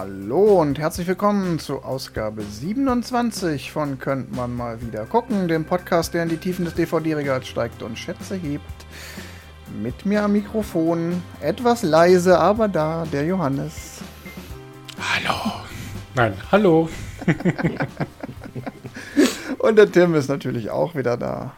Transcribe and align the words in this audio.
Hallo 0.00 0.60
und 0.60 0.78
herzlich 0.78 1.08
willkommen 1.08 1.58
zu 1.58 1.82
Ausgabe 1.82 2.44
27 2.44 3.72
von 3.72 3.98
Könnt 3.98 4.30
man 4.30 4.54
mal 4.54 4.80
wieder 4.80 5.06
gucken, 5.06 5.48
dem 5.48 5.64
Podcast, 5.64 6.14
der 6.14 6.22
in 6.22 6.28
die 6.28 6.36
Tiefen 6.36 6.64
des 6.64 6.74
DVD-Regals 6.74 7.48
steigt 7.48 7.82
und 7.82 7.98
Schätze 7.98 8.36
hebt. 8.36 8.62
Mit 9.82 10.06
mir 10.06 10.22
am 10.22 10.34
Mikrofon, 10.34 11.20
etwas 11.40 11.82
leise, 11.82 12.38
aber 12.38 12.68
da, 12.68 13.06
der 13.12 13.26
Johannes. 13.26 13.98
Hallo. 15.00 15.64
Nein, 16.14 16.34
hallo. 16.52 16.88
und 19.58 19.78
der 19.78 19.90
Tim 19.90 20.14
ist 20.14 20.28
natürlich 20.28 20.70
auch 20.70 20.94
wieder 20.94 21.16
da. 21.16 21.54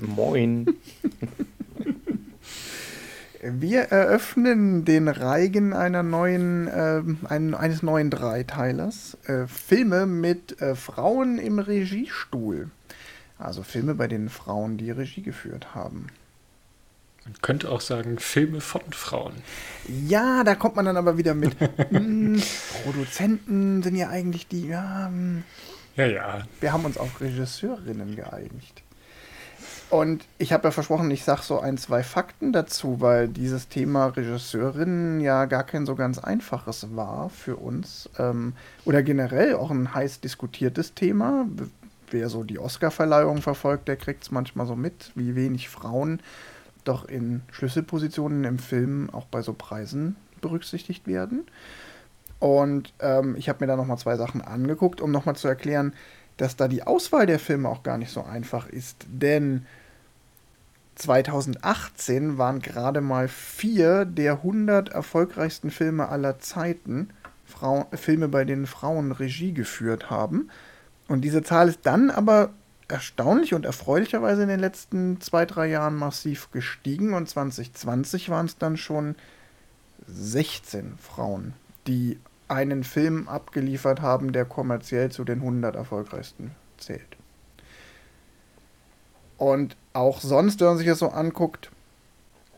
Moin. 0.00 0.78
Wir 3.44 3.82
eröffnen 3.82 4.84
den 4.84 5.08
Reigen 5.08 5.72
einer 5.72 6.04
neuen, 6.04 6.68
äh, 6.68 7.02
ein, 7.28 7.54
eines 7.54 7.82
neuen 7.82 8.08
Dreiteilers. 8.08 9.18
Äh, 9.24 9.48
Filme 9.48 10.06
mit 10.06 10.62
äh, 10.62 10.76
Frauen 10.76 11.38
im 11.38 11.58
Regiestuhl. 11.58 12.70
Also 13.38 13.64
Filme, 13.64 13.96
bei 13.96 14.06
denen 14.06 14.28
Frauen 14.28 14.78
die 14.78 14.92
Regie 14.92 15.22
geführt 15.22 15.74
haben. 15.74 16.06
Man 17.24 17.34
könnte 17.42 17.68
auch 17.68 17.80
sagen, 17.80 18.20
Filme 18.20 18.60
von 18.60 18.82
Frauen. 18.92 19.34
Ja, 19.88 20.44
da 20.44 20.54
kommt 20.54 20.76
man 20.76 20.84
dann 20.84 20.96
aber 20.96 21.18
wieder 21.18 21.34
mit. 21.34 21.56
hm, 21.90 22.40
Produzenten 22.84 23.82
sind 23.82 23.96
ja 23.96 24.08
eigentlich 24.08 24.46
die. 24.46 24.68
Ja, 24.68 25.08
hm. 25.08 25.42
ja, 25.96 26.06
ja. 26.06 26.42
Wir 26.60 26.72
haben 26.72 26.84
uns 26.84 26.96
auf 26.96 27.20
Regisseurinnen 27.20 28.14
geeinigt. 28.14 28.84
Und 29.92 30.26
ich 30.38 30.54
habe 30.54 30.68
ja 30.68 30.70
versprochen, 30.70 31.10
ich 31.10 31.22
sage 31.22 31.42
so 31.42 31.60
ein, 31.60 31.76
zwei 31.76 32.02
Fakten 32.02 32.54
dazu, 32.54 33.02
weil 33.02 33.28
dieses 33.28 33.68
Thema 33.68 34.06
Regisseurinnen 34.06 35.20
ja 35.20 35.44
gar 35.44 35.64
kein 35.64 35.84
so 35.84 35.94
ganz 35.94 36.18
einfaches 36.18 36.96
war 36.96 37.28
für 37.28 37.56
uns. 37.56 38.08
Ähm, 38.18 38.54
oder 38.86 39.02
generell 39.02 39.54
auch 39.54 39.70
ein 39.70 39.92
heiß 39.92 40.20
diskutiertes 40.20 40.94
Thema. 40.94 41.46
Wer 42.10 42.30
so 42.30 42.42
die 42.42 42.58
Oscar-Verleihung 42.58 43.42
verfolgt, 43.42 43.86
der 43.86 43.96
kriegt 43.96 44.22
es 44.22 44.30
manchmal 44.30 44.66
so 44.66 44.76
mit, 44.76 45.12
wie 45.14 45.34
wenig 45.34 45.68
Frauen 45.68 46.20
doch 46.84 47.04
in 47.04 47.42
Schlüsselpositionen 47.50 48.44
im 48.44 48.58
Film 48.58 49.10
auch 49.10 49.26
bei 49.26 49.42
so 49.42 49.52
Preisen 49.52 50.16
berücksichtigt 50.40 51.06
werden. 51.06 51.46
Und 52.38 52.94
ähm, 53.00 53.36
ich 53.36 53.50
habe 53.50 53.58
mir 53.60 53.66
da 53.66 53.76
nochmal 53.76 53.98
zwei 53.98 54.16
Sachen 54.16 54.40
angeguckt, 54.40 55.02
um 55.02 55.10
nochmal 55.10 55.36
zu 55.36 55.48
erklären, 55.48 55.92
dass 56.38 56.56
da 56.56 56.66
die 56.66 56.82
Auswahl 56.82 57.26
der 57.26 57.38
Filme 57.38 57.68
auch 57.68 57.82
gar 57.82 57.98
nicht 57.98 58.10
so 58.10 58.22
einfach 58.22 58.70
ist. 58.70 59.04
Denn 59.10 59.66
2018 60.94 62.38
waren 62.38 62.60
gerade 62.60 63.00
mal 63.00 63.28
vier 63.28 64.04
der 64.04 64.34
100 64.34 64.90
erfolgreichsten 64.90 65.70
Filme 65.70 66.08
aller 66.08 66.38
Zeiten 66.38 67.10
Frau 67.46 67.86
Filme, 67.92 68.28
bei 68.28 68.44
denen 68.44 68.66
Frauen 68.66 69.12
Regie 69.12 69.52
geführt 69.52 70.10
haben. 70.10 70.48
Und 71.08 71.22
diese 71.22 71.42
Zahl 71.42 71.68
ist 71.68 71.80
dann 71.82 72.10
aber 72.10 72.50
erstaunlich 72.88 73.54
und 73.54 73.64
erfreulicherweise 73.64 74.42
in 74.42 74.48
den 74.48 74.60
letzten 74.60 75.20
zwei, 75.20 75.46
drei 75.46 75.68
Jahren 75.68 75.96
massiv 75.96 76.50
gestiegen. 76.50 77.14
Und 77.14 77.28
2020 77.28 78.28
waren 78.28 78.46
es 78.46 78.58
dann 78.58 78.76
schon 78.76 79.14
16 80.06 80.98
Frauen, 80.98 81.54
die 81.86 82.18
einen 82.48 82.84
Film 82.84 83.28
abgeliefert 83.28 84.02
haben, 84.02 84.32
der 84.32 84.44
kommerziell 84.44 85.10
zu 85.10 85.24
den 85.24 85.38
100 85.38 85.74
erfolgreichsten 85.74 86.52
zählt. 86.78 87.16
Und 89.38 89.76
auch 89.92 90.20
sonst, 90.20 90.60
wenn 90.60 90.68
man 90.68 90.78
sich 90.78 90.86
das 90.86 90.98
so 90.98 91.08
anguckt. 91.08 91.70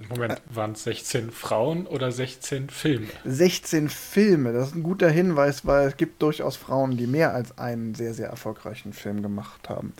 Moment, 0.09 0.43
waren 0.51 0.73
es 0.73 0.85
16 0.85 1.31
Frauen 1.31 1.87
oder 1.87 2.11
16 2.11 2.69
Filme? 2.69 3.07
16 3.25 3.89
Filme, 3.89 4.53
das 4.53 4.69
ist 4.69 4.75
ein 4.75 4.83
guter 4.83 5.09
Hinweis, 5.09 5.65
weil 5.67 5.89
es 5.89 5.97
gibt 5.97 6.21
durchaus 6.21 6.57
Frauen, 6.57 6.97
die 6.97 7.07
mehr 7.07 7.33
als 7.33 7.57
einen 7.59 7.95
sehr, 7.95 8.13
sehr 8.13 8.29
erfolgreichen 8.29 8.93
Film 8.93 9.23
gemacht 9.23 9.69
haben. 9.69 9.95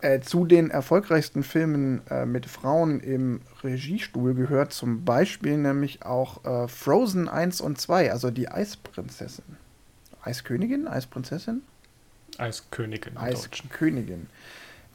Äh, 0.00 0.20
zu 0.20 0.44
den 0.44 0.70
erfolgreichsten 0.70 1.42
Filmen 1.42 2.06
äh, 2.08 2.26
mit 2.26 2.46
Frauen 2.46 3.00
im 3.00 3.40
Regiestuhl 3.64 4.34
gehört 4.34 4.72
zum 4.72 5.04
Beispiel 5.04 5.56
nämlich 5.56 6.04
auch 6.04 6.44
äh, 6.44 6.68
Frozen 6.68 7.28
1 7.28 7.60
und 7.62 7.80
2, 7.80 8.12
also 8.12 8.30
die 8.30 8.48
Eisprinzessin. 8.48 9.44
Eiskönigin? 10.22 10.86
Eisprinzessin? 10.86 11.62
Eiskönigin. 12.38 13.16
Eiskönigin. 13.16 14.26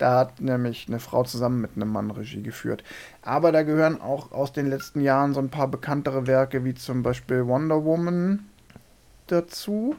Da 0.02 0.18
hat 0.18 0.42
nämlich 0.42 0.88
eine 0.88 1.00
Frau 1.00 1.24
zusammen 1.26 1.62
mit 1.62 1.76
einem 1.76 1.92
Mann 1.92 2.10
Regie 2.10 2.42
geführt. 2.42 2.84
Aber 3.22 3.52
da 3.52 3.62
gehören 3.62 4.02
auch 4.02 4.32
aus 4.32 4.52
den 4.52 4.68
letzten 4.68 5.02
Jahren 5.02 5.36
so 5.36 5.40
ein 5.40 5.52
paar 5.52 5.68
bekanntere 5.68 6.26
Werke 6.26 6.66
wie 6.66 6.74
zum 6.74 7.04
Beispiel 7.04 7.46
Wonder 7.46 7.86
Woman 7.86 8.48
dazu. 9.28 9.96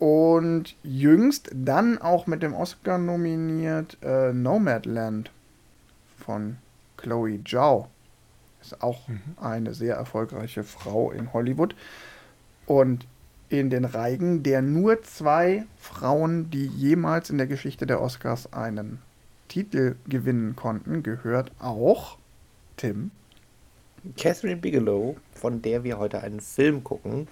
Und 0.00 0.74
jüngst 0.82 1.52
dann 1.54 1.98
auch 2.02 2.26
mit 2.26 2.42
dem 2.42 2.54
Oscar 2.54 2.98
nominiert 2.98 3.98
äh, 4.02 4.32
Nomadland 4.32 5.30
von 6.18 6.56
Chloe 6.96 7.38
Zhao. 7.44 7.86
Ist 8.60 8.82
auch 8.82 9.06
mhm. 9.06 9.20
eine 9.40 9.74
sehr 9.74 9.94
erfolgreiche 9.94 10.64
Frau 10.64 11.12
in 11.12 11.32
Hollywood. 11.32 11.76
Und 12.66 13.06
in 13.60 13.70
den 13.70 13.84
Reigen 13.84 14.42
der 14.42 14.62
nur 14.62 15.02
zwei 15.02 15.64
Frauen, 15.78 16.50
die 16.50 16.66
jemals 16.66 17.30
in 17.30 17.38
der 17.38 17.46
Geschichte 17.46 17.86
der 17.86 18.00
Oscars 18.00 18.52
einen 18.52 18.98
Titel 19.48 19.96
gewinnen 20.08 20.56
konnten, 20.56 21.02
gehört 21.02 21.52
auch 21.58 22.18
Tim. 22.76 23.10
Catherine 24.16 24.56
Bigelow, 24.56 25.16
von 25.34 25.62
der 25.62 25.84
wir 25.84 25.98
heute 25.98 26.20
einen 26.20 26.40
Film 26.40 26.84
gucken. 26.84 27.28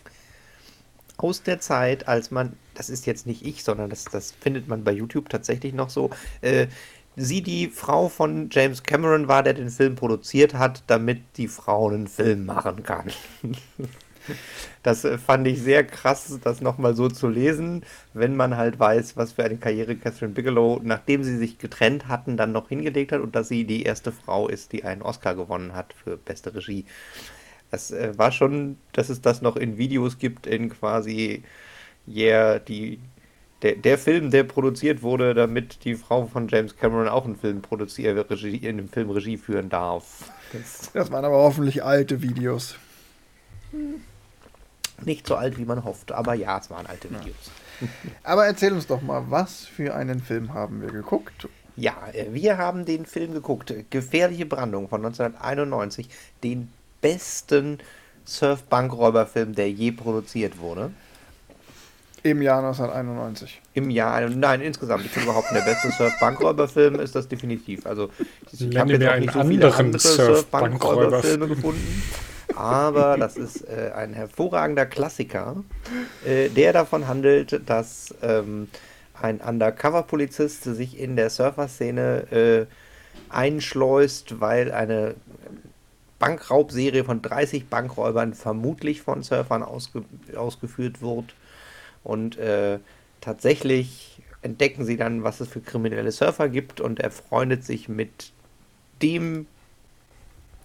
Aus 1.19 1.43
der 1.43 1.61
Zeit, 1.61 2.09
als 2.09 2.31
man, 2.31 2.55
das 2.75 2.89
ist 2.89 3.07
jetzt 3.07 3.27
nicht 3.27 3.45
ich, 3.45 3.63
sondern 3.63 3.91
das, 3.91 4.05
das 4.05 4.33
findet 4.33 4.69
man 4.69 4.83
bei 4.83 4.93
YouTube 4.93 5.29
tatsächlich 5.29 5.75
noch 5.75 5.91
so, 5.91 6.11
äh, 6.41 6.69
sie 7.17 7.43
die 7.43 7.69
Frau 7.69 8.09
von 8.09 8.49
James 8.51 8.83
Cameron 8.83 9.29
war, 9.29 9.43
der 9.43 9.55
den 9.55 9.69
Film 9.69 9.97
produziert 9.97 10.55
hat, 10.55 10.83
damit 10.87 11.21
die 11.37 11.49
Frau 11.49 11.89
einen 11.89 12.09
Film 12.09 12.47
machen 12.47 12.83
kann. 12.83 13.11
Das 14.83 15.05
äh, 15.05 15.19
fand 15.19 15.47
ich 15.47 15.63
sehr 15.63 15.85
krass, 15.85 16.39
das 16.43 16.61
nochmal 16.61 16.95
so 16.95 17.09
zu 17.09 17.29
lesen, 17.29 17.85
wenn 18.15 18.37
man 18.37 18.57
halt 18.57 18.79
weiß, 18.79 19.17
was 19.17 19.33
für 19.33 19.45
eine 19.45 19.57
Karriere 19.57 19.97
Catherine 19.97 20.35
Bigelow, 20.35 20.81
nachdem 20.83 21.23
sie 21.23 21.37
sich 21.37 21.59
getrennt 21.59 22.09
hatten, 22.09 22.37
dann 22.37 22.53
noch 22.53 22.69
hingelegt 22.69 23.13
hat 23.13 23.21
und 23.21 23.37
dass 23.37 23.49
sie 23.49 23.65
die 23.65 23.83
erste 23.83 24.13
Frau 24.13 24.49
ist, 24.49 24.73
die 24.73 24.85
einen 24.85 25.03
Oscar 25.03 25.35
gewonnen 25.35 25.75
hat 25.75 25.93
für 25.93 26.17
beste 26.17 26.55
Regie. 26.55 26.85
Das 27.71 27.91
äh, 27.91 28.17
war 28.19 28.33
schon, 28.33 28.77
dass 28.93 29.09
es 29.09 29.21
das 29.21 29.41
noch 29.41 29.57
in 29.57 29.79
Videos 29.79 30.19
gibt, 30.19 30.47
in 30.47 30.69
quasi, 30.69 31.43
yeah, 32.07 32.59
die, 32.59 33.01
der, 33.63 33.77
der 33.77 33.97
Film, 33.97 34.31
der 34.31 34.45
produziert 34.45 35.03
wurde, 35.03 35.35
damit 35.35 35.85
die 35.85 35.95
Frau 35.95 36.27
von 36.27 36.49
James 36.49 36.77
Cameron 36.77 37.09
auch 37.09 37.25
einen 37.25 37.37
Film 37.37 37.63
produziert, 37.63 38.31
Regie, 38.31 38.57
in 38.57 38.77
dem 38.77 38.89
Film 38.89 39.11
Regie 39.11 39.39
führen 39.39 39.69
darf. 39.69 40.31
Das, 40.53 40.91
das 40.93 41.11
waren 41.11 41.25
aber 41.25 41.37
hoffentlich 41.37 41.83
alte 41.83 42.21
Videos. 42.21 42.77
Hm. 43.71 44.03
Nicht 45.05 45.27
so 45.27 45.37
alt, 45.37 45.59
wie 45.59 45.65
man 45.65 45.85
hofft, 45.85 46.13
aber 46.13 46.35
ja, 46.35 46.59
es 46.59 46.71
waren 46.71 46.87
alte 46.87 47.11
Videos. 47.11 47.37
Ja. 47.47 47.53
Aber 48.23 48.47
erzähl 48.47 48.73
uns 48.73 48.87
doch 48.87 49.03
mal, 49.03 49.25
was 49.29 49.65
für 49.65 49.95
einen 49.95 50.21
Film 50.21 50.55
haben 50.55 50.83
wir 50.83 50.91
geguckt? 50.91 51.49
Ja, 51.77 51.95
äh, 52.13 52.27
wir 52.33 52.59
haben 52.59 52.85
den 52.85 53.07
Film 53.07 53.33
geguckt, 53.33 53.75
Gefährliche 53.91 54.47
Brandung 54.47 54.89
von 54.89 55.05
1991, 55.05 56.09
den 56.43 56.69
besten 57.01 57.79
Surf-Bankräuberfilm, 58.25 59.55
der 59.55 59.71
je 59.71 59.93
produziert 59.93 60.59
wurde. 60.59 60.93
Im 62.25 62.41
Jahr 62.41 62.59
1991. 62.59 63.61
Im 63.75 63.91
Jahr, 63.91 64.21
nein, 64.29 64.61
insgesamt. 64.61 65.05
Ich 65.05 65.11
finde 65.11 65.31
überhaupt 65.31 65.51
der 65.53 65.63
beste 65.63 65.91
Surf-Bankräuberfilm 65.91 67.01
ist 67.01 67.17
das 67.17 67.27
definitiv. 67.27 67.85
Also 67.85 68.11
ich 68.53 68.77
habe 68.77 68.93
jetzt 68.93 69.09
auch 69.09 69.19
nicht 69.19 69.33
so 69.33 69.43
viele 69.43 69.75
andere 69.75 69.99
Surf-Bankräuberfilme 69.99 71.49
gefunden 71.49 72.05
aber 72.57 73.17
das 73.19 73.37
ist 73.37 73.69
äh, 73.69 73.93
ein 73.95 74.15
hervorragender 74.15 74.87
Klassiker, 74.87 75.57
äh, 76.25 76.49
der 76.49 76.73
davon 76.73 77.09
handelt, 77.09 77.69
dass 77.69 78.15
ähm, 78.23 78.69
ein 79.21 79.41
Undercover-Polizist 79.41 80.65
sich 80.65 80.99
in 80.99 81.17
der 81.17 81.31
Surfer-Szene 81.31 82.33
äh, 82.33 82.67
einschleust, 83.29 84.41
weil 84.41 84.73
eine 84.73 85.15
Bankraubserie 86.19 87.05
von 87.05 87.21
30 87.21 87.69
Bankräubern 87.69 88.35
vermutlich 88.35 89.03
von 89.03 89.23
Surfern 89.23 89.63
ausge 89.63 90.05
ausgeführt 90.37 91.03
wird. 91.03 91.35
Und 92.05 92.39
äh, 92.39 92.79
tatsächlich 93.21 94.23
entdecken 94.43 94.85
sie 94.85 94.97
dann, 94.97 95.25
was 95.25 95.41
es 95.41 95.49
für 95.49 95.61
kriminelle 95.61 96.13
Surfer 96.13 96.49
gibt 96.49 96.81
und 96.81 97.01
er 97.01 97.11
freundet 97.11 97.65
sich 97.65 97.89
mit 97.89 98.33
dem 99.03 99.47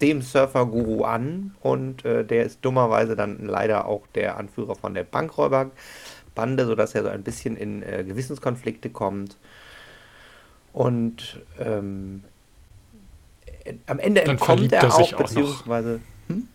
dem 0.01 0.21
Surfer-Guru 0.21 1.03
an 1.03 1.55
und 1.61 2.05
äh, 2.05 2.23
der 2.23 2.45
ist 2.45 2.63
dummerweise 2.63 3.15
dann 3.15 3.45
leider 3.45 3.85
auch 3.85 4.07
der 4.15 4.37
Anführer 4.37 4.75
von 4.75 4.93
der 4.93 5.03
Bankräuberbande, 5.03 6.65
sodass 6.65 6.95
er 6.95 7.03
so 7.03 7.09
ein 7.09 7.23
bisschen 7.23 7.57
in 7.57 7.83
äh, 7.83 8.03
Gewissenskonflikte 8.05 8.89
kommt. 8.89 9.37
Und 10.73 11.41
ähm, 11.59 12.23
am 13.87 13.99
Ende 13.99 14.21
dann 14.21 14.31
entkommt 14.31 14.71
er, 14.71 14.83
er 14.83 14.95
auch, 14.95 15.13
beziehungsweise. 15.13 15.99
Hm? 16.27 16.47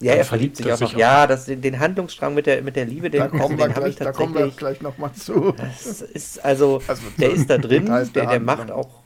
Ja, 0.00 0.14
er 0.14 0.24
verliebt 0.24 0.56
sich 0.56 0.72
auch 0.72 0.80
noch. 0.80 0.96
Ja, 0.96 1.26
das, 1.26 1.44
den, 1.44 1.60
den, 1.60 1.78
Handlungsstrang 1.78 2.34
mit 2.34 2.46
der, 2.46 2.62
mit 2.62 2.74
der 2.74 2.86
Liebe, 2.86 3.08
den, 3.08 3.30
kommen, 3.30 3.56
den 3.56 3.58
wir 3.58 3.68
gleich, 3.68 3.96
da 3.96 4.10
kommen 4.10 4.34
wir 4.34 4.48
gleich 4.48 4.80
nochmal 4.80 5.12
zu. 5.12 5.54
Das 5.56 6.02
ist 6.02 6.44
also, 6.44 6.82
also 6.88 7.02
der 7.18 7.30
ist 7.30 7.48
da 7.48 7.58
drin, 7.58 7.86
der, 7.86 8.26
der 8.26 8.40
macht 8.40 8.72
auch, 8.72 9.01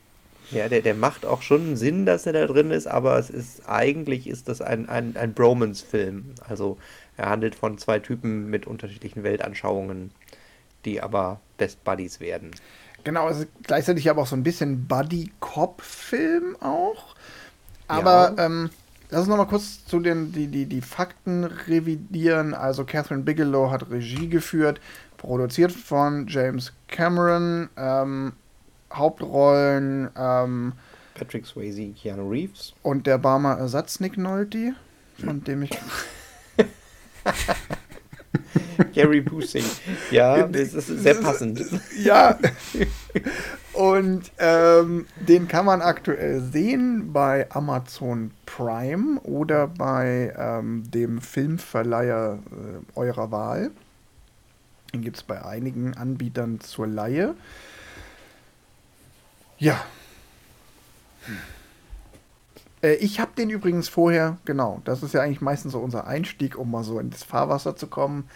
ja, 0.51 0.69
der, 0.69 0.83
der 0.83 0.95
macht 0.95 1.27
auch 1.27 1.43
schon 1.43 1.77
Sinn, 1.77 2.07
dass 2.07 2.27
er 2.27 2.33
da 2.33 2.47
drin 2.47 2.71
ist, 2.71 2.87
aber 2.87 3.19
es 3.19 3.31
ist, 3.31 3.69
eigentlich 3.69 4.29
ist 4.29 4.49
das 4.49 4.61
ein, 4.61 4.89
ein, 4.89 5.17
ein 5.17 5.35
Bromance-Film. 5.35 6.35
Also 6.49 6.79
er 7.17 7.31
handelt 7.31 7.55
von 7.55 7.79
zwei 7.79 7.99
Typen 7.99 8.49
mit 8.49 8.67
unterschiedlichen 8.67 9.23
Weltanschauungen, 9.23 10.11
die 10.85 11.01
aber 11.01 11.41
Best 11.59 11.83
Buddies 11.85 12.21
werden. 12.21 12.51
Genau, 13.05 13.29
es 13.29 13.41
ist 13.41 13.49
gleichzeitig 13.63 14.11
aber 14.11 14.23
auch 14.23 14.27
so 14.27 14.37
ein 14.37 14.43
bisschen 14.43 14.87
Buddy-Cop-Film 14.87 16.57
auch. 16.61 17.15
Aber 17.89 18.35
ja. 18.37 18.47
ähm, 18.47 18.71
Lass 19.11 19.21
uns 19.21 19.29
nochmal 19.29 19.47
kurz 19.47 19.85
zu 19.85 20.01
den 20.01 20.33
die, 20.33 20.49
die, 20.49 20.67
die 20.67 20.81
Fakten 20.81 21.45
revidieren. 21.45 22.55
Also 22.55 22.85
Catherine 22.85 23.23
Bigelow 23.23 23.71
hat 23.71 23.89
Regie 23.91 24.29
geführt, 24.29 24.81
produziert 25.17 25.71
von 25.71 26.27
James 26.29 26.73
Cameron, 26.89 27.69
ähm, 27.77 28.33
Hauptrollen 28.97 30.11
ähm, 30.17 30.73
Patrick 31.15 31.47
Swayze, 31.47 31.93
Keanu 31.93 32.29
Reeves 32.29 32.75
und 32.83 33.07
der 33.07 33.19
Barmer 33.19 33.59
Ersatz 33.59 34.01
Nick 34.01 34.19
Nolte, 34.19 34.75
von 35.19 35.43
dem 35.45 35.63
ich 35.63 35.71
Gary 38.93 39.21
Busey. 39.21 39.63
Ja, 40.11 40.47
das 40.47 40.75
ist 40.75 40.89
sehr 40.89 41.15
passend. 41.15 41.65
Ja. 41.99 42.39
Und 43.73 44.33
ähm, 44.39 45.07
den 45.29 45.49
kann 45.49 45.67
man 45.67 45.83
aktuell 45.83 46.41
sehen 46.41 47.13
bei 47.13 47.47
Amazon 47.51 48.31
Prime 48.47 49.21
oder 49.21 49.67
bei 49.67 50.35
ähm, 50.37 50.91
dem 50.91 51.21
Filmverleiher 51.21 52.39
äh, 52.51 52.99
eurer 52.99 53.31
Wahl. 53.31 53.71
Den 54.95 55.03
gibt 55.03 55.17
es 55.17 55.23
bei 55.23 55.45
einigen 55.45 55.95
Anbietern 55.95 56.61
zur 56.61 56.87
Laie. 56.87 57.35
Ja. 59.59 59.85
Hm. 61.27 61.39
Äh, 62.83 62.95
ich 62.95 63.21
habe 63.21 63.33
den 63.37 63.51
übrigens 63.51 63.89
vorher, 63.89 64.39
genau, 64.45 64.81
das 64.85 65.03
ist 65.03 65.15
ja 65.15 65.23
eigentlich 65.23 65.41
meistens 65.41 65.73
so 65.73 65.79
unser 65.81 66.07
Einstieg, 66.07 66.57
um 66.57 66.71
mal 66.71 66.85
so 66.85 66.99
ins 66.99 67.23
Fahrwasser 67.23 67.77
zu 67.77 67.87
kommen. 67.87 68.29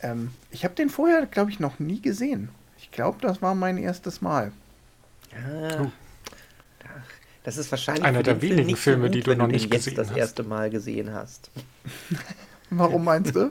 Ähm, 0.00 0.32
ich 0.50 0.64
habe 0.64 0.74
den 0.74 0.90
vorher, 0.90 1.26
glaube 1.26 1.50
ich, 1.50 1.60
noch 1.60 1.78
nie 1.78 2.00
gesehen. 2.00 2.48
Ich 2.78 2.90
glaube, 2.90 3.18
das 3.20 3.40
war 3.40 3.54
mein 3.54 3.78
erstes 3.78 4.20
Mal. 4.20 4.52
Ah. 5.34 5.86
Das 7.44 7.56
ist 7.56 7.70
wahrscheinlich 7.72 8.04
einer 8.04 8.22
der 8.22 8.40
wenigen 8.40 8.76
Film 8.76 9.00
Filme, 9.00 9.06
gut, 9.06 9.14
die 9.14 9.20
du 9.22 9.36
noch 9.36 9.48
nicht 9.48 9.70
gesehen 9.70 9.96
das 9.96 10.10
hast. 10.10 10.16
erste 10.16 10.42
Mal 10.44 10.70
gesehen 10.70 11.12
hast. 11.12 11.50
Warum 12.70 13.04
meinst 13.04 13.34
du? 13.34 13.50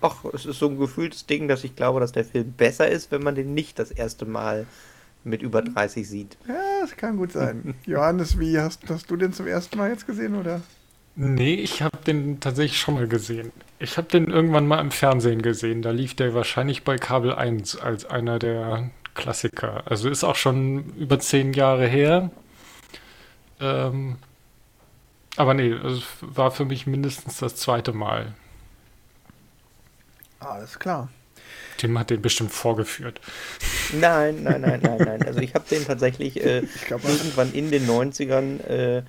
Ach, 0.00 0.24
es 0.34 0.44
ist 0.44 0.58
so 0.58 0.68
ein 0.68 0.78
gefühltes 0.78 1.26
Ding, 1.26 1.48
dass 1.48 1.64
ich 1.64 1.74
glaube, 1.76 2.00
dass 2.00 2.12
der 2.12 2.24
Film 2.24 2.52
besser 2.52 2.88
ist, 2.88 3.10
wenn 3.10 3.22
man 3.22 3.34
den 3.34 3.54
nicht 3.54 3.78
das 3.78 3.90
erste 3.90 4.26
Mal 4.26 4.66
mit 5.24 5.42
über 5.42 5.62
30 5.62 6.08
sieht. 6.08 6.36
Ja, 6.48 6.80
das 6.80 6.96
kann 6.96 7.16
gut 7.16 7.32
sein. 7.32 7.74
Johannes, 7.86 8.38
wie 8.38 8.58
hast, 8.58 8.88
hast 8.88 9.10
du 9.10 9.16
den 9.16 9.32
zum 9.32 9.46
ersten 9.46 9.78
Mal 9.78 9.90
jetzt 9.90 10.06
gesehen, 10.06 10.34
oder? 10.34 10.60
Nee, 11.16 11.54
ich 11.54 11.82
habe 11.82 11.98
den 11.98 12.40
tatsächlich 12.40 12.80
schon 12.80 12.94
mal 12.94 13.08
gesehen. 13.08 13.52
Ich 13.78 13.96
habe 13.96 14.08
den 14.08 14.30
irgendwann 14.30 14.66
mal 14.66 14.80
im 14.80 14.90
Fernsehen 14.90 15.42
gesehen. 15.42 15.82
Da 15.82 15.90
lief 15.90 16.14
der 16.14 16.34
wahrscheinlich 16.34 16.84
bei 16.84 16.96
Kabel 16.96 17.34
1 17.34 17.76
als 17.76 18.06
einer 18.06 18.38
der 18.38 18.90
Klassiker. 19.14 19.82
Also 19.86 20.08
ist 20.08 20.24
auch 20.24 20.36
schon 20.36 20.94
über 20.96 21.18
zehn 21.18 21.52
Jahre 21.52 21.86
her. 21.86 22.30
Ähm, 23.60 24.16
aber 25.36 25.54
nee, 25.54 25.70
es 25.70 26.02
war 26.20 26.50
für 26.50 26.64
mich 26.64 26.86
mindestens 26.86 27.38
das 27.38 27.56
zweite 27.56 27.92
Mal. 27.92 28.34
Alles 30.38 30.78
klar. 30.78 31.10
Tim 31.80 31.98
hat 31.98 32.10
den 32.10 32.20
bestimmt 32.20 32.52
vorgeführt. 32.52 33.22
Nein, 33.98 34.42
nein, 34.42 34.60
nein, 34.60 34.80
nein, 34.82 34.98
nein. 34.98 35.22
Also 35.26 35.40
ich 35.40 35.54
habe 35.54 35.64
den 35.70 35.86
tatsächlich 35.86 36.44
äh, 36.44 36.62
glaub, 36.86 37.02
irgendwann 37.04 37.54
in 37.54 37.70
den 37.70 37.86
90ern 37.86 38.62
äh, 38.66 39.02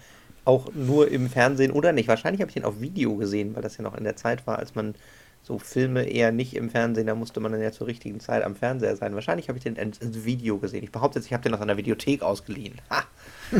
auch 0.46 0.70
nur 0.74 1.12
im 1.12 1.30
Fernsehen 1.30 1.72
oder 1.74 1.92
nicht. 1.92 2.08
Wahrscheinlich 2.08 2.40
habe 2.40 2.50
ich 2.50 2.56
den 2.56 2.64
auf 2.64 2.80
Video 2.80 3.18
gesehen, 3.18 3.56
weil 3.56 3.62
das 3.62 3.76
ja 3.76 3.84
noch 3.84 3.98
in 3.98 4.06
der 4.06 4.16
Zeit 4.16 4.48
war, 4.48 4.58
als 4.58 4.74
man 4.74 4.96
so 5.44 5.60
Filme 5.60 6.04
eher 6.04 6.32
nicht 6.32 6.56
im 6.56 6.70
Fernsehen, 6.70 7.08
da 7.08 7.16
musste 7.16 7.42
man 7.42 7.52
dann 7.52 7.62
ja 7.62 7.74
zur 7.74 7.88
richtigen 7.88 8.22
Zeit 8.22 8.44
am 8.44 8.56
Fernseher 8.56 8.96
sein. 8.96 9.16
Wahrscheinlich 9.16 9.50
habe 9.50 9.58
ich 9.58 9.64
den 9.64 9.76
ins 9.76 10.00
Video 10.24 10.58
gesehen. 10.58 10.84
Ich 10.84 10.92
behaupte 10.92 11.20
jetzt, 11.20 11.26
ich 11.26 11.34
habe 11.34 11.44
den 11.44 11.54
aus 11.54 11.62
einer 11.62 11.78
Videothek 11.78 12.22
ausgeliehen. 12.22 12.80
Ha! 12.90 13.04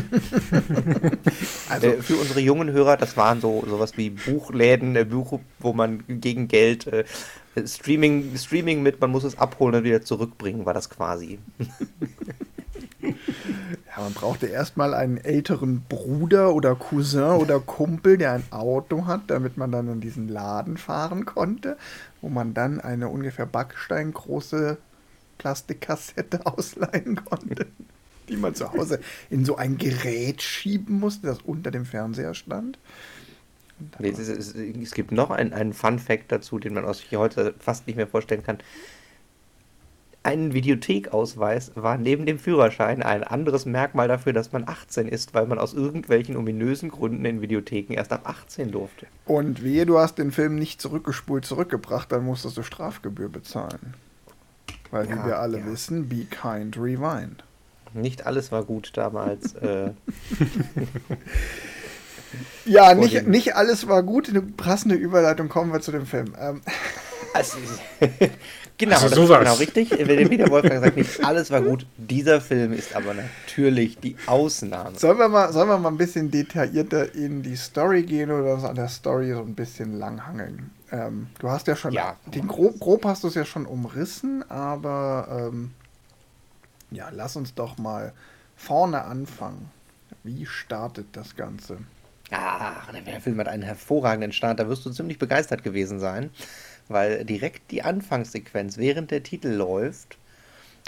also 1.68 1.86
äh, 1.88 2.00
für 2.00 2.16
unsere 2.16 2.40
jungen 2.40 2.70
Hörer, 2.70 2.96
das 2.96 3.16
waren 3.18 3.42
so 3.42 3.62
sowas 3.68 3.96
wie 3.98 4.10
Buchläden, 4.10 4.96
äh, 4.96 5.04
Buch, 5.04 5.40
wo 5.58 5.72
man 5.74 6.04
gegen 6.08 6.48
Geld 6.48 6.86
äh, 6.86 7.04
Streaming, 7.66 8.36
Streaming 8.36 8.82
mit, 8.82 9.00
man 9.00 9.10
muss 9.10 9.24
es 9.24 9.36
abholen 9.38 9.74
und 9.74 9.84
wieder 9.84 10.02
zurückbringen, 10.02 10.64
war 10.64 10.74
das 10.74 10.88
quasi. 10.88 11.38
Ja, 13.02 14.02
man 14.02 14.14
brauchte 14.14 14.46
erstmal 14.46 14.94
einen 14.94 15.18
älteren 15.18 15.82
Bruder 15.86 16.54
oder 16.54 16.74
Cousin 16.74 17.40
oder 17.40 17.60
Kumpel, 17.60 18.16
der 18.16 18.32
ein 18.32 18.44
Auto 18.50 19.06
hat, 19.06 19.22
damit 19.26 19.58
man 19.58 19.70
dann 19.70 19.88
in 19.88 20.00
diesen 20.00 20.28
Laden 20.28 20.78
fahren 20.78 21.26
konnte, 21.26 21.76
wo 22.22 22.30
man 22.30 22.54
dann 22.54 22.80
eine 22.80 23.08
ungefähr 23.08 23.44
backsteingroße 23.44 24.78
Plastikkassette 25.36 26.46
ausleihen 26.46 27.22
konnte, 27.24 27.66
die 28.30 28.36
man 28.36 28.54
zu 28.54 28.72
Hause 28.72 29.00
in 29.28 29.44
so 29.44 29.56
ein 29.56 29.76
Gerät 29.76 30.40
schieben 30.40 30.98
musste, 30.98 31.26
das 31.26 31.42
unter 31.42 31.70
dem 31.70 31.84
Fernseher 31.84 32.32
stand. 32.32 32.78
Nee, 33.98 34.10
es, 34.10 34.18
es, 34.18 34.54
es, 34.54 34.92
gibt 34.92 35.12
noch 35.12 35.30
einen, 35.30 35.72
Fun 35.72 35.98
Fact 35.98 36.30
dazu, 36.30 36.58
den 36.58 36.74
man 36.74 36.92
sich 36.94 37.16
heute 37.16 37.54
fast 37.58 37.86
nicht 37.86 37.96
mehr 37.96 38.06
vorstellen 38.06 38.42
kann. 38.42 38.58
Ein 40.24 40.52
Videothekausweis 40.52 41.72
war 41.74 41.98
neben 41.98 42.26
dem 42.26 42.38
Führerschein 42.38 43.02
ein 43.02 43.24
anderes 43.24 43.66
Merkmal 43.66 44.06
dafür, 44.06 44.32
dass 44.32 44.52
man 44.52 44.68
18 44.68 45.08
ist, 45.08 45.34
weil 45.34 45.46
man 45.46 45.58
aus 45.58 45.74
irgendwelchen 45.74 46.36
ominösen 46.36 46.90
Gründen 46.90 47.24
in 47.24 47.40
Videotheken 47.40 47.94
erst 47.94 48.12
ab 48.12 48.28
18 48.28 48.70
durfte. 48.70 49.06
Und 49.26 49.64
wehe, 49.64 49.84
du 49.84 49.98
hast 49.98 50.18
den 50.18 50.30
Film 50.30 50.54
nicht 50.54 50.80
zurückgespult 50.80 51.44
zurückgebracht, 51.44 52.12
dann 52.12 52.24
musstest 52.24 52.56
du 52.56 52.62
Strafgebühr 52.62 53.30
bezahlen. 53.30 53.94
Weil, 54.92 55.08
ja, 55.08 55.16
wie 55.16 55.26
wir 55.26 55.38
alle 55.40 55.58
ja. 55.58 55.66
wissen, 55.66 56.08
be 56.08 56.24
kind, 56.26 56.76
rewind. 56.76 57.42
Nicht 57.92 58.24
alles 58.24 58.52
war 58.52 58.62
gut 58.62 58.92
damals. 58.94 59.54
äh. 59.54 59.90
Ja, 62.64 62.94
nicht, 62.94 63.26
nicht 63.26 63.56
alles 63.56 63.88
war 63.88 64.02
gut. 64.02 64.28
Eine 64.28 64.42
passende 64.42 64.94
Überleitung 64.94 65.48
kommen 65.48 65.72
wir 65.72 65.80
zu 65.80 65.92
dem 65.92 66.06
Film. 66.06 66.34
Ähm. 66.38 66.62
Also, 67.34 67.56
genau, 68.78 68.96
also 68.96 69.08
das 69.08 69.18
ist 69.18 69.38
genau 69.38 69.54
richtig. 69.54 69.90
Wie 69.90 70.36
der 70.36 70.50
Wolfgang 70.50 70.84
sagt, 70.84 70.96
nicht 70.96 71.24
alles 71.24 71.50
war 71.50 71.62
gut. 71.62 71.86
Dieser 71.96 72.40
Film 72.40 72.72
ist 72.72 72.94
aber 72.94 73.14
natürlich 73.14 73.98
die 73.98 74.16
Ausnahme. 74.26 74.98
Sollen 74.98 75.18
wir 75.18 75.28
mal, 75.28 75.52
sollen 75.52 75.68
wir 75.68 75.78
mal 75.78 75.88
ein 75.88 75.96
bisschen 75.96 76.30
detaillierter 76.30 77.14
in 77.14 77.42
die 77.42 77.56
Story 77.56 78.02
gehen 78.02 78.30
oder 78.30 78.54
uns 78.54 78.64
an 78.64 78.76
der 78.76 78.88
Story 78.88 79.32
so 79.32 79.40
ein 79.40 79.54
bisschen 79.54 79.98
langhangeln? 79.98 80.70
Ähm, 80.90 81.28
du 81.38 81.48
hast 81.48 81.66
ja 81.68 81.76
schon, 81.76 81.92
ja. 81.92 82.16
Den 82.26 82.48
grob, 82.48 82.78
grob 82.78 83.04
hast 83.06 83.24
du 83.24 83.28
es 83.28 83.34
ja 83.34 83.46
schon 83.46 83.64
umrissen, 83.64 84.44
aber 84.50 85.48
ähm, 85.50 85.70
ja, 86.90 87.08
lass 87.10 87.36
uns 87.36 87.54
doch 87.54 87.78
mal 87.78 88.12
vorne 88.56 89.04
anfangen. 89.04 89.70
Wie 90.22 90.44
startet 90.46 91.06
das 91.12 91.34
Ganze? 91.34 91.78
Ach, 92.32 92.90
der 92.92 93.20
Film 93.20 93.38
hat 93.38 93.48
einen 93.48 93.62
hervorragenden 93.62 94.32
Start. 94.32 94.58
Da 94.58 94.68
wirst 94.68 94.86
du 94.86 94.90
ziemlich 94.90 95.18
begeistert 95.18 95.62
gewesen 95.62 96.00
sein, 96.00 96.30
weil 96.88 97.24
direkt 97.24 97.70
die 97.70 97.82
Anfangssequenz, 97.82 98.78
während 98.78 99.10
der 99.10 99.22
Titel 99.22 99.48
läuft, 99.48 100.18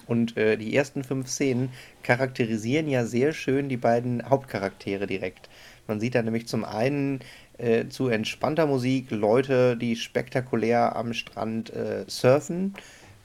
und 0.07 0.37
äh, 0.37 0.57
die 0.57 0.75
ersten 0.75 1.05
fünf 1.05 1.29
Szenen 1.29 1.71
charakterisieren 2.03 2.89
ja 2.89 3.07
sehr 3.07 3.33
schön 3.33 3.69
die 3.69 3.77
beiden 3.77 4.29
Hauptcharaktere 4.29 5.07
direkt. 5.07 5.49
Man 5.87 6.01
sieht 6.01 6.15
da 6.15 6.23
nämlich 6.23 6.47
zum 6.47 6.65
einen 6.65 7.21
äh, 7.59 7.87
zu 7.89 8.09
entspannter 8.09 8.67
Musik 8.67 9.11
Leute, 9.11 9.77
die 9.77 9.97
spektakulär 9.97 10.97
am 10.97 11.13
Strand 11.13 11.71
äh, 11.71 12.05
surfen 12.09 12.75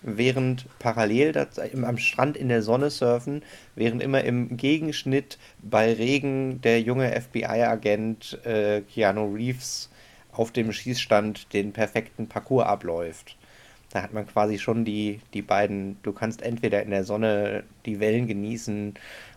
während 0.02 0.66
parallel 0.80 1.32
das, 1.32 1.60
am 1.60 1.98
Strand 1.98 2.38
in 2.38 2.50
der 2.50 2.62
Sonne 2.62 2.90
surfen, 2.90 3.44
während 3.76 4.02
immer 4.02 4.24
im 4.24 4.58
Gegenschnitt 4.58 5.38
bei 5.62 5.94
Regen 5.94 6.62
der 6.62 6.82
junge 6.82 7.20
FBI-Agent 7.20 8.46
äh, 8.46 8.82
Keanu 8.82 9.34
Reeves 9.34 9.90
auf 10.32 10.52
dem 10.52 10.72
Schießstand 10.72 11.54
den 11.54 11.74
perfekten 11.74 12.28
Parcours 12.28 12.66
abläuft. 12.66 13.36
Da 13.92 14.04
hat 14.04 14.14
man 14.14 14.28
quasi 14.28 14.60
schon 14.60 14.86
die, 14.86 15.20
die 15.34 15.42
beiden, 15.42 15.98
du 16.04 16.14
kannst 16.14 16.42
entweder 16.44 16.84
in 16.84 16.92
der 16.92 17.04
Sonne 17.04 17.64
die 17.86 18.00
Wellen 18.00 18.28
genießen 18.28 18.94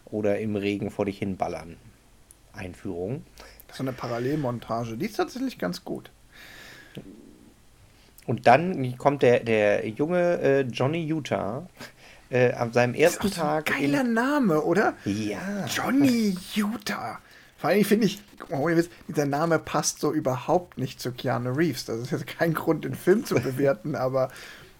oder 0.07 0.38
im 0.38 0.57
Regen 0.57 0.90
vor 0.90 1.07
dich 1.07 1.19
hinballern. 1.19 1.76
Einführung. 2.52 3.25
Das 3.66 3.76
ist 3.76 3.81
eine 3.81 3.95
Parallelmontage, 3.95 4.99
die 4.99 5.07
ist 5.07 5.16
tatsächlich 5.16 5.59
ganz 5.59 5.85
gut. 5.85 6.11
Und 8.26 8.46
dann 8.46 8.96
kommt 8.98 9.22
der, 9.22 9.40
der 9.40 9.88
junge 9.88 10.40
äh, 10.40 10.60
Johnny 10.62 11.04
Utah 11.04 11.66
äh, 12.30 12.52
an 12.52 12.72
seinem 12.72 12.94
ersten 12.94 13.22
das 13.22 13.32
ist 13.32 13.36
Tag. 13.36 13.70
Ein 13.70 13.80
geiler 13.80 14.04
Name, 14.04 14.62
oder? 14.62 14.94
Ja. 15.04 15.66
Johnny 15.66 16.36
Utah. 16.54 17.18
Vor 17.58 17.70
allem 17.70 17.84
finde 17.84 18.06
ich, 18.06 18.20
oh, 18.50 18.68
dieser 19.06 19.26
Name 19.26 19.58
passt 19.58 20.00
so 20.00 20.12
überhaupt 20.12 20.78
nicht 20.78 21.00
zu 21.00 21.12
Keanu 21.12 21.52
Reeves. 21.52 21.84
Das 21.84 22.00
ist 22.00 22.10
jetzt 22.10 22.26
kein 22.26 22.54
Grund, 22.54 22.84
den 22.84 22.94
Film 22.94 23.24
zu 23.24 23.36
bewerten, 23.36 23.94
aber 23.96 24.30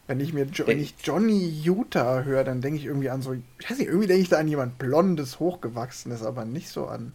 wenn 0.09 0.19
ich 0.19 0.33
mir 0.33 0.47
jo 0.47 0.67
wenn 0.67 0.81
ich 0.81 0.97
Johnny 1.03 1.49
Utah 1.63 2.25
höre, 2.25 2.43
dann 2.43 2.61
denke 2.61 2.79
ich 2.79 2.87
irgendwie 2.87 3.09
an 3.09 3.23
so, 3.23 3.35
ich 3.35 3.71
weiß 3.71 3.79
nicht, 3.79 3.87
irgendwie 3.87 4.09
denke 4.09 4.23
ich 4.23 4.29
da 4.29 4.39
an 4.39 4.49
jemand 4.49 4.79
Blondes, 4.79 5.39
Hochgewachsenes, 5.39 6.25
aber 6.25 6.45
nicht 6.45 6.69
so 6.69 6.87
an. 6.87 7.13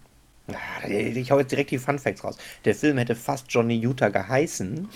Ich 0.87 1.31
hau 1.31 1.39
jetzt 1.39 1.51
direkt 1.51 1.71
die 1.71 1.77
Fun 1.77 1.99
Facts 1.99 2.23
raus. 2.23 2.37
Der 2.63 2.73
Film 2.73 2.97
hätte 2.97 3.15
fast 3.15 3.47
Johnny 3.49 3.75
Utah 3.75 4.07
geheißen. 4.07 4.87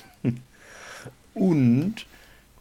Und 1.33 2.05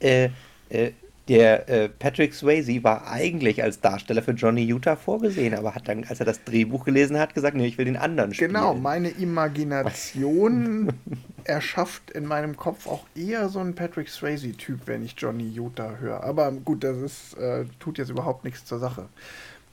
äh, 0.00 0.30
äh, 0.68 0.92
der 1.30 1.68
äh, 1.68 1.88
Patrick 1.88 2.34
Swayze 2.34 2.82
war 2.82 3.06
eigentlich 3.06 3.62
als 3.62 3.80
Darsteller 3.80 4.20
für 4.20 4.32
Johnny 4.32 4.64
Utah 4.64 4.96
vorgesehen, 4.96 5.54
aber 5.54 5.76
hat 5.76 5.86
dann, 5.86 6.04
als 6.08 6.18
er 6.18 6.26
das 6.26 6.42
Drehbuch 6.42 6.84
gelesen 6.84 7.20
hat, 7.20 7.34
gesagt, 7.34 7.56
nee, 7.56 7.66
ich 7.66 7.78
will 7.78 7.84
den 7.84 7.96
anderen 7.96 8.34
spielen. 8.34 8.52
Genau, 8.52 8.74
meine 8.74 9.10
Imagination 9.10 10.92
erschafft 11.44 12.10
in 12.10 12.26
meinem 12.26 12.56
Kopf 12.56 12.88
auch 12.88 13.04
eher 13.14 13.48
so 13.48 13.60
einen 13.60 13.76
Patrick 13.76 14.08
Swayze-Typ, 14.08 14.80
wenn 14.86 15.04
ich 15.04 15.14
Johnny 15.16 15.48
Utah 15.48 15.98
höre. 16.00 16.24
Aber 16.24 16.50
gut, 16.50 16.82
das 16.82 16.96
ist, 16.96 17.34
äh, 17.38 17.64
tut 17.78 17.98
jetzt 17.98 18.10
überhaupt 18.10 18.44
nichts 18.44 18.64
zur 18.64 18.80
Sache. 18.80 19.08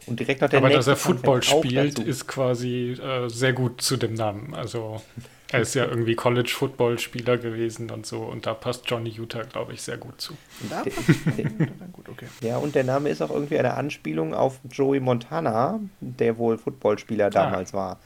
Und 0.05 0.19
direkt 0.19 0.41
noch 0.41 0.49
der 0.49 0.59
Aber 0.59 0.69
dass 0.69 0.85
er 0.85 0.95
Football 0.95 1.41
spielt, 1.41 1.97
ist 1.97 2.27
quasi 2.27 2.91
äh, 2.91 3.29
sehr 3.29 3.53
gut 3.53 3.81
zu 3.81 3.97
dem 3.97 4.13
Namen. 4.13 4.53
Also 4.53 5.01
er 5.49 5.61
ist 5.61 5.75
ja 5.75 5.85
irgendwie 5.85 6.15
College-Football-Spieler 6.15 7.37
gewesen 7.37 7.89
und 7.89 8.05
so. 8.05 8.19
Und 8.19 8.45
da 8.45 8.53
passt 8.53 8.83
Johnny 8.89 9.09
Utah, 9.09 9.43
glaube 9.43 9.73
ich, 9.73 9.81
sehr 9.81 9.97
gut 9.97 10.19
zu. 10.19 10.33
Da 10.69 10.83
passt 10.83 11.93
gut, 11.93 12.09
okay. 12.09 12.27
Ja, 12.41 12.57
und 12.57 12.75
der 12.75 12.83
Name 12.83 13.09
ist 13.09 13.21
auch 13.21 13.31
irgendwie 13.31 13.57
eine 13.57 13.73
Anspielung 13.75 14.33
auf 14.33 14.59
Joey 14.69 14.99
Montana, 14.99 15.79
der 16.01 16.37
wohl 16.37 16.57
Footballspieler 16.57 17.27
ah. 17.27 17.29
damals 17.29 17.73
war. 17.73 17.99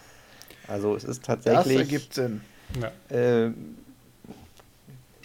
Also 0.68 0.96
es 0.96 1.04
ist 1.04 1.26
tatsächlich. 1.26 1.78
Das 1.78 1.88
ergibt 1.88 2.14
Sinn. 2.14 2.42
Äh, 3.10 3.50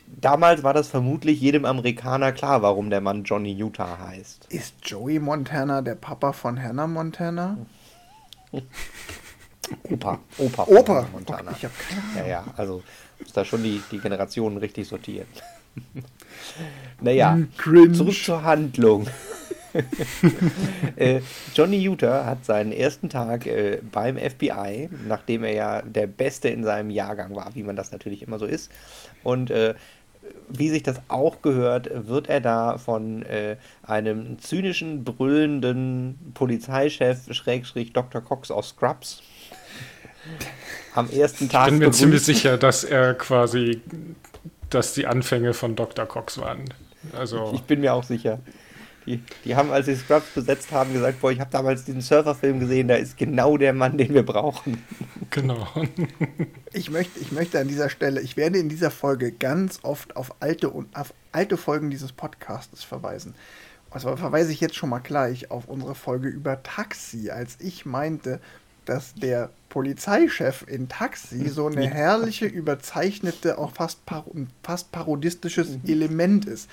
damals 0.07 0.63
war 0.63 0.73
das 0.75 0.89
vermutlich 0.89 1.41
jedem 1.41 1.65
Amerikaner 1.65 2.33
klar, 2.33 2.63
warum 2.63 2.89
der 2.91 3.01
Mann 3.01 3.25
Johnny 3.25 3.53
Utah 3.53 3.99
heißt. 3.99 4.47
Ist 4.49 4.75
Joey 4.83 5.19
Montana 5.19 5.83
der 5.83 5.95
Papa 5.95 6.33
von 6.33 6.61
Hannah 6.61 6.87
Montana? 6.87 7.59
Opa. 9.91 10.21
Opa. 10.39 10.63
Opa. 10.65 11.09
Montana. 11.13 11.51
Okay, 11.51 11.57
ich 11.59 11.65
habe 11.65 11.75
keine 11.89 12.29
Ja, 12.29 12.33
ja, 12.33 12.45
also 12.57 12.83
muss 13.19 13.33
da 13.33 13.45
schon 13.45 13.63
die, 13.63 13.83
die 13.91 13.99
Generationen 13.99 14.59
richtig 14.59 14.89
sortieren. 14.89 15.27
naja, 17.01 17.35
hm, 17.35 17.49
Cringe. 17.57 17.93
zurück 17.93 18.15
zur 18.15 18.43
Handlung. 18.43 19.07
äh, 20.97 21.21
Johnny 21.55 21.79
Utah 21.79 22.25
hat 22.25 22.45
seinen 22.45 22.73
ersten 22.73 23.09
Tag 23.09 23.47
äh, 23.47 23.81
beim 23.93 24.17
FBI, 24.17 24.89
nachdem 25.07 25.45
er 25.45 25.53
ja 25.53 25.83
der 25.83 26.07
Beste 26.07 26.49
in 26.49 26.65
seinem 26.65 26.91
Jahrgang 26.91 27.35
war, 27.35 27.55
wie 27.55 27.63
man 27.63 27.77
das 27.77 27.93
natürlich 27.93 28.23
immer 28.23 28.39
so 28.39 28.47
ist. 28.47 28.71
Und 29.23 29.51
äh, 29.51 29.75
wie 30.49 30.71
sich 30.71 30.83
das 30.83 31.01
auch 31.09 31.43
gehört, 31.43 31.91
wird 32.09 32.29
er 32.29 32.41
da 32.41 32.79
von 32.79 33.23
äh, 33.23 33.57
einem 33.83 34.39
zynischen, 34.39 35.05
brüllenden 35.05 36.33
Polizeichef, 36.35 37.33
Schrägstrich 37.33 37.93
Dr. 37.93 38.21
Cox 38.21 38.51
aus 38.51 38.71
Scrubs, 38.71 39.23
am 40.95 41.11
ersten 41.11 41.49
Tag. 41.49 41.67
Ich 41.67 41.71
bin 41.71 41.79
mir 41.79 41.85
begrüßt. 41.87 42.01
ziemlich 42.01 42.23
sicher, 42.23 42.57
dass 42.57 42.85
er 42.85 43.15
quasi, 43.15 43.81
dass 44.71 44.95
die 44.95 45.07
Anfänge 45.07 45.55
von 45.55 45.77
Dr. 45.77 46.07
Cox 46.07 46.39
waren. 46.39 46.65
Also 47.13 47.53
ich 47.55 47.63
bin 47.63 47.81
mir 47.81 47.95
auch 47.95 48.05
sicher. 48.05 48.41
Die, 49.07 49.23
die 49.45 49.55
haben, 49.55 49.71
als 49.71 49.87
sie 49.87 49.95
Scrubs 49.95 50.27
besetzt 50.35 50.73
haben, 50.73 50.93
gesagt, 50.93 51.21
boah, 51.21 51.31
ich 51.31 51.39
habe 51.39 51.51
damals 51.51 51.85
diesen 51.85 52.01
Surferfilm 52.01 52.59
gesehen, 52.59 52.89
da 52.89 52.97
ist 52.97 53.17
genau 53.17 53.57
der 53.57 53.73
Mann, 53.73 53.97
den 53.97 54.13
wir 54.13 54.25
brauchen. 54.25 54.83
Genau. 55.31 55.69
ich, 56.73 56.91
möchte, 56.91 57.21
ich 57.21 57.31
möchte 57.31 57.61
an 57.61 57.69
dieser 57.69 57.89
Stelle, 57.89 58.21
ich 58.21 58.37
werde 58.37 58.59
in 58.59 58.69
dieser 58.69 58.91
Folge 58.91 59.31
ganz 59.31 59.81
oft 59.83 60.17
auf 60.17 60.35
alte, 60.41 60.73
auf 60.73 61.15
alte 61.31 61.57
Folgen 61.57 61.91
dieses 61.91 62.13
Podcasts 62.13 62.83
verweisen. 62.83 63.35
Und 63.91 64.01
zwar 64.01 64.17
verweise 64.17 64.51
ich 64.51 64.61
jetzt 64.61 64.75
schon 64.75 64.91
mal 64.91 64.99
gleich 64.99 65.51
auf 65.53 65.69
unsere 65.69 65.95
Folge 65.95 66.29
über 66.29 66.63
Taxi, 66.65 67.31
als 67.31 67.59
ich 67.61 67.87
meinte, 67.87 68.41
dass 68.87 69.15
der 69.15 69.51
Polizeichef 69.69 70.65
in 70.67 70.89
Taxi 70.89 71.49
so 71.49 71.67
eine 71.67 71.87
herrliche, 71.87 72.47
überzeichnete, 72.47 73.59
auch 73.59 73.73
fast, 73.73 74.07
par 74.07 74.25
fast 74.63 74.91
parodistisches 74.93 75.69
mhm. 75.69 75.81
Element 75.87 76.47
ist. 76.47 76.71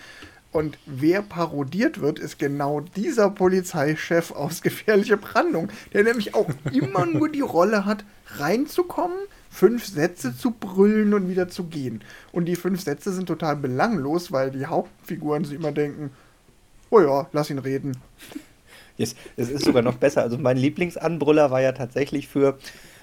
Und 0.53 0.77
wer 0.85 1.23
parodiert 1.23 1.99
wird, 1.99 2.19
ist 2.19 2.37
genau 2.37 2.79
dieser 2.79 3.29
Polizeichef 3.31 4.31
aus 4.31 4.61
Gefährliche 4.63 5.17
Brandung, 5.17 5.69
der 5.93 6.03
nämlich 6.03 6.35
auch 6.35 6.47
immer 6.71 7.05
nur 7.05 7.27
die 7.27 7.41
Rolle 7.41 7.85
hat, 7.85 8.05
reinzukommen, 8.37 9.17
fünf 9.49 9.85
Sätze 9.85 10.37
zu 10.37 10.51
brüllen 10.51 11.13
und 11.13 11.27
wieder 11.27 11.49
zu 11.49 11.65
gehen. 11.65 12.03
Und 12.31 12.45
die 12.45 12.55
fünf 12.55 12.81
Sätze 12.81 13.11
sind 13.11 13.25
total 13.25 13.55
belanglos, 13.55 14.31
weil 14.31 14.51
die 14.51 14.67
Hauptfiguren 14.67 15.43
sich 15.43 15.55
immer 15.55 15.71
denken, 15.71 16.11
oh 16.91 17.01
ja, 17.01 17.27
lass 17.33 17.49
ihn 17.49 17.59
reden. 17.59 17.97
Es, 18.97 19.15
es 19.37 19.49
ist 19.49 19.65
sogar 19.65 19.81
noch 19.81 19.95
besser. 19.95 20.21
Also 20.21 20.37
mein 20.37 20.57
Lieblingsanbrüller 20.57 21.51
war 21.51 21.61
ja 21.61 21.71
tatsächlich 21.71 22.27
für, 22.27 22.57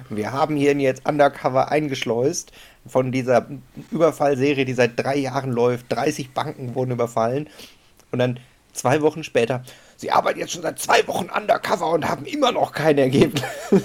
wir 0.09 0.32
haben 0.32 0.56
hier 0.56 0.75
jetzt 0.75 1.09
Undercover 1.09 1.70
eingeschleust 1.70 2.52
von 2.87 3.12
dieser 3.12 3.47
Überfallserie, 3.90 4.64
die 4.64 4.73
seit 4.73 4.99
drei 4.99 5.16
Jahren 5.16 5.52
läuft. 5.52 5.87
30 5.90 6.32
Banken 6.32 6.75
wurden 6.75 6.92
überfallen. 6.92 7.49
Und 8.12 8.20
dann 8.20 8.38
zwei 8.73 9.02
Wochen 9.02 9.25
später, 9.25 9.62
sie 9.97 10.11
arbeiten 10.11 10.38
jetzt 10.38 10.52
schon 10.52 10.62
seit 10.62 10.78
zwei 10.78 11.06
Wochen 11.09 11.28
Undercover 11.28 11.90
und 11.90 12.09
haben 12.09 12.25
immer 12.25 12.52
noch 12.52 12.73
kein 12.73 12.99
Ergebnis. 12.99 13.42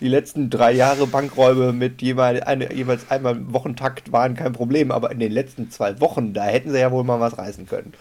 die 0.00 0.08
letzten 0.08 0.50
drei 0.50 0.72
Jahre 0.72 1.06
Bankräume 1.06 1.72
mit 1.72 2.02
jeweils, 2.02 2.42
eine, 2.42 2.72
jeweils 2.72 3.10
einmal 3.10 3.52
Wochentakt 3.52 4.12
waren 4.12 4.34
kein 4.34 4.52
Problem, 4.52 4.90
aber 4.90 5.10
in 5.10 5.18
den 5.18 5.32
letzten 5.32 5.70
zwei 5.70 6.00
Wochen, 6.00 6.34
da 6.34 6.44
hätten 6.44 6.70
sie 6.70 6.80
ja 6.80 6.90
wohl 6.90 7.04
mal 7.04 7.20
was 7.20 7.36
reißen 7.38 7.66
können. 7.66 7.92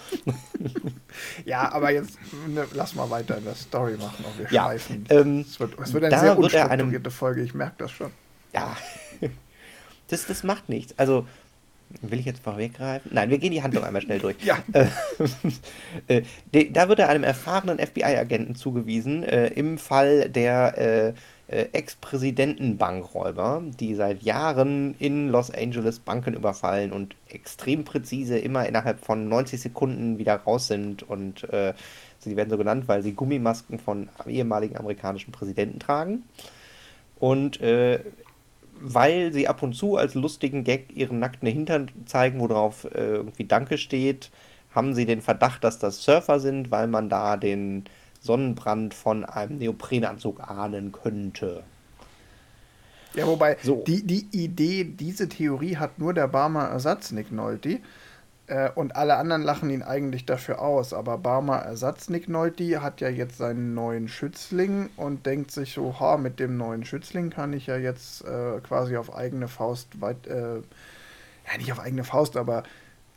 ja, 1.46 1.72
aber 1.72 1.92
jetzt 1.92 2.18
ne, 2.48 2.66
lass 2.74 2.96
mal 2.96 3.10
weiter 3.10 3.38
in 3.38 3.44
der 3.44 3.56
Story 3.56 3.98
machen, 3.98 4.26
auch 4.26 4.38
wir 4.38 4.46
ja, 4.52 4.64
schleifen. 4.64 5.06
Ähm, 5.10 5.46
es, 5.48 5.60
wird, 5.60 5.80
es 5.80 5.94
wird 5.94 6.06
eine 6.06 6.20
sehr 6.20 6.38
unstrukturierte 6.38 7.12
Folge, 7.12 7.42
ich 7.42 7.54
merke 7.54 7.76
das 7.80 7.92
schon. 7.92 8.12
Ja, 8.54 8.76
das, 10.08 10.26
das 10.26 10.44
macht 10.44 10.70
nichts. 10.70 10.94
Also, 10.98 11.26
Will 12.02 12.20
ich 12.20 12.26
jetzt 12.26 12.44
vorweggreifen? 12.44 13.12
Nein, 13.14 13.30
wir 13.30 13.38
gehen 13.38 13.52
die 13.52 13.64
Handlung 13.64 13.84
einmal 13.84 14.02
schnell 14.02 14.20
durch. 14.20 14.38
Ja. 14.44 14.58
Äh, 16.08 16.24
äh, 16.52 16.72
da 16.72 16.90
wird 16.90 17.00
er 17.00 17.10
einem 17.10 17.24
erfahrenen 17.24 17.78
FBI-Agenten 17.80 18.56
zugewiesen, 18.56 19.24
äh, 19.24 19.48
im 19.48 19.78
Fall 19.78 20.30
der 20.30 20.78
äh, 20.78 21.14
Ex-Präsidenten-Bankräuber, 21.48 23.64
die 23.80 23.96
seit 23.96 24.24
Jahren 24.24 24.96
in 25.00 25.30
Los 25.30 25.52
Angeles 25.52 26.00
Banken 26.00 26.34
überfallen 26.34 26.92
und 26.92 27.16
extrem 27.28 27.84
präzise 27.84 28.38
immer 28.38 28.66
innerhalb 28.66 29.04
von 29.04 29.28
90 29.28 29.62
Sekunden 29.62 30.18
wieder 30.18 30.36
raus 30.36 30.68
sind. 30.68 31.04
Und 31.04 31.44
äh, 31.52 31.74
sie 32.20 32.38
werden 32.38 32.50
so 32.50 32.58
genannt, 32.58 32.88
weil 32.88 33.04
sie 33.04 33.14
Gummimasken 33.14 33.80
von 33.80 34.10
ehemaligen 34.26 34.78
amerikanischen 34.78 35.32
Präsidenten 35.32 35.80
tragen. 35.80 36.24
Und 37.20 37.60
weil 38.82 39.32
sie 39.32 39.48
ab 39.48 39.64
und 39.64 39.74
zu 39.74 39.96
als 39.96 40.16
lustigen 40.16 40.64
Gag 40.64 40.96
ihren 40.96 41.20
nackten 41.20 41.48
Hintern 41.48 41.92
zeigen, 42.06 42.40
worauf 42.40 42.86
äh, 42.86 43.16
irgendwie 43.16 43.46
Danke 43.46 43.78
steht, 43.78 44.32
haben 44.74 44.94
sie 44.94 45.06
den 45.06 45.22
Verdacht, 45.22 45.64
dass 45.64 45.80
das 45.80 46.04
Surfer 46.04 46.40
sind, 46.40 46.72
weil 46.72 46.88
man 46.88 47.10
da 47.10 47.38
den 47.38 47.86
Sonnenbrand 48.22 48.94
von 48.94 49.26
einem 49.26 49.58
Neoprenanzug 49.58 50.40
ahnen 50.40 50.92
könnte. 50.92 51.64
Ja, 53.14 53.28
wobei, 53.28 53.58
so. 53.62 53.84
die, 53.86 54.04
die 54.04 54.28
Idee, 54.32 54.86
diese 54.86 55.28
Theorie 55.28 55.76
hat 55.76 56.00
nur 56.00 56.14
der 56.14 56.28
Barmer 56.28 56.70
Ersatz 56.70 57.12
Nick 57.12 57.32
Nolte. 57.32 57.80
Äh, 58.48 58.70
und 58.76 58.96
alle 58.96 59.18
anderen 59.18 59.42
lachen 59.42 59.70
ihn 59.70 59.82
eigentlich 59.82 60.26
dafür 60.26 60.62
aus. 60.62 60.94
Aber 60.94 61.18
Barmer 61.18 61.58
Ersatz 61.58 62.10
Nick 62.10 62.30
Nolte 62.30 62.82
hat 62.82 63.02
ja 63.02 63.10
jetzt 63.10 63.38
seinen 63.38 63.74
neuen 63.74 64.08
Schützling 64.08 64.90
und 64.96 65.26
denkt 65.26 65.52
sich 65.52 65.74
so, 65.74 66.00
ha, 66.00 66.18
mit 66.18 66.40
dem 66.40 66.58
neuen 66.58 66.86
Schützling 66.86 67.32
kann 67.32 67.54
ich 67.54 67.68
ja 67.68 67.78
jetzt 67.78 68.24
äh, 68.24 68.60
quasi 68.62 68.96
auf 68.98 69.14
eigene 69.14 69.48
Faust 69.48 70.00
weit, 70.00 70.28
äh, 70.28 70.56
ja 70.56 71.58
nicht 71.58 71.72
auf 71.72 71.80
eigene 71.80 72.04
Faust, 72.04 72.38
aber 72.38 72.64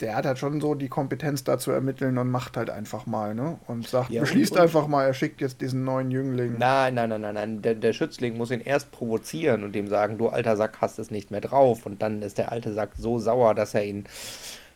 der 0.00 0.16
hat 0.16 0.26
halt 0.26 0.38
schon 0.38 0.60
so 0.60 0.74
die 0.74 0.88
Kompetenz 0.88 1.44
da 1.44 1.58
zu 1.58 1.70
ermitteln 1.70 2.18
und 2.18 2.30
macht 2.30 2.56
halt 2.56 2.68
einfach 2.68 3.06
mal, 3.06 3.34
ne? 3.34 3.58
Und 3.68 3.86
sagt, 3.86 4.10
ja, 4.10 4.20
beschließt 4.20 4.52
und, 4.52 4.60
einfach 4.60 4.88
mal, 4.88 5.04
er 5.04 5.14
schickt 5.14 5.40
jetzt 5.40 5.60
diesen 5.60 5.84
neuen 5.84 6.10
Jüngling. 6.10 6.56
Nein, 6.58 6.94
nein, 6.94 7.08
nein, 7.10 7.20
nein, 7.20 7.34
nein. 7.34 7.62
Der, 7.62 7.74
der 7.74 7.92
Schützling 7.92 8.36
muss 8.36 8.50
ihn 8.50 8.60
erst 8.60 8.90
provozieren 8.90 9.62
und 9.62 9.76
ihm 9.76 9.86
sagen, 9.86 10.18
du 10.18 10.28
alter 10.28 10.56
Sack 10.56 10.78
hast 10.80 10.98
es 10.98 11.10
nicht 11.10 11.30
mehr 11.30 11.40
drauf. 11.40 11.86
Und 11.86 12.02
dann 12.02 12.22
ist 12.22 12.38
der 12.38 12.50
alte 12.50 12.72
Sack 12.72 12.90
so 12.96 13.18
sauer, 13.20 13.54
dass 13.54 13.74
er 13.74 13.84
ihn 13.84 14.04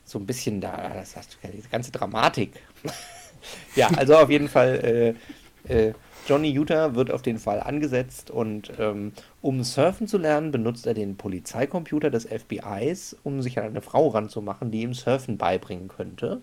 so 0.05 0.19
ein 0.19 0.25
bisschen 0.25 0.61
da, 0.61 0.91
das 0.95 1.15
hast 1.15 1.33
du 1.33 1.47
ja 1.47 1.53
diese 1.53 1.69
ganze 1.69 1.91
Dramatik. 1.91 2.53
ja, 3.75 3.89
also 3.97 4.15
auf 4.15 4.29
jeden 4.29 4.47
Fall, 4.47 5.15
äh, 5.67 5.89
äh, 5.89 5.93
Johnny 6.29 6.51
Utah 6.51 6.93
wird 6.93 7.09
auf 7.09 7.23
den 7.23 7.39
Fall 7.39 7.59
angesetzt 7.59 8.29
und 8.29 8.71
ähm, 8.77 9.13
um 9.41 9.63
surfen 9.63 10.07
zu 10.07 10.19
lernen, 10.19 10.51
benutzt 10.51 10.85
er 10.85 10.93
den 10.93 11.17
Polizeicomputer 11.17 12.11
des 12.11 12.25
FBIs, 12.27 13.17
um 13.23 13.41
sich 13.41 13.57
an 13.57 13.65
eine 13.65 13.81
Frau 13.81 14.09
ranzumachen, 14.09 14.69
die 14.69 14.83
ihm 14.83 14.93
Surfen 14.93 15.39
beibringen 15.39 15.87
könnte. 15.87 16.41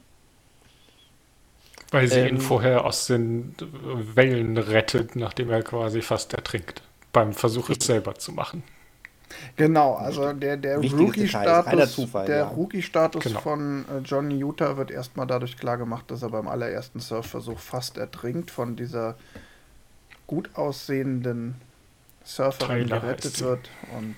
Weil 1.93 2.09
sie 2.09 2.19
ähm, 2.19 2.35
ihn 2.35 2.41
vorher 2.41 2.85
aus 2.85 3.07
den 3.07 3.55
Wellen 4.17 4.59
rettet, 4.59 5.15
nachdem 5.15 5.51
er 5.51 5.63
quasi 5.63 6.03
fast 6.03 6.35
ertrinkt. 6.35 6.83
Beim 7.13 7.33
Versuch, 7.33 7.71
es 7.71 7.87
selber 7.87 8.17
zu 8.17 8.33
machen. 8.33 8.65
Genau, 9.55 9.95
also 9.95 10.33
der, 10.33 10.57
der 10.57 10.79
Rookie-Status 10.79 12.11
der 12.27 12.37
ja. 12.37 12.49
Rookie 12.49 12.81
genau. 12.81 13.41
von 13.41 13.85
äh, 13.85 13.99
Johnny 14.05 14.43
Utah 14.43 14.77
wird 14.77 14.91
erstmal 14.91 15.27
dadurch 15.27 15.57
klargemacht, 15.57 16.11
dass 16.11 16.23
er 16.23 16.31
beim 16.31 16.49
allerersten 16.49 16.99
Surfversuch 16.99 17.59
fast 17.59 17.99
ertrinkt 17.99 18.51
von 18.51 18.75
dieser 18.75 19.17
gut 20.27 20.51
aussehenden 20.55 21.55
Surferin 22.25 22.89
gerettet 22.89 23.41
wird 23.41 23.71
und 23.97 24.17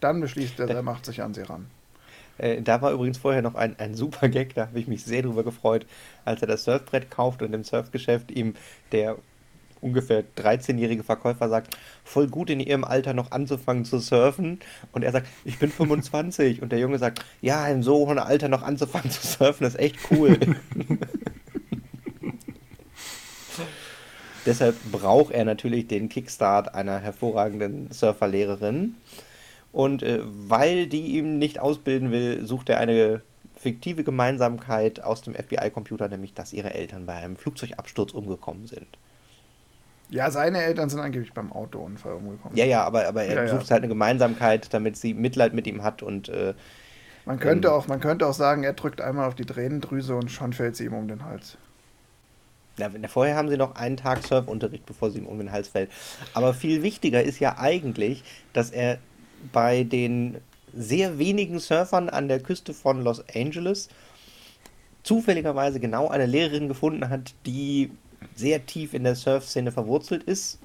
dann 0.00 0.20
beschließt 0.20 0.60
er, 0.60 0.68
er 0.68 0.82
macht 0.82 1.06
sich 1.06 1.22
an 1.22 1.34
sie 1.34 1.42
ran. 1.42 1.66
Äh, 2.38 2.62
da 2.62 2.80
war 2.82 2.92
übrigens 2.92 3.18
vorher 3.18 3.42
noch 3.42 3.54
ein, 3.54 3.78
ein 3.78 3.94
super 3.94 4.28
Gag, 4.28 4.54
da 4.54 4.66
habe 4.66 4.78
ich 4.78 4.88
mich 4.88 5.04
sehr 5.04 5.22
drüber 5.22 5.44
gefreut, 5.44 5.86
als 6.24 6.40
er 6.40 6.48
das 6.48 6.64
Surfbrett 6.64 7.10
kauft 7.10 7.42
und 7.42 7.52
im 7.52 7.64
Surfgeschäft 7.64 8.30
ihm 8.30 8.54
der 8.92 9.16
ungefähr 9.80 10.24
13-jährige 10.36 11.02
Verkäufer 11.02 11.48
sagt, 11.48 11.76
voll 12.04 12.28
gut 12.28 12.50
in 12.50 12.60
ihrem 12.60 12.84
Alter 12.84 13.14
noch 13.14 13.32
anzufangen 13.32 13.84
zu 13.84 13.98
surfen. 13.98 14.60
Und 14.92 15.02
er 15.02 15.10
sagt, 15.10 15.26
ich 15.44 15.58
bin 15.58 15.72
25. 15.72 16.62
Und 16.62 16.70
der 16.70 16.78
Junge 16.78 16.98
sagt, 16.98 17.24
ja, 17.40 17.66
in 17.66 17.82
so 17.82 17.96
hohem 17.96 18.18
Alter 18.18 18.48
noch 18.48 18.62
anzufangen 18.62 19.10
zu 19.10 19.26
surfen, 19.26 19.66
ist 19.66 19.78
echt 19.78 19.98
cool. 20.12 20.38
Deshalb 24.46 24.76
braucht 24.90 25.32
er 25.32 25.44
natürlich 25.44 25.86
den 25.86 26.08
Kickstart 26.08 26.74
einer 26.74 26.98
hervorragenden 26.98 27.90
Surferlehrerin. 27.92 28.96
Und 29.72 30.02
äh, 30.02 30.20
weil 30.22 30.86
die 30.86 31.16
ihm 31.16 31.38
nicht 31.38 31.58
ausbilden 31.58 32.10
will, 32.10 32.44
sucht 32.46 32.68
er 32.68 32.78
eine 32.78 33.22
fiktive 33.56 34.04
Gemeinsamkeit 34.04 35.02
aus 35.02 35.22
dem 35.22 35.34
FBI-Computer, 35.34 36.08
nämlich 36.08 36.34
dass 36.34 36.52
ihre 36.52 36.74
Eltern 36.74 37.06
bei 37.06 37.14
einem 37.14 37.36
Flugzeugabsturz 37.36 38.12
umgekommen 38.12 38.66
sind. 38.66 38.88
Ja, 40.10 40.30
seine 40.30 40.62
Eltern 40.62 40.90
sind 40.90 41.00
angeblich 41.00 41.32
beim 41.32 41.52
Autounfall 41.52 42.14
umgekommen. 42.14 42.56
Ja, 42.56 42.66
ja, 42.66 42.84
aber, 42.84 43.06
aber 43.06 43.22
er 43.22 43.44
ja, 43.44 43.48
sucht 43.48 43.64
ja. 43.64 43.70
halt 43.70 43.82
eine 43.82 43.88
Gemeinsamkeit, 43.88 44.74
damit 44.74 44.96
sie 44.96 45.14
Mitleid 45.14 45.54
mit 45.54 45.66
ihm 45.66 45.82
hat 45.82 46.02
und 46.02 46.28
äh, 46.28 46.52
man 47.24 47.38
könnte, 47.38 47.68
ähm, 47.68 47.74
auch, 47.74 47.86
man 47.86 48.00
könnte 48.00 48.26
auch 48.26 48.34
sagen, 48.34 48.64
er 48.64 48.72
drückt 48.72 49.00
einmal 49.00 49.28
auf 49.28 49.34
die 49.34 49.44
Tränendrüse 49.44 50.16
und 50.16 50.30
schon 50.30 50.52
fällt 50.52 50.76
sie 50.76 50.86
ihm 50.86 50.94
um 50.94 51.06
den 51.08 51.24
Hals. 51.24 51.56
Ja, 52.78 52.90
vorher 53.08 53.36
haben 53.36 53.48
sie 53.48 53.56
noch 53.56 53.74
einen 53.74 53.96
Tag 53.96 54.24
Surfunterricht, 54.26 54.86
bevor 54.86 55.10
sie 55.10 55.18
ihm 55.18 55.26
um 55.26 55.38
den 55.38 55.52
Hals 55.52 55.68
fällt. 55.68 55.90
Aber 56.34 56.54
viel 56.54 56.82
wichtiger 56.82 57.22
ist 57.22 57.38
ja 57.38 57.58
eigentlich, 57.58 58.22
dass 58.52 58.70
er 58.70 58.98
bei 59.52 59.84
den 59.84 60.38
sehr 60.74 61.18
wenigen 61.18 61.58
Surfern 61.58 62.08
an 62.08 62.28
der 62.28 62.40
Küste 62.40 62.72
von 62.72 63.02
Los 63.02 63.22
Angeles 63.34 63.88
zufälligerweise 65.02 65.80
genau 65.80 66.08
eine 66.08 66.26
Lehrerin 66.26 66.68
gefunden 66.68 67.08
hat, 67.08 67.34
die 67.44 67.90
sehr 68.34 68.64
tief 68.66 68.94
in 68.94 69.04
der 69.04 69.16
Surf-Szene 69.16 69.72
verwurzelt 69.72 70.22
ist 70.22 70.58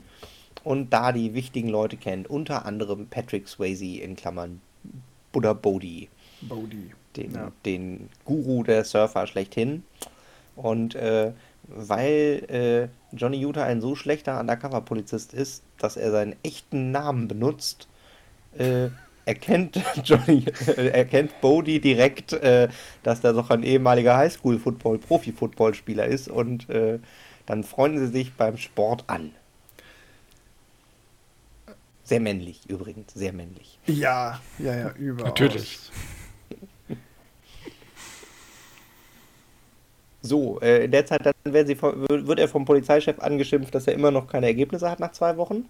und 0.63 0.91
da 0.91 1.11
die 1.11 1.33
wichtigen 1.33 1.69
Leute 1.69 1.97
kennt. 1.97 2.29
Unter 2.29 2.65
anderem 2.65 3.07
Patrick 3.07 3.47
Swayze 3.47 4.01
in 4.01 4.15
Klammern 4.15 4.61
Buddha 5.31 5.53
Bodhi. 5.53 6.09
Bodhi. 6.41 6.91
Den, 7.15 7.33
ja. 7.33 7.51
den 7.65 8.09
Guru 8.25 8.63
der 8.63 8.83
Surfer 8.83 9.27
schlechthin. 9.27 9.83
Und 10.55 10.95
äh, 10.95 11.33
weil 11.67 12.89
äh, 13.11 13.15
Johnny 13.15 13.37
Utah 13.37 13.63
ein 13.63 13.81
so 13.81 13.95
schlechter 13.95 14.39
Undercover-Polizist 14.39 15.33
ist, 15.33 15.63
dass 15.77 15.97
er 15.97 16.11
seinen 16.11 16.35
echten 16.43 16.91
Namen 16.91 17.27
benutzt, 17.27 17.87
äh, 18.57 18.89
erkennt 19.25 19.79
Johnny, 20.03 20.45
äh, 20.67 20.87
erkennt 20.87 21.39
Bodie 21.41 21.79
direkt, 21.79 22.33
äh, 22.33 22.69
dass 23.03 23.21
da 23.21 23.33
doch 23.33 23.49
ein 23.49 23.63
ehemaliger 23.63 24.17
Highschool-Football, 24.17 24.99
Profi-Football-Spieler 24.99 26.05
ist 26.05 26.29
und 26.29 26.69
äh, 26.69 26.99
dann 27.45 27.63
freunden 27.63 27.99
sie 27.99 28.11
sich 28.11 28.33
beim 28.33 28.57
Sport 28.57 29.03
an. 29.07 29.31
Sehr 32.03 32.21
männlich 32.21 32.69
übrigens, 32.69 33.13
sehr 33.13 33.33
männlich. 33.33 33.79
Ja, 33.85 34.39
ja, 34.59 34.75
ja, 34.75 34.91
überall. 34.93 35.29
Natürlich. 35.29 35.79
So, 40.21 40.59
äh, 40.61 40.85
in 40.85 40.91
der 40.91 41.05
Zeit 41.05 41.25
dann 41.25 41.33
sie, 41.65 41.81
wird 41.81 42.39
er 42.39 42.47
vom 42.47 42.65
Polizeichef 42.65 43.19
angeschimpft, 43.19 43.73
dass 43.73 43.87
er 43.87 43.93
immer 43.93 44.11
noch 44.11 44.27
keine 44.27 44.47
Ergebnisse 44.47 44.89
hat 44.89 44.99
nach 44.99 45.11
zwei 45.11 45.37
Wochen. 45.37 45.65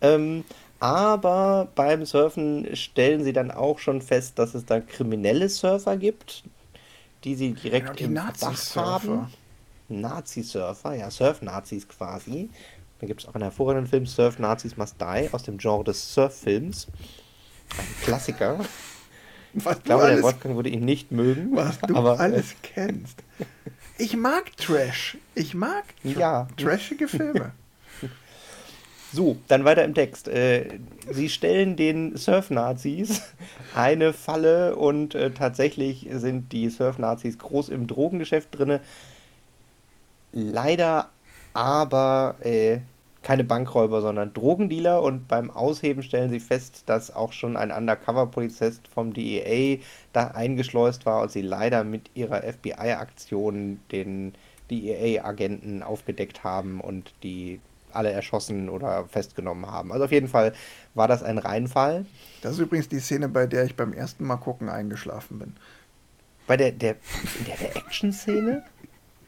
Ähm, 0.00 0.44
aber 0.78 1.68
beim 1.74 2.06
Surfen 2.06 2.74
stellen 2.74 3.22
sie 3.22 3.32
dann 3.32 3.50
auch 3.50 3.78
schon 3.78 4.00
fest, 4.00 4.38
dass 4.38 4.54
es 4.54 4.64
da 4.64 4.80
kriminelle 4.80 5.48
Surfer 5.48 5.96
gibt, 5.96 6.42
die 7.24 7.34
sie 7.34 7.52
direkt 7.52 7.96
genau, 7.98 8.22
im 8.22 8.34
Verdacht 8.34 8.76
haben. 8.76 9.26
Nazi-Surfer, 9.88 10.94
ja, 10.94 11.10
Surf-Nazis 11.10 11.88
quasi. 11.88 12.48
Da 13.00 13.06
gibt 13.06 13.22
es 13.22 13.28
auch 13.28 13.34
einen 13.34 13.44
hervorragenden 13.44 13.88
Film, 13.88 14.06
Surf 14.06 14.38
Nazis 14.38 14.76
Must 14.76 14.96
Die, 15.00 15.28
aus 15.32 15.42
dem 15.42 15.58
Genre 15.58 15.84
des 15.84 16.14
Surf-Films. 16.14 16.86
Ein 17.76 18.02
Klassiker. 18.02 18.60
Was 19.64 19.78
ich 19.78 19.84
glaube, 19.84 20.06
der 20.06 20.22
Wolfgang 20.22 20.56
würde 20.56 20.68
ihn 20.68 20.84
nicht 20.84 21.12
mögen. 21.12 21.56
Was 21.56 21.78
du 21.80 21.96
aber, 21.96 22.14
äh, 22.14 22.18
alles 22.18 22.54
kennst. 22.62 23.22
Ich 23.98 24.16
mag 24.16 24.56
Trash. 24.56 25.18
Ich 25.34 25.54
mag 25.54 25.84
tra 26.02 26.20
ja. 26.20 26.48
trashige 26.56 27.08
Filme. 27.08 27.52
So, 29.12 29.38
dann 29.48 29.64
weiter 29.64 29.84
im 29.84 29.94
Text. 29.94 30.28
Äh, 30.28 30.78
sie 31.10 31.28
stellen 31.30 31.74
den 31.74 32.16
Surf-Nazis 32.16 33.22
eine 33.74 34.12
Falle 34.12 34.76
und 34.76 35.16
äh, 35.16 35.32
tatsächlich 35.32 36.06
sind 36.12 36.52
die 36.52 36.70
Surf-Nazis 36.70 37.36
groß 37.38 37.70
im 37.70 37.88
Drogengeschäft 37.88 38.56
drin. 38.56 38.78
Leider 40.32 41.08
aber 41.54 42.36
äh, 42.40 42.78
keine 43.22 43.44
Bankräuber, 43.44 44.00
sondern 44.00 44.32
Drogendealer 44.32 45.02
und 45.02 45.28
beim 45.28 45.50
Ausheben 45.50 46.02
stellen 46.02 46.30
sie 46.30 46.40
fest, 46.40 46.84
dass 46.86 47.14
auch 47.14 47.32
schon 47.32 47.56
ein 47.56 47.70
Undercover-Polizist 47.70 48.88
vom 48.88 49.12
DEA 49.12 49.78
da 50.12 50.28
eingeschleust 50.28 51.04
war 51.04 51.22
und 51.22 51.30
sie 51.30 51.42
leider 51.42 51.84
mit 51.84 52.10
ihrer 52.14 52.42
FBI-Aktion 52.42 53.80
den 53.92 54.34
DEA-Agenten 54.70 55.82
aufgedeckt 55.82 56.44
haben 56.44 56.80
und 56.80 57.12
die 57.22 57.60
alle 57.92 58.12
erschossen 58.12 58.68
oder 58.68 59.04
festgenommen 59.06 59.66
haben. 59.66 59.92
Also 59.92 60.04
auf 60.04 60.12
jeden 60.12 60.28
Fall 60.28 60.52
war 60.94 61.08
das 61.08 61.22
ein 61.22 61.38
Reinfall. 61.38 62.06
Das 62.40 62.52
ist 62.52 62.60
übrigens 62.60 62.88
die 62.88 63.00
Szene, 63.00 63.28
bei 63.28 63.46
der 63.46 63.64
ich 63.64 63.76
beim 63.76 63.92
ersten 63.92 64.24
Mal 64.24 64.36
gucken 64.36 64.68
eingeschlafen 64.68 65.38
bin. 65.38 65.56
Bei 66.46 66.56
der, 66.56 66.72
der, 66.72 66.96
der, 67.46 67.56
der 67.56 67.76
Action-Szene? 67.76 68.64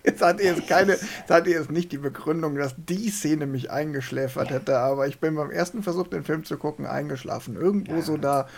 Jetzt 0.05 0.21
hatte 0.21 0.43
jetzt 0.43 0.67
keine, 0.67 0.93
jetzt 0.93 1.31
hatte 1.31 1.51
jetzt 1.51 1.71
nicht 1.71 1.93
die 1.93 1.99
Begründung, 1.99 2.57
dass 2.57 2.75
die 2.77 3.09
Szene 3.11 3.47
mich 3.47 3.71
eingeschläfert 3.71 4.51
hätte, 4.51 4.79
aber 4.79 5.07
ich 5.07 5.21
bin 5.21 5.37
beim 5.37 5.51
ersten 5.51 5.83
Versuch, 5.83 6.09
den 6.09 6.25
Film 6.25 6.45
zu 6.45 6.57
gucken, 6.57 6.87
eingeschlafen. 6.87 7.55
Irgendwo 7.55 7.95
ja. 7.95 8.03
so 8.03 8.17
da 8.17 8.49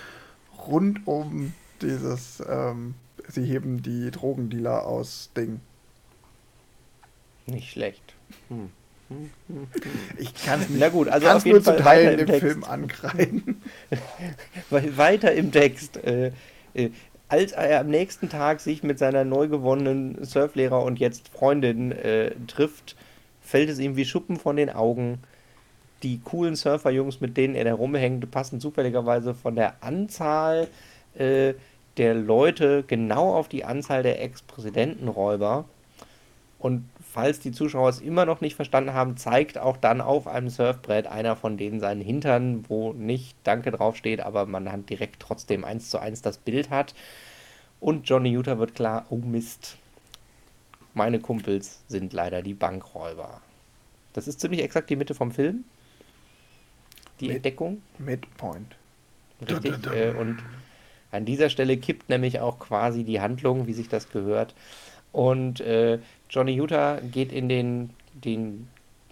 rund 0.66 1.06
um 1.06 1.52
dieses, 1.82 2.42
ähm, 2.48 2.94
sie 3.28 3.44
heben 3.44 3.82
die 3.82 4.10
Drogendealer 4.10 4.86
aus 4.86 5.30
Ding. 5.36 5.60
Nicht 7.46 7.70
schlecht. 7.70 8.14
Hm. 8.48 8.70
Ich 10.16 10.34
kann 10.34 10.62
es 10.62 10.70
nicht. 10.70 10.80
Na 10.80 10.88
gut, 10.88 11.08
also 11.08 11.28
auf 11.28 11.44
jeden 11.44 11.62
Fall 11.62 11.76
Teilen 11.76 12.18
im, 12.20 12.40
Film 12.40 12.64
angreifen. 12.64 13.62
weiter 14.70 15.32
im 15.32 15.52
Text. 15.52 15.98
Äh, 15.98 16.32
äh, 16.72 16.90
als 17.34 17.50
er 17.50 17.80
am 17.80 17.88
nächsten 17.88 18.28
Tag 18.28 18.60
sich 18.60 18.84
mit 18.84 18.96
seiner 19.00 19.24
neu 19.24 19.48
gewonnenen 19.48 20.24
Surflehrer 20.24 20.84
und 20.84 21.00
jetzt 21.00 21.28
Freundin 21.28 21.90
äh, 21.90 22.30
trifft, 22.46 22.94
fällt 23.40 23.68
es 23.68 23.80
ihm 23.80 23.96
wie 23.96 24.04
Schuppen 24.04 24.36
von 24.36 24.54
den 24.54 24.70
Augen. 24.70 25.18
Die 26.04 26.20
coolen 26.20 26.54
Surferjungs, 26.54 27.20
mit 27.20 27.36
denen 27.36 27.56
er 27.56 27.64
da 27.64 27.74
rumhängt, 27.74 28.30
passen 28.30 28.60
zufälligerweise 28.60 29.34
von 29.34 29.56
der 29.56 29.82
Anzahl 29.82 30.68
äh, 31.18 31.54
der 31.96 32.14
Leute 32.14 32.84
genau 32.86 33.34
auf 33.34 33.48
die 33.48 33.64
Anzahl 33.64 34.04
der 34.04 34.22
Ex-Präsidentenräuber. 34.22 35.64
Und 36.60 36.88
falls 37.14 37.38
die 37.38 37.52
Zuschauer 37.52 37.90
es 37.90 38.00
immer 38.00 38.26
noch 38.26 38.40
nicht 38.40 38.56
verstanden 38.56 38.92
haben, 38.92 39.16
zeigt 39.16 39.56
auch 39.56 39.76
dann 39.76 40.00
auf 40.00 40.26
einem 40.26 40.48
Surfbrett 40.48 41.06
einer 41.06 41.36
von 41.36 41.56
denen 41.56 41.78
seinen 41.78 42.00
Hintern, 42.00 42.64
wo 42.68 42.92
nicht 42.92 43.36
Danke 43.44 43.70
draufsteht, 43.70 44.20
aber 44.20 44.46
man 44.46 44.64
dann 44.64 44.84
direkt 44.84 45.20
trotzdem 45.20 45.64
eins 45.64 45.90
zu 45.90 45.98
eins 46.00 46.22
das 46.22 46.38
Bild 46.38 46.70
hat. 46.70 46.92
Und 47.78 48.08
Johnny 48.08 48.30
Utah 48.30 48.58
wird 48.58 48.74
klar, 48.74 49.06
oh 49.10 49.18
Mist, 49.18 49.76
meine 50.92 51.20
Kumpels 51.20 51.84
sind 51.86 52.12
leider 52.12 52.42
die 52.42 52.54
Bankräuber. 52.54 53.40
Das 54.12 54.26
ist 54.26 54.40
ziemlich 54.40 54.62
exakt 54.64 54.90
die 54.90 54.96
Mitte 54.96 55.14
vom 55.14 55.30
Film. 55.30 55.62
Die 57.20 57.28
Mid 57.28 57.36
Entdeckung. 57.36 57.80
Midpoint. 57.98 58.74
Richtig. 59.40 59.86
Äh, 59.86 60.14
und 60.18 60.38
an 61.12 61.24
dieser 61.24 61.48
Stelle 61.48 61.76
kippt 61.76 62.08
nämlich 62.08 62.40
auch 62.40 62.58
quasi 62.58 63.04
die 63.04 63.20
Handlung, 63.20 63.68
wie 63.68 63.72
sich 63.72 63.88
das 63.88 64.10
gehört. 64.10 64.56
Und 65.12 65.60
äh, 65.60 66.00
Johnny 66.30 66.52
Utah 66.52 67.00
geht 67.00 67.32
in 67.32 67.48
den, 67.48 67.90
den 68.12 68.68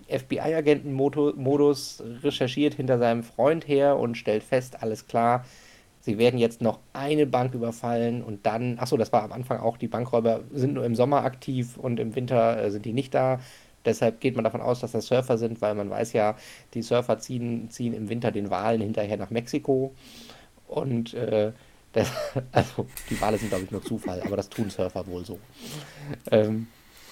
FBI-Agenten-Modus, 0.09 2.03
recherchiert 2.23 2.75
hinter 2.75 2.99
seinem 2.99 3.23
Freund 3.23 3.67
her 3.67 3.97
und 3.99 4.17
stellt 4.17 4.43
fest, 4.43 4.83
alles 4.83 5.07
klar, 5.07 5.45
sie 6.01 6.19
werden 6.19 6.39
jetzt 6.39 6.61
noch 6.61 6.81
eine 6.93 7.27
Bank 7.27 7.55
überfallen 7.55 8.23
und 8.23 8.45
dann, 8.45 8.79
achso, 8.79 8.97
das 8.97 9.13
war 9.13 9.23
am 9.23 9.33
Anfang 9.33 9.61
auch, 9.61 9.77
die 9.77 9.89
Bankräuber 9.89 10.41
sind 10.53 10.75
nur 10.75 10.85
im 10.85 10.95
Sommer 10.95 11.25
aktiv 11.25 11.77
und 11.77 11.99
im 12.01 12.15
Winter 12.15 12.63
äh, 12.63 12.71
sind 12.71 12.85
die 12.85 12.93
nicht 12.93 13.15
da. 13.15 13.41
Deshalb 13.85 14.21
geht 14.21 14.37
man 14.37 14.45
davon 14.45 14.61
aus, 14.61 14.81
dass 14.81 14.93
das 14.93 15.07
Surfer 15.07 15.39
sind, 15.39 15.61
weil 15.61 15.75
man 15.75 15.91
weiß 15.91 16.13
ja, 16.13 16.37
die 16.75 16.83
Surfer 16.83 17.19
ziehen, 17.19 17.69
ziehen 17.71 17.95
im 17.95 18.09
Winter 18.09 18.31
den 18.31 18.49
Walen 18.51 18.81
hinterher 18.81 19.17
nach 19.17 19.31
Mexiko. 19.31 19.93
Und 20.69 21.15
äh, 21.15 21.53
das, 21.93 22.11
also 22.53 22.87
die 23.11 23.21
Wale 23.21 23.39
sind, 23.39 23.49
glaube 23.49 23.65
ich, 23.65 23.71
nur 23.71 23.83
Zufall, 23.83 24.23
aber 24.23 24.37
das 24.37 24.49
tun 24.49 24.71
Surfer 24.71 25.07
wohl 25.07 25.25
so. 25.25 25.39
Ähm, 26.31 26.69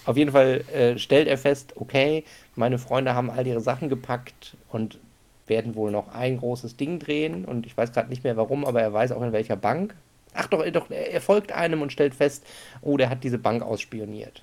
auf 0.07 0.17
jeden 0.17 0.33
Fall 0.33 0.65
äh, 0.73 0.99
stellt 0.99 1.29
er 1.29 1.39
fest, 1.39 1.75
okay, 1.77 2.25
meine 2.57 2.79
Freunde 2.79 3.15
haben 3.15 3.31
all 3.31 3.47
ihre 3.47 3.61
Sachen 3.61 3.89
gepackt 3.89 4.57
und 4.69 4.99
werden 5.47 5.75
wohl 5.75 5.91
noch 5.91 6.15
ein 6.15 6.39
großes 6.39 6.77
Ding 6.77 6.99
drehen. 6.99 7.45
Und 7.45 7.67
ich 7.67 7.77
weiß 7.77 7.93
gerade 7.93 8.09
nicht 8.09 8.25
mehr 8.25 8.37
warum, 8.37 8.65
aber 8.65 8.81
er 8.81 8.93
weiß 8.93 9.13
auch 9.13 9.23
in 9.23 9.33
welcher 9.33 9.57
Bank. 9.57 9.95
Ach 10.33 10.47
doch, 10.47 10.65
doch, 10.71 10.91
er 10.91 11.21
folgt 11.21 11.53
einem 11.53 11.83
und 11.83 11.93
stellt 11.93 12.15
fest, 12.15 12.47
oh, 12.83 12.97
der 12.97 13.11
hat 13.11 13.25
diese 13.25 13.39
Bank 13.39 13.63
ausspioniert. 13.63 14.43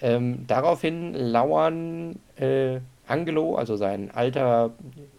Ähm, 0.00 0.46
daraufhin 0.46 1.14
lauern 1.14 2.18
äh, 2.36 2.80
Angelo, 3.06 3.56
also 3.56 3.76
sein 3.76 4.10
alter 4.10 4.72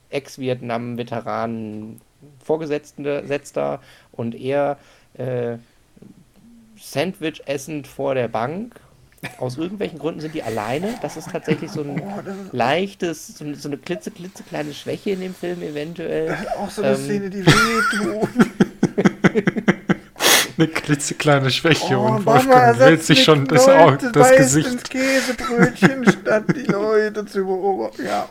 Ex-Vietnam-Veteran, 0.10 2.02
Vorgesetzter 2.44 3.82
und 4.12 4.36
er 4.36 4.78
äh, 5.14 5.58
Sandwich 6.84 7.42
essend 7.46 7.88
vor 7.88 8.14
der 8.14 8.28
Bank. 8.28 8.76
Aus 9.40 9.58
irgendwelchen 9.58 10.00
Gründen 10.00 10.20
sind 10.20 10.36
die 10.36 10.44
alleine. 10.44 10.96
Das 11.02 11.16
ist 11.16 11.32
tatsächlich 11.32 11.72
so 11.72 11.82
ein 11.82 12.02
oh, 12.02 12.22
leichtes, 12.52 13.38
so, 13.38 13.46
eine, 13.46 13.56
so 13.56 13.70
eine 13.70 13.78
klitze, 13.78 14.12
klitzekleine 14.12 14.74
Schwäche 14.74 15.12
in 15.12 15.22
dem 15.22 15.34
Film 15.34 15.62
eventuell. 15.62 16.36
Auch 16.60 16.70
so 16.70 16.82
eine 16.82 16.96
ähm, 16.96 17.04
Szene, 17.04 17.30
die 17.30 17.46
wehtut. 17.46 18.30
eine 20.58 20.68
klitzekleine 20.68 21.50
Schwäche 21.52 21.98
oh, 21.98 22.08
und 22.08 22.26
Wolfgang 22.26 22.78
hält 22.78 23.04
sich 23.04 23.24
schon 23.24 23.46
das, 23.46 23.66
Leute, 23.66 24.12
das 24.12 24.36
Gesicht. 24.36 24.90
Käsebrötchen 24.90 26.06
statt 26.12 26.44
die 26.54 26.70
Leute 26.70 27.26
zu 27.26 27.46
beobachten. 27.46 28.06
Ja, 28.06 28.28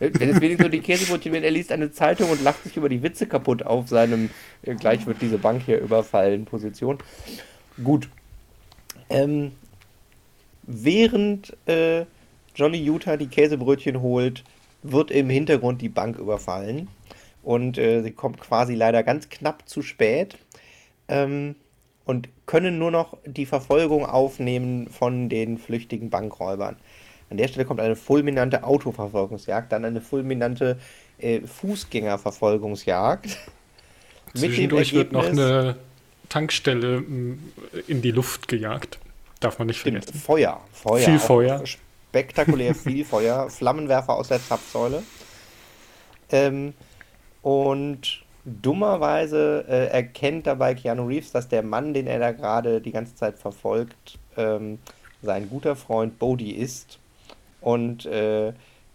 Wenn 0.00 0.30
es 0.30 0.40
wenigstens 0.40 0.60
nur 0.60 0.70
die 0.70 0.80
Käsebrötchen 0.80 1.32
werden, 1.32 1.44
er 1.44 1.50
liest 1.50 1.70
eine 1.70 1.92
Zeitung 1.92 2.30
und 2.30 2.42
lacht 2.42 2.64
sich 2.64 2.76
über 2.76 2.88
die 2.88 3.02
Witze 3.02 3.26
kaputt 3.26 3.62
auf 3.64 3.88
seinem, 3.88 4.30
äh, 4.62 4.74
gleich 4.74 5.06
wird 5.06 5.20
diese 5.20 5.36
Bank 5.36 5.62
hier 5.64 5.78
überfallen, 5.78 6.46
Position. 6.46 6.98
Gut. 7.84 8.08
Ähm, 9.10 9.52
während 10.62 11.54
äh, 11.66 12.06
Johnny 12.54 12.78
Utah 12.78 13.18
die 13.18 13.26
Käsebrötchen 13.26 14.00
holt, 14.00 14.42
wird 14.82 15.10
im 15.10 15.28
Hintergrund 15.28 15.82
die 15.82 15.90
Bank 15.90 16.18
überfallen. 16.18 16.88
Und 17.42 17.76
äh, 17.76 18.02
sie 18.02 18.12
kommt 18.12 18.40
quasi 18.40 18.74
leider 18.74 19.02
ganz 19.02 19.28
knapp 19.28 19.68
zu 19.68 19.82
spät 19.82 20.38
ähm, 21.08 21.56
und 22.06 22.28
können 22.46 22.78
nur 22.78 22.90
noch 22.90 23.18
die 23.26 23.46
Verfolgung 23.46 24.06
aufnehmen 24.06 24.88
von 24.88 25.28
den 25.28 25.58
flüchtigen 25.58 26.10
Bankräubern. 26.10 26.76
An 27.30 27.36
der 27.36 27.48
Stelle 27.48 27.64
kommt 27.64 27.80
eine 27.80 27.96
fulminante 27.96 28.64
Autoverfolgungsjagd, 28.64 29.72
dann 29.72 29.84
eine 29.84 30.00
fulminante 30.00 30.78
äh, 31.18 31.40
Fußgängerverfolgungsjagd. 31.40 33.38
Zwischendurch 34.34 34.92
wird 34.92 35.12
noch 35.12 35.26
eine 35.26 35.76
Tankstelle 36.28 37.04
in 37.86 38.02
die 38.02 38.10
Luft 38.10 38.48
gejagt. 38.48 38.98
Darf 39.40 39.58
man 39.58 39.68
nicht 39.68 39.80
vergessen. 39.80 40.14
Feuer, 40.14 40.60
Feuer. 40.72 41.04
Viel 41.04 41.18
Feuer. 41.18 41.62
Spektakulär 41.66 42.74
viel 42.74 43.04
Feuer. 43.04 43.48
Flammenwerfer 43.50 44.14
aus 44.14 44.28
der 44.28 44.40
Zapfsäule. 44.40 45.02
Ähm, 46.30 46.74
und 47.42 48.22
dummerweise 48.44 49.64
äh, 49.68 49.86
erkennt 49.86 50.46
dabei 50.46 50.74
Keanu 50.74 51.06
Reeves, 51.06 51.32
dass 51.32 51.48
der 51.48 51.62
Mann, 51.62 51.94
den 51.94 52.06
er 52.06 52.18
da 52.18 52.32
gerade 52.32 52.80
die 52.80 52.92
ganze 52.92 53.14
Zeit 53.16 53.38
verfolgt, 53.38 54.18
ähm, 54.36 54.78
sein 55.22 55.48
guter 55.48 55.74
Freund 55.74 56.18
Bodhi 56.18 56.52
ist. 56.52 56.99
Und 57.60 58.06
äh, 58.06 58.52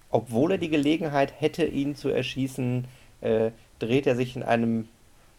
obwohl 0.10 0.52
er 0.52 0.58
die 0.58 0.70
Gelegenheit 0.70 1.34
hätte, 1.40 1.66
ihn 1.66 1.96
zu 1.96 2.10
erschießen, 2.10 2.86
äh, 3.22 3.52
dreht 3.80 4.08
er 4.08 4.16
sich 4.16 4.36
in 4.36 4.44
einem 4.44 4.88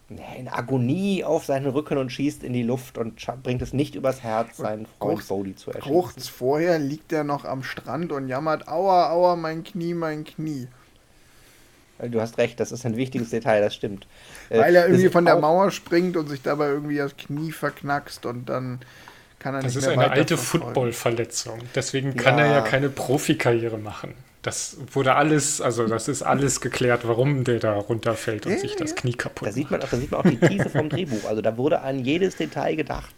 in 0.09 0.47
Agonie 0.47 1.25
auf 1.25 1.43
seinen 1.43 1.67
Rücken 1.67 1.97
und 1.97 2.11
schießt 2.11 2.43
in 2.43 2.53
die 2.53 2.63
Luft 2.63 2.97
und 2.97 3.21
bringt 3.43 3.61
es 3.61 3.73
nicht 3.73 3.93
übers 3.95 4.23
Herz, 4.23 4.55
seinen 4.57 4.85
Freund 4.85 5.17
kurz, 5.17 5.27
Bodhi 5.27 5.53
zu 5.55 5.71
erschießen. 5.71 5.91
Kurz 5.91 6.27
vorher 6.29 6.79
liegt 6.79 7.11
er 7.11 7.25
noch 7.25 7.43
am 7.43 7.61
Strand 7.61 8.13
und 8.13 8.29
jammert, 8.29 8.69
aua, 8.69 9.09
aua, 9.09 9.35
mein 9.35 9.65
Knie, 9.65 9.93
mein 9.93 10.23
Knie. 10.23 10.67
Du 11.99 12.21
hast 12.21 12.37
recht, 12.37 12.59
das 12.59 12.71
ist 12.71 12.85
ein 12.85 12.95
wichtiges 12.95 13.31
Detail, 13.31 13.59
das 13.59 13.73
stimmt. 13.73 14.07
Äh, 14.49 14.59
Weil 14.59 14.75
er 14.75 14.87
irgendwie 14.87 15.09
von 15.09 15.25
der 15.25 15.39
Mauer 15.39 15.71
springt 15.71 16.15
und 16.15 16.27
sich 16.29 16.41
dabei 16.41 16.67
irgendwie 16.67 16.97
das 16.97 17.17
Knie 17.17 17.51
verknackst 17.51 18.25
und 18.25 18.47
dann 18.47 18.79
kann 19.47 19.55
er 19.55 19.63
das 19.63 19.75
nicht 19.75 19.85
mehr 19.85 19.95
Das 19.95 20.03
ist 20.03 20.11
eine 20.11 20.19
alte 20.19 20.37
Football-Verletzung. 20.37 21.59
Deswegen 21.75 22.15
kann 22.15 22.37
ja. 22.37 22.45
er 22.45 22.51
ja 22.51 22.61
keine 22.61 22.89
Profikarriere 22.89 23.77
machen. 23.77 24.13
Das 24.41 24.77
wurde 24.91 25.15
alles, 25.15 25.61
also 25.61 25.87
das 25.87 26.07
ist 26.07 26.21
alles 26.21 26.61
geklärt, 26.61 27.01
warum 27.05 27.43
der 27.43 27.59
da 27.59 27.73
runterfällt 27.73 28.45
und 28.45 28.53
ja, 28.53 28.59
sich 28.59 28.75
das 28.75 28.95
Knie 28.95 29.13
kaputt 29.13 29.47
da 29.47 29.51
sieht 29.51 29.71
man, 29.71 29.81
Da 29.81 29.87
sieht 29.87 30.11
man 30.11 30.21
auch 30.21 30.29
die 30.29 30.37
Tiefe 30.37 30.69
vom 30.69 30.89
Drehbuch. 30.89 31.27
Also 31.27 31.41
da 31.41 31.57
wurde 31.57 31.81
an 31.81 31.99
jedes 32.05 32.35
Detail 32.35 32.75
gedacht. 32.75 33.13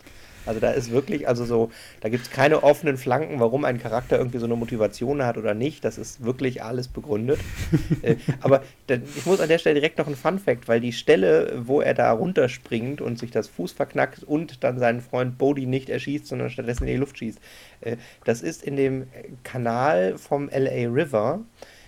Also 0.46 0.60
da 0.60 0.72
ist 0.72 0.92
wirklich, 0.92 1.28
also 1.28 1.46
so, 1.46 1.72
da 2.02 2.10
gibt 2.10 2.24
es 2.24 2.32
keine 2.32 2.64
offenen 2.64 2.98
Flanken, 2.98 3.40
warum 3.40 3.66
ein 3.66 3.80
Charakter 3.80 4.18
irgendwie 4.18 4.40
so 4.40 4.46
eine 4.46 4.56
Motivation 4.56 5.24
hat 5.24 5.38
oder 5.38 5.54
nicht. 5.54 5.86
Das 5.86 5.98
ist 5.98 6.24
wirklich 6.24 6.64
alles 6.64 6.88
begründet. 6.88 7.40
äh, 8.02 8.16
aber 8.42 8.64
da, 8.88 8.96
ich 8.96 9.26
muss 9.26 9.40
an 9.40 9.50
der 9.50 9.58
Stelle 9.58 9.76
direkt 9.76 9.98
noch 9.98 10.08
ein 10.08 10.16
Fun 10.16 10.40
Fact, 10.40 10.68
weil 10.68 10.82
die 10.82 10.94
Stelle, 10.94 11.62
wo 11.66 11.82
er 11.82 11.94
da 11.94 12.12
runterspringt 12.12 13.02
und 13.02 13.20
sich 13.20 13.32
das 13.32 13.48
Fuß 13.48 13.72
verknackt 13.72 14.24
und 14.24 14.64
dann 14.64 14.80
seinen 14.80 15.02
Freund 15.02 15.38
Bodhi 15.38 15.66
nicht 15.66 15.90
erschießt, 15.90 16.28
sondern 16.28 16.50
stattdessen 16.50 16.88
in 16.88 16.94
die 16.94 17.00
Luft 17.00 17.18
schießt, 17.18 17.40
äh, 17.82 17.98
das 18.24 18.42
ist 18.42 18.64
in 18.64 18.76
dem 18.76 19.08
Kanal 19.44 20.18
vom 20.18 20.50
LA 20.50 20.90
River, 20.92 21.42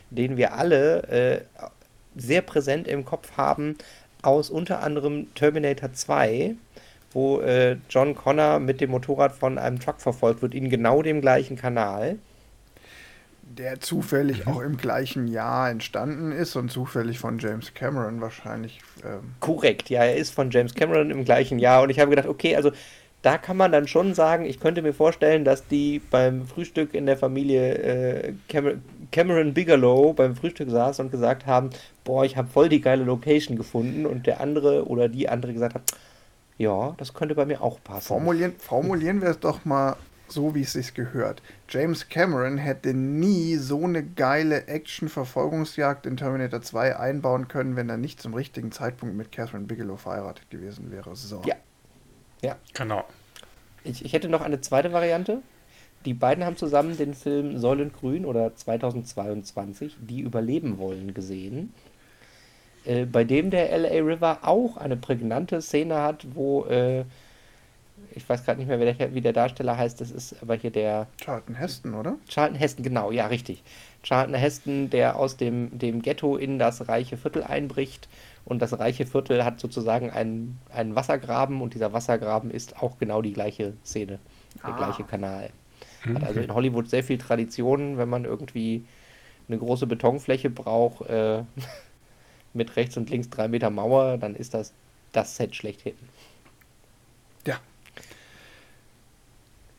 den 0.10 0.38
wir 0.38 0.54
alle 0.54 1.04
äh, 1.08 1.42
sehr 2.16 2.42
präsent 2.42 2.88
im 2.88 3.06
Kopf 3.06 3.38
haben, 3.38 3.78
aus 4.22 4.50
unter 4.50 4.84
anderem 4.84 5.34
Terminator 5.34 5.94
2 5.94 6.56
wo 7.14 7.40
äh, 7.42 7.78
John 7.90 8.16
Connor 8.16 8.60
mit 8.60 8.82
dem 8.82 8.92
Motorrad 8.92 9.34
von 9.34 9.58
einem 9.58 9.80
Truck 9.80 10.02
verfolgt 10.02 10.42
wird, 10.42 10.54
in 10.54 10.70
genau 10.70 11.02
dem 11.02 11.22
gleichen 11.22 11.56
Kanal. 11.56 12.18
Der 13.44 13.82
zufällig 13.82 14.46
mhm. 14.46 14.52
auch 14.52 14.62
im 14.62 14.78
gleichen 14.78 15.28
Jahr 15.28 15.70
entstanden 15.70 16.32
ist 16.32 16.56
und 16.56 16.72
zufällig 16.72 17.20
von 17.20 17.38
James 17.38 17.74
Cameron 17.74 18.22
wahrscheinlich. 18.22 18.80
Ähm 19.04 19.36
Korrekt, 19.40 19.90
ja, 19.90 20.04
er 20.04 20.16
ist 20.16 20.34
von 20.34 20.52
James 20.52 20.74
Cameron 20.74 21.12
im 21.12 21.26
gleichen 21.26 21.60
Jahr 21.60 21.84
und 21.84 21.90
ich 21.90 22.00
habe 22.00 22.10
gedacht, 22.10 22.28
okay, 22.28 22.56
also 22.56 22.72
da 23.22 23.38
kann 23.38 23.58
man 23.58 23.72
dann 23.72 23.88
schon 23.88 24.14
sagen, 24.14 24.46
ich 24.46 24.60
könnte 24.60 24.82
mir 24.82 24.94
vorstellen, 24.94 25.46
dass 25.46 25.68
die 25.68 26.00
beim 26.00 26.48
Frühstück 26.48 26.94
in 26.94 27.06
der 27.06 27.18
Familie 27.18 27.74
äh, 27.76 28.34
Cam 28.50 28.82
Cameron 29.12 29.54
Bigelow 29.54 30.14
beim 30.14 30.38
Frühstück 30.38 30.70
saß 30.70 31.02
und 31.02 31.12
gesagt 31.12 31.46
haben, 31.46 31.70
boah, 32.06 32.24
ich 32.24 32.38
habe 32.38 32.48
voll 32.48 32.70
die 32.70 32.80
geile 32.80 33.04
Location 33.04 33.58
gefunden 33.58 34.06
und 34.06 34.26
der 34.26 34.40
andere 34.40 34.88
oder 34.88 35.10
die 35.10 35.28
andere 35.28 35.52
gesagt 35.52 35.76
hat, 35.76 35.84
ja, 36.62 36.94
das 36.98 37.14
könnte 37.14 37.34
bei 37.34 37.46
mir 37.46 37.62
auch 37.62 37.84
passen. 37.84 38.08
Formulieren, 38.08 38.54
formulieren 38.60 39.22
wir 39.22 39.30
es 39.30 39.40
doch 39.40 39.66
mal 39.66 39.96
so, 40.28 40.54
wie 40.54 40.62
es 40.62 40.74
sich 40.74 40.94
gehört. 40.94 41.42
James 41.68 42.08
Cameron 42.08 42.58
hätte 42.58 42.94
nie 42.94 43.56
so 43.56 43.84
eine 43.84 44.04
geile 44.04 44.68
Action-Verfolgungsjagd 44.68 46.06
in 46.06 46.18
Terminator 46.18 46.62
2 46.62 46.98
einbauen 46.98 47.48
können, 47.48 47.76
wenn 47.76 47.90
er 47.90 47.98
nicht 47.98 48.22
zum 48.22 48.36
richtigen 48.36 48.72
Zeitpunkt 48.72 49.16
mit 49.16 49.32
Catherine 49.32 49.66
Bigelow 49.66 49.98
verheiratet 49.98 50.50
gewesen 50.52 50.92
wäre. 50.92 51.16
So. 51.16 51.42
Ja. 51.46 51.56
Ja. 52.42 52.58
Genau. 52.74 53.04
Ich, 53.84 54.06
ich 54.06 54.14
hätte 54.14 54.30
noch 54.30 54.42
eine 54.42 54.62
zweite 54.62 54.94
Variante. 54.94 55.42
Die 56.06 56.14
beiden 56.14 56.46
haben 56.46 56.58
zusammen 56.58 56.96
den 56.96 57.16
Film 57.16 57.58
Säulend 57.58 57.94
Grün 57.94 58.26
oder 58.26 58.56
2022, 58.56 59.98
Die 60.02 60.22
überleben 60.22 60.78
wollen, 60.78 61.14
gesehen. 61.14 61.74
Äh, 62.86 63.06
bei 63.06 63.24
dem 63.24 63.52
der 63.52 63.78
LA 63.78 64.04
River 64.04 64.40
auch 64.42 64.78
eine 64.78 64.98
prägnante 64.98 65.62
Szene 65.62 66.02
hat, 66.02 66.26
wo 66.34 66.66
äh, 66.66 67.04
ich 68.14 68.28
weiß 68.28 68.44
gerade 68.44 68.60
nicht 68.60 68.68
mehr, 68.68 68.80
wie 68.80 68.94
der, 68.94 69.14
wie 69.14 69.22
der, 69.22 69.34
Darsteller 69.34 69.78
heißt, 69.78 70.02
das 70.02 70.12
ist 70.12 70.36
aber 70.42 70.56
hier 70.56 70.72
der. 70.72 71.08
Charlton 71.24 71.56
Heston, 71.56 71.94
oder? 71.94 72.18
Charlton 72.28 72.58
Heston, 72.58 72.84
genau, 72.84 73.12
ja, 73.12 73.28
richtig. 73.28 73.64
Charlton 74.04 74.36
Heston, 74.36 74.90
der 74.90 75.16
aus 75.16 75.38
dem, 75.38 75.78
dem 75.78 76.02
Ghetto 76.02 76.36
in 76.36 76.60
das 76.60 76.88
reiche 76.88 77.18
Viertel 77.18 77.44
einbricht. 77.44 78.10
Und 78.44 78.62
das 78.62 78.78
reiche 78.78 79.06
Viertel 79.06 79.46
hat 79.46 79.60
sozusagen 79.60 80.10
einen, 80.10 80.60
einen 80.74 80.96
Wassergraben 80.96 81.62
und 81.62 81.76
dieser 81.76 81.94
Wassergraben 81.94 82.50
ist 82.50 82.82
auch 82.82 82.98
genau 82.98 83.22
die 83.22 83.34
gleiche 83.34 83.74
Szene, 83.86 84.20
der 84.64 84.74
ah. 84.74 84.78
gleiche 84.78 85.04
Kanal. 85.04 85.52
Hat 86.14 86.24
also 86.24 86.40
in 86.40 86.54
Hollywood 86.54 86.90
sehr 86.90 87.04
viel 87.04 87.20
Tradition, 87.20 88.00
wenn 88.00 88.10
man 88.10 88.26
irgendwie 88.26 88.84
eine 89.48 89.60
große 89.60 89.86
Betonfläche 89.86 90.50
braucht. 90.50 91.08
Äh, 91.08 91.44
mit 92.54 92.76
rechts 92.76 92.98
und 92.98 93.10
links 93.10 93.30
drei 93.30 93.48
Meter 93.48 93.70
Mauer, 93.70 94.18
dann 94.18 94.36
ist 94.36 94.54
das 94.54 94.74
das 95.12 95.36
Set 95.36 95.56
schlechthin. 95.56 95.96
Ja. 97.46 97.60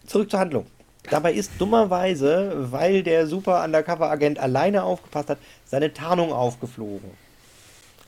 Zurück 0.07 0.31
zur 0.31 0.41
Handlung. 0.41 0.67
Dabei 1.11 1.33
ist 1.33 1.53
dummerweise, 1.59 2.71
weil 2.71 3.03
der 3.03 3.27
super 3.27 3.65
Undercover-Agent 3.65 4.39
alleine 4.39 4.85
aufgepasst 4.85 5.31
hat, 5.31 5.39
seine 5.65 5.93
Tarnung 5.93 6.33
aufgeflogen. 6.33 7.11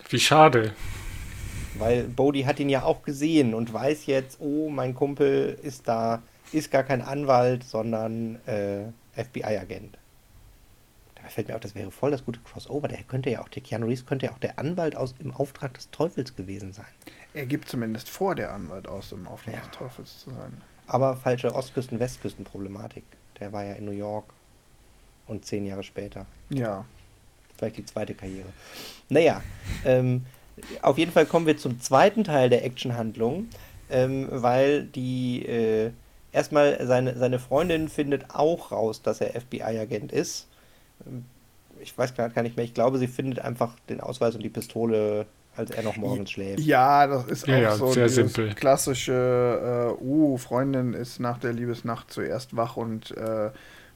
Wie 0.09 0.21
schade. 0.21 0.73
Weil 1.77 2.05
Bodhi 2.05 2.43
hat 2.43 2.61
ihn 2.61 2.69
ja 2.69 2.85
auch 2.85 3.03
gesehen 3.03 3.53
und 3.53 3.73
weiß 3.73 4.07
jetzt, 4.07 4.39
oh, 4.41 4.69
mein 4.69 4.95
Kumpel 4.95 5.59
ist 5.63 5.89
da, 5.89 6.23
ist 6.53 6.71
gar 6.71 6.85
kein 6.85 7.03
Anwalt, 7.03 7.65
sondern 7.65 8.37
äh, 8.47 8.85
FBI-Agent. 9.21 9.99
Da 11.25 11.31
fällt 11.31 11.49
mir 11.49 11.55
auf, 11.55 11.61
das 11.63 11.75
wäre 11.75 11.91
voll 11.91 12.11
das 12.11 12.23
gute 12.27 12.39
Crossover. 12.41 12.87
Der 12.87 13.03
könnte 13.03 13.31
ja 13.31 13.41
auch, 13.41 13.49
der 13.49 13.63
Keanu 13.63 13.87
Reeves 13.87 14.05
könnte 14.05 14.27
ja 14.27 14.33
auch 14.33 14.39
der 14.39 14.59
Anwalt 14.59 14.95
aus 14.95 15.15
im 15.21 15.35
Auftrag 15.35 15.73
des 15.73 15.91
Teufels 15.91 16.37
gewesen 16.37 16.75
sein. 16.75 16.85
Er 17.33 17.47
gibt 17.47 17.67
zumindest 17.67 18.11
vor, 18.11 18.35
der 18.35 18.53
Anwalt 18.53 18.87
aus 18.87 19.11
im 19.13 19.27
Auftrag 19.27 19.55
ja. 19.55 19.61
des 19.61 19.71
Teufels 19.71 20.21
zu 20.21 20.31
sein. 20.31 20.61
Aber 20.87 21.17
falsche 21.17 21.55
Ostküsten-Westküsten-Problematik. 21.55 23.05
Der 23.41 23.55
war 23.55 23.65
ja 23.65 23.73
in 23.73 23.87
New 23.87 23.93
York 23.93 24.27
und 25.27 25.47
zehn 25.47 25.65
Jahre 25.65 25.83
später. 25.83 26.27
Ja. 26.51 26.85
Vielleicht 27.57 27.79
die 27.79 27.87
zweite 27.87 28.15
Karriere. 28.15 28.49
Naja, 29.09 29.43
ähm, 29.87 30.27
auf 30.83 30.99
jeden 30.99 31.11
Fall 31.11 31.25
kommen 31.25 31.47
wir 31.47 31.57
zum 31.57 31.81
zweiten 31.81 32.23
Teil 32.25 32.51
der 32.51 32.67
Actionhandlung, 32.67 33.49
ähm, 33.89 34.29
weil 34.31 34.85
die 34.85 35.47
äh, 35.47 35.91
erstmal 36.33 36.87
seine, 36.87 37.17
seine 37.17 37.39
Freundin 37.39 37.89
findet 37.89 38.29
auch 38.29 38.73
raus, 38.73 39.01
dass 39.01 39.23
er 39.23 39.41
FBI-Agent 39.41 40.13
ist. 40.13 40.49
Ich 41.81 41.97
weiß 41.97 42.15
gar 42.15 42.43
nicht 42.43 42.57
mehr, 42.57 42.65
ich 42.65 42.75
glaube, 42.75 42.99
sie 42.99 43.09
findet 43.09 43.41
einfach 43.41 43.77
den 43.89 44.01
Ausweis 44.01 44.35
und 44.35 44.43
die 44.43 44.49
Pistole, 44.49 45.27
als 45.57 45.71
er 45.71 45.83
noch 45.83 45.97
morgens 45.97 46.31
schläft. 46.31 46.61
Ja, 46.61 47.07
das 47.07 47.27
ist 47.27 47.47
ja, 47.47 47.57
auch 47.57 47.61
ja, 47.61 47.77
so 47.77 47.93
sehr 47.93 48.09
simpel. 48.09 48.55
klassische, 48.55 49.97
äh, 50.01 50.03
uh, 50.03 50.37
Freundin 50.39 50.95
ist 50.95 51.21
nach 51.21 51.39
der 51.39 51.53
Liebesnacht 51.53 52.11
zuerst 52.11 52.57
wach 52.57 52.77
und 52.77 53.11
äh, 53.17 53.51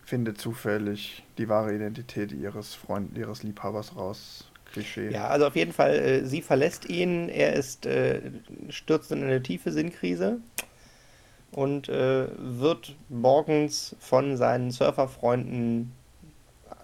findet 0.05 0.41
zufällig 0.41 1.25
die 1.37 1.49
wahre 1.49 1.75
Identität 1.75 2.33
ihres 2.33 2.75
Freund, 2.75 3.17
ihres 3.17 3.43
Liebhabers 3.43 3.97
raus. 3.97 4.51
Klischee. 4.73 5.11
Ja, 5.11 5.29
also 5.29 5.47
auf 5.47 5.57
jeden 5.57 5.73
Fall, 5.73 5.95
äh, 5.95 6.25
sie 6.25 6.43
verlässt 6.43 6.89
ihn, 6.89 7.29
er 7.29 7.55
ist 7.55 7.87
äh, 7.87 8.21
stürzt 8.69 9.11
in 9.13 9.23
eine 9.23 9.43
tiefe 9.43 9.73
Sinnkrise 9.73 10.41
und 11.53 11.89
äh, 11.89 12.27
wird 12.39 12.97
morgens 13.09 13.97
von 13.99 14.37
seinen 14.37 14.71
Surferfreunden 14.71 15.93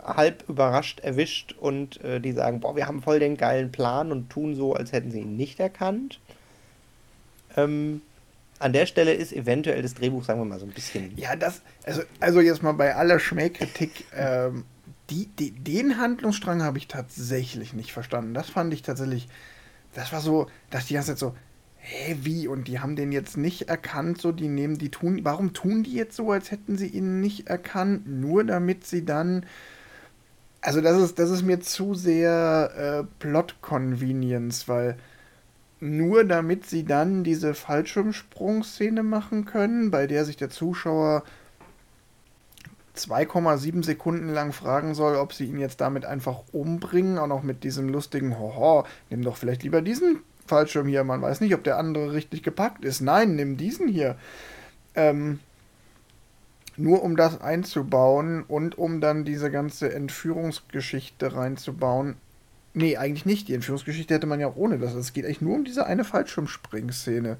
halb 0.04 0.48
überrascht 0.48 1.00
erwischt 1.00 1.54
und 1.58 2.02
äh, 2.04 2.20
die 2.20 2.32
sagen, 2.32 2.60
boah, 2.60 2.76
wir 2.76 2.86
haben 2.86 3.02
voll 3.02 3.18
den 3.18 3.36
geilen 3.36 3.72
Plan 3.72 4.12
und 4.12 4.30
tun 4.30 4.54
so, 4.54 4.74
als 4.74 4.92
hätten 4.92 5.10
sie 5.10 5.20
ihn 5.20 5.36
nicht 5.36 5.58
erkannt. 5.58 6.20
Ähm, 7.56 8.02
an 8.58 8.72
der 8.72 8.86
Stelle 8.86 9.14
ist 9.14 9.32
eventuell 9.32 9.82
das 9.82 9.94
Drehbuch, 9.94 10.24
sagen 10.24 10.40
wir 10.40 10.44
mal, 10.44 10.58
so 10.60 10.66
ein 10.66 10.72
bisschen. 10.72 11.16
Ja, 11.16 11.36
das, 11.36 11.62
also, 11.84 12.02
also 12.20 12.40
jetzt 12.40 12.62
mal 12.62 12.72
bei 12.72 12.94
aller 12.94 13.18
Schmähkritik, 13.18 14.04
ähm, 14.16 14.64
die, 15.10 15.26
die, 15.38 15.50
den 15.50 15.98
Handlungsstrang 15.98 16.62
habe 16.62 16.78
ich 16.78 16.88
tatsächlich 16.88 17.72
nicht 17.72 17.92
verstanden. 17.92 18.34
Das 18.34 18.48
fand 18.48 18.72
ich 18.72 18.82
tatsächlich, 18.82 19.28
das 19.94 20.12
war 20.12 20.20
so, 20.20 20.46
dass 20.70 20.86
die 20.86 20.94
ganze 20.94 21.10
Zeit 21.10 21.18
so, 21.18 21.34
hä, 21.76 22.16
wie? 22.22 22.48
Und 22.48 22.68
die 22.68 22.80
haben 22.80 22.96
den 22.96 23.12
jetzt 23.12 23.36
nicht 23.36 23.68
erkannt, 23.68 24.20
so, 24.20 24.32
die 24.32 24.48
nehmen, 24.48 24.78
die 24.78 24.90
tun, 24.90 25.20
warum 25.22 25.52
tun 25.52 25.82
die 25.82 25.94
jetzt 25.94 26.16
so, 26.16 26.30
als 26.30 26.50
hätten 26.50 26.78
sie 26.78 26.88
ihn 26.88 27.20
nicht 27.20 27.48
erkannt? 27.48 28.06
Nur 28.06 28.44
damit 28.44 28.86
sie 28.86 29.04
dann, 29.04 29.44
also 30.64 30.80
das 30.80 30.96
ist, 30.96 31.18
das 31.18 31.30
ist 31.30 31.42
mir 31.42 31.60
zu 31.60 31.94
sehr 31.94 32.70
äh, 32.76 33.04
Plot-Convenience, 33.18 34.66
weil 34.66 34.96
nur 35.78 36.24
damit 36.24 36.64
sie 36.64 36.84
dann 36.86 37.22
diese 37.22 37.52
Fallschirmsprungszene 37.52 39.02
machen 39.02 39.44
können, 39.44 39.90
bei 39.90 40.06
der 40.06 40.24
sich 40.24 40.38
der 40.38 40.48
Zuschauer 40.48 41.22
2,7 42.96 43.84
Sekunden 43.84 44.30
lang 44.30 44.52
fragen 44.52 44.94
soll, 44.94 45.16
ob 45.16 45.34
sie 45.34 45.44
ihn 45.44 45.58
jetzt 45.58 45.82
damit 45.82 46.06
einfach 46.06 46.40
umbringen, 46.52 47.18
auch 47.18 47.26
noch 47.26 47.42
mit 47.42 47.62
diesem 47.62 47.90
lustigen 47.90 48.38
Hoho, 48.38 48.86
nimm 49.10 49.22
doch 49.22 49.36
vielleicht 49.36 49.64
lieber 49.64 49.82
diesen 49.82 50.20
Fallschirm 50.46 50.86
hier, 50.88 51.04
man 51.04 51.20
weiß 51.20 51.42
nicht, 51.42 51.54
ob 51.54 51.64
der 51.64 51.76
andere 51.76 52.12
richtig 52.12 52.42
gepackt 52.42 52.86
ist. 52.86 53.02
Nein, 53.02 53.36
nimm 53.36 53.58
diesen 53.58 53.86
hier. 53.86 54.16
Ähm, 54.94 55.40
nur 56.76 57.02
um 57.02 57.16
das 57.16 57.40
einzubauen 57.40 58.42
und 58.42 58.78
um 58.78 59.00
dann 59.00 59.24
diese 59.24 59.50
ganze 59.50 59.92
Entführungsgeschichte 59.92 61.34
reinzubauen. 61.34 62.16
Nee, 62.74 62.96
eigentlich 62.96 63.24
nicht. 63.24 63.48
Die 63.48 63.54
Entführungsgeschichte 63.54 64.14
hätte 64.14 64.26
man 64.26 64.40
ja 64.40 64.48
auch 64.48 64.56
ohne 64.56 64.78
das. 64.78 64.94
Es 64.94 65.12
geht 65.12 65.24
eigentlich 65.24 65.40
nur 65.40 65.54
um 65.54 65.64
diese 65.64 65.86
eine 65.86 66.04
Fallschirmspringszene. 66.04 67.38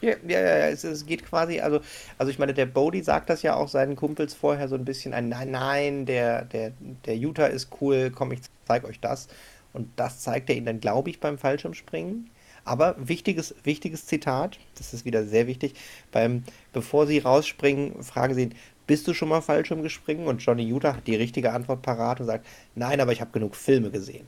Ja, 0.00 0.14
ja, 0.26 0.40
ja, 0.40 0.68
es, 0.68 0.84
es, 0.84 1.06
geht 1.06 1.24
quasi, 1.24 1.60
also, 1.60 1.80
also 2.18 2.30
ich 2.30 2.38
meine, 2.38 2.52
der 2.52 2.66
Bodhi 2.66 3.02
sagt 3.02 3.30
das 3.30 3.42
ja 3.42 3.56
auch 3.56 3.68
seinen 3.68 3.96
Kumpels 3.96 4.34
vorher 4.34 4.68
so 4.68 4.74
ein 4.74 4.84
bisschen 4.84 5.14
ein, 5.14 5.30
nein, 5.30 5.50
nein, 5.50 6.06
der, 6.06 6.44
der, 6.44 6.72
der 7.06 7.16
Utah 7.16 7.46
ist 7.46 7.70
cool, 7.80 8.12
komm, 8.14 8.32
ich 8.32 8.40
zeig 8.66 8.84
euch 8.84 9.00
das. 9.00 9.28
Und 9.72 9.88
das 9.96 10.20
zeigt 10.20 10.50
er 10.50 10.56
ihnen 10.56 10.66
dann, 10.66 10.80
glaube 10.80 11.10
ich, 11.10 11.18
beim 11.18 11.38
Fallschirmspringen. 11.38 12.30
Aber 12.64 12.96
wichtiges, 12.98 13.54
wichtiges 13.62 14.06
Zitat, 14.06 14.58
das 14.76 14.92
ist 14.92 15.04
wieder 15.04 15.24
sehr 15.24 15.46
wichtig, 15.46 15.74
beim, 16.12 16.42
bevor 16.72 17.06
sie 17.06 17.18
rausspringen, 17.18 18.02
fragen 18.02 18.34
sie 18.34 18.42
ihn, 18.44 18.54
bist 18.86 19.06
du 19.08 19.14
schon 19.14 19.28
mal 19.28 19.40
Fallschirm 19.40 19.82
gespringen? 19.82 20.26
Und 20.26 20.38
Johnny 20.38 20.64
Utah 20.64 20.96
hat 20.96 21.06
die 21.06 21.16
richtige 21.16 21.52
Antwort 21.52 21.82
parat 21.82 22.20
und 22.20 22.26
sagt, 22.26 22.46
nein, 22.74 23.00
aber 23.00 23.12
ich 23.12 23.20
habe 23.20 23.32
genug 23.32 23.56
Filme 23.56 23.90
gesehen. 23.90 24.26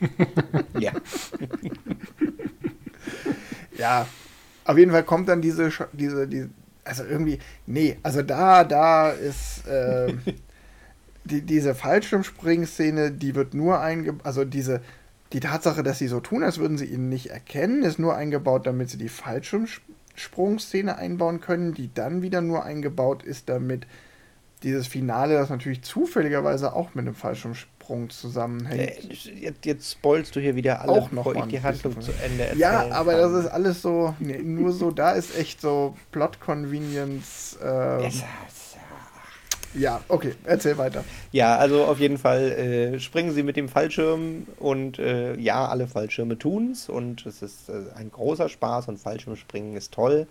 ja. 0.78 0.92
ja, 3.78 4.06
auf 4.64 4.78
jeden 4.78 4.90
Fall 4.90 5.04
kommt 5.04 5.28
dann 5.28 5.40
diese, 5.40 5.70
diese, 5.92 6.28
diese 6.28 6.50
also 6.84 7.04
irgendwie, 7.04 7.38
nee, 7.66 7.98
also 8.02 8.22
da, 8.22 8.64
da 8.64 9.10
ist 9.10 9.66
äh, 9.66 10.14
die, 11.24 11.42
diese 11.42 11.74
Fallschirmspringszene, 11.74 13.10
die 13.10 13.34
wird 13.34 13.54
nur 13.54 13.80
eingebaut, 13.80 14.26
also 14.26 14.44
diese, 14.44 14.82
die 15.32 15.40
Tatsache, 15.40 15.82
dass 15.82 15.98
sie 15.98 16.08
so 16.08 16.20
tun, 16.20 16.42
als 16.42 16.58
würden 16.58 16.78
sie 16.78 16.86
ihn 16.86 17.08
nicht 17.08 17.30
erkennen, 17.30 17.82
ist 17.82 17.98
nur 17.98 18.14
eingebaut, 18.14 18.66
damit 18.66 18.90
sie 18.90 18.98
die 18.98 19.08
Fallschirmsprungszene 20.14 20.96
einbauen 20.96 21.40
können, 21.40 21.74
die 21.74 21.92
dann 21.92 22.22
wieder 22.22 22.40
nur 22.40 22.64
eingebaut 22.64 23.22
ist, 23.22 23.48
damit 23.48 23.86
dieses 24.62 24.86
Finale, 24.86 25.34
das 25.34 25.50
natürlich 25.50 25.82
zufälligerweise 25.82 26.72
auch 26.72 26.94
mit 26.94 27.06
einem 27.06 27.14
Fallschirmsprung 27.14 28.08
zusammenhängt. 28.08 29.10
Äh, 29.10 29.34
jetzt, 29.34 29.64
jetzt 29.66 29.92
spoilst 29.92 30.34
du 30.34 30.40
hier 30.40 30.56
wieder 30.56 30.80
alle, 30.80 30.92
auch 30.92 31.12
noch 31.12 31.24
bevor 31.24 31.44
ich 31.44 31.50
die 31.50 31.62
Handlung 31.62 32.00
zu 32.00 32.12
Ende 32.12 32.44
erzähle. 32.44 32.60
Ja, 32.60 32.90
aber 32.92 33.12
kann. 33.12 33.32
das 33.32 33.44
ist 33.44 33.50
alles 33.50 33.82
so, 33.82 34.14
nee, 34.20 34.38
nur 34.38 34.72
so, 34.72 34.90
da 34.90 35.12
ist 35.12 35.36
echt 35.36 35.60
so 35.60 35.96
Plot-Convenience. 36.12 37.58
Ähm, 37.64 38.10
ja, 39.74 40.00
okay, 40.08 40.34
erzähl 40.44 40.78
weiter. 40.78 41.04
Ja, 41.32 41.56
also 41.56 41.84
auf 41.84 41.98
jeden 42.00 42.18
Fall 42.18 42.52
äh, 42.52 43.00
springen 43.00 43.32
sie 43.32 43.42
mit 43.42 43.56
dem 43.56 43.68
Fallschirm 43.68 44.46
und 44.58 44.98
äh, 44.98 45.36
ja, 45.38 45.66
alle 45.66 45.86
Fallschirme 45.86 46.38
tun's 46.38 46.88
und 46.88 47.26
es 47.26 47.42
ist 47.42 47.68
äh, 47.68 47.84
ein 47.96 48.10
großer 48.10 48.48
Spaß 48.48 48.88
und 48.88 48.98
Fallschirmspringen 48.98 49.76
ist 49.76 49.92
toll. 49.92 50.26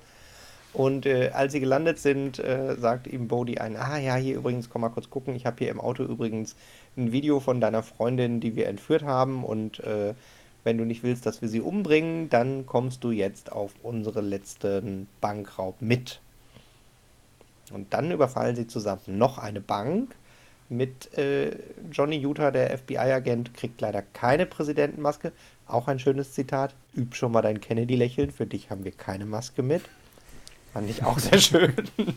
Und 0.74 1.06
äh, 1.06 1.30
als 1.34 1.54
sie 1.54 1.60
gelandet 1.60 2.00
sind, 2.00 2.40
äh, 2.40 2.76
sagt 2.80 3.06
ihm 3.06 3.28
Bodhi 3.28 3.60
ein, 3.60 3.78
ah 3.78 4.00
ja, 4.00 4.16
hier 4.16 4.38
übrigens, 4.38 4.72
komm 4.72 4.82
mal 4.82 4.90
kurz 4.90 5.10
gucken, 5.10 5.36
ich 5.36 5.46
habe 5.46 5.58
hier 5.60 5.70
im 5.70 5.80
Auto 5.80 6.04
übrigens 6.04 6.56
ein 6.98 7.12
Video 7.12 7.40
von 7.40 7.62
deiner 7.62 7.84
Freundin, 7.84 8.40
die 8.40 8.56
wir 8.56 8.68
entführt 8.68 9.04
haben 9.04 9.44
und 9.44 9.80
äh, 9.82 10.16
wenn 10.64 10.78
du 10.78 10.86
nicht 10.86 11.04
willst, 11.04 11.26
dass 11.26 11.42
wir 11.42 11.50
sie 11.50 11.62
umbringen, 11.62 12.30
dann 12.30 12.66
kommst 12.66 13.04
du 13.04 13.12
jetzt 13.12 13.52
auf 13.52 13.74
unsere 13.84 14.22
letzten 14.22 15.08
Bankraub 15.22 15.82
mit. 15.82 16.22
Und 17.74 17.94
dann 17.94 18.12
überfallen 18.12 18.56
sie 18.56 18.68
zusammen 18.68 19.02
noch 19.18 19.38
eine 19.38 19.62
Bank 19.62 20.16
mit 20.70 21.18
äh, 21.18 21.52
Johnny 21.92 22.18
Utah, 22.18 22.52
der 22.52 22.78
FBI-Agent, 22.78 23.54
kriegt 23.54 23.82
leider 23.82 24.02
keine 24.02 24.46
Präsidentenmaske. 24.46 25.32
Auch 25.68 25.88
ein 25.88 26.00
schönes 26.00 26.34
Zitat. 26.34 26.74
Üb 26.96 27.16
schon 27.16 27.32
mal 27.32 27.42
dein 27.42 27.62
Kennedy-Lächeln, 27.62 28.32
für 28.32 28.46
dich 28.46 28.70
haben 28.70 28.84
wir 28.84 28.92
keine 28.92 29.26
Maske 29.26 29.64
mit. 29.64 29.84
Fand 30.74 30.90
ich 30.90 31.04
auch 31.04 31.20
sehr 31.20 31.40
schön. 31.40 31.74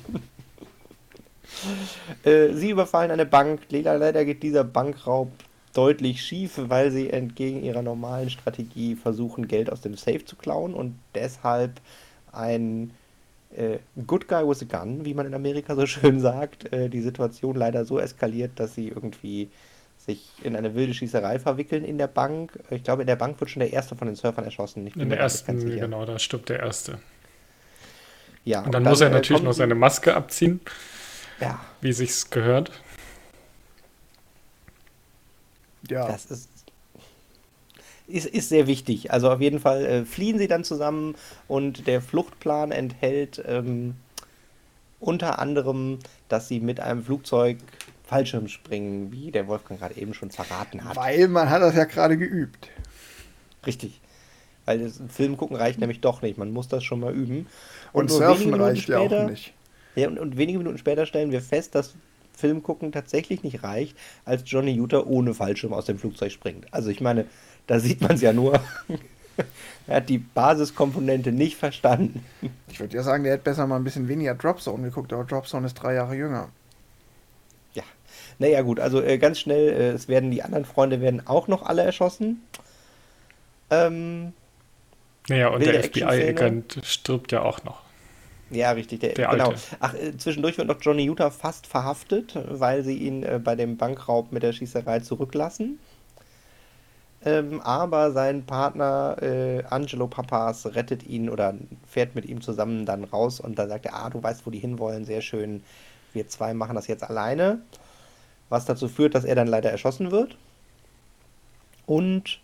äh, 2.25 2.53
sie 2.53 2.71
überfallen 2.71 3.11
eine 3.11 3.27
Bank. 3.27 3.62
Leider 3.71 4.25
geht 4.25 4.42
dieser 4.42 4.64
Bankraub 4.64 5.31
deutlich 5.75 6.23
schief, 6.23 6.53
weil 6.57 6.90
sie 6.90 7.11
entgegen 7.11 7.62
ihrer 7.62 7.83
normalen 7.83 8.31
Strategie 8.31 8.97
versuchen, 8.97 9.47
Geld 9.47 9.71
aus 9.71 9.83
dem 9.83 9.95
Safe 9.97 10.25
zu 10.25 10.37
klauen 10.37 10.73
und 10.73 10.99
deshalb 11.14 11.81
ein 12.33 12.92
äh, 13.57 13.79
Good 14.07 14.29
Guy 14.29 14.47
with 14.47 14.62
a 14.62 14.64
Gun, 14.64 15.05
wie 15.05 15.14
man 15.14 15.27
in 15.27 15.35
Amerika 15.35 15.75
so 15.75 15.87
schön 15.87 16.21
sagt, 16.21 16.73
äh, 16.73 16.88
die 16.88 17.01
Situation 17.01 17.57
leider 17.57 17.85
so 17.85 17.99
eskaliert, 17.99 18.53
dass 18.57 18.75
sie 18.75 18.88
irgendwie 18.88 19.51
sich 19.99 20.31
in 20.42 20.55
eine 20.55 20.75
wilde 20.75 20.95
Schießerei 20.95 21.38
verwickeln 21.38 21.85
in 21.85 21.99
der 21.99 22.07
Bank. 22.07 22.59
Ich 22.71 22.85
glaube, 22.85 23.03
in 23.03 23.07
der 23.07 23.16
Bank 23.16 23.40
wird 23.40 23.51
schon 23.51 23.61
der 23.61 23.73
erste 23.73 23.97
von 23.97 24.07
den 24.07 24.14
Surfern 24.14 24.45
erschossen. 24.45 24.87
in 24.87 25.09
der 25.09 25.19
ersten, 25.19 25.59
genau, 25.59 26.05
da 26.05 26.19
stirbt 26.19 26.49
der 26.49 26.61
erste. 26.61 26.99
Ja, 28.45 28.61
und 28.61 28.66
dann, 28.66 28.83
und 28.83 28.85
dann 28.85 28.92
muss 28.92 29.01
er 29.01 29.11
natürlich 29.11 29.42
noch 29.42 29.53
seine 29.53 29.75
Maske 29.75 30.14
abziehen. 30.14 30.61
Ja. 31.40 31.59
Wie 31.81 31.92
sich's 31.92 32.31
gehört. 32.31 32.71
Ja. 35.90 36.07
Das 36.07 36.27
ist, 36.27 36.49
ist, 38.07 38.27
ist 38.27 38.49
sehr 38.49 38.66
wichtig. 38.66 39.12
Also 39.12 39.31
auf 39.31 39.40
jeden 39.40 39.61
Fall 39.61 39.85
äh, 39.85 40.05
fliehen 40.05 40.38
sie 40.38 40.49
dann 40.49 40.64
zusammen 40.64 41.14
und 41.49 41.87
der 41.87 42.01
Fluchtplan 42.01 42.73
enthält 42.73 43.42
ähm, 43.47 43.95
unter 45.01 45.38
anderem, 45.38 45.99
dass 46.29 46.49
sie 46.49 46.61
mit 46.61 46.81
einem 46.81 47.05
Flugzeug 47.05 47.59
Fallschirm 48.05 48.49
springen, 48.49 49.11
wie 49.11 49.31
der 49.31 49.49
Wolfgang 49.49 49.81
gerade 49.81 49.97
eben 49.97 50.14
schon 50.14 50.31
verraten 50.31 50.85
hat. 50.85 50.97
Weil 50.97 51.29
man 51.29 51.51
hat 51.51 51.62
das 51.62 51.75
ja 51.75 51.85
gerade 51.85 52.16
geübt. 52.16 52.69
Richtig. 53.66 54.01
Weil 54.64 54.81
das 54.81 55.01
Film 55.09 55.37
gucken 55.37 55.57
reicht 55.57 55.81
nämlich 55.81 56.01
doch 56.01 56.23
nicht. 56.23 56.38
Man 56.38 56.53
muss 56.53 56.69
das 56.69 56.85
schon 56.85 57.01
mal 57.01 57.12
üben. 57.12 57.47
Und, 57.92 58.05
und 58.05 58.09
Surfen 58.11 58.55
reicht 58.55 58.85
später, 58.85 59.16
ja 59.16 59.25
auch 59.25 59.31
nicht. 59.31 59.53
Ja, 59.97 60.09
und, 60.09 60.19
und 60.19 60.37
wenige 60.37 60.59
Minuten 60.59 60.79
später 60.79 61.07
stellen 61.07 61.33
wir 61.33 61.40
fest, 61.40 61.75
dass 61.75 61.95
Film 62.33 62.62
gucken 62.62 62.92
tatsächlich 62.92 63.42
nicht 63.42 63.62
reicht, 63.62 63.97
als 64.25 64.42
Johnny 64.45 64.73
Utah 64.73 65.03
ohne 65.05 65.35
Fallschirm 65.35 65.73
aus 65.73 65.87
dem 65.87 65.99
Flugzeug 65.99 66.31
springt. 66.31 66.66
Also 66.71 66.90
ich 66.90 67.01
meine, 67.01 67.27
da 67.66 67.81
sieht 67.81 68.00
man 68.00 68.12
es 68.12 68.20
ja 68.20 68.33
nur. 68.33 68.61
er 69.87 69.96
hat 69.96 70.09
die 70.09 70.18
Basiskomponente 70.18 71.33
nicht 71.33 71.57
verstanden. 71.57 72.24
Ich 72.68 72.81
würde 72.81 72.96
ja 72.96 73.02
sagen, 73.02 73.24
der 73.24 73.35
hätte 73.35 73.44
besser 73.44 73.66
mal 73.66 73.76
ein 73.76 73.85
bisschen 73.85 74.09
weniger 74.09 74.35
Dropzone 74.35 74.85
geguckt, 74.85 75.12
aber 75.12 75.24
Dropzone 75.24 75.66
ist 75.66 75.74
drei 75.74 75.94
Jahre 75.94 76.14
jünger. 76.14 76.48
Ja. 77.74 77.83
Naja, 78.38 78.62
gut, 78.62 78.81
also 78.81 79.02
äh, 79.02 79.18
ganz 79.18 79.38
schnell, 79.38 79.68
äh, 79.68 79.90
es 79.90 80.09
werden 80.09 80.31
die 80.31 80.42
anderen 80.42 80.64
Freunde 80.64 81.00
werden 81.00 81.26
auch 81.26 81.48
noch 81.48 81.62
alle 81.62 81.83
erschossen. 81.83 82.42
Ähm, 83.70 84.33
naja, 85.29 85.48
und 85.48 85.64
der 85.64 85.83
FBI-Agent 85.83 86.81
stirbt 86.85 87.33
ja 87.33 87.42
auch 87.42 87.64
noch. 87.64 87.83
Ja, 88.50 88.70
richtig. 88.70 89.00
Der, 89.00 89.14
der 89.14 89.29
genau. 89.29 89.48
Alte. 89.48 89.61
Ach, 89.81 89.94
äh, 89.94 90.16
zwischendurch 90.16 90.57
wird 90.57 90.68
noch 90.68 90.81
Johnny 90.81 91.05
Utah 91.05 91.31
fast 91.31 91.66
verhaftet, 91.66 92.38
weil 92.48 92.85
sie 92.85 92.96
ihn 92.96 93.24
äh, 93.24 93.40
bei 93.42 93.57
dem 93.57 93.76
Bankraub 93.76 94.31
mit 94.31 94.42
der 94.42 94.52
Schießerei 94.52 95.00
zurücklassen. 95.00 95.81
Ähm, 97.27 97.61
aber 97.62 98.12
sein 98.12 98.47
Partner 98.47 99.17
äh, 99.21 99.65
Angelo 99.69 100.07
Papas 100.07 100.65
rettet 100.65 101.05
ihn 101.05 101.29
oder 101.29 101.55
fährt 101.85 102.15
mit 102.15 102.25
ihm 102.25 102.41
zusammen 102.41 102.87
dann 102.87 103.03
raus 103.03 103.41
und 103.41 103.59
dann 103.59 103.69
sagt 103.69 103.85
er, 103.85 103.97
ah, 103.97 104.11
du 104.11 104.23
weißt, 104.23 104.47
wo 104.47 104.51
die 104.51 104.61
hinwollen, 104.61 105.05
sehr 105.05 105.21
schön. 105.23 105.65
Wir 106.12 106.29
zwei 106.29 106.55
machen 106.55 106.77
das 106.77 106.87
jetzt 106.87 107.03
alleine. 107.03 107.61
Was 108.49 108.65
dazu 108.65 108.87
führt, 108.87 109.17
dass 109.17 109.25
er 109.25 109.35
dann 109.35 109.49
leider 109.49 109.73
erschossen 109.73 110.12
wird. 110.12 110.37
Und 111.85 112.39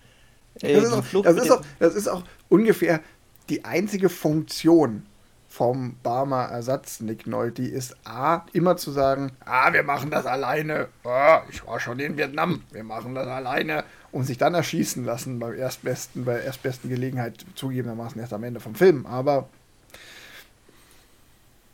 äh, 0.60 0.74
das, 0.74 0.84
ist 0.86 0.92
auch, 0.92 1.22
das, 1.22 1.36
ist 1.36 1.50
auch, 1.52 1.62
das 1.78 1.94
ist 1.94 2.08
auch 2.08 2.24
ungefähr 2.48 3.00
die 3.48 3.64
einzige 3.64 4.08
Funktion 4.08 5.06
vom 5.48 5.96
Barmer 6.02 6.46
Ersatz 6.46 7.00
Nick 7.00 7.28
Nolte 7.28 7.62
ist 7.62 7.94
A, 8.04 8.46
immer 8.52 8.76
zu 8.76 8.90
sagen, 8.90 9.30
ah, 9.44 9.72
wir 9.72 9.84
machen 9.84 10.10
das 10.10 10.26
alleine, 10.26 10.88
ah, 11.04 11.42
ich 11.50 11.64
war 11.66 11.78
schon 11.78 12.00
in 12.00 12.16
Vietnam, 12.16 12.62
wir 12.72 12.82
machen 12.82 13.14
das 13.14 13.28
alleine 13.28 13.84
und 14.12 14.24
sich 14.24 14.38
dann 14.38 14.54
erschießen 14.54 15.04
lassen 15.04 15.38
beim 15.38 15.54
erstbesten, 15.54 16.24
bei 16.24 16.38
erstbesten 16.38 16.90
Gelegenheit, 16.90 17.44
zugegebenermaßen 17.54 18.20
erst 18.20 18.32
am 18.34 18.44
Ende 18.44 18.60
vom 18.60 18.74
Film, 18.74 19.06
aber 19.06 19.48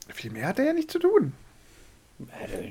viel 0.09 0.31
mehr 0.31 0.46
hat 0.46 0.59
er 0.59 0.66
ja 0.66 0.72
nicht 0.72 0.90
zu 0.90 0.98
tun. 0.98 1.33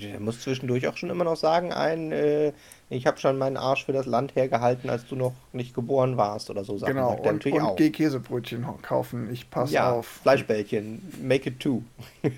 Der 0.01 0.19
muss 0.19 0.41
zwischendurch 0.41 0.87
auch 0.87 0.97
schon 0.97 1.09
immer 1.09 1.23
noch 1.23 1.37
sagen, 1.37 1.71
ein, 1.71 2.11
äh, 2.11 2.51
ich 2.89 3.07
habe 3.07 3.17
schon 3.17 3.37
meinen 3.37 3.55
Arsch 3.55 3.85
für 3.85 3.93
das 3.93 4.05
Land 4.05 4.35
hergehalten, 4.35 4.89
als 4.89 5.07
du 5.07 5.15
noch 5.15 5.31
nicht 5.53 5.73
geboren 5.73 6.17
warst 6.17 6.49
oder 6.49 6.65
so. 6.65 6.77
Sachen 6.77 6.95
genau, 6.95 7.13
und, 7.13 7.23
natürlich 7.23 7.57
und 7.57 7.65
auch. 7.65 7.75
geh 7.77 7.89
Käsebrötchen 7.89 8.65
kaufen, 8.81 9.31
ich 9.31 9.49
passe 9.49 9.73
ja, 9.73 9.91
auf. 9.91 10.05
Fleischbällchen, 10.05 11.01
make 11.21 11.47
it 11.47 11.61
two. 11.61 11.81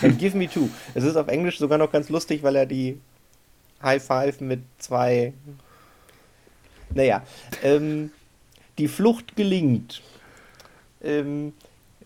Dann 0.00 0.18
give 0.18 0.36
me 0.36 0.48
two. 0.48 0.68
Es 0.94 1.02
ist 1.02 1.16
auf 1.16 1.26
Englisch 1.26 1.58
sogar 1.58 1.78
noch 1.78 1.90
ganz 1.90 2.08
lustig, 2.08 2.44
weil 2.44 2.54
er 2.54 2.66
die 2.66 3.00
High 3.84 4.02
Five 4.02 4.40
mit 4.40 4.60
zwei. 4.78 5.32
Naja, 6.94 7.22
ähm, 7.62 8.10
die 8.78 8.88
Flucht 8.88 9.36
gelingt. 9.36 10.02
Ähm, 11.02 11.52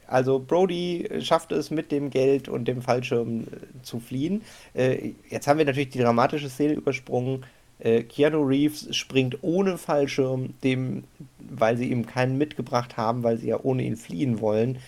also 0.06 0.38
Brody 0.38 1.08
schafft 1.20 1.52
es 1.52 1.70
mit 1.70 1.92
dem 1.92 2.10
Geld 2.10 2.48
und 2.48 2.66
dem 2.66 2.82
Fallschirm 2.82 3.42
äh, 3.42 3.82
zu 3.82 4.00
fliehen. 4.00 4.42
Äh, 4.74 5.12
jetzt 5.28 5.46
haben 5.46 5.58
wir 5.58 5.66
natürlich 5.66 5.90
die 5.90 6.00
dramatische 6.00 6.48
Szene 6.48 6.72
übersprungen. 6.72 7.44
Äh, 7.78 8.02
Keanu 8.02 8.42
Reeves 8.42 8.94
springt 8.96 9.38
ohne 9.42 9.78
Fallschirm, 9.78 10.54
dem, 10.64 11.04
weil 11.38 11.76
sie 11.76 11.90
ihm 11.90 12.06
keinen 12.06 12.38
mitgebracht 12.38 12.96
haben, 12.96 13.22
weil 13.22 13.36
sie 13.36 13.48
ja 13.48 13.60
ohne 13.62 13.82
ihn 13.82 13.96
fliehen 13.96 14.40
wollen. 14.40 14.78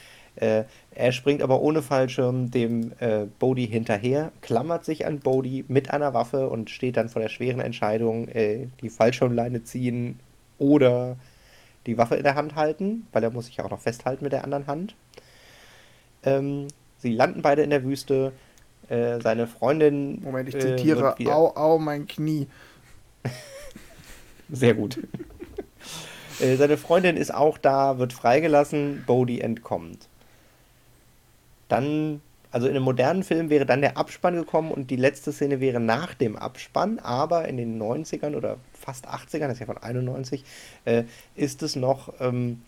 Äh, 0.41 0.65
er 0.93 1.13
springt 1.13 1.43
aber 1.43 1.61
ohne 1.61 1.83
Fallschirm 1.83 2.51
dem 2.51 2.93
äh, 2.99 3.27
Bodhi 3.39 3.67
hinterher, 3.67 4.33
klammert 4.41 4.87
sich 4.87 5.07
an 5.07 5.21
Bodhi 5.21 5.67
mit 5.69 5.91
einer 5.91 6.15
Waffe 6.15 6.49
und 6.49 6.71
steht 6.71 6.97
dann 6.97 7.11
vor 7.11 7.21
der 7.21 7.29
schweren 7.29 7.61
Entscheidung, 7.61 8.27
äh, 8.29 8.69
die 8.81 8.89
Fallschirmleine 8.89 9.65
ziehen 9.65 10.19
oder 10.59 11.17
die 11.87 11.99
Waffe 11.99 12.17
in 12.17 12.23
der 12.23 12.37
Hand 12.37 12.55
halten, 12.55 13.07
weil 13.13 13.23
er 13.23 13.31
muss 13.31 13.47
sich 13.47 13.61
auch 13.61 13.69
noch 13.69 13.81
festhalten 13.81 14.25
mit 14.25 14.33
der 14.33 14.45
anderen 14.45 14.67
Hand. 14.67 14.95
Ähm, 16.23 16.69
sie 16.97 17.13
landen 17.13 17.43
beide 17.43 17.63
in 17.63 17.71
der 17.71 17.85
Wüste. 17.85 18.33
Äh, 18.89 19.21
seine 19.21 19.47
Freundin. 19.47 20.23
Moment, 20.23 20.49
ich 20.49 20.55
äh, 20.55 20.77
zitiere: 20.77 21.17
äh, 21.19 21.29
Au, 21.29 21.55
au, 21.55 21.79
mein 21.79 22.07
Knie. 22.07 22.49
Sehr 24.51 24.75
gut. 24.75 24.99
äh, 26.41 26.57
seine 26.57 26.79
Freundin 26.79 27.17
ist 27.17 27.33
auch 27.33 27.59
da, 27.59 27.99
wird 27.99 28.15
freigelassen. 28.15 29.05
Bodhi 29.07 29.41
entkommt. 29.41 30.10
Dann, 31.71 32.21
also 32.51 32.67
in 32.67 32.75
einem 32.75 32.85
modernen 32.85 33.23
Film 33.23 33.49
wäre 33.49 33.65
dann 33.65 33.81
der 33.81 33.97
Abspann 33.97 34.35
gekommen 34.35 34.71
und 34.71 34.91
die 34.91 34.97
letzte 34.97 35.33
Szene 35.33 35.61
wäre 35.61 35.81
nach 35.81 36.15
dem 36.15 36.37
Abspann, 36.37 36.99
aber 36.99 37.49
in 37.49 37.57
den 37.57 37.81
90ern 37.81 38.37
oder 38.37 38.59
fast 38.75 39.09
80ern, 39.09 39.49
das 39.49 39.55
ist 39.55 39.61
ja 39.61 39.67
von 39.67 39.79
91, 39.79 40.45
äh, 40.85 41.05
ist 41.35 41.63
es 41.63 41.77
noch 41.77 42.13
ähm, 42.21 42.61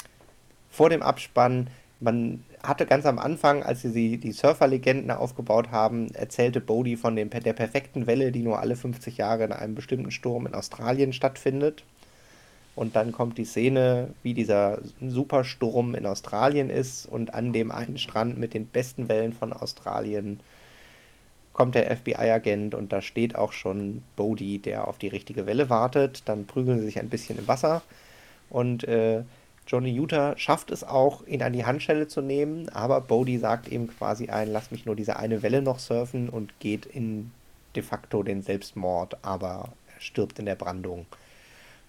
vor 0.71 0.89
dem 0.89 1.03
Abspann 1.03 1.69
man 2.03 2.45
hatte 2.63 2.85
ganz 2.85 3.07
am 3.07 3.19
Anfang, 3.19 3.63
als 3.63 3.83
sie 3.83 4.19
die 4.19 4.33
Surferlegenden 4.33 5.11
aufgebaut 5.13 5.71
haben, 5.71 6.13
erzählte 6.15 6.61
Bodhi 6.61 6.97
von 6.97 7.17
dem, 7.17 7.31
der 7.31 7.53
perfekten 7.53 8.07
Welle, 8.07 8.33
die 8.33 8.43
nur 8.43 8.59
alle 8.59 8.77
50 8.77 9.17
Jahre 9.17 9.45
in 9.45 9.53
einem 9.53 9.75
bestimmten 9.75 10.11
Sturm 10.11 10.47
in 10.47 10.55
Australien 10.55 11.13
stattfindet. 11.13 11.85
Und 12.75 12.97
dann 12.97 13.13
kommt 13.13 13.37
die 13.37 13.45
Szene, 13.45 14.09
wie 14.23 14.35
dieser 14.35 14.79
Supersturm 15.01 15.95
in 15.95 16.07
Australien 16.07 16.71
ist 16.71 17.07
und 17.07 17.35
an 17.35 17.53
dem 17.53 17.71
einen 17.71 17.99
Strand 17.99 18.39
mit 18.39 18.55
den 18.55 18.67
besten 18.67 19.09
Wellen 19.09 19.33
von 19.33 19.53
Australien 19.53 20.41
kommt 21.53 21.75
der 21.75 21.95
FBI-Agent 21.95 22.75
und 22.75 22.93
da 22.93 23.03
steht 23.03 23.37
auch 23.37 23.53
schon 23.53 24.03
Bodhi, 24.17 24.59
der 24.59 24.89
auf 24.89 24.97
die 24.97 25.09
richtige 25.09 25.45
Welle 25.45 25.69
wartet. 25.69 26.23
Dann 26.25 26.47
prügeln 26.47 26.79
sie 26.79 26.87
sich 26.87 26.99
ein 26.99 27.11
bisschen 27.11 27.39
im 27.39 27.47
Wasser 27.47 27.83
und 28.49 28.85
äh, 28.85 29.23
Johnny 29.67 29.91
Utah 29.91 30.37
schafft 30.37 30.71
es 30.71 30.83
auch, 30.83 31.27
ihn 31.27 31.43
an 31.43 31.53
die 31.53 31.65
Handschelle 31.65 32.09
zu 32.09 32.21
nehmen, 32.21 32.69
aber 32.71 33.01
Bodhi 33.01 33.39
sagt 33.39 33.69
ihm 33.69 33.87
quasi 33.87 34.29
ein, 34.29 34.51
lass 34.51 34.71
mich 34.71 34.87
nur 34.87 34.97
diese 34.97 35.17
eine 35.17 35.43
Welle 35.43 35.63
noch 35.63 35.79
surfen 35.79 36.29
und 36.29 36.59
geht 36.59 36.85
in 36.85 37.31
de 37.77 37.83
facto 37.83 38.23
den 38.23 38.43
Selbstmord, 38.43 39.17
aber 39.23 39.73
er 39.95 40.01
stirbt 40.01 40.39
in 40.39 40.47
der 40.47 40.57
Brandung. 40.57 41.07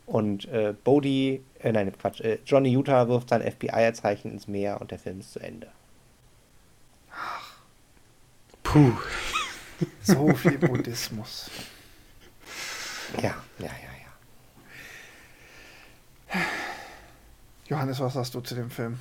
Und 0.06 0.46
äh, 0.46 0.74
Bodhi, 0.84 1.44
äh, 1.60 1.72
nein, 1.72 1.92
Quatsch, 1.98 2.22
äh, 2.22 2.39
Johnny 2.46 2.70
Utah 2.72 3.08
wirft 3.08 3.30
sein 3.30 3.42
FBI-Zeichen 3.42 4.32
ins 4.32 4.48
Meer 4.48 4.82
und 4.82 4.92
der 4.92 5.00
Film 5.00 5.20
ist 5.20 5.32
zu 5.34 5.39
Ende. 5.39 5.68
Puh. 8.63 8.92
so 10.02 10.34
viel 10.36 10.58
Buddhismus. 10.58 11.50
Ja, 13.22 13.36
ja, 13.60 13.66
ja, 13.66 13.70
ja. 16.34 16.42
Johannes, 17.68 18.00
was 18.00 18.13
sagst 18.13 18.34
du 18.36 18.42
zu 18.42 18.56
dem 18.56 18.70
Film? 18.72 19.00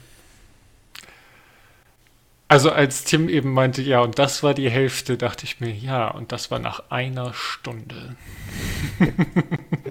Also 2.49 2.71
als 2.71 3.05
Tim 3.05 3.31
eben 3.31 3.55
meinte, 3.55 3.81
ja, 3.81 4.01
und 4.01 4.19
das 4.19 4.43
war 4.43 4.53
die 4.53 4.71
Hälfte, 4.71 5.17
dachte 5.17 5.45
ich 5.47 5.61
mir, 5.61 5.73
ja, 5.73 6.09
und 6.09 6.33
das 6.33 6.51
war 6.51 6.59
nach 6.59 6.91
einer 6.91 7.33
Stunde. 7.33 8.15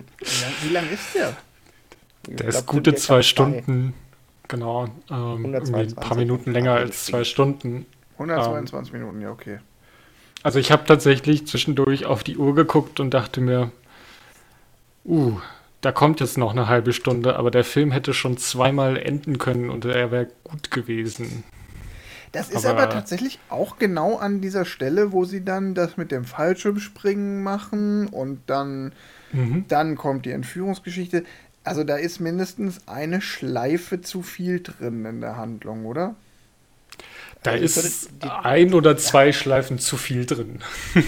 Wie 0.64 0.70
lang 0.70 0.90
ist 0.92 1.16
der? 1.16 1.36
Der 2.28 2.36
glaub, 2.36 2.50
ist 2.50 2.66
gute 2.66 2.96
zwei 2.96 3.22
Stunden. 3.22 3.94
Genau. 4.48 4.88
Ähm, 5.10 5.56
ein 5.56 5.96
paar 5.96 6.18
Minuten 6.18 6.52
länger 6.52 6.74
als 6.74 7.06
zwei 7.06 7.24
Stunden. 7.24 7.86
122 8.14 8.94
ähm, 8.94 9.00
Minuten, 9.00 9.22
ja, 9.22 9.32
okay. 9.32 9.60
Also 10.44 10.60
ich 10.60 10.72
habe 10.72 10.86
tatsächlich 10.86 11.48
zwischendurch 11.48 12.06
auf 12.06 12.24
die 12.24 12.38
Uhr 12.38 12.56
geguckt 12.56 13.00
und 13.00 13.14
dachte 13.14 13.42
mir, 13.42 13.72
uh, 15.06 15.40
da 15.82 15.92
kommt 15.92 16.20
jetzt 16.20 16.38
noch 16.38 16.52
eine 16.52 16.68
halbe 16.68 16.94
Stunde, 16.94 17.36
aber 17.36 17.52
der 17.52 17.64
Film 17.64 17.92
hätte 17.92 18.14
schon 18.14 18.38
zweimal 18.38 18.98
enden 18.98 19.38
können 19.38 19.70
und 19.70 19.86
er 19.86 20.12
wäre 20.12 20.28
gut 20.44 20.72
gewesen. 20.72 21.44
Das 22.32 22.50
ist 22.50 22.66
aber, 22.66 22.84
aber, 22.84 22.92
tatsächlich 22.92 23.40
auch 23.50 23.78
genau 23.78 24.18
an 24.18 24.42
dieser 24.42 24.64
Stelle, 24.64 25.12
wo 25.12 25.26
sie 25.26 25.44
dann 25.44 25.76
das 25.76 25.98
mit 25.98 26.12
dem 26.12 26.24
Fallschirmspringen 26.24 27.44
machen 27.44 28.08
und 28.08 28.42
dann, 28.48 28.94
mhm. 29.32 29.66
dann 29.68 29.96
kommt 29.96 30.26
die 30.26 30.32
Entführungsgeschichte. 30.32 31.24
Also 31.64 31.84
da 31.84 31.96
ist 31.96 32.20
mindestens 32.20 32.88
eine 32.88 33.22
Schleife 33.22 34.02
zu 34.02 34.22
viel 34.24 34.62
drin 34.62 35.06
in 35.06 35.22
der 35.22 35.38
Handlung, 35.38 35.86
oder? 35.86 36.16
Da 37.44 37.52
also 37.52 37.64
ist 37.64 38.10
die, 38.24 38.30
ein 38.30 38.74
oder 38.76 38.98
zwei 38.98 39.28
ja. 39.28 39.34
Schleifen 39.34 39.80
zu 39.80 39.98
viel 39.98 40.28
drin. 40.28 40.60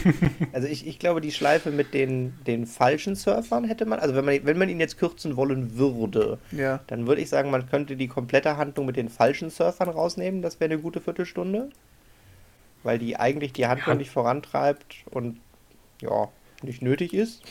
also 0.52 0.68
ich, 0.68 0.88
ich 0.88 0.98
glaube, 0.98 1.22
die 1.22 1.32
Schleife 1.32 1.70
mit 1.70 1.94
den, 1.94 2.34
den 2.48 2.66
falschen 2.66 3.16
Surfern 3.16 3.66
hätte 3.66 3.86
man, 3.86 4.00
also 4.00 4.16
wenn 4.16 4.26
man, 4.26 4.40
wenn 4.44 4.58
man 4.58 4.68
ihn 4.68 4.80
jetzt 4.80 4.98
kürzen 4.98 5.36
wollen 5.36 5.78
würde, 5.78 6.40
ja. 6.52 6.80
dann 6.88 7.06
würde 7.06 7.22
ich 7.22 7.30
sagen, 7.30 7.52
man 7.52 7.70
könnte 7.70 7.96
die 7.96 8.08
komplette 8.08 8.58
Handlung 8.58 8.88
mit 8.88 8.96
den 8.96 9.10
falschen 9.10 9.52
Surfern 9.52 9.90
rausnehmen. 9.90 10.42
Das 10.42 10.60
wäre 10.60 10.72
eine 10.72 10.82
gute 10.82 11.02
Viertelstunde. 11.02 11.70
Weil 12.82 12.98
die 12.98 13.16
eigentlich 13.16 13.54
die 13.54 13.68
Handlung 13.68 13.96
ja. 13.96 14.00
nicht 14.00 14.12
vorantreibt 14.12 15.04
und 15.12 15.40
ja, 16.02 16.30
nicht 16.64 16.82
nötig 16.82 17.14
ist. 17.14 17.44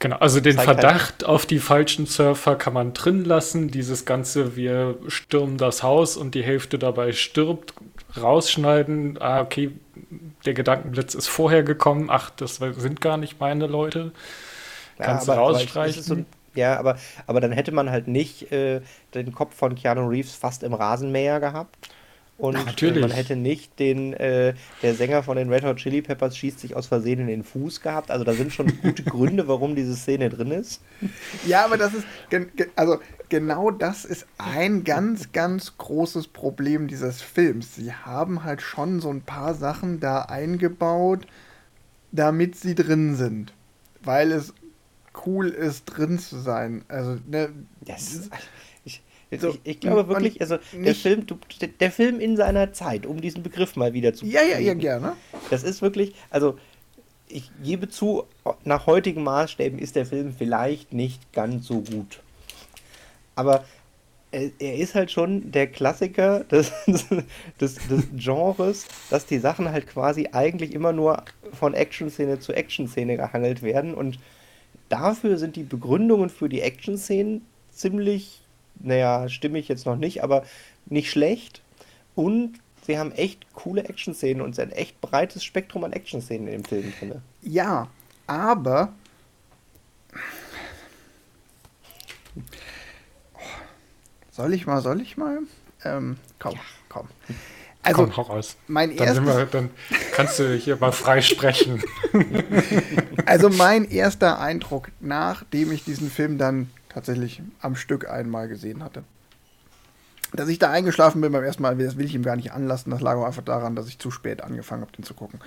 Genau, 0.00 0.16
also 0.16 0.40
den 0.40 0.58
Verdacht 0.58 1.20
halt 1.20 1.24
auf 1.26 1.44
die 1.44 1.58
falschen 1.58 2.06
Surfer 2.06 2.56
kann 2.56 2.72
man 2.72 2.94
drin 2.94 3.22
lassen. 3.22 3.70
Dieses 3.70 4.06
ganze, 4.06 4.56
wir 4.56 4.96
stürmen 5.08 5.58
das 5.58 5.82
Haus 5.82 6.16
und 6.16 6.34
die 6.34 6.42
Hälfte 6.42 6.78
dabei 6.78 7.12
stirbt, 7.12 7.74
rausschneiden. 8.20 9.20
Ah, 9.20 9.42
okay, 9.42 9.72
der 10.46 10.54
Gedankenblitz 10.54 11.14
ist 11.14 11.28
vorher 11.28 11.62
gekommen. 11.62 12.08
Ach, 12.10 12.30
das 12.30 12.56
sind 12.56 13.02
gar 13.02 13.18
nicht 13.18 13.40
meine 13.40 13.66
Leute. 13.66 14.12
Kannst 14.98 15.28
ja, 15.28 15.34
aber, 15.34 15.42
rausstreichen. 15.42 16.02
So, 16.02 16.16
ja, 16.54 16.78
aber, 16.78 16.96
aber 17.26 17.42
dann 17.42 17.52
hätte 17.52 17.72
man 17.72 17.90
halt 17.90 18.08
nicht 18.08 18.50
äh, 18.52 18.80
den 19.12 19.32
Kopf 19.32 19.54
von 19.54 19.74
Keanu 19.74 20.08
Reeves 20.08 20.34
fast 20.34 20.62
im 20.62 20.72
Rasenmäher 20.72 21.40
gehabt. 21.40 21.90
Und 22.40 22.54
Natürlich. 22.54 23.02
man 23.02 23.10
hätte 23.10 23.36
nicht 23.36 23.78
den, 23.78 24.14
äh, 24.14 24.54
der 24.82 24.94
Sänger 24.94 25.22
von 25.22 25.36
den 25.36 25.52
Red 25.52 25.62
Hot 25.62 25.76
Chili 25.76 26.00
Peppers 26.00 26.36
schießt 26.38 26.58
sich 26.58 26.74
aus 26.74 26.86
Versehen 26.86 27.20
in 27.20 27.26
den 27.26 27.44
Fuß 27.44 27.82
gehabt. 27.82 28.10
Also 28.10 28.24
da 28.24 28.32
sind 28.32 28.52
schon 28.52 28.80
gute 28.82 29.02
Gründe, 29.02 29.46
warum 29.46 29.76
diese 29.76 29.94
Szene 29.94 30.30
drin 30.30 30.50
ist. 30.50 30.80
Ja, 31.46 31.66
aber 31.66 31.76
das 31.76 31.92
ist, 31.92 32.06
also 32.76 32.98
genau 33.28 33.70
das 33.70 34.06
ist 34.06 34.26
ein 34.38 34.84
ganz, 34.84 35.32
ganz 35.32 35.76
großes 35.76 36.28
Problem 36.28 36.88
dieses 36.88 37.20
Films. 37.20 37.76
Sie 37.76 37.92
haben 37.92 38.42
halt 38.42 38.62
schon 38.62 39.00
so 39.00 39.10
ein 39.10 39.20
paar 39.20 39.52
Sachen 39.52 40.00
da 40.00 40.22
eingebaut, 40.22 41.26
damit 42.10 42.56
sie 42.56 42.74
drin 42.74 43.16
sind. 43.16 43.52
Weil 44.02 44.32
es 44.32 44.54
cool 45.26 45.48
ist, 45.48 45.84
drin 45.84 46.18
zu 46.18 46.38
sein. 46.38 46.86
Also, 46.88 47.18
ne, 47.26 47.50
das, 47.82 48.30
so, 49.38 49.50
ich, 49.50 49.60
ich, 49.64 49.80
glaube 49.80 50.08
wirklich, 50.08 50.40
also 50.40 50.58
der 50.72 50.94
Film, 50.94 51.26
du, 51.26 51.38
der 51.78 51.90
Film 51.92 52.18
in 52.20 52.36
seiner 52.36 52.72
Zeit, 52.72 53.06
um 53.06 53.20
diesen 53.20 53.42
Begriff 53.42 53.76
mal 53.76 53.92
wieder 53.92 54.12
zu. 54.12 54.26
Ja, 54.26 54.42
ja, 54.42 54.58
ja, 54.58 54.74
gerne. 54.74 55.16
Das 55.50 55.62
ist 55.62 55.82
wirklich, 55.82 56.14
also 56.30 56.58
ich 57.28 57.50
gebe 57.62 57.88
zu, 57.88 58.24
nach 58.64 58.86
heutigen 58.86 59.22
Maßstäben 59.22 59.78
ist 59.78 59.94
der 59.94 60.06
Film 60.06 60.34
vielleicht 60.36 60.92
nicht 60.92 61.32
ganz 61.32 61.66
so 61.66 61.80
gut. 61.80 62.20
Aber 63.36 63.64
er, 64.32 64.50
er 64.58 64.76
ist 64.76 64.94
halt 64.94 65.10
schon 65.10 65.52
der 65.52 65.66
Klassiker 65.68 66.44
des, 66.50 66.72
des, 67.60 67.76
des 67.88 68.08
Genres, 68.16 68.86
dass 69.10 69.26
die 69.26 69.38
Sachen 69.38 69.70
halt 69.70 69.86
quasi 69.86 70.28
eigentlich 70.32 70.74
immer 70.74 70.92
nur 70.92 71.24
von 71.52 71.74
Action-Szene 71.74 72.40
zu 72.40 72.52
Action-Szene 72.52 73.16
gehangelt 73.16 73.62
werden 73.62 73.94
und 73.94 74.18
dafür 74.88 75.38
sind 75.38 75.56
die 75.56 75.62
Begründungen 75.62 76.30
für 76.30 76.48
die 76.48 76.60
Action-Szenen 76.60 77.46
ziemlich 77.70 78.39
naja, 78.82 79.28
stimme 79.28 79.58
ich 79.58 79.68
jetzt 79.68 79.86
noch 79.86 79.96
nicht, 79.96 80.22
aber 80.22 80.44
nicht 80.86 81.10
schlecht. 81.10 81.62
Und 82.14 82.58
sie 82.86 82.98
haben 82.98 83.12
echt 83.12 83.52
coole 83.54 83.84
Action-Szenen 83.84 84.42
und 84.42 84.58
ein 84.58 84.72
echt 84.72 85.00
breites 85.00 85.44
Spektrum 85.44 85.84
an 85.84 85.92
Action-Szenen 85.92 86.48
in 86.48 86.62
dem 86.62 86.64
Film 86.64 86.92
drin. 86.98 87.22
Ja, 87.42 87.88
aber. 88.26 88.92
Soll 94.30 94.54
ich 94.54 94.66
mal, 94.66 94.80
soll 94.80 95.00
ich 95.00 95.16
mal? 95.16 95.40
Ähm, 95.84 96.16
komm, 96.38 96.54
ja. 96.54 96.60
komm. 96.88 97.08
Also, 97.82 98.02
Komm, 98.02 98.16
hau 98.16 98.22
raus. 98.22 98.56
Mein 98.68 98.94
dann, 98.94 99.06
erstes, 99.06 99.24
wir, 99.24 99.46
dann 99.46 99.70
kannst 100.12 100.38
du 100.38 100.54
hier 100.54 100.76
mal 100.76 100.92
frei 100.92 101.22
sprechen. 101.22 101.82
also 103.26 103.48
mein 103.48 103.90
erster 103.90 104.38
Eindruck, 104.38 104.90
nachdem 105.00 105.72
ich 105.72 105.84
diesen 105.84 106.10
Film 106.10 106.36
dann 106.36 106.70
tatsächlich 106.90 107.42
am 107.60 107.74
Stück 107.74 108.08
einmal 108.08 108.48
gesehen 108.48 108.84
hatte. 108.84 109.02
Dass 110.32 110.48
ich 110.48 110.58
da 110.58 110.70
eingeschlafen 110.70 111.20
bin 111.20 111.32
beim 111.32 111.42
ersten 111.42 111.62
Mal, 111.62 111.76
das 111.76 111.96
will 111.96 112.04
ich 112.04 112.14
ihm 112.14 112.22
gar 112.22 112.36
nicht 112.36 112.52
anlassen. 112.52 112.90
Das 112.90 113.00
lag 113.00 113.16
auch 113.16 113.24
einfach 113.24 113.42
daran, 113.42 113.74
dass 113.74 113.88
ich 113.88 113.98
zu 113.98 114.10
spät 114.10 114.42
angefangen 114.42 114.82
habe, 114.82 114.92
den 114.92 115.04
zu 115.04 115.14
gucken. 115.14 115.40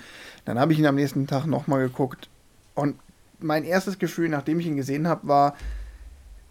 Dann 0.46 0.60
habe 0.60 0.74
ich 0.74 0.80
ihn 0.80 0.86
am 0.86 0.96
nächsten 0.96 1.28
Tag 1.28 1.46
nochmal 1.46 1.84
geguckt. 1.84 2.30
Und 2.76 2.98
mein 3.40 3.64
erstes 3.64 4.00
Gefühl, 4.00 4.30
nachdem 4.30 4.60
ich 4.60 4.66
ihn 4.66 4.76
gesehen 4.76 5.08
habe, 5.08 5.28
war, 5.28 5.56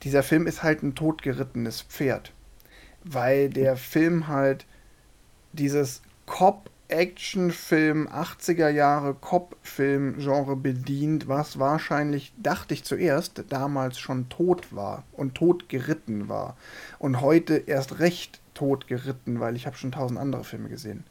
dieser 0.02 0.22
Film 0.22 0.46
ist 0.46 0.62
halt 0.62 0.82
ein 0.82 0.94
totgerittenes 0.94 1.82
Pferd. 1.82 2.32
Weil 3.04 3.50
der 3.50 3.76
Film 3.76 4.28
halt 4.28 4.64
dieses 5.52 6.00
Cop 6.24 6.70
Actionfilm, 6.92 8.08
80er 8.08 8.68
Jahre 8.68 9.14
Cop-Film-Genre 9.14 10.56
bedient, 10.56 11.28
was 11.28 11.58
wahrscheinlich, 11.58 12.32
dachte 12.36 12.74
ich 12.74 12.84
zuerst, 12.84 13.44
damals 13.48 13.98
schon 13.98 14.28
tot 14.28 14.74
war 14.74 15.04
und 15.12 15.34
tot 15.34 15.68
geritten 15.68 16.28
war. 16.28 16.56
Und 16.98 17.20
heute 17.20 17.54
erst 17.56 17.98
recht 17.98 18.40
tot 18.54 18.86
geritten, 18.86 19.40
weil 19.40 19.56
ich 19.56 19.66
habe 19.66 19.76
schon 19.76 19.92
tausend 19.92 20.18
andere 20.18 20.44
Filme 20.44 20.68
gesehen. 20.68 21.04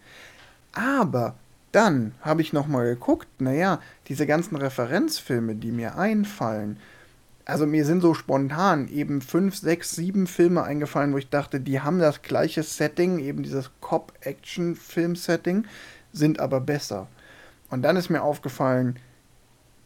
Aber 0.74 1.36
dann 1.72 2.14
habe 2.22 2.42
ich 2.42 2.54
nochmal 2.54 2.86
geguckt, 2.86 3.28
naja, 3.40 3.80
diese 4.08 4.26
ganzen 4.28 4.56
Referenzfilme, 4.56 5.56
die 5.56 5.72
mir 5.72 5.98
einfallen, 5.98 6.80
also 7.52 7.68
mir 7.68 7.86
sind 7.86 8.00
so 8.00 8.14
spontan 8.14 8.88
eben 8.88 9.20
fünf, 9.20 9.58
sechs, 9.58 9.92
sieben 9.92 10.26
Filme 10.26 10.64
eingefallen, 10.64 11.12
wo 11.12 11.18
ich 11.18 11.28
dachte, 11.28 11.60
die 11.60 11.82
haben 11.82 12.00
das 12.00 12.22
gleiche 12.22 12.64
Setting, 12.64 13.20
eben 13.20 13.44
dieses 13.44 13.72
Cop-Action-Film-Setting, 13.82 15.66
sind 16.14 16.40
aber 16.40 16.62
besser. 16.62 17.08
Und 17.70 17.82
dann 17.82 17.98
ist 17.98 18.10
mir 18.10 18.22
aufgefallen, 18.22 18.96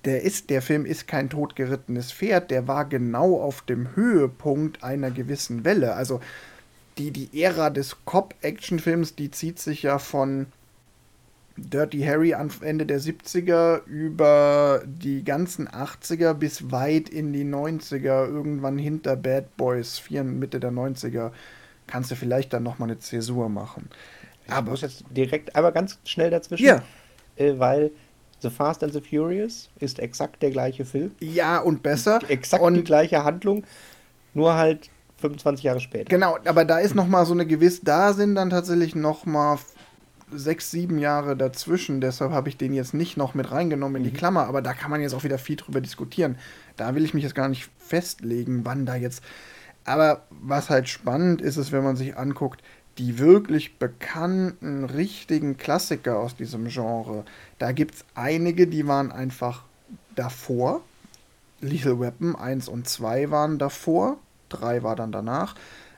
der 0.05 0.21
ist, 0.21 0.51
der 0.51 0.61
Film 0.61 0.85
ist 0.85 1.07
kein 1.07 1.27
totgerittenes 1.27 2.11
Pferd, 2.11 2.51
der 2.51 2.67
war 2.67 2.85
genau 2.85 3.41
auf 3.41 3.63
dem 3.63 3.95
Höhepunkt 3.95 4.83
einer 4.83 5.09
gewissen 5.09 5.65
Welle. 5.65 5.95
Also 5.95 6.21
die, 6.99 7.09
die 7.09 7.41
Ära 7.41 7.71
des 7.71 7.97
Cop-Action-Films, 8.05 9.15
die 9.15 9.31
zieht 9.31 9.57
sich 9.57 9.81
ja 9.81 9.97
von 9.97 10.45
Dirty 11.57 12.01
Harry 12.01 12.33
am 12.33 12.49
Ende 12.61 12.85
der 12.85 12.99
70er 12.99 13.85
über 13.85 14.81
die 14.85 15.23
ganzen 15.23 15.69
80er 15.69 16.33
bis 16.33 16.71
weit 16.71 17.07
in 17.07 17.31
die 17.31 17.45
90er, 17.45 18.27
irgendwann 18.27 18.77
hinter 18.77 19.15
Bad 19.15 19.55
Boys, 19.55 20.01
Mitte 20.09 20.59
der 20.59 20.71
90er, 20.71 21.31
kannst 21.87 22.11
du 22.11 22.15
vielleicht 22.15 22.51
dann 22.51 22.63
nochmal 22.63 22.89
eine 22.89 22.99
Zäsur 22.99 23.47
machen. 23.47 23.89
Ich 24.45 24.51
aber 24.51 24.71
muss 24.71 24.81
jetzt 24.81 25.05
direkt 25.11 25.55
einmal 25.55 25.71
ganz 25.71 25.97
schnell 26.03 26.29
dazwischen, 26.29 26.65
ja. 26.65 26.83
Äh, 27.37 27.57
weil 27.57 27.91
The 28.41 28.49
Fast 28.49 28.83
and 28.83 28.93
the 28.93 29.01
Furious 29.01 29.69
ist 29.79 29.99
exakt 29.99 30.41
der 30.43 30.51
gleiche 30.51 30.83
Film. 30.85 31.11
Ja, 31.19 31.59
und 31.59 31.83
besser. 31.83 32.19
Exakt 32.27 32.61
und 32.61 32.75
die 32.75 32.83
gleiche 32.83 33.23
Handlung, 33.23 33.63
nur 34.33 34.55
halt 34.55 34.89
25 35.17 35.63
Jahre 35.63 35.79
später. 35.79 36.09
Genau, 36.09 36.37
aber 36.45 36.65
da 36.65 36.79
ist 36.79 36.95
nochmal 36.95 37.25
so 37.25 37.33
eine 37.33 37.45
gewisse, 37.45 37.85
da 37.85 38.13
sind 38.13 38.35
dann 38.35 38.49
tatsächlich 38.49 38.93
nochmal 38.93 39.57
sechs, 40.31 40.71
sieben 40.71 40.97
Jahre 40.97 41.35
dazwischen. 41.35 42.01
Deshalb 42.01 42.31
habe 42.31 42.49
ich 42.49 42.57
den 42.57 42.73
jetzt 42.73 42.93
nicht 42.93 43.17
noch 43.17 43.33
mit 43.33 43.51
reingenommen 43.51 43.97
in 43.97 44.03
die 44.03 44.11
mhm. 44.11 44.17
Klammer. 44.17 44.47
Aber 44.47 44.61
da 44.61 44.73
kann 44.73 44.91
man 44.91 45.01
jetzt 45.01 45.13
auch 45.13 45.23
wieder 45.23 45.37
viel 45.37 45.55
drüber 45.55 45.81
diskutieren. 45.81 46.37
Da 46.77 46.95
will 46.95 47.05
ich 47.05 47.13
mich 47.13 47.23
jetzt 47.23 47.35
gar 47.35 47.47
nicht 47.47 47.69
festlegen, 47.79 48.65
wann 48.65 48.85
da 48.85 48.95
jetzt. 48.95 49.23
Aber 49.85 50.23
was 50.29 50.69
halt 50.69 50.89
spannend 50.89 51.41
ist, 51.41 51.57
ist, 51.57 51.71
wenn 51.71 51.83
man 51.83 51.95
sich 51.95 52.17
anguckt, 52.17 52.61
die 52.97 53.19
wirklich 53.19 53.77
bekannten, 53.77 54.85
richtigen 54.85 55.57
Klassiker 55.57 56.17
aus 56.17 56.35
diesem 56.35 56.67
Genre. 56.67 57.25
Da 57.59 57.71
gibt 57.71 57.95
es 57.95 58.05
einige, 58.15 58.67
die 58.67 58.87
waren 58.87 59.11
einfach 59.11 59.63
davor. 60.15 60.81
Lethal 61.61 61.99
Weapon 61.99 62.35
1 62.35 62.67
und 62.67 62.87
2 62.87 63.31
waren 63.31 63.57
davor. 63.59 64.17
3 64.49 64.83
war 64.83 64.95
dann 64.95 65.11
danach. 65.11 65.55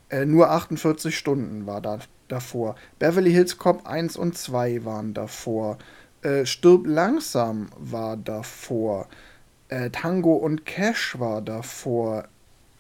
Äh, 0.10 0.26
nur 0.26 0.50
48 0.50 1.18
Stunden 1.18 1.66
war 1.66 1.82
da 1.82 2.00
davor. 2.28 2.76
Beverly 3.00 3.32
Hills 3.32 3.58
Cop 3.58 3.86
1 3.88 4.18
und 4.18 4.38
2 4.38 4.86
waren 4.86 5.14
davor. 5.14 5.78
Äh, 6.22 6.46
Stirb 6.46 6.86
langsam 6.86 7.70
war 7.78 8.18
davor. 8.18 9.08
Äh, 9.70 9.90
Tango 9.90 10.34
und 10.34 10.66
Cash 10.66 11.20
war 11.20 11.42
davor. 11.42 12.26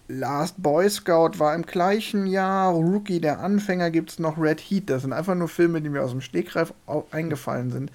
Last 0.09 0.61
Boy 0.63 0.89
Scout 0.89 1.31
war 1.37 1.53
im 1.53 1.63
gleichen 1.63 2.27
Jahr. 2.27 2.73
Rookie, 2.73 3.19
der 3.19 3.39
Anfänger, 3.39 3.91
gibt 3.91 4.11
es 4.11 4.19
noch 4.19 4.37
Red 4.37 4.61
Heat. 4.61 4.89
Das 4.89 5.01
sind 5.01 5.11
einfach 5.11 5.35
nur 5.35 5.49
Filme, 5.49 5.81
die 5.81 5.89
mir 5.89 6.01
aus 6.01 6.11
dem 6.11 6.21
Stegreif 6.21 6.73
eingefallen 7.11 7.71
sind, 7.71 7.91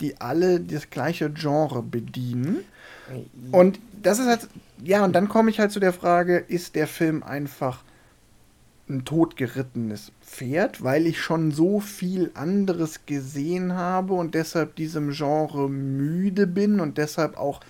die 0.00 0.20
alle 0.20 0.60
das 0.60 0.90
gleiche 0.90 1.30
Genre 1.30 1.82
bedienen. 1.82 2.64
Und 3.50 3.80
das 4.02 4.18
ist 4.18 4.26
halt, 4.26 4.48
ja, 4.84 5.02
und 5.04 5.14
dann 5.14 5.30
komme 5.30 5.48
ich 5.48 5.58
halt 5.58 5.72
zu 5.72 5.80
der 5.80 5.94
Frage, 5.94 6.36
ist 6.36 6.74
der 6.74 6.86
Film 6.86 7.22
einfach 7.22 7.82
ein 8.88 9.04
totgerittenes 9.04 10.12
Pferd, 10.22 10.82
weil 10.82 11.06
ich 11.06 11.20
schon 11.20 11.50
so 11.50 11.80
viel 11.80 12.30
anderes 12.34 13.06
gesehen 13.06 13.74
habe 13.74 14.14
und 14.14 14.34
deshalb 14.34 14.76
diesem 14.76 15.10
Genre 15.12 15.68
müde 15.68 16.46
bin 16.46 16.80
und 16.80 16.98
deshalb 16.98 17.36
auch 17.36 17.60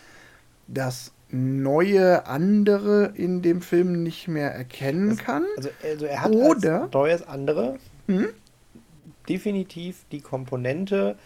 das 0.66 1.12
neue 1.30 2.26
andere 2.26 3.12
in 3.14 3.42
dem 3.42 3.60
Film 3.60 4.02
nicht 4.02 4.28
mehr 4.28 4.52
erkennen 4.52 5.10
das, 5.10 5.18
kann. 5.18 5.44
Also, 5.56 5.68
also, 5.82 6.06
er 6.06 6.22
hat 6.22 6.32
Oder, 6.32 6.82
als 6.82 6.92
neues 6.92 7.28
andere 7.28 7.78
hm? 8.06 8.28
definitiv 9.28 10.04
die 10.10 10.20
Komponente, 10.20 11.16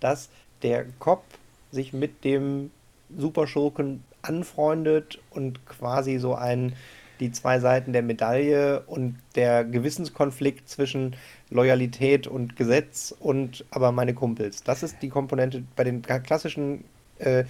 dass 0.00 0.28
der 0.62 0.86
Cop 0.98 1.24
sich 1.72 1.92
mit 1.92 2.24
dem 2.24 2.70
Superschurken 3.16 4.04
anfreundet 4.22 5.18
und 5.30 5.64
quasi 5.66 6.18
so 6.18 6.34
ein 6.34 6.74
die 7.20 7.32
zwei 7.32 7.60
Seiten 7.60 7.92
der 7.92 8.02
Medaille 8.02 8.82
und 8.86 9.16
der 9.34 9.64
Gewissenskonflikt 9.64 10.68
zwischen 10.68 11.16
Loyalität 11.50 12.26
und 12.26 12.56
Gesetz 12.56 13.14
und 13.18 13.64
aber 13.70 13.92
meine 13.92 14.14
Kumpels. 14.14 14.62
Das 14.62 14.82
ist 14.82 15.02
die 15.02 15.08
Komponente 15.08 15.64
bei 15.76 15.84
den 15.84 16.02
klassischen 16.02 16.84
äh, 17.18 17.44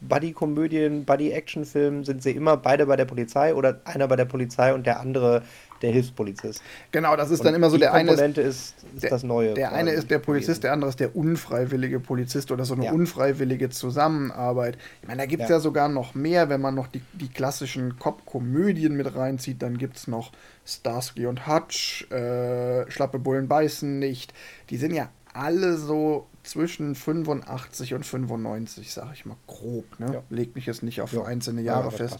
Buddy-Komödien, 0.00 1.04
Buddy-Action-Filmen 1.04 2.04
sind 2.04 2.22
sie 2.22 2.32
immer 2.32 2.56
beide 2.56 2.86
bei 2.86 2.96
der 2.96 3.04
Polizei 3.04 3.54
oder 3.54 3.80
einer 3.84 4.08
bei 4.08 4.16
der 4.16 4.24
Polizei 4.24 4.74
und 4.74 4.86
der 4.86 5.00
andere 5.00 5.42
der 5.82 5.92
Hilfspolizist. 5.92 6.62
Genau, 6.92 7.16
das 7.16 7.30
ist 7.30 7.40
und 7.40 7.46
dann 7.46 7.54
immer 7.54 7.70
so 7.70 7.78
der 7.78 7.92
eine. 7.92 8.12
Ist, 8.12 8.36
ist 8.36 9.02
der, 9.02 9.10
das 9.10 9.22
Neue. 9.22 9.54
Der 9.54 9.72
eine 9.72 9.90
ist 9.92 10.10
der 10.10 10.18
Polizist, 10.18 10.62
der 10.62 10.72
andere 10.72 10.90
ist 10.90 11.00
der 11.00 11.16
unfreiwillige 11.16 12.00
Polizist 12.00 12.50
oder 12.50 12.64
so 12.64 12.74
eine 12.74 12.86
ja. 12.86 12.92
unfreiwillige 12.92 13.70
Zusammenarbeit. 13.70 14.78
Ich 15.02 15.08
meine, 15.08 15.22
da 15.22 15.26
gibt 15.26 15.42
es 15.42 15.48
ja. 15.48 15.56
ja. 15.56 15.60
sogar 15.60 15.88
noch 15.88 16.14
mehr, 16.14 16.48
wenn 16.48 16.60
man 16.60 16.74
noch 16.74 16.86
die, 16.86 17.02
die 17.12 17.28
klassischen 17.28 17.98
Cop-Komödien 17.98 18.96
mit 18.96 19.14
reinzieht, 19.14 19.62
dann 19.62 19.78
gibt 19.78 19.96
es 19.96 20.06
noch 20.06 20.32
Starsky 20.66 21.26
und 21.26 21.46
Hutch, 21.46 22.10
äh, 22.10 22.90
Schlappe 22.90 23.18
Bullen 23.18 23.48
beißen 23.48 23.98
nicht. 23.98 24.32
Die 24.70 24.76
sind 24.76 24.94
ja 24.94 25.08
alle 25.32 25.76
so 25.76 26.26
zwischen 26.42 26.94
85 26.94 27.94
und 27.94 28.04
95, 28.04 28.92
sag 28.92 29.12
ich 29.14 29.26
mal 29.26 29.36
grob. 29.46 29.98
Ne? 29.98 30.14
Ja. 30.14 30.22
Legt 30.30 30.56
mich 30.56 30.66
jetzt 30.66 30.82
nicht 30.82 31.00
auf 31.00 31.16
einzelne 31.24 31.62
Jahre 31.62 31.90
ja, 31.90 31.90
fest. 31.90 32.18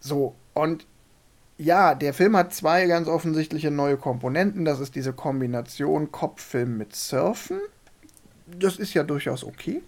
So, 0.00 0.34
und 0.54 0.86
ja, 1.62 1.94
der 1.94 2.12
Film 2.14 2.36
hat 2.36 2.52
zwei 2.52 2.86
ganz 2.86 3.08
offensichtliche 3.08 3.70
neue 3.70 3.96
Komponenten. 3.96 4.64
Das 4.64 4.80
ist 4.80 4.94
diese 4.94 5.12
Kombination 5.12 6.10
Kopffilm 6.10 6.76
mit 6.76 6.94
Surfen. 6.94 7.60
Das 8.46 8.76
ist 8.76 8.94
ja 8.94 9.02
durchaus 9.02 9.44
okay 9.44 9.82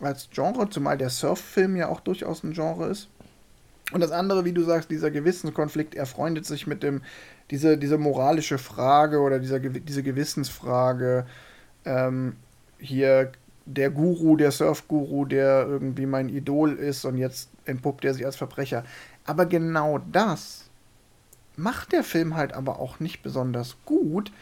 als 0.00 0.28
Genre, 0.30 0.68
zumal 0.68 0.98
der 0.98 1.10
Surffilm 1.10 1.76
ja 1.76 1.88
auch 1.88 2.00
durchaus 2.00 2.42
ein 2.42 2.52
Genre 2.52 2.88
ist. 2.88 3.08
Und 3.92 4.00
das 4.00 4.10
andere, 4.10 4.44
wie 4.44 4.52
du 4.52 4.62
sagst, 4.62 4.90
dieser 4.90 5.10
Gewissenskonflikt, 5.10 5.94
er 5.94 6.06
freundet 6.06 6.46
sich 6.46 6.66
mit 6.66 6.82
dem, 6.82 7.02
diese, 7.50 7.78
diese 7.78 7.98
moralische 7.98 8.58
Frage 8.58 9.20
oder 9.20 9.38
dieser, 9.38 9.60
diese 9.60 10.02
Gewissensfrage, 10.02 11.26
ähm, 11.84 12.36
hier 12.78 13.30
der 13.64 13.90
Guru, 13.90 14.36
der 14.36 14.50
Surfguru, 14.50 15.24
der 15.24 15.66
irgendwie 15.68 16.06
mein 16.06 16.28
Idol 16.28 16.72
ist 16.72 17.04
und 17.04 17.16
jetzt 17.16 17.50
entpuppt 17.64 18.04
er 18.04 18.14
sich 18.14 18.26
als 18.26 18.36
Verbrecher. 18.36 18.84
Aber 19.24 19.46
genau 19.46 19.98
das 20.10 20.70
macht 21.56 21.92
der 21.92 22.04
Film 22.04 22.36
halt 22.36 22.52
aber 22.52 22.78
auch 22.78 23.00
nicht 23.00 23.22
besonders 23.22 23.76
gut, 23.84 24.32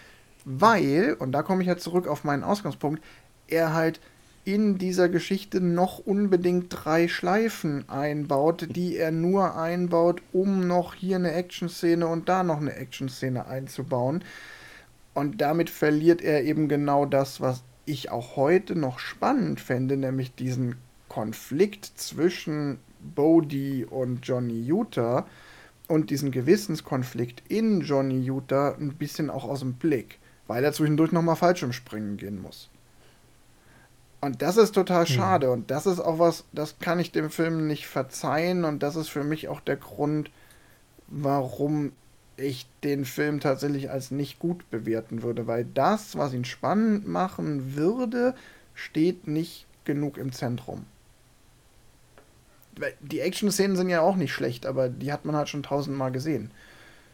weil, 0.45 1.17
und 1.19 1.33
da 1.33 1.43
komme 1.43 1.63
ich 1.63 1.69
jetzt 1.69 1.85
zurück 1.85 2.07
auf 2.07 2.25
meinen 2.25 2.45
Ausgangspunkt, 2.45 3.03
er 3.49 3.75
halt 3.75 4.01
in 4.45 4.79
dieser 4.79 5.09
Geschichte 5.09 5.61
noch 5.61 5.99
unbedingt 5.99 6.69
drei 6.71 7.09
Schleifen 7.09 7.89
einbaut, 7.89 8.69
die 8.71 8.97
er 8.97 9.11
nur 9.11 9.57
einbaut, 9.57 10.23
um 10.33 10.67
noch 10.67 10.95
hier 10.95 11.17
eine 11.17 11.33
Action-Szene 11.33 12.07
und 12.07 12.29
da 12.29 12.43
noch 12.43 12.61
eine 12.61 12.75
Action-Szene 12.75 13.47
einzubauen. 13.47 14.25
Und 15.13 15.41
damit 15.41 15.69
verliert 15.69 16.23
er 16.23 16.43
eben 16.45 16.69
genau 16.69 17.05
das, 17.05 17.41
was 17.41 17.63
ich 17.85 18.11
auch 18.11 18.37
heute 18.37 18.77
noch 18.77 18.99
spannend 18.99 19.61
fände, 19.61 19.97
nämlich 19.97 20.35
diesen 20.35 20.77
Konflikt 21.09 21.85
zwischen 21.85 22.79
Bodhi 23.01 23.85
und 23.85 24.27
Johnny 24.27 24.63
Utah 24.63 25.27
und 25.91 26.11
diesen 26.11 26.31
Gewissenskonflikt 26.31 27.43
in 27.49 27.81
Johnny 27.81 28.21
Utah 28.21 28.77
ein 28.79 28.95
bisschen 28.95 29.29
auch 29.29 29.45
aus 29.45 29.59
dem 29.59 29.75
Blick, 29.75 30.21
weil 30.47 30.63
er 30.63 30.73
zwischendurch 30.73 31.11
nochmal 31.11 31.35
Fallschirmspringen 31.35 32.17
gehen 32.17 32.41
muss. 32.41 32.71
Und 34.21 34.41
das 34.41 34.57
ist 34.57 34.73
total 34.73 35.05
hm. 35.07 35.13
schade 35.13 35.47
mhm. 35.49 35.53
und 35.53 35.71
das 35.73 35.87
ist 35.87 35.99
auch 35.99 36.21
was, 36.21 36.45
das 36.53 36.79
kann 36.79 37.01
ich 37.01 37.11
dem 37.11 37.29
Film 37.29 37.67
nicht 37.67 37.89
verzeihen 37.89 38.65
und 38.65 38.85
das 38.85 38.95
ist 38.95 39.09
für 39.09 39.25
mich 39.25 39.49
auch 39.49 39.61
der 39.61 39.77
Grund, 39.77 40.31
warum 41.09 41.91
ich 42.37 42.69
den 42.85 43.05
Film 43.05 43.41
tatsächlich 43.41 43.91
als 43.91 44.13
nicht 44.13 44.39
gut 44.39 44.71
bewerten 44.71 45.25
würde, 45.25 45.49
weil 45.49 45.65
das, 45.65 46.17
was 46.17 46.33
ihn 46.33 46.45
spannend 46.45 47.09
machen 47.09 47.75
würde, 47.75 48.35
steht 48.75 49.27
nicht 49.27 49.67
genug 49.85 50.19
im 50.19 50.31
Zentrum. 50.31 50.87
Die 53.01 53.21
Action-Szenen 53.21 53.77
sind 53.77 53.89
ja 53.89 54.01
auch 54.01 54.17
nicht 54.17 54.33
schlecht, 54.33 54.67
aber 54.67 54.89
die 54.89 55.13
hat 55.13 55.25
man 55.25 55.37
halt 55.37 55.49
schon 55.49 55.63
tausendmal 55.63 56.13
gesehen. 56.13 56.51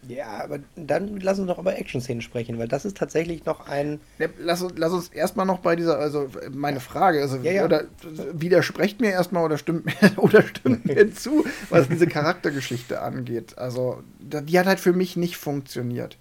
Ja, 0.08 0.44
aber 0.44 0.60
dann 0.76 1.18
lass 1.20 1.38
uns 1.38 1.48
doch 1.48 1.58
über 1.58 1.76
Action-Szenen 1.76 2.22
sprechen, 2.22 2.58
weil 2.58 2.68
das 2.68 2.84
ist 2.84 2.96
tatsächlich 2.96 3.44
noch 3.44 3.66
ein. 3.66 4.00
Ja, 4.18 4.28
lass, 4.38 4.64
lass 4.76 4.92
uns 4.92 5.08
erstmal 5.08 5.46
noch 5.46 5.58
bei 5.58 5.74
dieser, 5.74 5.98
also 5.98 6.28
meine 6.52 6.80
Frage, 6.80 7.20
also 7.20 7.38
ja, 7.38 7.52
ja. 7.52 7.64
Oder, 7.64 7.84
widersprecht 8.32 9.00
mir 9.00 9.10
erstmal 9.10 9.44
oder 9.44 9.58
stimmt 9.58 9.86
mir 9.86 9.94
oder 10.16 10.42
stimmt 10.42 10.84
mir 10.84 11.12
zu, 11.14 11.44
was 11.70 11.88
diese 11.88 12.06
Charaktergeschichte 12.06 13.00
angeht. 13.00 13.58
Also, 13.58 14.02
die 14.20 14.58
hat 14.58 14.66
halt 14.66 14.80
für 14.80 14.92
mich 14.92 15.16
nicht 15.16 15.36
funktioniert. 15.36 16.18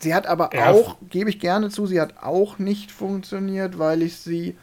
Sie 0.00 0.14
hat 0.14 0.28
aber 0.28 0.50
auch, 0.54 0.96
gebe 1.10 1.28
ich 1.30 1.40
gerne 1.40 1.70
zu, 1.70 1.86
sie 1.86 2.00
hat 2.00 2.22
auch 2.22 2.60
nicht 2.60 2.92
funktioniert, 2.92 3.78
weil 3.80 4.02
ich 4.02 4.16
sie 4.18 4.56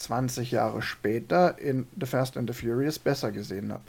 20 0.00 0.50
Jahre 0.50 0.82
später 0.82 1.58
in 1.58 1.86
The 1.98 2.06
Fast 2.06 2.36
and 2.36 2.52
the 2.52 2.58
Furious 2.58 2.98
besser 2.98 3.30
gesehen 3.32 3.72
habe. 3.72 3.82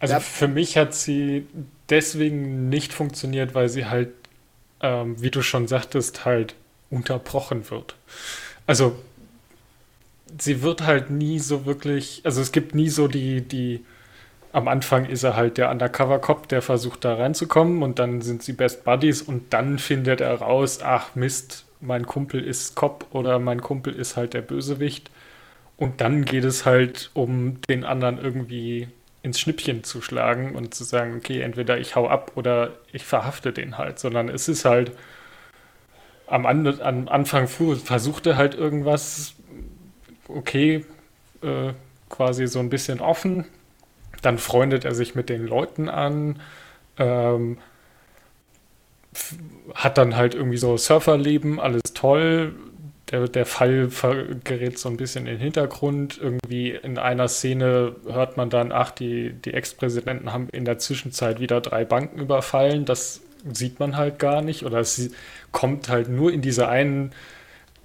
Also 0.00 0.14
ja. 0.14 0.20
für 0.20 0.48
mich 0.48 0.76
hat 0.76 0.94
sie 0.94 1.46
deswegen 1.90 2.68
nicht 2.68 2.92
funktioniert, 2.92 3.54
weil 3.54 3.68
sie 3.68 3.86
halt, 3.86 4.08
ähm, 4.80 5.20
wie 5.20 5.30
du 5.30 5.42
schon 5.42 5.68
sagtest, 5.68 6.24
halt 6.24 6.54
unterbrochen 6.88 7.70
wird. 7.70 7.94
Also 8.66 8.96
sie 10.38 10.62
wird 10.62 10.82
halt 10.82 11.10
nie 11.10 11.38
so 11.38 11.66
wirklich, 11.66 12.22
also 12.24 12.40
es 12.40 12.52
gibt 12.52 12.74
nie 12.74 12.88
so 12.88 13.08
die, 13.08 13.42
die, 13.42 13.84
am 14.52 14.68
Anfang 14.68 15.04
ist 15.04 15.22
er 15.22 15.36
halt 15.36 15.58
der 15.58 15.70
Undercover-Cop, 15.70 16.48
der 16.48 16.62
versucht 16.62 17.04
da 17.04 17.14
reinzukommen 17.14 17.82
und 17.82 17.98
dann 17.98 18.22
sind 18.22 18.42
sie 18.42 18.52
Best 18.52 18.84
Buddies 18.84 19.22
und 19.22 19.52
dann 19.52 19.78
findet 19.78 20.20
er 20.20 20.34
raus, 20.36 20.80
ach 20.82 21.14
Mist, 21.14 21.64
mein 21.80 22.06
Kumpel 22.06 22.42
ist 22.42 22.76
Cop 22.76 23.06
oder 23.12 23.38
mein 23.38 23.60
Kumpel 23.60 23.94
ist 23.94 24.16
halt 24.16 24.34
der 24.34 24.42
Bösewicht. 24.42 25.10
Und 25.76 26.00
dann 26.00 26.24
geht 26.24 26.44
es 26.44 26.66
halt 26.66 27.10
um 27.14 27.60
den 27.68 27.84
anderen 27.84 28.18
irgendwie 28.18 28.88
ins 29.22 29.40
Schnippchen 29.40 29.84
zu 29.84 30.02
schlagen 30.02 30.54
und 30.54 30.74
zu 30.74 30.84
sagen, 30.84 31.16
okay, 31.16 31.40
entweder 31.40 31.78
ich 31.78 31.96
hau 31.96 32.08
ab 32.08 32.32
oder 32.36 32.72
ich 32.92 33.04
verhafte 33.04 33.52
den 33.52 33.78
halt, 33.78 33.98
sondern 33.98 34.28
es 34.28 34.48
ist 34.48 34.64
halt 34.64 34.92
am, 36.26 36.46
An 36.46 36.66
am 36.80 37.08
Anfang 37.08 37.48
versucht 37.48 38.26
er 38.26 38.36
halt 38.36 38.54
irgendwas, 38.54 39.34
okay, 40.28 40.84
äh, 41.42 41.72
quasi 42.08 42.46
so 42.46 42.60
ein 42.60 42.70
bisschen 42.70 43.00
offen, 43.00 43.46
dann 44.22 44.38
freundet 44.38 44.84
er 44.84 44.94
sich 44.94 45.14
mit 45.14 45.28
den 45.28 45.46
Leuten 45.46 45.88
an, 45.88 46.40
ähm, 46.98 47.58
hat 49.74 49.98
dann 49.98 50.16
halt 50.16 50.34
irgendwie 50.34 50.56
so 50.56 50.76
Surferleben, 50.76 51.60
alles 51.60 51.82
toll, 51.94 52.54
der, 53.10 53.28
der 53.28 53.46
Fall 53.46 53.88
gerät 54.44 54.78
so 54.78 54.88
ein 54.88 54.96
bisschen 54.96 55.26
in 55.26 55.34
den 55.34 55.40
Hintergrund. 55.40 56.18
Irgendwie 56.20 56.70
in 56.70 56.98
einer 56.98 57.28
Szene 57.28 57.96
hört 58.06 58.36
man 58.36 58.50
dann, 58.50 58.72
ach, 58.72 58.90
die, 58.90 59.32
die 59.32 59.54
Ex-Präsidenten 59.54 60.32
haben 60.32 60.48
in 60.50 60.64
der 60.64 60.78
Zwischenzeit 60.78 61.40
wieder 61.40 61.60
drei 61.60 61.84
Banken 61.84 62.20
überfallen. 62.20 62.84
Das 62.84 63.20
sieht 63.52 63.80
man 63.80 63.96
halt 63.96 64.18
gar 64.18 64.42
nicht. 64.42 64.64
Oder 64.64 64.78
es 64.78 65.10
kommt 65.50 65.88
halt 65.88 66.08
nur 66.08 66.32
in 66.32 66.40
dieser 66.40 66.68
einen, 66.68 67.12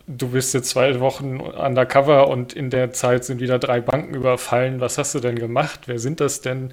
du 0.07 0.29
bist 0.29 0.53
jetzt 0.53 0.69
zwei 0.69 0.99
Wochen 0.99 1.39
undercover 1.39 2.27
und 2.27 2.53
in 2.53 2.69
der 2.69 2.91
Zeit 2.91 3.25
sind 3.25 3.39
wieder 3.39 3.57
drei 3.57 3.81
Banken 3.81 4.13
überfallen. 4.13 4.79
Was 4.79 4.97
hast 4.97 5.15
du 5.15 5.19
denn 5.19 5.39
gemacht? 5.39 5.81
Wer 5.87 5.97
sind 5.99 6.19
das 6.19 6.41
denn? 6.41 6.71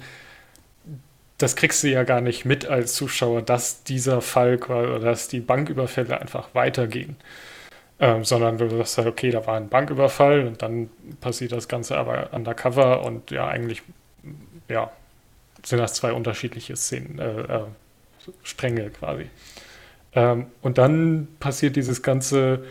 Das 1.43 1.57
kriegst 1.57 1.83
du 1.83 1.89
ja 1.89 2.03
gar 2.03 2.21
nicht 2.21 2.45
mit 2.45 2.67
als 2.67 2.93
Zuschauer, 2.93 3.41
dass 3.41 3.83
dieser 3.83 4.21
Fall 4.21 4.55
oder 4.63 4.99
dass 4.99 5.27
die 5.27 5.41
Banküberfälle 5.41 6.21
einfach 6.21 6.47
weitergehen. 6.53 7.17
Ähm, 7.99 8.23
sondern 8.23 8.57
du 8.57 8.69
sagst 8.69 8.97
halt, 8.97 9.07
okay, 9.07 9.29
da 9.29 9.45
war 9.45 9.57
ein 9.57 9.67
Banküberfall 9.67 10.47
und 10.47 10.61
dann 10.61 10.89
passiert 11.19 11.51
das 11.51 11.67
Ganze 11.67 11.97
aber 11.97 12.31
undercover 12.31 13.05
und 13.05 13.29
ja, 13.31 13.45
eigentlich, 13.49 13.81
ja, 14.69 14.89
sind 15.65 15.79
das 15.79 15.95
zwei 15.95 16.13
unterschiedliche 16.13 16.77
Szenen, 16.77 17.19
äh, 17.19 17.41
äh, 17.41 17.65
Stränge 18.43 18.89
quasi. 18.91 19.29
Ähm, 20.13 20.45
und 20.61 20.77
dann 20.77 21.27
passiert 21.41 21.75
dieses 21.75 22.01
ganze 22.01 22.63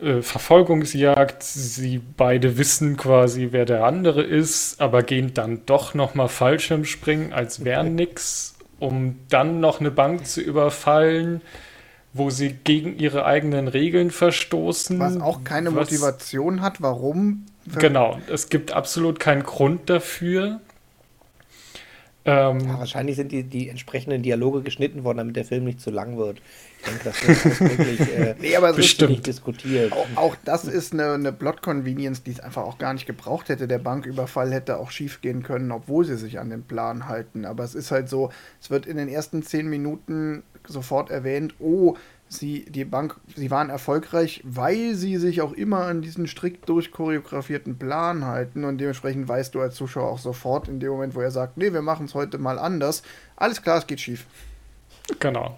äh, 0.00 0.22
Verfolgungsjagd. 0.22 1.42
Sie 1.42 2.00
beide 2.16 2.58
wissen 2.58 2.96
quasi, 2.96 3.48
wer 3.50 3.64
der 3.64 3.84
andere 3.84 4.22
ist, 4.22 4.80
aber 4.80 5.02
gehen 5.02 5.34
dann 5.34 5.62
doch 5.66 5.94
nochmal 5.94 6.28
Fallschirmspringen, 6.28 7.32
als 7.32 7.64
wäre 7.64 7.84
nix, 7.84 8.56
um 8.78 9.16
dann 9.28 9.60
noch 9.60 9.80
eine 9.80 9.90
Bank 9.90 10.26
zu 10.26 10.40
überfallen 10.40 11.40
wo 12.12 12.30
sie 12.30 12.52
gegen 12.52 12.98
ihre 12.98 13.24
eigenen 13.24 13.68
Regeln 13.68 14.10
verstoßen. 14.10 14.98
Was 14.98 15.20
auch 15.20 15.44
keine 15.44 15.74
was, 15.74 15.90
Motivation 15.90 16.60
hat, 16.60 16.80
warum. 16.80 17.46
Genau, 17.78 18.18
es 18.32 18.48
gibt 18.48 18.72
absolut 18.72 19.20
keinen 19.20 19.42
Grund 19.42 19.90
dafür. 19.90 20.60
Ähm, 22.24 22.60
ja, 22.60 22.78
wahrscheinlich 22.78 23.16
sind 23.16 23.32
die, 23.32 23.44
die 23.44 23.68
entsprechenden 23.68 24.22
Dialoge 24.22 24.62
geschnitten 24.62 25.04
worden, 25.04 25.18
damit 25.18 25.36
der 25.36 25.44
Film 25.44 25.64
nicht 25.64 25.80
zu 25.80 25.90
lang 25.90 26.18
wird. 26.18 26.40
Ich 26.78 26.84
denke, 26.84 27.04
das 27.04 27.26
wird 27.26 27.60
wirklich 27.60 28.00
äh, 28.00 28.34
nee, 28.40 28.56
aber 28.56 28.72
nicht 28.72 29.26
diskutiert. 29.26 29.92
Auch, 29.92 30.06
auch, 30.16 30.36
das 30.44 30.64
ist 30.64 30.92
eine, 30.92 31.12
eine 31.12 31.32
Plot-Convenience, 31.32 32.22
die 32.22 32.30
es 32.30 32.40
einfach 32.40 32.62
auch 32.62 32.78
gar 32.78 32.92
nicht 32.92 33.06
gebraucht 33.06 33.48
hätte. 33.48 33.66
Der 33.66 33.78
Banküberfall 33.78 34.52
hätte 34.52 34.78
auch 34.78 34.90
schief 34.90 35.20
gehen 35.20 35.42
können, 35.42 35.72
obwohl 35.72 36.04
sie 36.04 36.16
sich 36.16 36.38
an 36.38 36.50
den 36.50 36.62
Plan 36.62 37.08
halten. 37.08 37.44
Aber 37.44 37.64
es 37.64 37.74
ist 37.74 37.90
halt 37.90 38.08
so, 38.08 38.30
es 38.60 38.70
wird 38.70 38.86
in 38.86 38.96
den 38.96 39.08
ersten 39.08 39.42
zehn 39.42 39.68
Minuten 39.68 40.42
sofort 40.66 41.10
erwähnt, 41.10 41.54
oh, 41.58 41.96
sie, 42.28 42.64
die 42.66 42.84
Bank, 42.84 43.16
sie 43.34 43.50
waren 43.50 43.70
erfolgreich, 43.70 44.42
weil 44.44 44.94
sie 44.94 45.16
sich 45.16 45.40
auch 45.40 45.52
immer 45.52 45.84
an 45.84 46.02
diesen 46.02 46.26
strikt 46.26 46.68
durchchoreografierten 46.68 47.78
Plan 47.78 48.24
halten 48.24 48.64
und 48.64 48.78
dementsprechend 48.78 49.28
weißt 49.28 49.54
du 49.54 49.60
als 49.60 49.74
Zuschauer 49.74 50.10
auch 50.10 50.18
sofort 50.18 50.68
in 50.68 50.80
dem 50.80 50.90
Moment, 50.90 51.14
wo 51.14 51.20
er 51.20 51.30
sagt, 51.30 51.56
nee, 51.56 51.72
wir 51.72 51.82
machen 51.82 52.06
es 52.06 52.14
heute 52.14 52.38
mal 52.38 52.58
anders, 52.58 53.02
alles 53.36 53.62
klar, 53.62 53.78
es 53.78 53.86
geht 53.86 54.00
schief. 54.00 54.26
Genau. 55.20 55.56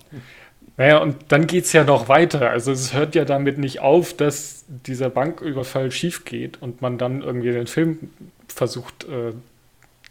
Naja, 0.81 0.97
und 0.97 1.17
dann 1.29 1.47
geht 1.47 1.65
es 1.65 1.75
ja 1.75 1.85
noch 1.85 2.09
weiter. 2.09 2.49
Also 2.49 2.73
es 2.73 2.95
hört 2.95 3.15
ja 3.15 3.27
damit 3.27 3.59
nicht 3.59 3.81
auf, 3.81 4.15
dass 4.15 4.65
dieser 4.67 5.11
Banküberfall 5.11 5.91
schief 5.91 6.25
geht 6.25 6.63
und 6.63 6.81
man 6.81 6.97
dann 6.97 7.21
irgendwie 7.21 7.53
den 7.53 7.67
Film 7.67 8.09
versucht 8.49 9.05
äh, 9.05 9.35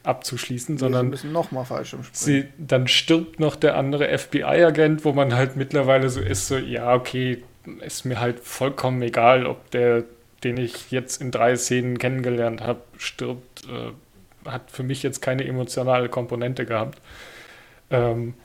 abzuschließen, 0.03 0.76
nee, 0.76 0.80
sondern 0.80 1.07
sie 1.07 1.09
müssen 1.09 1.32
noch 1.32 1.51
mal 1.51 1.63
falsch 1.63 1.95
sie, 2.11 2.45
dann 2.59 2.88
stirbt 2.88 3.39
noch 3.39 3.55
der 3.55 3.78
andere 3.78 4.15
FBI-Agent, 4.15 5.05
wo 5.05 5.11
man 5.11 5.34
halt 5.34 5.55
mittlerweile 5.55 6.07
so 6.11 6.22
ist, 6.22 6.47
so 6.47 6.57
ja 6.57 6.93
okay, 6.93 7.43
ist 7.82 8.05
mir 8.05 8.20
halt 8.20 8.39
vollkommen 8.39 9.01
egal, 9.01 9.47
ob 9.47 9.72
der, 9.72 10.03
den 10.43 10.57
ich 10.57 10.91
jetzt 10.91 11.20
in 11.20 11.32
drei 11.32 11.55
Szenen 11.55 11.97
kennengelernt 11.97 12.61
habe, 12.61 12.82
stirbt, 12.99 13.63
äh, 13.65 14.47
hat 14.47 14.70
für 14.70 14.84
mich 14.84 15.01
jetzt 15.01 15.24
keine 15.24 15.45
emotionale 15.45 16.09
Komponente 16.09 16.67
gehabt. 16.67 17.01
Ähm, 17.89 18.36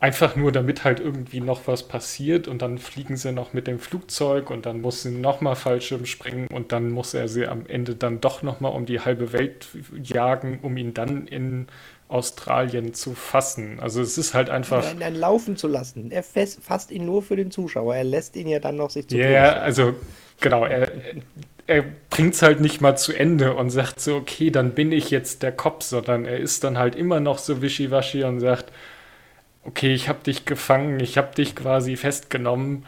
Einfach 0.00 0.36
nur, 0.36 0.52
damit 0.52 0.84
halt 0.84 1.00
irgendwie 1.00 1.40
noch 1.40 1.66
was 1.66 1.82
passiert 1.82 2.46
und 2.46 2.62
dann 2.62 2.78
fliegen 2.78 3.16
sie 3.16 3.32
noch 3.32 3.52
mit 3.52 3.66
dem 3.66 3.80
Flugzeug 3.80 4.48
und 4.50 4.64
dann 4.64 4.80
muss 4.80 5.02
sie 5.02 5.10
nochmal 5.10 5.56
Fallschirm 5.56 6.06
springen 6.06 6.46
und 6.52 6.70
dann 6.70 6.90
muss 6.90 7.14
er 7.14 7.26
sie 7.26 7.48
am 7.48 7.66
Ende 7.66 7.96
dann 7.96 8.20
doch 8.20 8.42
nochmal 8.42 8.72
um 8.72 8.86
die 8.86 9.00
halbe 9.00 9.32
Welt 9.32 9.66
jagen, 10.00 10.60
um 10.62 10.76
ihn 10.76 10.94
dann 10.94 11.26
in 11.26 11.66
Australien 12.08 12.94
zu 12.94 13.14
fassen. 13.14 13.80
Also 13.80 14.00
es 14.00 14.16
ist 14.16 14.34
halt 14.34 14.50
einfach. 14.50 14.82
Nein, 14.82 15.00
dann 15.00 15.14
laufen 15.14 15.56
zu 15.56 15.68
lassen. 15.68 16.10
Er 16.10 16.22
fasst 16.22 16.90
ihn 16.90 17.04
nur 17.04 17.22
für 17.22 17.36
den 17.36 17.50
Zuschauer. 17.50 17.96
Er 17.96 18.04
lässt 18.04 18.36
ihn 18.36 18.48
ja 18.48 18.60
dann 18.60 18.76
noch 18.76 18.90
sich 18.90 19.08
zu. 19.08 19.16
Ja, 19.16 19.28
yeah, 19.28 19.52
also 19.54 19.94
genau, 20.40 20.64
er, 20.64 20.90
er 21.66 21.84
bringt 22.08 22.34
es 22.34 22.42
halt 22.42 22.60
nicht 22.60 22.80
mal 22.80 22.96
zu 22.96 23.12
Ende 23.12 23.54
und 23.54 23.70
sagt 23.70 24.00
so, 24.00 24.16
okay, 24.16 24.50
dann 24.50 24.72
bin 24.72 24.90
ich 24.90 25.10
jetzt 25.10 25.42
der 25.42 25.52
Kopf, 25.52 25.84
sondern 25.84 26.24
er 26.24 26.38
ist 26.38 26.64
dann 26.64 26.78
halt 26.78 26.96
immer 26.96 27.20
noch 27.20 27.38
so 27.38 27.60
wischiwaschi 27.60 28.24
und 28.24 28.40
sagt, 28.40 28.72
okay, 29.68 29.92
ich 29.92 30.08
habe 30.08 30.20
dich 30.24 30.46
gefangen, 30.46 30.98
ich 31.00 31.18
habe 31.18 31.34
dich 31.34 31.54
quasi 31.54 31.96
festgenommen, 31.96 32.86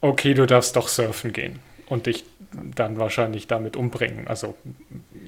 okay, 0.00 0.32
du 0.34 0.46
darfst 0.46 0.76
doch 0.76 0.88
surfen 0.88 1.32
gehen 1.32 1.58
und 1.86 2.06
dich 2.06 2.24
dann 2.52 2.98
wahrscheinlich 2.98 3.46
damit 3.46 3.76
umbringen. 3.76 4.26
Also 4.28 4.56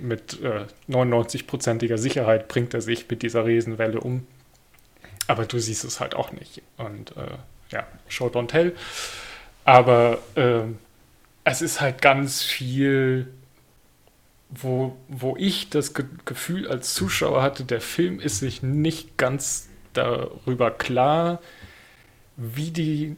mit 0.01 0.41
äh, 0.43 0.65
99-prozentiger 0.91 1.99
Sicherheit 1.99 2.49
bringt 2.49 2.75
er 2.75 2.81
sich 2.81 3.09
mit 3.09 3.23
dieser 3.23 3.45
Riesenwelle 3.45 4.01
um. 4.01 4.27
Aber 5.27 5.45
du 5.47 5.59
siehst 5.59 5.85
es 5.85 6.01
halt 6.01 6.15
auch 6.15 6.33
nicht. 6.33 6.63
Und 6.77 7.17
äh, 7.17 7.37
ja, 7.71 7.87
show 8.09 8.27
don't 8.27 8.49
tell. 8.49 8.75
Aber 9.65 10.19
äh, 10.35 10.63
es 11.45 11.63
ist 11.63 11.81
halt 11.81 12.03
ganz 12.03 12.43
viel, 12.43 13.29
wo, 14.51 14.97
wo 15.09 15.37
ich 15.37 15.71
das 15.71 15.95
Ge 15.95 16.05
Gefühl 16.25 16.69
als 16.69 16.95
Zuschauer 16.95 17.43
hatte, 17.43 17.65
der 17.65 17.81
Film 17.81 18.21
ist 18.21 18.41
sich 18.41 18.63
nicht 18.63 19.17
ganz 19.17 19.69
darüber 19.97 20.71
klar, 20.71 21.41
wie, 22.37 22.71
die, 22.71 23.17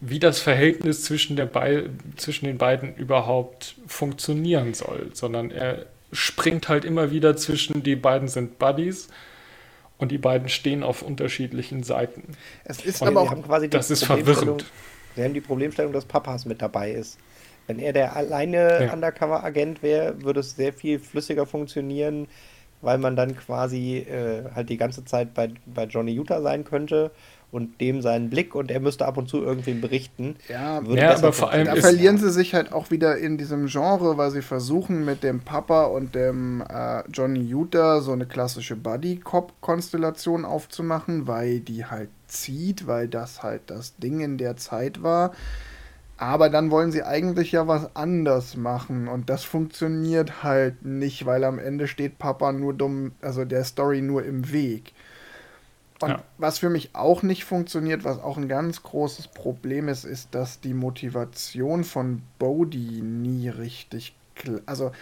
wie 0.00 0.18
das 0.18 0.40
Verhältnis 0.40 1.04
zwischen, 1.04 1.36
der 1.36 1.46
Be 1.46 1.90
zwischen 2.16 2.46
den 2.46 2.58
beiden 2.58 2.94
überhaupt 2.96 3.76
funktionieren 3.86 4.74
soll, 4.74 5.10
sondern 5.12 5.50
er 5.50 5.86
springt 6.12 6.68
halt 6.68 6.84
immer 6.84 7.10
wieder 7.10 7.36
zwischen, 7.36 7.82
die 7.82 7.96
beiden 7.96 8.28
sind 8.28 8.58
Buddies 8.58 9.08
und 9.98 10.12
die 10.12 10.18
beiden 10.18 10.48
stehen 10.48 10.82
auf 10.82 11.02
unterschiedlichen 11.02 11.82
Seiten. 11.82 12.36
Es 12.64 12.84
ist 12.84 13.02
und 13.02 13.08
aber 13.08 13.22
auch 13.22 13.42
quasi 13.42 13.68
das 13.68 13.90
ist 13.90 14.04
verwirrend. 14.04 14.66
Sie 15.14 15.22
haben 15.22 15.34
die 15.34 15.40
Problemstellung, 15.40 15.92
dass 15.92 16.04
Papas 16.04 16.44
mit 16.44 16.60
dabei 16.60 16.92
ist. 16.92 17.18
Wenn 17.66 17.78
er 17.78 17.92
der 17.92 18.14
alleine 18.14 18.84
ja. 18.84 18.92
Undercover-Agent 18.92 19.82
wäre, 19.82 20.22
würde 20.22 20.40
es 20.40 20.54
sehr 20.54 20.72
viel 20.72 20.98
flüssiger 20.98 21.46
funktionieren 21.46 22.28
weil 22.82 22.98
man 22.98 23.16
dann 23.16 23.36
quasi 23.36 23.98
äh, 23.98 24.44
halt 24.54 24.68
die 24.68 24.76
ganze 24.76 25.04
Zeit 25.04 25.34
bei, 25.34 25.50
bei 25.66 25.84
Johnny 25.84 26.12
Utah 26.12 26.40
sein 26.40 26.64
könnte 26.64 27.10
und 27.52 27.80
dem 27.80 28.02
seinen 28.02 28.28
Blick 28.28 28.54
und 28.54 28.70
er 28.70 28.80
müsste 28.80 29.06
ab 29.06 29.16
und 29.16 29.28
zu 29.28 29.42
irgendwem 29.42 29.80
berichten. 29.80 30.36
Ja, 30.48 30.82
ja 30.82 31.16
aber 31.16 31.32
vor 31.32 31.50
allem 31.50 31.66
da 31.66 31.76
verlieren 31.76 32.18
sie 32.18 32.30
sich 32.30 32.54
halt 32.54 32.72
auch 32.72 32.90
wieder 32.90 33.16
in 33.16 33.38
diesem 33.38 33.66
Genre, 33.66 34.18
weil 34.18 34.30
sie 34.30 34.42
versuchen 34.42 35.04
mit 35.04 35.22
dem 35.22 35.40
Papa 35.40 35.84
und 35.84 36.14
dem 36.14 36.62
äh, 36.68 37.02
Johnny 37.12 37.40
Utah 37.40 38.00
so 38.00 38.12
eine 38.12 38.26
klassische 38.26 38.76
Buddy-Cop-Konstellation 38.76 40.44
aufzumachen, 40.44 41.26
weil 41.26 41.60
die 41.60 41.86
halt 41.86 42.10
zieht, 42.26 42.86
weil 42.86 43.08
das 43.08 43.42
halt 43.42 43.62
das 43.68 43.96
Ding 43.96 44.20
in 44.20 44.38
der 44.38 44.56
Zeit 44.56 45.02
war. 45.02 45.32
Aber 46.18 46.48
dann 46.48 46.70
wollen 46.70 46.92
sie 46.92 47.02
eigentlich 47.02 47.52
ja 47.52 47.68
was 47.68 47.94
anders 47.94 48.56
machen 48.56 49.06
und 49.06 49.28
das 49.28 49.44
funktioniert 49.44 50.42
halt 50.42 50.84
nicht, 50.84 51.26
weil 51.26 51.44
am 51.44 51.58
Ende 51.58 51.88
steht 51.88 52.18
Papa 52.18 52.52
nur 52.52 52.72
dumm, 52.72 53.12
also 53.20 53.44
der 53.44 53.64
Story 53.64 54.00
nur 54.00 54.24
im 54.24 54.50
Weg. 54.50 54.94
Und 56.00 56.10
ja. 56.10 56.22
was 56.38 56.58
für 56.58 56.70
mich 56.70 56.94
auch 56.94 57.22
nicht 57.22 57.44
funktioniert, 57.44 58.04
was 58.04 58.18
auch 58.18 58.36
ein 58.36 58.48
ganz 58.48 58.82
großes 58.82 59.28
Problem 59.28 59.88
ist, 59.88 60.04
ist, 60.04 60.34
dass 60.34 60.60
die 60.60 60.74
Motivation 60.74 61.84
von 61.84 62.22
Bodhi 62.38 63.00
nie 63.02 63.48
richtig, 63.48 64.14
also 64.66 64.92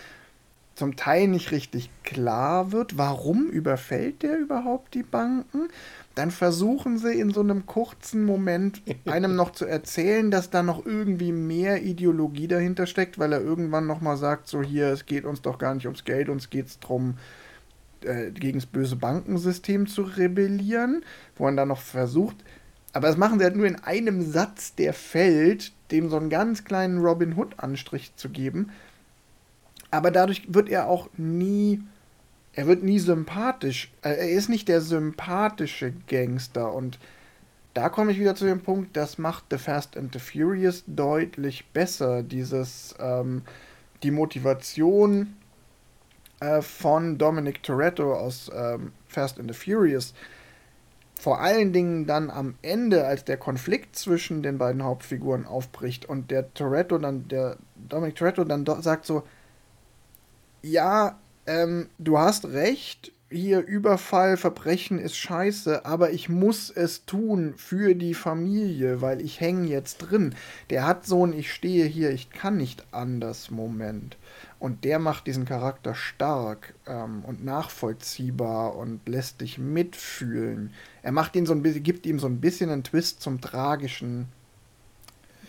zum 0.74 0.96
Teil 0.96 1.28
nicht 1.28 1.52
richtig 1.52 1.90
klar 2.02 2.72
wird. 2.72 2.98
Warum 2.98 3.48
überfällt 3.48 4.22
der 4.22 4.38
überhaupt 4.38 4.94
die 4.94 5.02
Banken? 5.02 5.68
Dann 6.14 6.30
versuchen 6.30 6.98
sie 6.98 7.18
in 7.18 7.30
so 7.30 7.40
einem 7.40 7.66
kurzen 7.66 8.24
Moment 8.24 8.82
einem 9.06 9.36
noch 9.36 9.50
zu 9.50 9.64
erzählen, 9.64 10.30
dass 10.30 10.50
da 10.50 10.62
noch 10.62 10.84
irgendwie 10.86 11.32
mehr 11.32 11.82
Ideologie 11.82 12.48
dahinter 12.48 12.86
steckt, 12.86 13.18
weil 13.18 13.32
er 13.32 13.40
irgendwann 13.40 13.86
nochmal 13.86 14.16
sagt, 14.16 14.48
so 14.48 14.62
hier, 14.62 14.88
es 14.88 15.06
geht 15.06 15.24
uns 15.24 15.42
doch 15.42 15.58
gar 15.58 15.74
nicht 15.74 15.86
ums 15.86 16.04
Geld, 16.04 16.28
uns 16.28 16.50
geht 16.50 16.66
es 16.66 16.78
darum, 16.78 17.18
äh, 18.02 18.30
gegen 18.30 18.58
das 18.58 18.66
böse 18.66 18.96
Bankensystem 18.96 19.86
zu 19.86 20.02
rebellieren, 20.02 21.04
wo 21.36 21.44
man 21.44 21.56
dann 21.56 21.68
noch 21.68 21.80
versucht, 21.80 22.36
aber 22.94 23.08
das 23.08 23.16
machen 23.16 23.40
sie 23.40 23.44
halt 23.44 23.56
nur 23.56 23.66
in 23.66 23.82
einem 23.82 24.22
Satz, 24.22 24.76
der 24.76 24.94
fällt, 24.94 25.72
dem 25.90 26.08
so 26.08 26.16
einen 26.16 26.30
ganz 26.30 26.64
kleinen 26.64 26.98
Robin 26.98 27.36
Hood-Anstrich 27.36 28.14
zu 28.14 28.28
geben. 28.28 28.70
Aber 29.90 30.12
dadurch 30.12 30.54
wird 30.54 30.68
er 30.68 30.88
auch 30.88 31.08
nie 31.16 31.82
er 32.56 32.66
wird 32.66 32.82
nie 32.82 32.98
sympathisch. 32.98 33.92
Äh, 34.02 34.10
er 34.10 34.30
ist 34.30 34.48
nicht 34.48 34.68
der 34.68 34.80
sympathische 34.80 35.92
Gangster 36.08 36.72
und 36.72 36.98
da 37.74 37.88
komme 37.88 38.12
ich 38.12 38.20
wieder 38.20 38.36
zu 38.36 38.44
dem 38.44 38.60
Punkt, 38.60 38.96
das 38.96 39.18
macht 39.18 39.46
The 39.50 39.58
Fast 39.58 39.96
and 39.96 40.12
the 40.12 40.20
Furious 40.20 40.84
deutlich 40.86 41.66
besser. 41.72 42.22
Dieses, 42.22 42.94
ähm, 43.00 43.42
die 44.04 44.12
Motivation 44.12 45.34
äh, 46.38 46.62
von 46.62 47.18
Dominic 47.18 47.64
Toretto 47.64 48.14
aus 48.14 48.50
ähm, 48.54 48.92
Fast 49.08 49.40
and 49.40 49.52
the 49.52 49.58
Furious. 49.58 50.14
Vor 51.18 51.40
allen 51.40 51.72
Dingen 51.72 52.06
dann 52.06 52.30
am 52.30 52.54
Ende, 52.62 53.06
als 53.06 53.24
der 53.24 53.38
Konflikt 53.38 53.96
zwischen 53.96 54.42
den 54.42 54.58
beiden 54.58 54.84
Hauptfiguren 54.84 55.46
aufbricht 55.46 56.06
und 56.06 56.30
der 56.30 56.52
Toretto 56.54 56.98
dann, 56.98 57.26
der 57.28 57.56
Dominic 57.88 58.14
Toretto 58.16 58.44
dann 58.44 58.64
sagt 58.82 59.06
so, 59.06 59.24
ja, 60.62 61.18
ähm, 61.46 61.88
du 61.98 62.18
hast 62.18 62.46
recht, 62.46 63.12
hier 63.30 63.60
Überfall, 63.66 64.36
Verbrechen 64.36 64.98
ist 64.98 65.16
scheiße, 65.16 65.84
aber 65.84 66.12
ich 66.12 66.28
muss 66.28 66.70
es 66.70 67.04
tun 67.04 67.54
für 67.56 67.94
die 67.94 68.14
Familie, 68.14 69.00
weil 69.00 69.20
ich 69.20 69.40
hänge 69.40 69.66
jetzt 69.66 69.98
drin. 69.98 70.34
Der 70.70 70.86
hat 70.86 71.04
so 71.04 71.26
ein 71.26 71.32
Ich 71.32 71.52
stehe 71.52 71.86
hier, 71.86 72.10
ich 72.10 72.30
kann 72.30 72.56
nicht 72.56 72.86
anders 72.92 73.50
Moment. 73.50 74.16
Und 74.60 74.84
der 74.84 74.98
macht 74.98 75.26
diesen 75.26 75.44
Charakter 75.44 75.94
stark 75.94 76.74
ähm, 76.86 77.24
und 77.24 77.44
nachvollziehbar 77.44 78.76
und 78.76 79.06
lässt 79.08 79.40
dich 79.40 79.58
mitfühlen. 79.58 80.72
Er 81.02 81.12
macht 81.12 81.34
ihn 81.36 81.44
so 81.44 81.52
ein 81.52 81.62
bisschen, 81.62 81.82
gibt 81.82 82.06
ihm 82.06 82.18
so 82.18 82.28
ein 82.28 82.40
bisschen 82.40 82.70
einen 82.70 82.84
Twist 82.84 83.20
zum 83.20 83.40
tragischen 83.40 84.28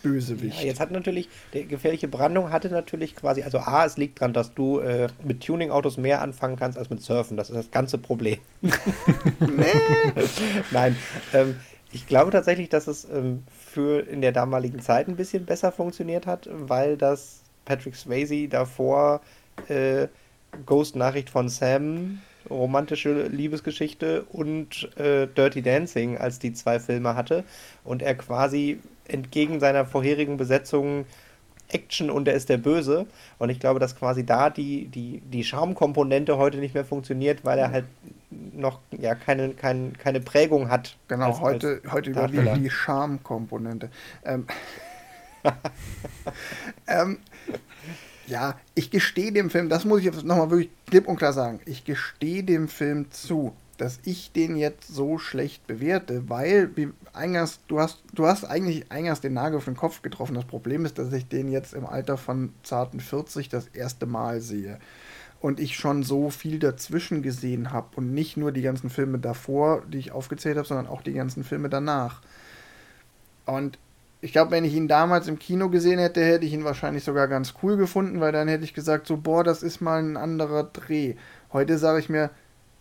Bösewicht. 0.06 0.60
Ja, 0.60 0.68
jetzt 0.68 0.80
hat 0.80 0.92
natürlich, 0.92 1.30
der 1.54 1.64
gefährliche 1.64 2.08
Brandung 2.08 2.52
hatte 2.52 2.70
natürlich 2.70 3.16
quasi, 3.16 3.42
also 3.42 3.58
A, 3.58 3.86
es 3.86 3.98
liegt 3.98 4.22
daran, 4.22 4.34
dass 4.34 4.54
du 4.54 4.80
äh, 4.80 5.08
mit 5.24 5.44
Tuning-Autos 5.44 5.98
mehr 5.98 6.22
anfangen 6.22 6.58
kannst 6.58 6.78
als 6.78 6.90
mit 6.90 7.02
Surfen. 7.02 7.38
Das 7.38 7.50
ist 7.50 7.56
das 7.56 7.72
ganze 7.72 7.98
Problem. 7.98 8.38
Nein. 10.72 10.96
Ähm, 11.34 11.56
ich 11.92 12.08
glaube 12.08 12.32
tatsächlich, 12.32 12.70
dass 12.70 12.88
es 12.88 13.06
ähm, 13.06 13.44
für 13.58 14.08
in 14.08 14.22
der 14.22 14.32
damaligen 14.32 14.80
Zeit 14.80 15.08
ein 15.08 15.16
bisschen 15.16 15.46
besser 15.46 15.72
funktioniert 15.72 16.28
hat, 16.28 16.50
weil 16.52 16.98
das 16.98 17.42
Patrick 17.64 17.96
Swayze 17.96 18.48
davor 18.48 19.22
äh, 19.70 20.08
Ghost-Nachricht 20.66 21.30
von 21.30 21.50
Sam, 21.50 22.22
romantische 22.50 23.28
Liebesgeschichte 23.28 24.24
und 24.32 24.90
äh, 24.98 25.28
Dirty 25.28 25.62
Dancing 25.62 26.18
als 26.18 26.40
die 26.40 26.54
zwei 26.54 26.80
Filme 26.80 27.16
hatte 27.16 27.44
und 27.84 28.02
er 28.02 28.16
quasi 28.16 28.80
entgegen 29.08 29.60
seiner 29.60 29.86
vorherigen 29.86 30.38
Besetzung 30.38 31.06
Action 31.70 32.10
und 32.10 32.28
er 32.28 32.36
ist 32.36 32.50
der 32.50 32.58
Böse. 32.58 33.08
Und 33.40 33.50
ich 33.50 33.60
glaube, 33.60 33.80
dass 33.80 33.96
quasi 33.96 34.26
da 34.26 34.50
die, 34.50 34.88
die, 34.88 35.22
die 35.22 35.44
Charmkomponente 35.44 36.38
heute 36.38 36.58
nicht 36.58 36.74
mehr 36.74 36.86
funktioniert, 36.86 37.44
weil 37.44 37.58
er 37.58 37.72
halt 37.72 37.86
noch 38.30 38.80
ja 38.92 39.16
keine, 39.16 39.50
keine, 39.50 39.92
keine 39.92 40.20
Prägung 40.20 40.70
hat. 40.70 40.96
Genau, 41.08 41.28
als, 41.28 41.42
heute, 41.42 41.82
als 41.84 41.94
heute 41.94 42.12
überwiegt 42.12 42.58
die 42.58 42.70
Charmkomponente. 42.70 43.90
Ähm, 44.24 44.46
ähm, 46.88 47.20
ja, 48.28 48.58
ich 48.74 48.92
gestehe 48.92 49.32
dem 49.32 49.50
Film, 49.50 49.70
das 49.70 49.86
muss 49.86 50.00
ich 50.00 50.06
jetzt 50.06 50.24
nochmal 50.24 50.50
wirklich 50.50 50.70
klipp 50.88 51.08
und 51.08 51.18
klar 51.18 51.34
sagen, 51.34 51.60
ich 51.66 51.86
gestehe 51.86 52.44
dem 52.44 52.68
Film 52.68 53.12
zu, 53.12 53.54
dass 53.78 54.00
ich 54.04 54.32
den 54.32 54.56
jetzt 54.56 54.88
so 54.88 55.18
schlecht 55.18 55.68
bewerte, 55.68 56.30
weil, 56.30 56.76
wie 56.76 56.90
eingangs, 57.14 57.60
du 57.68 57.80
hast, 57.80 58.04
du 58.14 58.26
hast 58.26 58.46
eigentlich 58.46 58.92
eingangs 58.92 59.22
den 59.22 59.34
Nagel 59.34 59.58
auf 59.58 59.66
den 59.66 59.76
Kopf 59.76 60.02
getroffen. 60.02 60.36
Das 60.36 60.46
Problem 60.46 60.86
ist, 60.86 60.98
dass 60.98 61.12
ich 61.14 61.28
den 61.28 61.52
jetzt 61.52 61.74
im 61.74 61.86
Alter 61.86 62.18
von 62.18 62.54
zarten 62.64 63.00
40 63.00 63.50
das 63.50 63.68
erste 63.68 64.06
Mal 64.06 64.42
sehe. 64.42 64.80
Und 65.42 65.60
ich 65.60 65.76
schon 65.76 66.02
so 66.04 66.30
viel 66.30 66.58
dazwischen 66.60 67.22
gesehen 67.22 67.72
habe 67.72 67.98
und 67.98 68.14
nicht 68.14 68.38
nur 68.38 68.52
die 68.52 68.62
ganzen 68.62 68.90
Filme 68.90 69.20
davor, 69.20 69.84
die 69.86 70.00
ich 70.00 70.12
aufgezählt 70.12 70.58
habe, 70.58 70.68
sondern 70.68 70.88
auch 70.88 71.02
die 71.02 71.14
ganzen 71.14 71.44
Filme 71.44 71.70
danach. 71.70 72.22
Und 73.46 73.78
ich 74.26 74.32
glaube, 74.32 74.50
wenn 74.50 74.66
ich 74.66 74.74
ihn 74.74 74.88
damals 74.88 75.28
im 75.28 75.38
Kino 75.38 75.70
gesehen 75.70 76.00
hätte, 76.00 76.20
hätte 76.26 76.48
ich 76.48 76.54
ihn 76.54 76.64
wahrscheinlich 76.64 77.04
sogar 77.04 77.28
ganz 77.28 77.54
cool 77.62 77.78
gefunden, 77.78 78.22
weil 78.22 78.32
dann 78.32 78.48
hätte 78.48 78.64
ich 78.64 78.74
gesagt, 78.74 79.06
so, 79.06 79.18
boah, 79.18 79.44
das 79.44 79.62
ist 79.62 79.82
mal 79.82 80.02
ein 80.02 80.18
anderer 80.18 80.64
Dreh. 80.64 81.14
Heute 81.54 81.78
sage 81.78 82.00
ich 82.00 82.10
mir, 82.10 82.32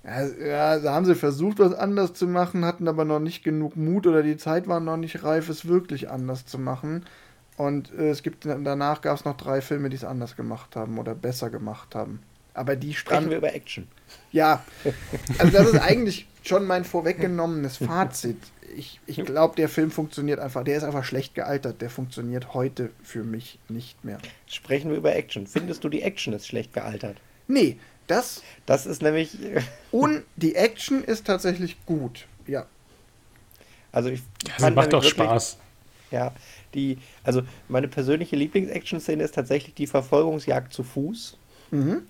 ja, 0.02 0.78
da 0.78 0.94
haben 0.94 1.04
sie 1.04 1.14
versucht, 1.14 1.58
was 1.58 1.74
anders 1.74 2.14
zu 2.14 2.26
machen, 2.26 2.64
hatten 2.64 2.88
aber 2.88 3.04
noch 3.04 3.20
nicht 3.20 3.44
genug 3.44 3.76
Mut 3.76 4.06
oder 4.06 4.22
die 4.22 4.38
Zeit 4.38 4.68
war 4.68 4.80
noch 4.80 4.96
nicht 4.96 5.22
reif, 5.22 5.50
es 5.50 5.68
wirklich 5.68 6.10
anders 6.10 6.46
zu 6.46 6.58
machen. 6.58 7.04
Und 7.58 7.92
äh, 7.92 8.08
es 8.08 8.22
gibt 8.22 8.46
danach 8.46 9.02
gab 9.02 9.18
es 9.18 9.26
noch 9.26 9.36
drei 9.36 9.60
Filme, 9.60 9.90
die 9.90 9.96
es 9.96 10.04
anders 10.04 10.36
gemacht 10.36 10.76
haben 10.76 10.98
oder 10.98 11.14
besser 11.14 11.50
gemacht 11.50 11.94
haben. 11.94 12.20
Aber 12.54 12.74
die 12.74 12.94
Sprechen 12.94 13.28
wir 13.28 13.36
über 13.36 13.54
Action. 13.54 13.86
Ja, 14.32 14.64
also 15.38 15.52
das 15.52 15.68
ist 15.74 15.80
eigentlich 15.80 16.26
schon 16.42 16.66
mein 16.66 16.84
vorweggenommenes 16.84 17.76
Fazit 17.76 18.38
ich, 18.76 19.00
ich 19.06 19.24
glaube, 19.24 19.56
der 19.56 19.68
Film 19.68 19.90
funktioniert 19.90 20.40
einfach, 20.40 20.64
der 20.64 20.76
ist 20.76 20.84
einfach 20.84 21.04
schlecht 21.04 21.34
gealtert, 21.34 21.80
der 21.80 21.90
funktioniert 21.90 22.54
heute 22.54 22.90
für 23.02 23.24
mich 23.24 23.58
nicht 23.68 24.04
mehr. 24.04 24.18
Sprechen 24.46 24.90
wir 24.90 24.96
über 24.96 25.14
Action. 25.14 25.46
Findest 25.46 25.84
du, 25.84 25.88
die 25.88 26.02
Action 26.02 26.32
ist 26.32 26.46
schlecht 26.46 26.72
gealtert? 26.72 27.16
Nee, 27.48 27.78
das. 28.06 28.42
Das 28.66 28.86
ist 28.86 29.02
nämlich. 29.02 29.36
und 29.90 30.22
die 30.36 30.54
Action 30.54 31.04
ist 31.04 31.26
tatsächlich 31.26 31.84
gut, 31.86 32.26
ja. 32.46 32.66
Also 33.92 34.10
ich. 34.10 34.22
Ja, 34.58 34.70
macht 34.70 34.92
doch 34.92 35.02
Spaß. 35.02 35.58
Ja, 36.10 36.32
die, 36.74 36.98
also 37.24 37.42
meine 37.68 37.88
persönliche 37.88 38.36
Lieblings-Action-Szene 38.36 39.24
ist 39.24 39.34
tatsächlich 39.34 39.74
die 39.74 39.86
Verfolgungsjagd 39.86 40.72
zu 40.72 40.84
Fuß. 40.84 41.36
Mhm. 41.70 42.02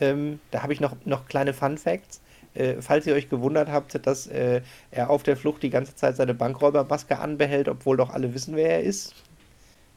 Ähm, 0.00 0.40
da 0.50 0.62
habe 0.62 0.72
ich 0.72 0.80
noch, 0.80 0.96
noch 1.04 1.26
kleine 1.26 1.52
Fun 1.52 1.76
Facts. 1.76 2.20
Äh, 2.54 2.76
falls 2.80 3.06
ihr 3.06 3.14
euch 3.14 3.28
gewundert 3.28 3.68
habt, 3.68 4.06
dass 4.06 4.26
äh, 4.28 4.62
er 4.90 5.10
auf 5.10 5.22
der 5.22 5.36
Flucht 5.36 5.62
die 5.62 5.70
ganze 5.70 5.96
Zeit 5.96 6.16
seine 6.16 6.34
Bankräubermaske 6.34 7.18
anbehält, 7.18 7.68
obwohl 7.68 7.96
doch 7.96 8.10
alle 8.10 8.32
wissen, 8.32 8.54
wer 8.56 8.70
er 8.70 8.82
ist. 8.82 9.14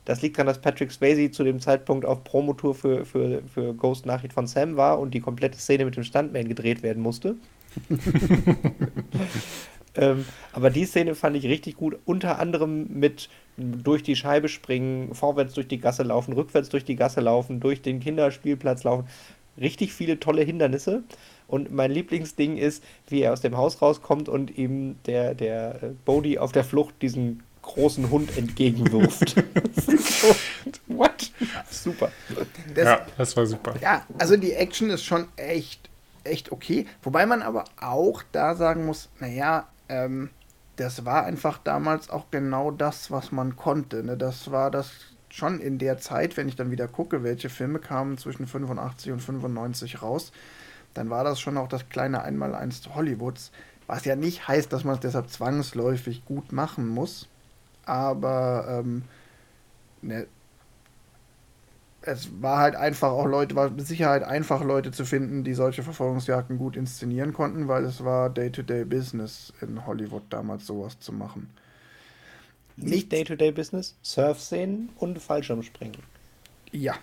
Das 0.06 0.22
liegt 0.22 0.38
daran, 0.38 0.48
dass 0.48 0.62
Patrick 0.62 0.92
Swayze 0.92 1.32
zu 1.32 1.44
dem 1.44 1.60
Zeitpunkt 1.60 2.06
auf 2.06 2.24
Promotour 2.24 2.74
für, 2.74 3.06
für, 3.06 3.42
für 3.54 3.74
Ghost 3.74 4.06
Nachricht 4.06 4.34
von 4.34 4.48
Sam 4.48 4.78
war 4.78 5.00
und 5.00 5.14
die 5.14 5.20
komplette 5.20 5.58
Szene 5.58 5.86
mit 5.86 5.96
dem 5.98 6.04
Stuntman 6.04 6.48
gedreht 6.48 6.82
werden 6.82 7.04
musste. 7.04 7.36
ähm, 9.96 10.26
aber 10.54 10.70
die 10.70 10.86
Szene 10.86 11.14
fand 11.14 11.36
ich 11.36 11.46
richtig 11.46 11.76
gut, 11.76 12.00
unter 12.06 12.40
anderem 12.40 12.88
mit 12.88 13.30
durch 13.58 14.02
die 14.02 14.16
Scheibe 14.16 14.48
springen, 14.48 15.14
vorwärts 15.14 15.54
durch 15.54 15.68
die 15.68 15.80
Gasse 15.80 16.04
laufen, 16.04 16.34
rückwärts 16.34 16.70
durch 16.70 16.86
die 16.86 16.96
Gasse 16.96 17.20
laufen, 17.20 17.60
durch 17.60 17.82
den 17.82 18.00
Kinderspielplatz 18.00 18.84
laufen. 18.86 19.08
Richtig 19.60 19.92
viele 19.94 20.20
tolle 20.20 20.44
Hindernisse. 20.44 21.04
Und 21.48 21.72
mein 21.72 21.92
Lieblingsding 21.92 22.58
ist, 22.58 22.84
wie 23.08 23.22
er 23.22 23.34
aus 23.34 23.42
dem 23.42 23.56
Haus 23.56 23.82
rauskommt 23.82 24.28
und 24.28 24.58
ihm 24.58 24.98
der, 25.06 25.34
der 25.34 25.84
äh, 25.84 25.90
Bodhi 26.06 26.38
auf 26.38 26.52
der 26.52 26.64
Flucht 26.64 27.02
diesen 27.02 27.44
großen 27.62 28.10
Hund 28.10 28.38
entgegenwirft. 28.38 29.36
so, 29.76 30.28
what? 30.88 31.32
Super. 31.70 32.12
Das, 32.74 32.86
ja, 32.86 33.06
das 33.18 33.38
war 33.38 33.46
super. 33.46 33.76
Ja, 33.82 34.06
also 34.18 34.38
die 34.38 34.54
Action 34.54 34.90
ist 34.90 35.04
schon 35.04 35.28
echt, 35.36 35.90
echt 36.24 36.52
okay. 36.52 36.86
Wobei 37.02 37.26
man 37.26 37.42
aber 37.42 37.66
auch 37.80 38.24
da 38.32 38.56
sagen 38.56 38.86
muss, 38.86 39.10
naja, 39.20 39.68
ähm, 39.90 40.30
das 40.76 41.06
war 41.06 41.26
einfach 41.26 41.58
damals 41.64 42.10
auch 42.10 42.26
genau 42.32 42.72
das, 42.72 43.10
was 43.12 43.32
man 43.32 43.56
konnte. 43.56 44.04
Ne? 44.04 44.18
Das 44.18 44.52
war 44.52 44.72
das 44.72 44.92
schon 45.30 45.60
in 45.60 45.78
der 45.78 45.98
Zeit, 45.98 46.38
wenn 46.38 46.48
ich 46.48 46.56
dann 46.56 46.72
wieder 46.72 46.88
gucke, 46.88 47.24
welche 47.24 47.50
Filme 47.50 47.80
kamen 47.80 48.18
zwischen 48.18 48.48
85 48.48 49.12
und 49.12 49.20
95 49.22 50.02
raus 50.02 50.32
dann 50.98 51.10
war 51.10 51.24
das 51.24 51.40
schon 51.40 51.58
auch 51.58 51.68
das 51.68 51.90
kleine 51.90 52.24
Einmaleins 52.24 52.82
Hollywoods. 52.94 53.52
Was 53.86 54.04
ja 54.04 54.16
nicht 54.16 54.48
heißt, 54.48 54.74
dass 54.74 54.84
man 54.84 54.96
es 54.96 55.02
deshalb 55.02 55.30
zwangsläufig 55.30 56.26
gut 56.26 56.52
machen 56.52 56.88
muss. 56.88 57.28
Aber 57.86 58.66
ähm, 58.68 59.04
ne, 60.02 60.28
es 62.02 62.42
war 62.42 62.60
halt 62.60 62.76
einfach 62.76 63.10
auch 63.10 63.26
Leute, 63.26 63.56
war 63.56 63.70
mit 63.70 63.86
Sicherheit 63.86 64.24
einfach 64.24 64.64
Leute 64.64 64.92
zu 64.92 65.06
finden, 65.06 65.44
die 65.44 65.54
solche 65.54 65.84
Verfolgungsjagden 65.84 66.58
gut 66.58 66.76
inszenieren 66.76 67.34
konnten, 67.34 67.68
weil 67.68 67.86
es 67.86 68.04
war 68.04 68.30
Day-to-Day-Business 68.30 69.54
in 69.62 69.86
Hollywood 69.86 70.24
damals 70.30 70.66
sowas 70.66 71.00
zu 71.00 71.14
machen. 71.14 71.50
Nicht 72.76 73.12
Day-to-Day-Business, 73.12 73.98
Surf-Szenen 74.04 74.90
und 74.98 75.20
Fallschirmspringen. 75.20 75.98
Ja, 76.72 76.96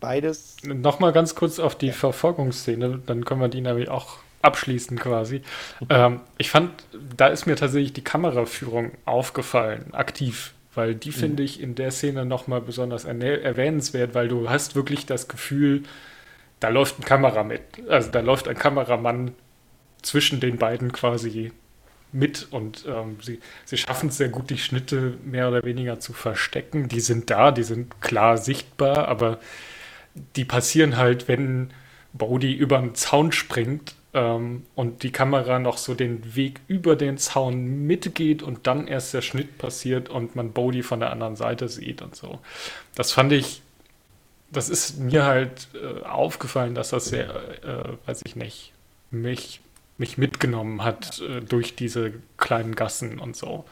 beides. 0.00 0.56
Nochmal 0.64 1.12
ganz 1.12 1.34
kurz 1.34 1.58
auf 1.58 1.76
die 1.76 1.88
ja. 1.88 1.92
Verfolgungsszene, 1.92 3.00
dann 3.06 3.24
können 3.24 3.40
wir 3.40 3.48
die 3.48 3.60
nämlich 3.60 3.88
auch 3.88 4.18
abschließen 4.42 4.98
quasi. 4.98 5.42
ähm, 5.90 6.20
ich 6.38 6.50
fand, 6.50 6.70
da 7.16 7.28
ist 7.28 7.46
mir 7.46 7.56
tatsächlich 7.56 7.92
die 7.92 8.04
Kameraführung 8.04 8.92
aufgefallen, 9.04 9.92
aktiv, 9.92 10.52
weil 10.74 10.94
die 10.94 11.10
mhm. 11.10 11.14
finde 11.14 11.42
ich 11.42 11.60
in 11.60 11.74
der 11.74 11.90
Szene 11.90 12.24
nochmal 12.24 12.60
besonders 12.60 13.04
erwähnenswert, 13.04 14.14
weil 14.14 14.28
du 14.28 14.48
hast 14.48 14.76
wirklich 14.76 15.06
das 15.06 15.28
Gefühl, 15.28 15.82
da 16.60 16.68
läuft 16.68 16.98
ein 16.98 17.04
Kamera 17.04 17.42
mit. 17.42 17.62
Also 17.88 18.10
da 18.10 18.20
läuft 18.20 18.48
ein 18.48 18.56
Kameramann 18.56 19.32
zwischen 20.02 20.40
den 20.40 20.58
beiden 20.58 20.92
quasi 20.92 21.52
mit 22.12 22.46
und 22.50 22.84
ähm, 22.86 23.18
sie, 23.20 23.40
sie 23.64 23.76
schaffen 23.76 24.08
es 24.08 24.16
sehr 24.16 24.28
gut, 24.28 24.48
die 24.50 24.58
Schnitte 24.58 25.14
mehr 25.24 25.48
oder 25.48 25.62
weniger 25.64 26.00
zu 26.00 26.12
verstecken. 26.12 26.88
Die 26.88 27.00
sind 27.00 27.30
da, 27.30 27.50
die 27.50 27.64
sind 27.64 28.00
klar 28.00 28.38
sichtbar, 28.38 29.08
aber 29.08 29.38
die 30.36 30.44
passieren 30.44 30.96
halt, 30.96 31.28
wenn 31.28 31.70
Bodhi 32.12 32.52
über 32.52 32.78
den 32.78 32.94
Zaun 32.94 33.32
springt 33.32 33.94
ähm, 34.14 34.64
und 34.74 35.02
die 35.02 35.12
Kamera 35.12 35.58
noch 35.58 35.76
so 35.78 35.94
den 35.94 36.34
Weg 36.34 36.60
über 36.68 36.96
den 36.96 37.18
Zaun 37.18 37.86
mitgeht 37.86 38.42
und 38.42 38.66
dann 38.66 38.88
erst 38.88 39.14
der 39.14 39.22
Schnitt 39.22 39.58
passiert 39.58 40.08
und 40.08 40.34
man 40.36 40.52
Bodhi 40.52 40.82
von 40.82 41.00
der 41.00 41.12
anderen 41.12 41.36
Seite 41.36 41.68
sieht 41.68 42.02
und 42.02 42.16
so. 42.16 42.40
Das 42.94 43.12
fand 43.12 43.32
ich, 43.32 43.62
das 44.50 44.68
ist 44.68 44.98
mir 44.98 45.24
halt 45.24 45.68
äh, 45.74 46.04
aufgefallen, 46.04 46.74
dass 46.74 46.90
das 46.90 47.06
sehr, 47.06 47.28
äh, 47.62 48.08
weiß 48.08 48.22
ich 48.24 48.36
nicht, 48.36 48.72
mich, 49.10 49.60
mich 49.98 50.18
mitgenommen 50.18 50.82
hat 50.82 51.20
äh, 51.20 51.40
durch 51.40 51.76
diese 51.76 52.14
kleinen 52.38 52.74
Gassen 52.74 53.18
und 53.18 53.36
so. 53.36 53.64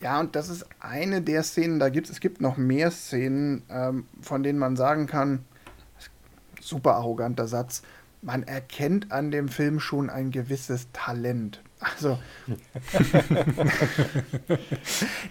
Ja, 0.00 0.20
und 0.20 0.36
das 0.36 0.48
ist 0.48 0.66
eine 0.80 1.22
der 1.22 1.42
Szenen, 1.42 1.78
da 1.78 1.88
gibt 1.88 2.10
es 2.10 2.20
gibt 2.20 2.40
noch 2.40 2.56
mehr 2.56 2.90
Szenen, 2.90 3.62
ähm, 3.70 4.06
von 4.20 4.42
denen 4.42 4.58
man 4.58 4.76
sagen 4.76 5.06
kann, 5.06 5.44
super 6.60 6.94
arroganter 6.94 7.48
Satz, 7.48 7.82
man 8.22 8.42
erkennt 8.42 9.12
an 9.12 9.30
dem 9.30 9.48
Film 9.48 9.80
schon 9.80 10.10
ein 10.10 10.30
gewisses 10.30 10.88
Talent. 10.92 11.62
Also, 11.78 12.18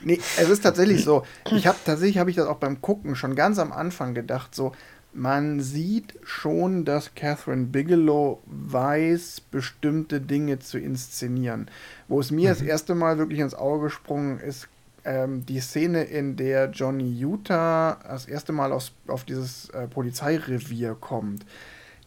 nee, 0.03 0.19
es 0.37 0.49
ist 0.49 0.61
tatsächlich 0.61 1.03
so. 1.03 1.25
Ich 1.51 1.65
habe 1.65 1.77
tatsächlich 1.83 2.19
habe 2.19 2.29
ich 2.29 2.35
das 2.35 2.45
auch 2.47 2.57
beim 2.57 2.81
Gucken 2.81 3.15
schon 3.15 3.35
ganz 3.35 3.57
am 3.57 3.71
Anfang 3.71 4.13
gedacht, 4.13 4.53
so 4.53 4.71
man 5.15 5.61
sieht 5.61 6.13
schon, 6.23 6.85
dass 6.85 7.15
Catherine 7.15 7.65
Bigelow 7.65 8.41
weiß, 8.45 9.41
bestimmte 9.51 10.19
Dinge 10.19 10.59
zu 10.59 10.77
inszenieren. 10.77 11.69
Wo 12.07 12.19
es 12.19 12.31
mir 12.31 12.49
mhm. 12.49 12.53
das 12.53 12.61
erste 12.61 12.95
Mal 12.95 13.17
wirklich 13.17 13.39
ins 13.39 13.55
Auge 13.55 13.85
gesprungen 13.85 14.39
ist, 14.39 14.67
ähm, 15.05 15.45
die 15.45 15.59
Szene, 15.59 16.03
in 16.03 16.35
der 16.35 16.69
Johnny 16.71 17.09
Utah 17.09 17.97
das 18.03 18.25
erste 18.25 18.51
Mal 18.51 18.71
aus, 18.71 18.91
auf 19.07 19.23
dieses 19.23 19.69
äh, 19.69 19.87
Polizeirevier 19.87 20.95
kommt. 20.99 21.45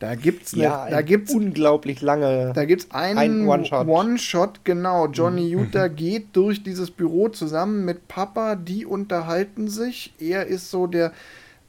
Da 0.01 0.15
gibt's 0.15 0.55
eine, 0.55 0.63
ja, 0.63 0.89
da 0.89 1.03
gibt's 1.03 1.35
unglaublich 1.35 2.03
lange. 2.03 2.53
Da 2.55 2.65
gibt's 2.67 2.89
einen 2.93 3.19
ein 3.19 3.49
One-Shot. 3.49 3.89
One-Shot, 3.89 4.65
genau. 4.65 5.09
Johnny 5.09 5.47
mhm. 5.47 5.61
Utah 5.61 5.89
geht 5.89 6.37
durch 6.37 6.63
dieses 6.63 6.91
Büro 6.91 7.29
zusammen 7.29 7.85
mit 7.85 8.07
Papa, 8.07 8.55
die 8.55 8.87
unterhalten 8.87 9.69
sich. 9.69 10.13
Er 10.21 10.47
ist 10.47 10.71
so 10.71 10.87
der 10.87 11.13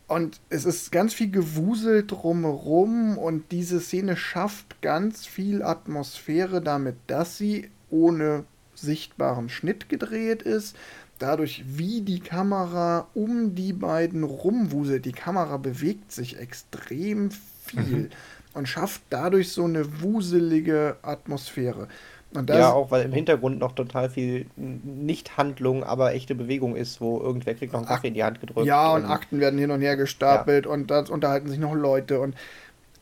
und 0.09 0.41
es 0.49 0.65
ist 0.65 0.91
ganz 0.91 1.13
viel 1.13 1.29
Gewusel 1.29 2.05
drumherum 2.05 3.17
und 3.17 3.51
diese 3.51 3.79
Szene 3.79 4.17
schafft 4.17 4.81
ganz 4.81 5.27
viel 5.27 5.61
Atmosphäre 5.61 6.61
damit, 6.61 6.95
dass 7.05 7.37
sie 7.37 7.69
ohne 7.91 8.43
sichtbaren 8.73 9.49
Schnitt 9.49 9.87
gedreht 9.87 10.41
ist. 10.41 10.75
Dadurch, 11.19 11.63
wie 11.67 12.01
die 12.01 12.21
Kamera 12.21 13.07
um 13.13 13.53
die 13.53 13.73
beiden 13.73 14.23
rumwuselt. 14.23 15.05
Die 15.05 15.11
Kamera 15.11 15.57
bewegt 15.57 16.11
sich 16.11 16.39
extrem 16.39 17.29
viel. 17.65 17.83
Mhm. 17.83 18.09
und 18.55 18.67
schafft 18.67 19.03
dadurch 19.11 19.51
so 19.51 19.65
eine 19.65 20.01
wuselige 20.01 20.97
Atmosphäre. 21.03 21.87
Ja, 22.47 22.71
auch 22.71 22.91
weil 22.91 23.05
im 23.05 23.11
Hintergrund 23.11 23.59
noch 23.59 23.71
total 23.71 24.09
viel 24.09 24.45
Nicht-Handlung, 24.55 25.83
aber 25.83 26.13
echte 26.13 26.35
Bewegung 26.35 26.75
ist, 26.75 27.01
wo 27.01 27.19
irgendwer 27.19 27.55
kriegt 27.55 27.73
noch 27.73 27.79
einen 27.79 27.87
Kaffee 27.87 28.09
in 28.09 28.13
die 28.13 28.23
Hand 28.23 28.39
gedrückt. 28.39 28.67
Ja, 28.67 28.93
und, 28.93 29.05
und 29.05 29.09
Akten 29.09 29.39
werden 29.39 29.59
hin 29.59 29.71
und 29.71 29.81
her 29.81 29.97
gestapelt 29.97 30.65
ja. 30.65 30.71
und 30.71 30.91
da 30.91 30.99
unterhalten 31.09 31.49
sich 31.49 31.59
noch 31.59 31.73
Leute 31.73 32.19
und, 32.19 32.35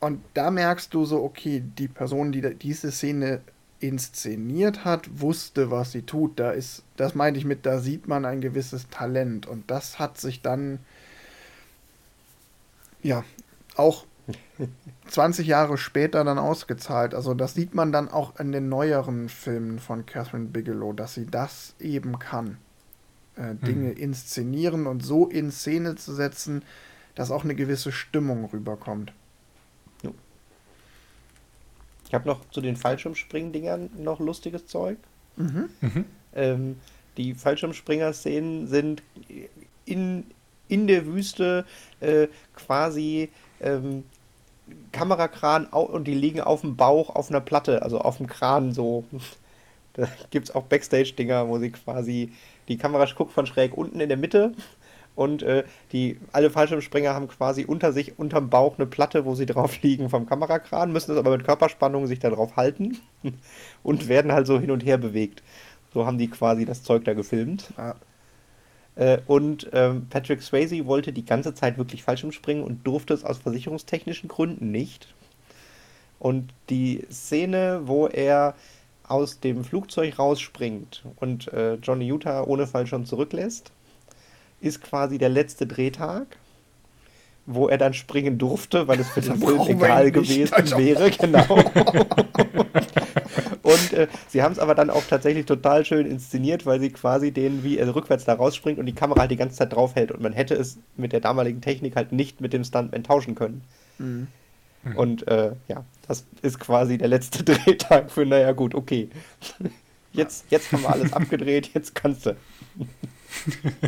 und 0.00 0.22
da 0.34 0.50
merkst 0.50 0.94
du 0.94 1.04
so, 1.04 1.22
okay, 1.22 1.62
die 1.78 1.88
Person, 1.88 2.32
die 2.32 2.54
diese 2.54 2.90
Szene 2.90 3.40
inszeniert 3.80 4.84
hat, 4.84 5.20
wusste, 5.20 5.70
was 5.70 5.92
sie 5.92 6.02
tut. 6.02 6.38
Da 6.40 6.50
ist, 6.50 6.82
das 6.96 7.14
meinte 7.14 7.38
ich 7.38 7.44
mit, 7.44 7.66
da 7.66 7.78
sieht 7.78 8.08
man 8.08 8.24
ein 8.24 8.40
gewisses 8.40 8.88
Talent 8.88 9.46
und 9.46 9.70
das 9.70 9.98
hat 9.98 10.18
sich 10.18 10.42
dann 10.42 10.80
ja 13.02 13.24
auch 13.76 14.04
20 15.08 15.46
Jahre 15.46 15.78
später 15.78 16.24
dann 16.24 16.38
ausgezahlt. 16.38 17.14
Also 17.14 17.34
das 17.34 17.54
sieht 17.54 17.74
man 17.74 17.92
dann 17.92 18.08
auch 18.08 18.38
in 18.38 18.52
den 18.52 18.68
neueren 18.68 19.28
Filmen 19.28 19.78
von 19.78 20.06
Catherine 20.06 20.46
Bigelow, 20.46 20.92
dass 20.92 21.14
sie 21.14 21.26
das 21.26 21.74
eben 21.80 22.18
kann. 22.18 22.58
Äh, 23.36 23.54
Dinge 23.54 23.90
mhm. 23.90 23.96
inszenieren 23.96 24.86
und 24.86 25.04
so 25.04 25.26
in 25.26 25.50
Szene 25.50 25.96
zu 25.96 26.12
setzen, 26.14 26.62
dass 27.14 27.30
auch 27.30 27.44
eine 27.44 27.54
gewisse 27.54 27.92
Stimmung 27.92 28.44
rüberkommt. 28.46 29.12
Ich 32.08 32.14
habe 32.14 32.26
noch 32.26 32.48
zu 32.50 32.62
den 32.62 32.76
Fallschirmspring-Dingern 32.76 33.90
noch 33.98 34.18
lustiges 34.18 34.66
Zeug. 34.66 34.96
Mhm. 35.36 35.68
Mhm. 35.80 36.04
Ähm, 36.34 36.76
die 37.18 37.34
Fallschirmspringer-Szenen 37.34 38.66
sind 38.66 39.02
in, 39.84 40.24
in 40.68 40.86
der 40.86 41.06
Wüste 41.06 41.66
äh, 42.00 42.28
quasi 42.54 43.28
ähm, 43.60 44.04
Kamerakran 44.92 45.66
und 45.66 46.06
die 46.06 46.14
liegen 46.14 46.40
auf 46.40 46.62
dem 46.62 46.76
Bauch 46.76 47.14
auf 47.14 47.30
einer 47.30 47.40
Platte, 47.40 47.82
also 47.82 48.00
auf 48.00 48.18
dem 48.18 48.26
Kran 48.26 48.72
so. 48.72 49.04
Da 49.94 50.06
gibt 50.30 50.48
es 50.48 50.54
auch 50.54 50.62
Backstage-Dinger, 50.62 51.48
wo 51.48 51.58
sie 51.58 51.72
quasi, 51.72 52.32
die 52.68 52.76
Kamera 52.76 53.04
guckt 53.16 53.32
von 53.32 53.46
schräg 53.46 53.76
unten 53.76 53.98
in 53.98 54.08
der 54.08 54.16
Mitte 54.16 54.52
und 55.18 55.42
äh, 55.42 55.64
die, 55.90 56.20
alle 56.30 56.48
Fallschirmspringer 56.48 57.12
haben 57.12 57.26
quasi 57.26 57.64
unter 57.64 57.92
sich, 57.92 58.20
unterm 58.20 58.50
Bauch 58.50 58.78
eine 58.78 58.86
Platte, 58.86 59.24
wo 59.24 59.34
sie 59.34 59.46
drauf 59.46 59.76
liegen 59.82 60.10
vom 60.10 60.26
Kamerakran, 60.26 60.92
müssen 60.92 61.10
es 61.10 61.18
aber 61.18 61.32
mit 61.32 61.44
Körperspannung 61.44 62.06
sich 62.06 62.20
da 62.20 62.30
drauf 62.30 62.54
halten 62.54 62.98
und 63.82 64.06
werden 64.06 64.30
halt 64.30 64.46
so 64.46 64.60
hin 64.60 64.70
und 64.70 64.84
her 64.84 64.96
bewegt. 64.96 65.42
So 65.92 66.06
haben 66.06 66.18
die 66.18 66.30
quasi 66.30 66.64
das 66.64 66.84
Zeug 66.84 67.04
da 67.04 67.14
gefilmt. 67.14 67.72
Ja. 67.76 67.96
Äh, 68.98 69.18
und 69.26 69.70
ähm, 69.72 70.06
Patrick 70.10 70.42
Swayze 70.42 70.84
wollte 70.86 71.12
die 71.12 71.24
ganze 71.24 71.54
Zeit 71.54 71.78
wirklich 71.78 72.02
Fallschirmspringen 72.02 72.64
und 72.64 72.86
durfte 72.86 73.14
es 73.14 73.24
aus 73.24 73.38
versicherungstechnischen 73.38 74.28
Gründen 74.28 74.70
nicht. 74.72 75.14
Und 76.18 76.52
die 76.68 77.06
Szene, 77.10 77.82
wo 77.84 78.08
er 78.08 78.54
aus 79.04 79.38
dem 79.38 79.64
Flugzeug 79.64 80.18
rausspringt 80.18 81.04
und 81.16 81.50
äh, 81.52 81.74
Johnny 81.74 82.06
Utah 82.08 82.42
ohne 82.42 82.66
Fallschirm 82.66 83.06
zurücklässt, 83.06 83.70
ist 84.60 84.82
quasi 84.82 85.16
der 85.16 85.28
letzte 85.28 85.68
Drehtag, 85.68 86.36
wo 87.46 87.68
er 87.68 87.78
dann 87.78 87.94
springen 87.94 88.36
durfte, 88.36 88.88
weil 88.88 88.98
es 88.98 89.08
für 89.08 89.20
den 89.22 89.38
Film 89.38 89.60
egal 89.68 90.10
gewesen 90.10 90.76
wäre. 90.76 91.10
Genau. 91.18 91.46
Und 93.68 93.92
äh, 93.92 94.08
sie 94.28 94.42
haben 94.42 94.52
es 94.52 94.58
aber 94.58 94.74
dann 94.74 94.88
auch 94.88 95.04
tatsächlich 95.04 95.44
total 95.44 95.84
schön 95.84 96.06
inszeniert, 96.06 96.64
weil 96.64 96.80
sie 96.80 96.88
quasi 96.88 97.32
den, 97.32 97.62
wie 97.64 97.76
er 97.76 97.94
rückwärts 97.94 98.24
da 98.24 98.32
rausspringt 98.32 98.78
und 98.78 98.86
die 98.86 98.94
Kamera 98.94 99.20
halt 99.20 99.30
die 99.30 99.36
ganze 99.36 99.56
Zeit 99.56 99.74
draufhält. 99.74 100.10
Und 100.10 100.22
man 100.22 100.32
hätte 100.32 100.54
es 100.54 100.78
mit 100.96 101.12
der 101.12 101.20
damaligen 101.20 101.60
Technik 101.60 101.94
halt 101.94 102.10
nicht 102.10 102.40
mit 102.40 102.54
dem 102.54 102.64
Stuntman 102.64 103.04
tauschen 103.04 103.34
können. 103.34 103.62
Mhm. 103.98 104.28
Und 104.94 105.28
äh, 105.28 105.52
ja, 105.68 105.84
das 106.06 106.24
ist 106.40 106.58
quasi 106.60 106.96
der 106.96 107.08
letzte 107.08 107.44
Drehtag 107.44 108.10
für, 108.10 108.24
naja, 108.24 108.52
gut, 108.52 108.74
okay. 108.74 109.10
Jetzt, 110.12 110.46
jetzt 110.48 110.72
haben 110.72 110.84
wir 110.84 110.90
alles 110.90 111.12
abgedreht, 111.12 111.70
jetzt 111.74 111.94
kannst 111.94 112.24
du. 112.24 112.36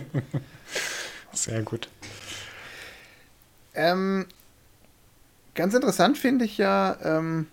Sehr 1.32 1.62
gut. 1.62 1.88
Ähm, 3.74 4.26
ganz 5.54 5.72
interessant 5.72 6.18
finde 6.18 6.44
ich 6.44 6.58
ja, 6.58 6.98
ähm, 7.02 7.46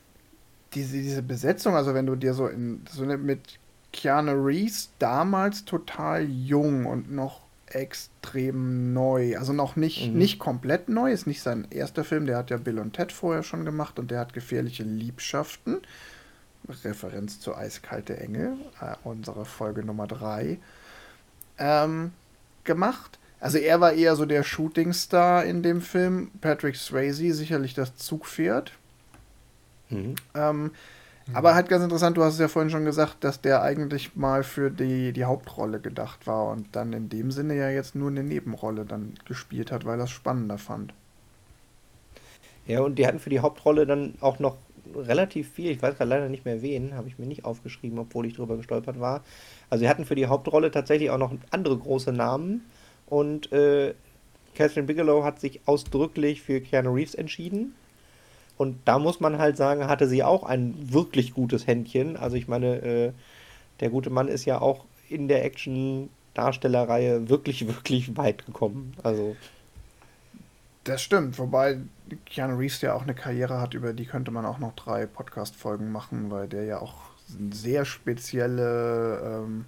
diese, 0.77 0.97
diese 0.97 1.23
Besetzung, 1.23 1.75
also 1.75 1.93
wenn 1.93 2.05
du 2.05 2.15
dir 2.15 2.33
so 2.33 2.47
in 2.47 2.85
so 2.89 3.03
eine, 3.03 3.17
mit 3.17 3.59
Keanu 3.91 4.33
Reeves 4.33 4.91
damals 4.99 5.65
total 5.65 6.23
jung 6.23 6.85
und 6.85 7.11
noch 7.11 7.41
extrem 7.67 8.93
neu, 8.93 9.37
also 9.37 9.53
noch 9.53 9.75
nicht, 9.75 10.09
mhm. 10.11 10.17
nicht 10.17 10.39
komplett 10.39 10.87
neu, 10.87 11.11
ist 11.11 11.27
nicht 11.27 11.41
sein 11.41 11.67
erster 11.69 12.03
Film, 12.03 12.25
der 12.25 12.37
hat 12.37 12.49
ja 12.49 12.57
Bill 12.57 12.79
und 12.79 12.93
Ted 12.93 13.11
vorher 13.11 13.43
schon 13.43 13.65
gemacht 13.65 13.99
und 13.99 14.11
der 14.11 14.19
hat 14.19 14.33
gefährliche 14.33 14.83
Liebschaften. 14.83 15.81
Referenz 16.83 17.39
zu 17.39 17.55
Eiskalte 17.55 18.19
Engel, 18.19 18.57
äh, 18.81 18.95
unsere 19.03 19.45
Folge 19.45 19.85
Nummer 19.85 20.05
3, 20.05 20.59
ähm, 21.57 22.11
gemacht. 22.65 23.19
Also 23.39 23.57
er 23.57 23.79
war 23.79 23.93
eher 23.93 24.15
so 24.15 24.25
der 24.25 24.43
Shootingstar 24.43 25.45
in 25.45 25.63
dem 25.63 25.81
Film. 25.81 26.31
Patrick 26.41 26.75
Swayze 26.75 27.33
sicherlich 27.33 27.73
das 27.73 27.95
Zugpferd. 27.95 28.73
Mhm. 29.89 30.15
Ähm, 30.35 30.63
mhm. 30.63 30.71
Aber 31.33 31.55
halt 31.55 31.69
ganz 31.69 31.83
interessant, 31.83 32.17
du 32.17 32.23
hast 32.23 32.33
es 32.33 32.39
ja 32.39 32.47
vorhin 32.47 32.69
schon 32.69 32.85
gesagt, 32.85 33.23
dass 33.23 33.41
der 33.41 33.61
eigentlich 33.61 34.15
mal 34.15 34.43
für 34.43 34.69
die, 34.69 35.13
die 35.13 35.25
Hauptrolle 35.25 35.79
gedacht 35.79 36.27
war 36.27 36.49
und 36.49 36.75
dann 36.75 36.93
in 36.93 37.09
dem 37.09 37.31
Sinne 37.31 37.55
ja 37.55 37.69
jetzt 37.69 37.95
nur 37.95 38.09
eine 38.09 38.23
Nebenrolle 38.23 38.85
dann 38.85 39.13
gespielt 39.25 39.71
hat, 39.71 39.85
weil 39.85 39.99
er 39.99 40.05
es 40.05 40.11
spannender 40.11 40.57
fand. 40.57 40.93
Ja, 42.65 42.81
und 42.81 42.99
die 42.99 43.07
hatten 43.07 43.19
für 43.19 43.29
die 43.29 43.39
Hauptrolle 43.39 43.85
dann 43.85 44.15
auch 44.19 44.39
noch 44.39 44.57
relativ 44.95 45.51
viel, 45.51 45.71
ich 45.71 45.81
weiß 45.81 45.97
gerade 45.97 46.09
leider 46.09 46.29
nicht 46.29 46.45
mehr 46.45 46.61
wen, 46.61 46.95
habe 46.95 47.07
ich 47.07 47.17
mir 47.17 47.25
nicht 47.25 47.45
aufgeschrieben, 47.45 47.99
obwohl 47.99 48.25
ich 48.25 48.35
drüber 48.35 48.57
gestolpert 48.57 48.99
war. 48.99 49.23
Also 49.69 49.83
sie 49.83 49.89
hatten 49.89 50.05
für 50.05 50.15
die 50.15 50.27
Hauptrolle 50.27 50.71
tatsächlich 50.71 51.09
auch 51.09 51.17
noch 51.17 51.33
andere 51.51 51.77
große 51.77 52.11
Namen 52.11 52.65
und 53.05 53.51
äh, 53.51 53.93
Catherine 54.55 54.87
Bigelow 54.87 55.23
hat 55.23 55.39
sich 55.39 55.61
ausdrücklich 55.65 56.41
für 56.41 56.61
Keanu 56.61 56.93
Reeves 56.93 57.15
entschieden. 57.15 57.75
Und 58.57 58.79
da 58.85 58.97
muss 58.97 59.19
man 59.19 59.37
halt 59.37 59.55
sagen, 59.55 59.87
hatte 59.87 60.07
sie 60.07 60.23
auch 60.23 60.43
ein 60.43 60.73
wirklich 60.91 61.33
gutes 61.33 61.67
Händchen. 61.67 62.17
Also 62.17 62.35
ich 62.35 62.47
meine, 62.47 62.81
äh, 62.81 63.11
der 63.79 63.89
gute 63.89 64.09
Mann 64.09 64.27
ist 64.27 64.45
ja 64.45 64.59
auch 64.59 64.85
in 65.09 65.27
der 65.27 65.45
Action-Darstellerreihe 65.45 67.29
wirklich, 67.29 67.67
wirklich 67.67 68.17
weit 68.17 68.45
gekommen. 68.45 68.93
Also. 69.03 69.35
Das 70.83 71.01
stimmt, 71.01 71.37
wobei 71.37 71.79
Keanu 72.25 72.57
Reeves 72.57 72.81
ja 72.81 72.93
auch 72.93 73.03
eine 73.03 73.13
Karriere 73.13 73.59
hat, 73.59 73.73
über 73.73 73.93
die 73.93 74.05
könnte 74.05 74.31
man 74.31 74.45
auch 74.45 74.57
noch 74.57 74.73
drei 74.73 75.05
Podcast-Folgen 75.05 75.91
machen, 75.91 76.31
weil 76.31 76.47
der 76.47 76.63
ja 76.63 76.79
auch 76.79 76.95
sehr 77.51 77.85
spezielle. 77.85 79.41
Ähm, 79.43 79.65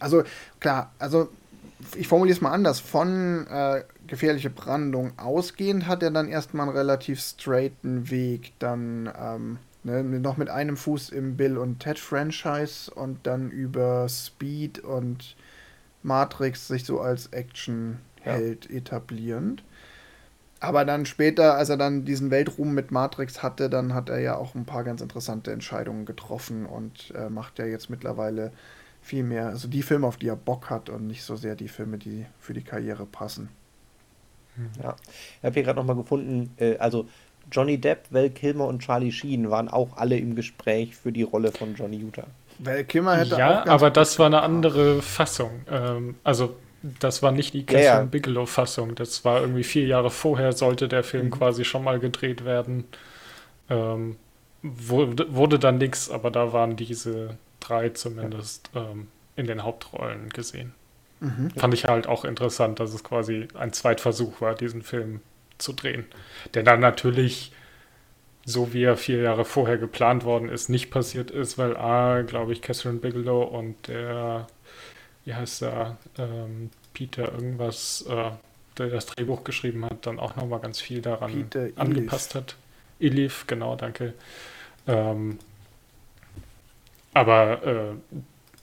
also 0.00 0.24
klar, 0.58 0.92
also 0.98 1.28
ich 1.94 2.08
formuliere 2.08 2.36
es 2.36 2.40
mal 2.40 2.52
anders, 2.52 2.80
von 2.80 3.46
äh, 3.48 3.84
gefährliche 4.06 4.50
Brandung 4.50 5.12
ausgehend 5.18 5.86
hat 5.86 6.02
er 6.02 6.10
dann 6.10 6.28
erstmal 6.28 6.68
einen 6.68 6.76
relativ 6.76 7.20
straighten 7.20 8.10
Weg, 8.10 8.52
dann 8.58 9.12
ähm, 9.18 9.58
ne, 9.84 10.02
noch 10.02 10.36
mit 10.36 10.48
einem 10.48 10.76
Fuß 10.76 11.10
im 11.10 11.36
Bill 11.36 11.58
und 11.58 11.80
Ted 11.80 11.98
Franchise 11.98 12.90
und 12.90 13.26
dann 13.26 13.50
über 13.50 14.08
Speed 14.08 14.78
und 14.80 15.36
Matrix 16.02 16.68
sich 16.68 16.84
so 16.84 17.00
als 17.00 17.28
Actionheld 17.28 18.70
ja. 18.70 18.76
etablierend. 18.76 19.62
Aber 20.58 20.86
dann 20.86 21.04
später, 21.04 21.56
als 21.56 21.68
er 21.68 21.76
dann 21.76 22.06
diesen 22.06 22.30
Weltruhm 22.30 22.72
mit 22.72 22.90
Matrix 22.90 23.42
hatte, 23.42 23.68
dann 23.68 23.92
hat 23.92 24.08
er 24.08 24.20
ja 24.20 24.36
auch 24.36 24.54
ein 24.54 24.64
paar 24.64 24.84
ganz 24.84 25.02
interessante 25.02 25.52
Entscheidungen 25.52 26.06
getroffen 26.06 26.64
und 26.64 27.12
äh, 27.14 27.28
macht 27.28 27.58
ja 27.58 27.66
jetzt 27.66 27.90
mittlerweile 27.90 28.52
viel 29.06 29.22
mehr, 29.22 29.46
also 29.46 29.68
die 29.68 29.82
Filme, 29.82 30.06
auf 30.06 30.16
die 30.16 30.28
er 30.28 30.36
Bock 30.36 30.68
hat 30.68 30.90
und 30.90 31.06
nicht 31.06 31.22
so 31.22 31.36
sehr 31.36 31.54
die 31.54 31.68
Filme, 31.68 31.96
die 31.96 32.26
für 32.40 32.54
die 32.54 32.62
Karriere 32.62 33.06
passen. 33.06 33.48
Ja, 34.82 34.96
ich 35.38 35.44
habe 35.44 35.54
hier 35.54 35.62
gerade 35.62 35.78
nochmal 35.78 35.96
gefunden, 35.96 36.50
äh, 36.56 36.76
also 36.78 37.06
Johnny 37.52 37.78
Depp, 37.78 38.06
Val 38.10 38.30
Kilmer 38.30 38.66
und 38.66 38.80
Charlie 38.80 39.12
Sheen 39.12 39.50
waren 39.50 39.68
auch 39.68 39.96
alle 39.96 40.16
im 40.16 40.34
Gespräch 40.34 40.96
für 40.96 41.12
die 41.12 41.22
Rolle 41.22 41.52
von 41.52 41.74
Johnny 41.74 41.98
Utah. 41.98 42.26
Val 42.58 42.84
Kilmer 42.84 43.16
hätte 43.16 43.36
ja, 43.36 43.62
auch 43.62 43.66
aber 43.66 43.90
das 43.90 44.18
war 44.18 44.26
eine 44.26 44.42
andere 44.42 45.02
Fassung. 45.02 45.50
Ähm, 45.70 46.16
also 46.24 46.56
das 47.00 47.22
war 47.22 47.32
nicht 47.32 47.54
die 47.54 47.64
Catherine 47.64 47.86
ja, 47.86 47.98
ja. 48.00 48.04
Bigelow-Fassung. 48.04 48.94
Das 48.94 49.24
war 49.24 49.40
irgendwie 49.40 49.64
vier 49.64 49.86
Jahre 49.86 50.10
vorher 50.10 50.52
sollte 50.52 50.88
der 50.88 51.04
Film 51.04 51.26
mhm. 51.26 51.30
quasi 51.30 51.64
schon 51.64 51.84
mal 51.84 51.98
gedreht 52.00 52.44
werden. 52.44 52.84
Ähm, 53.68 54.16
wurde, 54.62 55.34
wurde 55.34 55.58
dann 55.58 55.78
nichts, 55.78 56.10
aber 56.10 56.30
da 56.30 56.52
waren 56.52 56.76
diese 56.76 57.36
drei 57.68 57.90
zumindest 57.90 58.70
ähm, 58.74 59.08
in 59.36 59.46
den 59.46 59.62
Hauptrollen 59.62 60.28
gesehen. 60.30 60.74
Mhm. 61.20 61.50
Fand 61.56 61.74
ich 61.74 61.84
halt 61.84 62.06
auch 62.06 62.24
interessant, 62.24 62.80
dass 62.80 62.92
es 62.92 63.02
quasi 63.02 63.48
ein 63.54 63.72
Zweitversuch 63.72 64.40
war, 64.40 64.54
diesen 64.54 64.82
Film 64.82 65.20
zu 65.58 65.72
drehen. 65.72 66.04
Der 66.54 66.62
dann 66.62 66.80
natürlich, 66.80 67.52
so 68.44 68.72
wie 68.72 68.84
er 68.84 68.96
vier 68.96 69.22
Jahre 69.22 69.44
vorher 69.44 69.78
geplant 69.78 70.24
worden 70.24 70.48
ist, 70.48 70.68
nicht 70.68 70.90
passiert 70.90 71.30
ist, 71.30 71.58
weil 71.58 71.76
A, 71.76 72.22
glaube 72.22 72.52
ich, 72.52 72.62
Catherine 72.62 72.98
Bigelow 72.98 73.42
und 73.42 73.88
der, 73.88 74.46
wie 75.24 75.34
heißt 75.34 75.62
der, 75.62 75.96
ähm, 76.18 76.70
Peter 76.92 77.32
irgendwas, 77.32 78.04
äh, 78.08 78.30
der 78.78 78.88
das 78.88 79.06
Drehbuch 79.06 79.44
geschrieben 79.44 79.84
hat, 79.84 80.06
dann 80.06 80.18
auch 80.18 80.36
nochmal 80.36 80.60
ganz 80.60 80.80
viel 80.80 81.00
daran 81.00 81.48
angepasst 81.76 82.34
hat. 82.34 82.56
Elif, 83.00 83.46
genau, 83.46 83.76
danke. 83.76 84.14
Ähm, 84.86 85.38
aber 87.16 87.66
äh, 87.66 87.94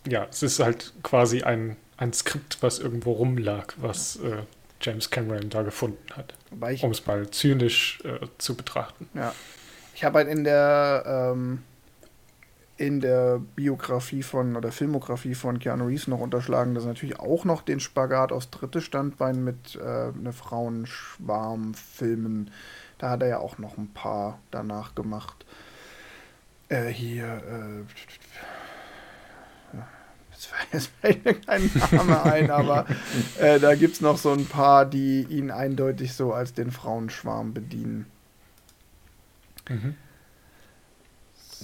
ja, 0.08 0.28
es 0.30 0.44
ist 0.44 0.60
halt 0.60 0.94
quasi 1.02 1.42
ein, 1.42 1.76
ein 1.98 2.14
Skript, 2.14 2.60
was 2.62 2.78
irgendwo 2.78 3.14
rumlag, 3.14 3.74
was 3.78 4.18
äh, 4.18 4.44
James 4.80 5.10
Cameron 5.10 5.50
da 5.50 5.64
gefunden 5.64 6.06
hat. 6.16 6.36
Um 6.84 6.92
es 6.92 7.08
mal 7.08 7.32
zynisch 7.32 8.00
äh, 8.04 8.28
zu 8.38 8.56
betrachten. 8.56 9.10
Ja. 9.16 9.34
Ich 9.96 10.04
habe 10.04 10.20
halt 10.20 10.28
in 10.28 10.44
der 10.44 11.32
ähm, 11.34 11.64
in 12.78 13.00
der 13.00 13.42
Biografie 13.56 14.22
von 14.22 14.56
oder 14.56 14.72
Filmografie 14.72 15.34
von 15.34 15.58
Keanu 15.58 15.88
Reeves 15.88 16.06
noch 16.08 16.20
unterschlagen, 16.20 16.76
dass 16.76 16.84
er 16.84 16.90
natürlich 16.90 17.20
auch 17.20 17.46
noch 17.46 17.64
den 17.64 17.80
Spagat 17.80 18.32
aufs 18.32 18.52
dritte 18.52 18.82
Standbein 18.82 19.44
mit 19.44 19.76
äh, 19.76 20.12
ne 20.12 20.34
Frauenschwarm-Filmen, 20.34 22.52
da 22.98 23.12
hat 23.12 23.22
er 23.24 23.30
ja 23.30 23.40
auch 23.40 23.58
noch 23.58 23.78
ein 23.78 23.94
paar 23.94 24.40
danach 24.52 24.94
gemacht. 24.96 25.46
Äh, 26.70 26.88
hier, 26.88 27.26
äh, 27.26 27.84
jetzt 30.74 30.92
fällt 31.02 31.26
mir 31.26 31.34
kein 31.36 31.70
Name 31.92 32.24
ein, 32.24 32.52
aber 32.52 32.86
äh, 33.40 33.60
da 33.60 33.76
gibt 33.76 33.96
es 33.96 34.02
noch 34.02 34.18
so 34.18 34.32
ein 34.32 34.46
paar, 34.46 34.86
die 34.86 35.26
ihn 35.30 35.52
eindeutig 35.52 36.14
so 36.14 36.34
als 36.34 36.54
den 36.54 36.72
Frauenschwarm 36.72 37.54
bedienen. 37.54 38.06
Mhm. 39.70 39.96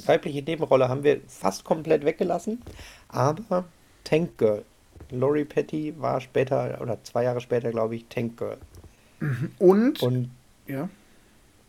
Weibliche 0.06 0.41
Nebenrolle 0.41 0.88
haben 0.88 1.04
wir 1.04 1.22
fast 1.28 1.66
komplett 1.66 2.06
weggelassen, 2.06 2.62
aber 3.10 3.66
Tank 4.04 4.38
Girl. 4.38 4.64
Laurie 5.12 5.45
Petty 5.45 5.93
war 5.97 6.22
später, 6.22 6.80
oder 6.82 7.04
zwei 7.04 7.24
Jahre 7.24 7.41
später, 7.41 7.72
glaube 7.72 7.95
ich, 7.95 8.06
Tank 8.08 8.38
Girl. 8.38 8.58
Mhm. 9.20 9.52
Und? 9.58 10.04
Und 10.04 10.32
ja. 10.68 10.89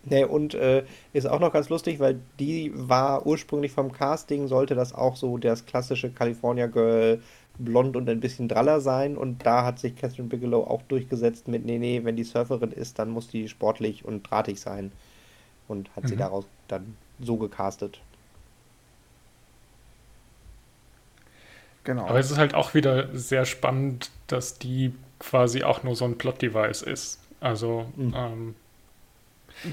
Nee, 0.05 0.25
und 0.25 0.55
äh, 0.55 0.85
ist 1.13 1.27
auch 1.27 1.41
noch 1.41 1.53
ganz 1.53 1.69
lustig, 1.69 2.01
weil 2.01 2.21
die 2.39 2.73
war 2.75 3.27
ursprünglich 3.27 3.73
vom 3.73 3.93
Casting, 3.93 4.49
sollte 4.49 4.75
das 4.75 4.95
auch 4.95 5.17
so 5.17 5.37
das 5.37 5.67
klassische 5.67 6.11
California 6.11 6.67
Girl, 6.67 7.21
blond 7.59 7.97
und 7.97 8.09
ein 8.09 8.21
bisschen 8.21 8.49
draller 8.49 8.81
sein. 8.81 9.17
Und 9.17 9.45
da 9.45 9.65
hat 9.65 9.79
sich 9.79 9.97
Catherine 9.97 10.29
Bigelow 10.29 10.65
auch 10.65 10.83
durchgesetzt 10.83 11.49
mit, 11.49 11.67
nee, 11.67 11.79
nee, 11.79 12.01
wenn 12.03 12.17
die 12.17 12.25
Surferin 12.25 12.73
ist, 12.73 12.99
dann 12.99 13.11
muss 13.11 13.29
die 13.29 13.49
sportlich 13.49 14.05
und 14.05 14.23
drahtig 14.23 14.61
sein. 14.61 14.91
Und 15.69 15.95
hat 15.95 16.05
mhm. 16.05 16.09
sie 16.09 16.17
daraus 16.17 16.47
dann 16.69 16.97
so 17.21 17.37
gecastet. 17.37 18.01
Genau. 21.85 22.07
Aber 22.07 22.19
es 22.19 22.31
ist 22.31 22.39
halt 22.39 22.55
auch 22.55 22.75
wieder 22.75 23.15
sehr 23.17 23.45
spannend, 23.45 24.11
dass 24.27 24.59
die 24.59 24.95
quasi 25.19 25.63
auch 25.63 25.83
nur 25.83 25.95
so 25.95 26.05
ein 26.05 26.19
Plot-Device 26.19 26.83
ist. 26.83 27.21
Also 27.41 27.87
mhm. 27.97 28.15
ähm, 28.17 28.55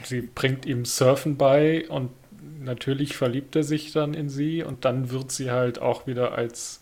sie 0.03 0.21
bringt 0.21 0.65
ihm 0.65 0.85
Surfen 0.85 1.37
bei 1.37 1.87
und 1.89 2.11
natürlich 2.59 3.15
verliebt 3.15 3.55
er 3.55 3.63
sich 3.63 3.91
dann 3.91 4.13
in 4.13 4.29
sie 4.29 4.63
und 4.63 4.85
dann 4.85 5.09
wird 5.09 5.31
sie 5.31 5.51
halt 5.51 5.79
auch 5.79 6.07
wieder 6.07 6.33
als, 6.33 6.81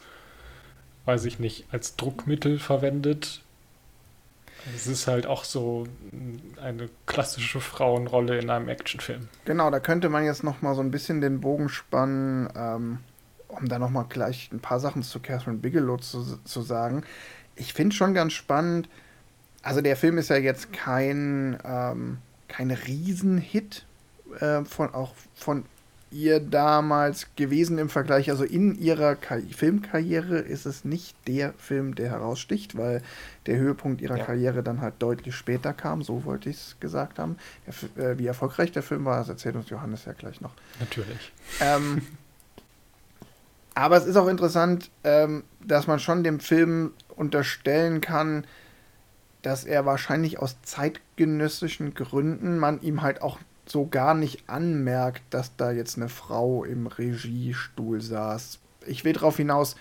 weiß 1.06 1.26
ich 1.26 1.40
nicht, 1.40 1.66
als 1.72 1.96
Druckmittel 1.96 2.60
verwendet. 2.60 3.42
Es 4.76 4.88
ist 4.88 5.06
halt 5.06 5.28
auch 5.28 5.44
so 5.44 5.86
eine 6.60 6.90
klassische 7.06 7.60
Frauenrolle 7.60 8.40
in 8.40 8.50
einem 8.50 8.68
Actionfilm. 8.68 9.28
Genau, 9.46 9.70
da 9.70 9.80
könnte 9.80 10.10
man 10.10 10.26
jetzt 10.26 10.44
noch 10.44 10.64
mal 10.64 10.74
so 10.74 10.82
ein 10.82 10.90
bisschen 10.90 11.22
den 11.22 11.40
Bogen 11.40 11.70
spannen, 11.70 12.50
ähm, 12.56 13.00
um 13.48 13.68
da 13.68 13.78
noch 13.78 13.92
mal 13.92 14.06
gleich 14.10 14.50
ein 14.52 14.60
paar 14.60 14.80
Sachen 14.80 15.04
zu 15.04 15.20
Catherine 15.20 15.60
Bigelow 15.60 15.98
zu, 15.98 16.40
zu 16.44 16.62
sagen. 16.62 17.04
Ich 17.56 17.74
finde 17.74 17.96
schon 17.96 18.16
ganz 18.16 18.34
spannend, 18.34 18.90
also 19.62 19.82
der 19.82 19.96
Film 19.96 20.18
ist 20.18 20.30
ja 20.30 20.38
jetzt 20.38 20.74
kein 20.74 21.60
ähm, 21.64 22.18
kein 22.48 22.72
Riesenhit 22.72 23.86
äh, 24.40 24.64
von, 24.66 24.94
auch 24.94 25.14
von 25.36 25.66
ihr 26.12 26.40
damals 26.40 27.28
gewesen 27.36 27.78
im 27.78 27.90
Vergleich. 27.90 28.30
Also 28.30 28.44
in 28.44 28.80
ihrer 28.80 29.16
Ka 29.16 29.38
Filmkarriere 29.52 30.38
ist 30.38 30.66
es 30.66 30.86
nicht 30.86 31.16
der 31.28 31.54
Film, 31.58 31.96
der 31.96 32.10
heraussticht, 32.10 32.78
weil 32.78 33.02
der 33.48 33.58
Höhepunkt 33.58 34.02
ihrer 34.02 34.18
ja. 34.18 34.26
Karriere 34.26 34.64
dann 34.64 34.82
halt 34.82 34.96
deutlich 35.00 35.36
später 35.36 35.74
kam. 35.74 36.04
So 36.04 36.24
wollte 36.24 36.50
ich 36.50 36.58
es 36.58 36.78
gesagt 36.80 37.20
haben. 37.20 37.38
Der, 37.98 38.12
äh, 38.12 38.18
wie 38.18 38.28
erfolgreich 38.28 38.72
der 38.72 38.84
Film 38.84 39.06
war, 39.06 39.18
das 39.18 39.30
erzählt 39.30 39.56
uns 39.56 39.70
Johannes 39.70 40.06
ja 40.06 40.14
gleich 40.14 40.42
noch. 40.42 40.54
Natürlich. 40.80 41.34
Ähm, 41.60 42.02
aber 43.74 43.98
es 43.98 44.06
ist 44.06 44.16
auch 44.16 44.28
interessant, 44.28 44.90
ähm, 45.04 45.44
dass 45.62 45.86
man 45.86 46.00
schon 46.00 46.24
dem 46.24 46.40
Film 46.40 46.94
unterstellen 47.10 48.00
kann, 48.00 48.46
dass 49.46 49.64
er 49.64 49.86
wahrscheinlich 49.86 50.40
aus 50.40 50.58
zeitgenössischen 50.64 51.94
Gründen 51.94 52.58
man 52.58 52.82
ihm 52.82 53.04
halt 53.04 53.22
auch 53.22 53.38
so 53.68 53.86
gar 53.86 54.16
nicht 54.16 54.50
anmerkt, 54.50 55.22
dass 55.30 55.56
da 55.56 55.72
jetzt 55.72 55.98
eine 55.98 56.10
Frau 56.10 56.64
im 56.64 56.88
Regiestuhl 56.88 58.02
saß. 58.02 58.60
Ich 58.88 59.06
will 59.06 59.14
darauf 59.14 59.38
hinaus, 59.38 59.76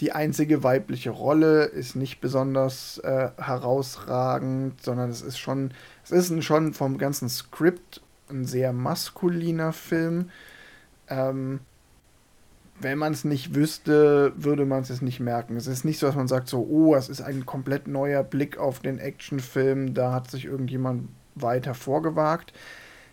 die 0.00 0.12
einzige 0.12 0.64
weibliche 0.64 1.10
Rolle 1.10 1.64
ist 1.64 1.94
nicht 1.94 2.20
besonders 2.20 2.98
äh, 2.98 3.30
herausragend, 3.36 4.82
sondern 4.82 5.10
es 5.10 5.22
ist 5.22 5.38
schon, 5.38 5.72
es 6.04 6.10
ist 6.10 6.30
ein, 6.30 6.42
schon 6.42 6.74
vom 6.74 6.98
ganzen 6.98 7.28
Skript 7.28 8.00
ein 8.28 8.44
sehr 8.46 8.72
maskuliner 8.72 9.72
Film. 9.72 10.30
Ähm, 11.08 11.60
wenn 12.80 12.98
man 12.98 13.12
es 13.12 13.24
nicht 13.24 13.54
wüsste, 13.54 14.32
würde 14.36 14.64
man 14.64 14.82
es 14.82 15.02
nicht 15.02 15.20
merken. 15.20 15.56
Es 15.56 15.66
ist 15.66 15.84
nicht 15.84 15.98
so, 15.98 16.06
dass 16.06 16.16
man 16.16 16.28
sagt 16.28 16.48
so, 16.48 16.66
oh, 16.68 16.94
es 16.94 17.08
ist 17.08 17.20
ein 17.20 17.46
komplett 17.46 17.88
neuer 17.88 18.22
Blick 18.22 18.58
auf 18.58 18.80
den 18.80 18.98
Actionfilm, 18.98 19.94
da 19.94 20.12
hat 20.12 20.30
sich 20.30 20.44
irgendjemand 20.44 21.08
weiter 21.34 21.74
vorgewagt. 21.74 22.52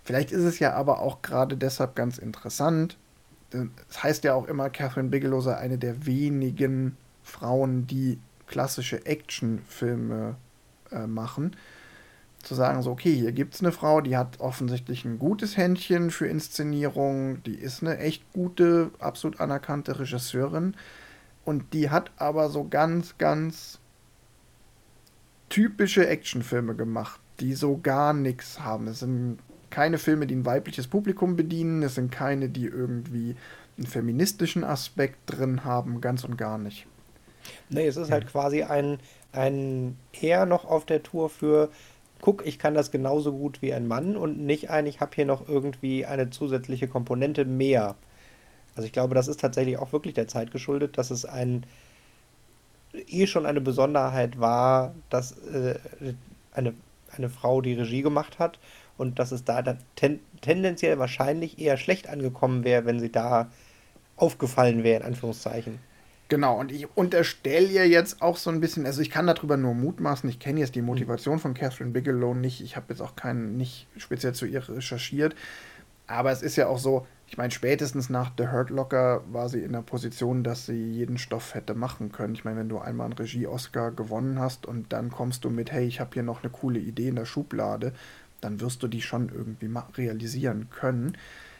Vielleicht 0.03 0.31
ist 0.31 0.43
es 0.43 0.59
ja 0.59 0.73
aber 0.73 0.99
auch 0.99 1.21
gerade 1.21 1.57
deshalb 1.57 1.95
ganz 1.95 2.17
interessant. 2.17 2.97
Es 3.89 4.03
heißt 4.03 4.23
ja 4.23 4.33
auch 4.33 4.47
immer, 4.47 4.69
Catherine 4.69 5.09
Bigelow 5.09 5.41
sei 5.41 5.55
eine 5.55 5.77
der 5.77 6.05
wenigen 6.05 6.97
Frauen, 7.23 7.87
die 7.87 8.19
klassische 8.47 9.05
Actionfilme 9.05 10.35
äh, 10.91 11.07
machen 11.07 11.55
zu 12.45 12.55
sagen, 12.55 12.81
so, 12.81 12.91
okay, 12.91 13.13
hier 13.13 13.31
gibt 13.31 13.55
es 13.55 13.61
eine 13.61 13.71
Frau, 13.71 14.01
die 14.01 14.17
hat 14.17 14.39
offensichtlich 14.39 15.05
ein 15.05 15.19
gutes 15.19 15.57
Händchen 15.57 16.11
für 16.11 16.27
Inszenierung, 16.27 17.41
die 17.43 17.55
ist 17.55 17.81
eine 17.81 17.97
echt 17.97 18.31
gute, 18.33 18.91
absolut 18.99 19.39
anerkannte 19.39 19.99
Regisseurin 19.99 20.75
und 21.43 21.73
die 21.73 21.89
hat 21.89 22.11
aber 22.17 22.49
so 22.49 22.67
ganz, 22.67 23.17
ganz 23.17 23.79
typische 25.49 26.07
Actionfilme 26.07 26.75
gemacht, 26.75 27.19
die 27.39 27.53
so 27.53 27.79
gar 27.81 28.13
nichts 28.13 28.59
haben. 28.59 28.87
Es 28.87 28.99
sind 28.99 29.39
keine 29.69 29.97
Filme, 29.97 30.27
die 30.27 30.35
ein 30.35 30.45
weibliches 30.45 30.87
Publikum 30.87 31.35
bedienen, 31.35 31.83
es 31.83 31.95
sind 31.95 32.11
keine, 32.11 32.49
die 32.49 32.65
irgendwie 32.65 33.35
einen 33.77 33.87
feministischen 33.87 34.63
Aspekt 34.63 35.17
drin 35.25 35.65
haben, 35.65 36.01
ganz 36.01 36.23
und 36.23 36.37
gar 36.37 36.57
nicht. 36.57 36.87
Nee, 37.69 37.87
es 37.87 37.97
ist 37.97 38.11
halt 38.11 38.27
quasi 38.27 38.63
ein, 38.63 38.99
ein 39.31 39.97
eher 40.13 40.45
noch 40.45 40.65
auf 40.65 40.85
der 40.85 41.03
Tour 41.03 41.29
für 41.29 41.69
guck, 42.21 42.45
ich 42.45 42.59
kann 42.59 42.73
das 42.73 42.91
genauso 42.91 43.31
gut 43.33 43.61
wie 43.61 43.73
ein 43.73 43.87
Mann 43.87 44.17
und 44.17 44.39
nicht 44.39 44.69
ein, 44.69 44.85
ich 44.85 44.99
habe 44.99 45.11
hier 45.15 45.25
noch 45.25 45.47
irgendwie 45.47 46.05
eine 46.05 46.29
zusätzliche 46.29 46.87
Komponente 46.87 47.45
mehr. 47.45 47.95
Also 48.75 48.85
ich 48.85 48.93
glaube, 48.93 49.15
das 49.15 49.27
ist 49.27 49.39
tatsächlich 49.39 49.77
auch 49.77 49.93
wirklich 49.93 50.13
der 50.13 50.27
Zeit 50.27 50.51
geschuldet, 50.51 50.97
dass 50.97 51.11
es 51.11 51.25
ein 51.25 51.65
eh 53.07 53.27
schon 53.27 53.45
eine 53.45 53.61
Besonderheit 53.61 54.39
war, 54.39 54.95
dass 55.09 55.37
äh, 55.47 55.75
eine, 56.51 56.73
eine 57.11 57.29
Frau 57.29 57.61
die 57.61 57.73
Regie 57.73 58.01
gemacht 58.01 58.39
hat 58.39 58.59
und 58.97 59.19
dass 59.19 59.31
es 59.31 59.43
da 59.43 59.61
ten, 59.95 60.19
tendenziell 60.41 60.99
wahrscheinlich 60.99 61.59
eher 61.59 61.77
schlecht 61.77 62.07
angekommen 62.07 62.63
wäre, 62.63 62.85
wenn 62.85 62.99
sie 62.99 63.11
da 63.11 63.49
aufgefallen 64.15 64.83
wäre, 64.83 65.01
in 65.01 65.07
Anführungszeichen. 65.07 65.79
Genau, 66.27 66.59
und 66.59 66.71
ich 66.71 66.87
unterstelle 66.97 67.67
ihr 67.67 67.87
jetzt 67.87 68.21
auch 68.21 68.37
so 68.37 68.49
ein 68.49 68.59
bisschen, 68.59 68.87
also 68.87 69.01
ich 69.01 69.11
kann 69.11 69.27
darüber 69.27 69.57
nur 69.57 69.75
mutmaßen, 69.75 70.27
ich 70.27 70.39
kenne 70.39 70.59
jetzt 70.59 70.73
die 70.73 70.81
Motivation 70.81 71.37
von 71.37 71.53
Catherine 71.53 71.91
Bigelow 71.91 72.33
nicht, 72.33 72.61
ich 72.61 72.75
habe 72.75 72.87
jetzt 72.89 73.01
auch 73.01 73.15
keinen, 73.15 73.57
nicht 73.57 73.87
speziell 73.97 74.33
zu 74.33 74.47
ihr 74.47 74.67
recherchiert, 74.67 75.35
aber 76.07 76.31
es 76.31 76.41
ist 76.41 76.55
ja 76.55 76.67
auch 76.67 76.79
so, 76.79 77.05
ich 77.27 77.37
meine, 77.37 77.51
spätestens 77.51 78.09
nach 78.09 78.31
The 78.37 78.47
Hurt 78.47 78.69
Locker 78.69 79.23
war 79.31 79.49
sie 79.49 79.61
in 79.61 79.73
der 79.73 79.81
Position, 79.81 80.43
dass 80.43 80.65
sie 80.65 80.91
jeden 80.91 81.17
Stoff 81.17 81.55
hätte 81.55 81.73
machen 81.73 82.11
können. 82.11 82.35
Ich 82.35 82.45
meine, 82.45 82.59
wenn 82.59 82.69
du 82.69 82.77
einmal 82.77 83.05
einen 83.05 83.13
Regie-Oscar 83.13 83.91
gewonnen 83.91 84.39
hast 84.39 84.67
und 84.67 84.93
dann 84.93 85.09
kommst 85.09 85.43
du 85.43 85.49
mit, 85.49 85.71
hey, 85.71 85.85
ich 85.85 85.99
habe 85.99 86.11
hier 86.13 86.23
noch 86.23 86.43
eine 86.43 86.51
coole 86.51 86.79
Idee 86.79 87.07
in 87.07 87.15
der 87.15 87.25
Schublade, 87.25 87.93
dann 88.41 88.61
wirst 88.61 88.83
du 88.83 88.87
die 88.87 89.01
schon 89.01 89.29
irgendwie 89.29 89.69
realisieren 89.97 90.69
können. 90.69 91.17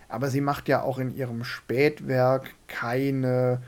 Aber 0.07 0.29
sie 0.29 0.41
macht 0.41 0.67
ja 0.67 0.83
auch 0.83 0.99
in 0.99 1.15
ihrem 1.15 1.43
Spätwerk 1.43 2.53
keine 2.67 3.61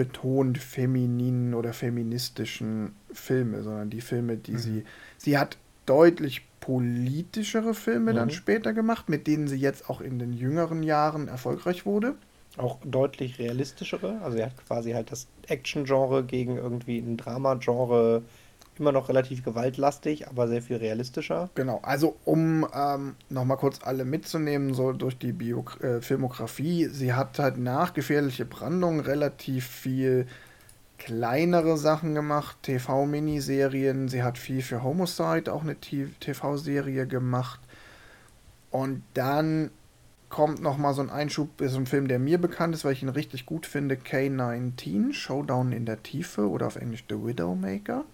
betont 0.00 0.56
femininen 0.56 1.52
oder 1.52 1.74
feministischen 1.74 2.94
Filme, 3.12 3.62
sondern 3.62 3.90
die 3.90 4.00
Filme, 4.00 4.38
die 4.38 4.52
mhm. 4.52 4.58
sie. 4.58 4.84
Sie 5.18 5.36
hat 5.36 5.58
deutlich 5.84 6.46
politischere 6.60 7.74
Filme 7.74 8.12
mhm. 8.12 8.16
dann 8.16 8.30
später 8.30 8.72
gemacht, 8.72 9.10
mit 9.10 9.26
denen 9.26 9.46
sie 9.46 9.58
jetzt 9.58 9.90
auch 9.90 10.00
in 10.00 10.18
den 10.18 10.32
jüngeren 10.32 10.82
Jahren 10.82 11.28
erfolgreich 11.28 11.84
wurde. 11.84 12.14
Auch 12.56 12.78
deutlich 12.82 13.38
realistischere. 13.38 14.22
Also 14.22 14.38
sie 14.38 14.42
hat 14.42 14.56
quasi 14.66 14.92
halt 14.92 15.12
das 15.12 15.28
Action-Genre 15.48 16.24
gegen 16.24 16.56
irgendwie 16.56 16.96
ein 16.96 17.18
Drama-Genre 17.18 18.22
immer 18.80 18.92
noch 18.92 19.08
relativ 19.08 19.44
gewaltlastig, 19.44 20.28
aber 20.28 20.48
sehr 20.48 20.62
viel 20.62 20.76
realistischer. 20.76 21.50
Genau, 21.54 21.80
also 21.82 22.16
um 22.24 22.66
ähm, 22.74 23.14
nochmal 23.28 23.58
kurz 23.58 23.80
alle 23.82 24.04
mitzunehmen, 24.04 24.74
so 24.74 24.92
durch 24.92 25.18
die 25.18 25.32
Bio 25.32 25.64
äh, 25.80 26.00
Filmografie, 26.00 26.86
sie 26.86 27.12
hat 27.12 27.38
halt 27.38 27.58
nach 27.58 27.94
Gefährliche 27.94 28.44
Brandung 28.44 29.00
relativ 29.00 29.66
viel 29.66 30.26
kleinere 30.98 31.78
Sachen 31.78 32.14
gemacht, 32.14 32.58
TV-Miniserien, 32.62 34.08
sie 34.08 34.22
hat 34.22 34.36
viel 34.36 34.62
für 34.62 34.82
Homicide, 34.82 35.52
auch 35.52 35.62
eine 35.62 35.76
TV-Serie 35.76 37.06
gemacht. 37.06 37.60
Und 38.70 39.02
dann 39.14 39.70
kommt 40.28 40.60
nochmal 40.60 40.94
so 40.94 41.02
ein 41.02 41.10
Einschub, 41.10 41.60
ist 41.60 41.74
ein 41.74 41.86
Film, 41.86 42.06
der 42.06 42.18
mir 42.18 42.38
bekannt 42.38 42.74
ist, 42.74 42.84
weil 42.84 42.92
ich 42.92 43.02
ihn 43.02 43.08
richtig 43.08 43.46
gut 43.46 43.66
finde, 43.66 43.96
K-19, 43.96 45.12
Showdown 45.12 45.72
in 45.72 45.86
der 45.86 46.02
Tiefe 46.02 46.48
oder 46.48 46.68
auf 46.68 46.76
Englisch 46.76 47.04
The 47.08 47.16
Widowmaker. 47.16 48.04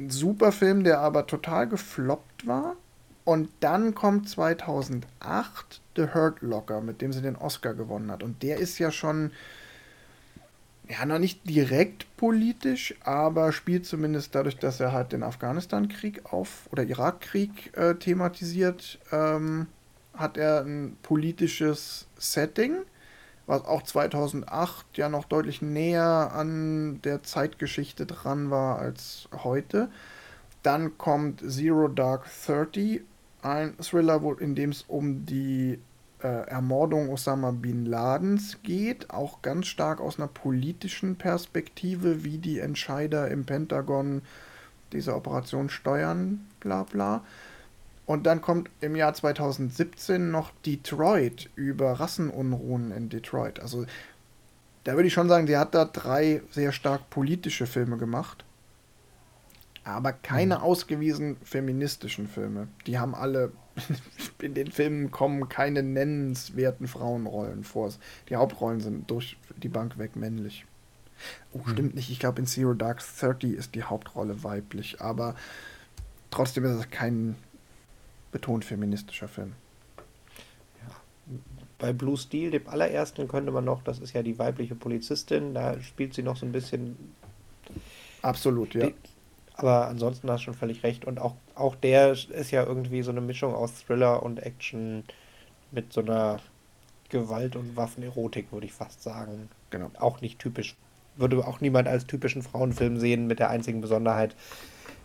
Ein 0.00 0.08
super 0.08 0.50
Film, 0.50 0.82
der 0.82 1.00
aber 1.00 1.26
total 1.26 1.68
gefloppt 1.68 2.46
war. 2.46 2.76
Und 3.24 3.50
dann 3.60 3.94
kommt 3.94 4.30
2008 4.30 5.82
The 5.94 6.14
Hurt 6.14 6.40
Locker, 6.40 6.80
mit 6.80 7.02
dem 7.02 7.12
sie 7.12 7.20
den 7.20 7.36
Oscar 7.36 7.74
gewonnen 7.74 8.10
hat. 8.10 8.22
Und 8.22 8.42
der 8.42 8.56
ist 8.56 8.78
ja 8.78 8.90
schon, 8.90 9.30
ja, 10.88 11.04
noch 11.04 11.18
nicht 11.18 11.46
direkt 11.48 12.06
politisch, 12.16 12.94
aber 13.04 13.52
spielt 13.52 13.84
zumindest 13.84 14.34
dadurch, 14.34 14.56
dass 14.56 14.80
er 14.80 14.92
halt 14.92 15.12
den 15.12 15.22
Afghanistan-Krieg 15.22 16.32
auf 16.32 16.66
oder 16.72 16.82
Irakkrieg 16.82 17.76
äh, 17.76 17.94
thematisiert, 17.94 18.98
ähm, 19.12 19.66
hat 20.14 20.38
er 20.38 20.64
ein 20.64 20.96
politisches 21.02 22.06
Setting, 22.16 22.78
was 23.50 23.64
auch 23.64 23.82
2008 23.82 24.96
ja 24.96 25.08
noch 25.08 25.24
deutlich 25.24 25.60
näher 25.60 26.30
an 26.32 27.02
der 27.02 27.22
Zeitgeschichte 27.24 28.06
dran 28.06 28.50
war 28.50 28.78
als 28.78 29.28
heute. 29.42 29.90
Dann 30.62 30.96
kommt 30.96 31.40
Zero 31.40 31.88
Dark 31.88 32.26
Thirty, 32.46 33.02
ein 33.42 33.76
Thriller, 33.78 34.20
in 34.40 34.54
dem 34.54 34.70
es 34.70 34.82
um 34.82 35.26
die 35.26 35.80
äh, 36.22 36.46
Ermordung 36.46 37.08
Osama 37.10 37.50
bin 37.50 37.86
Ladens 37.86 38.58
geht, 38.62 39.10
auch 39.10 39.42
ganz 39.42 39.66
stark 39.66 40.00
aus 40.00 40.18
einer 40.18 40.28
politischen 40.28 41.16
Perspektive, 41.16 42.22
wie 42.22 42.38
die 42.38 42.60
Entscheider 42.60 43.28
im 43.28 43.46
Pentagon 43.46 44.22
diese 44.92 45.14
Operation 45.14 45.70
steuern, 45.70 46.46
bla 46.60 46.84
bla. 46.84 47.24
Und 48.10 48.24
dann 48.24 48.42
kommt 48.42 48.70
im 48.80 48.96
Jahr 48.96 49.14
2017 49.14 50.32
noch 50.32 50.50
Detroit 50.66 51.48
über 51.54 51.92
Rassenunruhen 51.92 52.90
in 52.90 53.08
Detroit. 53.08 53.60
Also 53.60 53.86
da 54.82 54.94
würde 54.96 55.06
ich 55.06 55.12
schon 55.12 55.28
sagen, 55.28 55.46
sie 55.46 55.56
hat 55.56 55.76
da 55.76 55.84
drei 55.84 56.42
sehr 56.50 56.72
stark 56.72 57.08
politische 57.08 57.66
Filme 57.66 57.98
gemacht. 57.98 58.44
Aber 59.84 60.12
keine 60.12 60.56
mhm. 60.56 60.62
ausgewiesen 60.62 61.36
feministischen 61.44 62.26
Filme. 62.26 62.66
Die 62.88 62.98
haben 62.98 63.14
alle, 63.14 63.52
in 64.42 64.54
den 64.54 64.72
Filmen 64.72 65.12
kommen 65.12 65.48
keine 65.48 65.84
nennenswerten 65.84 66.88
Frauenrollen 66.88 67.62
vor. 67.62 67.92
Die 68.28 68.34
Hauptrollen 68.34 68.80
sind 68.80 69.08
durch 69.08 69.36
die 69.56 69.68
Bank 69.68 69.98
weg 69.98 70.16
männlich. 70.16 70.66
Oh, 71.52 71.58
mhm. 71.58 71.70
stimmt 71.70 71.94
nicht. 71.94 72.10
Ich 72.10 72.18
glaube, 72.18 72.40
in 72.40 72.46
Zero 72.48 72.74
Dark 72.74 73.04
Thirty 73.20 73.52
ist 73.52 73.76
die 73.76 73.84
Hauptrolle 73.84 74.42
weiblich. 74.42 75.00
Aber 75.00 75.36
trotzdem 76.32 76.64
ist 76.64 76.72
es 76.72 76.90
kein 76.90 77.36
betont 78.32 78.64
feministischer 78.64 79.28
Film. 79.28 79.54
Ja. 80.82 80.94
Bei 81.78 81.92
Blue 81.92 82.16
Steel, 82.16 82.50
dem 82.50 82.68
allerersten, 82.68 83.28
könnte 83.28 83.52
man 83.52 83.64
noch, 83.64 83.82
das 83.82 83.98
ist 83.98 84.12
ja 84.12 84.22
die 84.22 84.38
weibliche 84.38 84.74
Polizistin, 84.74 85.54
da 85.54 85.80
spielt 85.80 86.14
sie 86.14 86.22
noch 86.22 86.36
so 86.36 86.46
ein 86.46 86.52
bisschen. 86.52 86.96
Absolut, 88.22 88.74
ja. 88.74 88.88
Aber 89.54 89.88
ansonsten 89.88 90.30
hast 90.30 90.40
du 90.40 90.44
schon 90.46 90.54
völlig 90.54 90.82
recht. 90.84 91.04
Und 91.04 91.20
auch, 91.20 91.34
auch 91.54 91.74
der 91.74 92.12
ist 92.12 92.50
ja 92.50 92.64
irgendwie 92.64 93.02
so 93.02 93.10
eine 93.10 93.20
Mischung 93.20 93.54
aus 93.54 93.84
Thriller 93.84 94.22
und 94.22 94.42
Action 94.42 95.04
mit 95.70 95.92
so 95.92 96.00
einer 96.00 96.40
Gewalt- 97.10 97.56
und 97.56 97.76
Waffenerotik, 97.76 98.52
würde 98.52 98.66
ich 98.66 98.72
fast 98.72 99.02
sagen. 99.02 99.50
Genau. 99.68 99.90
Auch 99.98 100.22
nicht 100.22 100.38
typisch. 100.38 100.76
Würde 101.16 101.46
auch 101.46 101.60
niemand 101.60 101.88
als 101.88 102.06
typischen 102.06 102.42
Frauenfilm 102.42 102.98
sehen, 102.98 103.26
mit 103.26 103.38
der 103.38 103.50
einzigen 103.50 103.82
Besonderheit, 103.82 104.34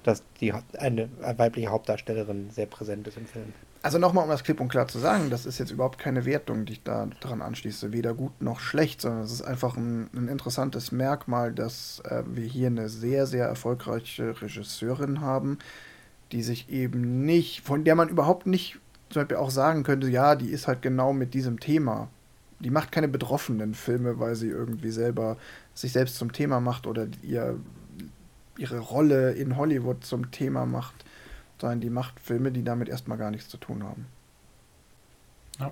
dass 0.06 0.22
die 0.40 0.54
eine 0.78 1.10
weibliche 1.20 1.70
Hauptdarstellerin 1.70 2.52
sehr 2.52 2.68
präsent 2.68 3.08
ist 3.08 3.18
im 3.18 3.26
Film. 3.26 3.54
Also 3.82 3.98
nochmal, 3.98 4.24
um 4.24 4.30
das 4.30 4.44
klipp 4.44 4.60
und 4.62 4.70
klar 4.70 4.88
zu 4.88 5.00
sagen, 5.00 5.32
das 5.32 5.48
ist 5.48 5.58
jetzt 5.58 5.72
überhaupt 5.72 5.98
keine 5.98 6.26
Wertung, 6.26 6.66
die 6.66 6.74
ich 6.74 6.84
da 6.84 7.08
dran 7.20 7.42
anschließe, 7.42 7.92
weder 7.92 8.14
gut 8.14 8.40
noch 8.40 8.60
schlecht, 8.60 9.02
sondern 9.02 9.24
es 9.24 9.32
ist 9.32 9.42
einfach 9.42 9.78
ein, 9.78 10.10
ein 10.16 10.28
interessantes 10.28 10.92
Merkmal, 10.92 11.54
dass 11.54 12.02
äh, 12.06 12.22
wir 12.28 12.46
hier 12.46 12.68
eine 12.68 12.88
sehr, 12.88 13.26
sehr 13.26 13.46
erfolgreiche 13.48 14.40
Regisseurin 14.40 15.22
haben, 15.22 15.58
die 16.32 16.44
sich 16.44 16.70
eben 16.70 17.26
nicht, 17.26 17.62
von 17.62 17.84
der 17.84 17.96
man 17.96 18.10
überhaupt 18.10 18.46
nicht 18.46 18.80
zum 19.10 19.22
Beispiel 19.22 19.38
auch 19.38 19.52
sagen 19.52 19.84
könnte, 19.84 20.08
ja, 20.08 20.36
die 20.36 20.50
ist 20.50 20.68
halt 20.68 20.84
genau 20.84 21.14
mit 21.14 21.34
diesem 21.34 21.60
Thema. 21.60 22.10
Die 22.60 22.70
macht 22.70 22.92
keine 22.92 23.08
betroffenen 23.08 23.74
Filme, 23.74 24.20
weil 24.20 24.36
sie 24.36 24.50
irgendwie 24.50 24.92
selber 24.92 25.38
sich 25.74 25.92
selbst 25.92 26.18
zum 26.18 26.32
Thema 26.32 26.60
macht 26.60 26.86
oder 26.88 27.08
ihr 27.22 27.60
ihre 28.58 28.80
Rolle 28.80 29.32
in 29.32 29.58
Hollywood 29.58 30.04
zum 30.06 30.32
Thema 30.32 30.66
macht, 30.66 31.06
sondern 31.60 31.82
die 31.82 31.90
macht 31.90 32.20
Filme, 32.20 32.52
die 32.52 32.64
damit 32.64 32.90
erstmal 32.90 33.18
gar 33.18 33.32
nichts 33.32 33.50
zu 33.50 33.58
tun 33.58 33.84
haben. 33.84 34.08
Ja. 35.60 35.72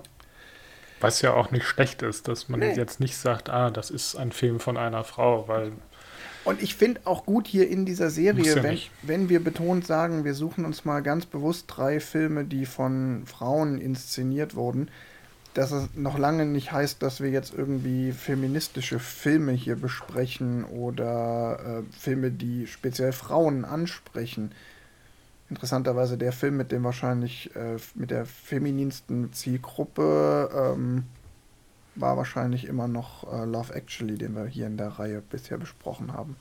Was 1.00 1.20
ja 1.20 1.34
auch 1.34 1.50
nicht 1.50 1.66
schlecht 1.66 2.02
ist, 2.02 2.28
dass 2.28 2.48
man 2.48 2.60
nee. 2.60 2.74
jetzt 2.74 3.00
nicht 3.00 3.16
sagt, 3.16 3.50
ah, 3.50 3.70
das 3.70 3.90
ist 3.90 4.16
ein 4.16 4.32
Film 4.32 4.60
von 4.60 4.76
einer 4.76 5.04
Frau, 5.04 5.48
weil. 5.48 5.72
Und 6.44 6.62
ich 6.62 6.76
finde 6.76 7.02
auch 7.04 7.26
gut 7.26 7.46
hier 7.46 7.68
in 7.68 7.84
dieser 7.84 8.10
Serie, 8.10 8.56
ja 8.56 8.62
wenn, 8.62 8.78
wenn 9.02 9.28
wir 9.28 9.42
betont 9.42 9.86
sagen, 9.86 10.24
wir 10.24 10.34
suchen 10.34 10.64
uns 10.64 10.84
mal 10.84 11.02
ganz 11.02 11.26
bewusst 11.26 11.66
drei 11.68 12.00
Filme, 12.00 12.44
die 12.44 12.66
von 12.66 13.24
Frauen 13.26 13.78
inszeniert 13.78 14.54
wurden, 14.54 14.90
dass 15.54 15.70
es 15.70 15.88
noch 15.94 16.18
lange 16.18 16.46
nicht 16.46 16.72
heißt, 16.72 17.02
dass 17.02 17.20
wir 17.20 17.30
jetzt 17.30 17.54
irgendwie 17.54 18.12
feministische 18.12 18.98
Filme 18.98 19.52
hier 19.52 19.76
besprechen 19.76 20.64
oder 20.64 21.58
äh, 21.60 21.96
Filme, 21.96 22.32
die 22.32 22.66
speziell 22.66 23.12
Frauen 23.12 23.64
ansprechen. 23.64 24.52
Interessanterweise 25.48 26.18
der 26.18 26.32
Film 26.32 26.56
mit 26.56 26.72
dem 26.72 26.82
wahrscheinlich 26.82 27.54
äh, 27.54 27.76
mit 27.94 28.10
der 28.10 28.26
femininsten 28.26 29.32
Zielgruppe 29.32 30.50
ähm, 30.74 31.04
war 31.94 32.16
wahrscheinlich 32.16 32.66
immer 32.66 32.88
noch 32.88 33.32
äh, 33.32 33.44
Love 33.44 33.74
Actually, 33.74 34.18
den 34.18 34.34
wir 34.34 34.46
hier 34.46 34.66
in 34.66 34.76
der 34.76 34.88
Reihe 34.88 35.22
bisher 35.22 35.58
besprochen 35.58 36.12
haben. 36.12 36.36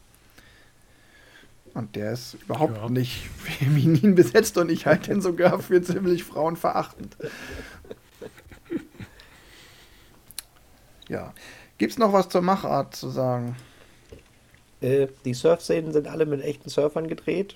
Und 1.74 1.96
der 1.96 2.14
ist 2.14 2.36
überhaupt 2.36 2.78
ja. 2.78 2.90
nicht 2.90 3.30
feminin 3.38 4.16
besetzt 4.16 4.58
und 4.58 4.70
ich 4.70 4.86
halte 4.86 5.12
ihn 5.12 5.22
sogar 5.22 5.60
für 5.60 5.82
ziemlich 5.82 6.24
frauenverachtend. 6.24 7.16
Ja. 11.14 11.34
Gibt 11.78 11.92
es 11.92 11.98
noch 12.00 12.12
was 12.12 12.30
zur 12.30 12.42
Machart 12.42 12.96
zu 12.96 13.10
sagen? 13.10 13.56
Äh, 14.82 15.08
die 15.26 15.34
Surf-Szenen 15.34 15.94
sind 15.94 16.08
alle 16.08 16.26
mit 16.26 16.42
echten 16.42 16.70
Surfern 16.70 17.08
gedreht. 17.08 17.56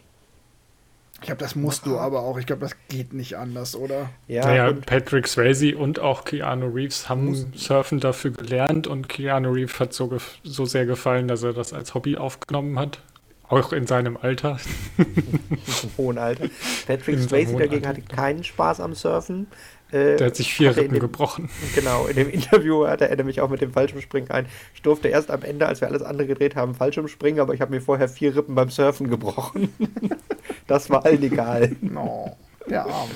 Ich 1.20 1.26
glaube, 1.26 1.40
das 1.40 1.56
musst 1.56 1.88
du 1.88 1.98
aber 1.98 2.22
auch. 2.22 2.38
Ich 2.38 2.46
glaube, 2.46 2.62
das 2.62 2.76
geht 2.90 3.14
nicht 3.14 3.38
anders, 3.38 3.76
oder? 3.76 4.12
Ja, 4.28 4.46
naja, 4.46 4.72
Patrick 4.72 5.28
Swayze 5.28 5.76
und 5.76 6.00
auch 6.00 6.26
Keanu 6.26 6.68
Reeves 6.68 7.10
haben 7.10 7.34
Surfen 7.56 8.00
dafür 8.00 8.30
gelernt 8.32 8.86
und 8.86 9.10
Keanu 9.10 9.50
Reeves 9.50 9.80
hat 9.80 9.94
so, 9.94 10.16
so 10.44 10.66
sehr 10.66 10.86
gefallen, 10.86 11.28
dass 11.28 11.42
er 11.42 11.54
das 11.54 11.74
als 11.74 11.96
Hobby 11.96 12.18
aufgenommen 12.18 12.78
hat. 12.78 13.02
Auch 13.50 13.74
in 13.74 13.88
seinem 13.88 14.18
Alter. 14.18 14.60
Im 14.98 15.58
hohen 15.98 16.18
Alter. 16.20 16.50
Patrick 16.86 17.20
Swayze 17.20 17.56
dagegen 17.56 17.88
hatte 17.88 18.02
keinen 18.02 18.44
Spaß 18.44 18.80
am 18.80 18.94
Surfen. 18.94 19.48
Äh, 19.92 20.18
der 20.18 20.28
hat 20.28 20.36
sich 20.36 20.54
vier 20.54 20.76
Rippen 20.76 20.96
dem, 20.96 21.00
gebrochen. 21.00 21.50
Genau, 21.76 22.08
in 22.08 22.16
dem 22.16 22.30
Interview 22.32 22.88
hatte 22.88 23.10
er 23.10 23.16
nämlich 23.16 23.42
auch 23.42 23.50
mit 23.50 23.62
dem 23.62 23.72
Fallschirmspringen 23.72 24.30
ein. 24.32 24.46
Ich 24.74 24.82
durfte 24.82 25.08
erst 25.08 25.32
am 25.32 25.44
Ende, 25.44 25.66
als 25.66 25.82
wir 25.82 25.88
alles 25.88 26.02
andere 26.02 26.28
gedreht 26.28 26.56
haben, 26.56 26.76
Fallschirmspringen, 26.76 27.40
aber 27.40 27.54
ich 27.54 27.62
habe 27.62 27.72
mir 27.72 27.82
vorher 27.82 28.10
vier 28.10 28.36
Rippen 28.36 28.56
beim 28.56 28.70
Surfen 28.70 29.10
gebrochen. 29.10 29.74
das 30.68 30.90
war 30.90 31.06
allen 31.06 31.24
egal. 31.24 31.76
No, 31.82 32.36
der 32.70 32.86
Arme. 32.86 33.12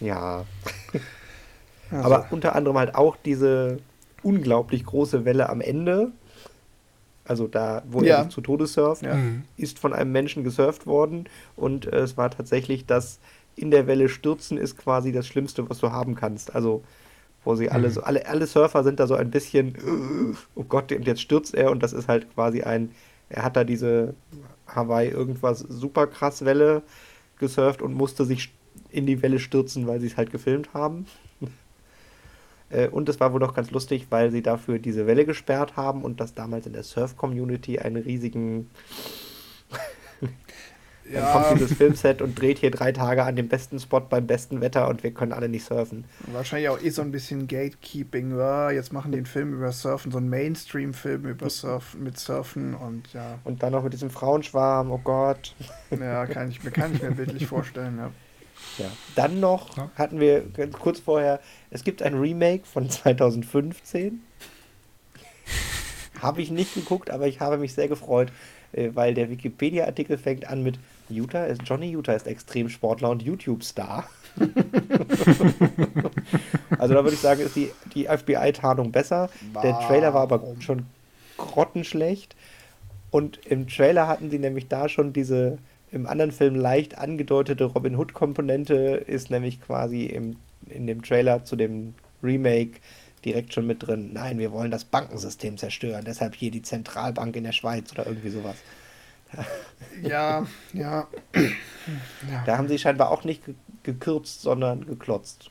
Ja. 0.00 0.44
Also. 1.90 2.04
Aber 2.04 2.26
unter 2.30 2.54
anderem 2.54 2.76
halt 2.76 2.94
auch 2.94 3.16
diese 3.16 3.78
unglaublich 4.22 4.84
große 4.84 5.24
Welle 5.24 5.48
am 5.48 5.60
Ende. 5.60 6.12
Also 7.24 7.48
da, 7.48 7.82
wo 7.88 8.02
ja. 8.02 8.18
er 8.18 8.30
zu 8.30 8.40
Tode 8.40 8.66
surft, 8.66 9.02
ja. 9.02 9.14
Mhm. 9.14 9.44
ist 9.56 9.78
von 9.78 9.92
einem 9.92 10.12
Menschen 10.12 10.44
gesurft 10.44 10.86
worden 10.86 11.28
und 11.56 11.86
äh, 11.86 11.98
es 11.98 12.16
war 12.16 12.30
tatsächlich 12.30 12.86
das 12.86 13.18
in 13.56 13.70
der 13.70 13.86
Welle 13.86 14.08
stürzen 14.08 14.58
ist 14.58 14.76
quasi 14.76 15.12
das 15.12 15.26
Schlimmste, 15.26 15.68
was 15.68 15.78
du 15.78 15.90
haben 15.90 16.14
kannst. 16.14 16.54
Also, 16.54 16.84
wo 17.44 17.54
sie 17.54 17.70
alle 17.70 17.88
mhm. 17.88 17.92
so, 17.92 18.02
alle, 18.02 18.26
alle 18.28 18.46
Surfer 18.46 18.84
sind 18.84 19.00
da 19.00 19.06
so 19.06 19.14
ein 19.14 19.30
bisschen, 19.30 20.36
oh 20.54 20.64
Gott, 20.64 20.92
und 20.92 21.06
jetzt 21.06 21.22
stürzt 21.22 21.54
er 21.54 21.70
und 21.70 21.82
das 21.82 21.92
ist 21.92 22.08
halt 22.08 22.32
quasi 22.34 22.62
ein, 22.62 22.90
er 23.28 23.42
hat 23.42 23.56
da 23.56 23.64
diese 23.64 24.14
Hawaii 24.66 25.08
irgendwas 25.08 25.60
super 25.60 26.06
krass 26.06 26.44
Welle 26.44 26.82
gesurft 27.38 27.82
und 27.82 27.94
musste 27.94 28.24
sich 28.24 28.52
in 28.90 29.06
die 29.06 29.22
Welle 29.22 29.38
stürzen, 29.38 29.86
weil 29.86 30.00
sie 30.00 30.08
es 30.08 30.16
halt 30.16 30.30
gefilmt 30.30 30.74
haben. 30.74 31.06
Äh, 32.68 32.88
und 32.88 33.08
es 33.08 33.20
war 33.20 33.32
wohl 33.32 33.38
doch 33.38 33.54
ganz 33.54 33.70
lustig, 33.70 34.08
weil 34.10 34.32
sie 34.32 34.42
dafür 34.42 34.80
diese 34.80 35.06
Welle 35.06 35.24
gesperrt 35.24 35.76
haben 35.76 36.02
und 36.02 36.18
das 36.18 36.34
damals 36.34 36.66
in 36.66 36.72
der 36.72 36.82
Surf-Community 36.82 37.78
einen 37.78 38.02
riesigen 38.02 38.68
Ja. 41.12 41.20
Dann 41.20 41.42
kommt 41.44 41.60
dieses 41.60 41.76
Filmset 41.76 42.20
und 42.20 42.40
dreht 42.40 42.58
hier 42.58 42.70
drei 42.70 42.92
Tage 42.92 43.24
an 43.24 43.36
dem 43.36 43.48
besten 43.48 43.78
Spot 43.78 44.00
beim 44.00 44.26
besten 44.26 44.60
Wetter 44.60 44.88
und 44.88 45.02
wir 45.02 45.12
können 45.12 45.32
alle 45.32 45.48
nicht 45.48 45.64
surfen. 45.64 46.04
Wahrscheinlich 46.32 46.68
auch 46.68 46.80
eh 46.80 46.90
so 46.90 47.02
ein 47.02 47.12
bisschen 47.12 47.46
Gatekeeping. 47.46 48.36
Ja, 48.36 48.70
jetzt 48.70 48.92
machen 48.92 49.12
die 49.12 49.18
einen 49.18 49.26
Film 49.26 49.54
über 49.54 49.72
Surfen, 49.72 50.10
so 50.10 50.18
einen 50.18 50.28
Mainstream-Film 50.28 51.26
über 51.26 51.48
Surfen, 51.48 52.02
mit 52.02 52.18
Surfen 52.18 52.74
und 52.74 53.12
ja. 53.12 53.38
Und 53.44 53.62
dann 53.62 53.72
noch 53.72 53.84
mit 53.84 53.92
diesem 53.92 54.10
Frauenschwarm, 54.10 54.90
oh 54.90 55.00
Gott. 55.02 55.54
Ja, 55.90 56.26
kann 56.26 56.50
ich 56.50 56.64
mir, 56.64 56.70
kann 56.70 56.94
ich 56.94 57.02
mir 57.02 57.12
bildlich 57.12 57.46
vorstellen, 57.48 57.98
ja. 57.98 58.10
Ja. 58.78 58.90
Dann 59.14 59.38
noch 59.38 59.76
hatten 59.96 60.18
wir 60.18 60.44
kurz 60.72 60.98
vorher, 60.98 61.40
es 61.70 61.84
gibt 61.84 62.02
ein 62.02 62.14
Remake 62.14 62.64
von 62.64 62.88
2015. 62.88 64.22
habe 66.22 66.42
ich 66.42 66.50
nicht 66.50 66.74
geguckt, 66.74 67.10
aber 67.10 67.26
ich 67.26 67.40
habe 67.40 67.58
mich 67.58 67.74
sehr 67.74 67.88
gefreut, 67.88 68.32
äh, 68.72 68.90
weil 68.94 69.14
der 69.14 69.30
Wikipedia-Artikel 69.30 70.18
fängt 70.18 70.48
an 70.48 70.62
mit 70.62 70.78
Utah 71.08 71.44
ist 71.44 71.62
Johnny 71.64 71.90
Utah 71.90 72.14
ist 72.14 72.26
Extremsportler 72.26 73.10
und 73.10 73.22
YouTube-Star. 73.22 74.08
also 76.78 76.94
da 76.94 77.04
würde 77.04 77.14
ich 77.14 77.20
sagen, 77.20 77.40
ist 77.40 77.56
die, 77.56 77.70
die 77.94 78.04
FBI-Tarnung 78.04 78.92
besser. 78.92 79.30
Wow. 79.52 79.62
Der 79.62 79.78
Trailer 79.80 80.14
war 80.14 80.22
aber 80.22 80.42
schon 80.60 80.86
grottenschlecht. 81.36 82.36
Und 83.10 83.38
im 83.46 83.68
Trailer 83.68 84.08
hatten 84.08 84.30
sie 84.30 84.38
nämlich 84.38 84.68
da 84.68 84.88
schon 84.88 85.12
diese 85.12 85.58
im 85.92 86.06
anderen 86.06 86.32
Film 86.32 86.54
leicht 86.56 86.98
angedeutete 86.98 87.64
Robin 87.64 87.96
Hood-Komponente, 87.96 88.74
ist 88.74 89.30
nämlich 89.30 89.60
quasi 89.60 90.06
im, 90.06 90.36
in 90.68 90.86
dem 90.86 91.02
Trailer 91.02 91.44
zu 91.44 91.56
dem 91.56 91.94
Remake 92.22 92.80
direkt 93.24 93.54
schon 93.54 93.66
mit 93.66 93.86
drin. 93.86 94.10
Nein, 94.12 94.38
wir 94.38 94.52
wollen 94.52 94.70
das 94.70 94.84
Bankensystem 94.84 95.56
zerstören, 95.56 96.04
deshalb 96.04 96.34
hier 96.34 96.50
die 96.50 96.62
Zentralbank 96.62 97.36
in 97.36 97.44
der 97.44 97.52
Schweiz 97.52 97.92
oder 97.92 98.06
irgendwie 98.06 98.30
sowas. 98.30 98.56
Ja, 100.02 100.46
ja. 100.74 101.08
ja. 101.34 102.44
Da 102.44 102.58
haben 102.58 102.68
sie 102.68 102.78
scheinbar 102.78 103.10
auch 103.10 103.24
nicht 103.24 103.42
gekürzt, 103.82 104.42
sondern 104.42 104.84
geklotzt. 104.84 105.50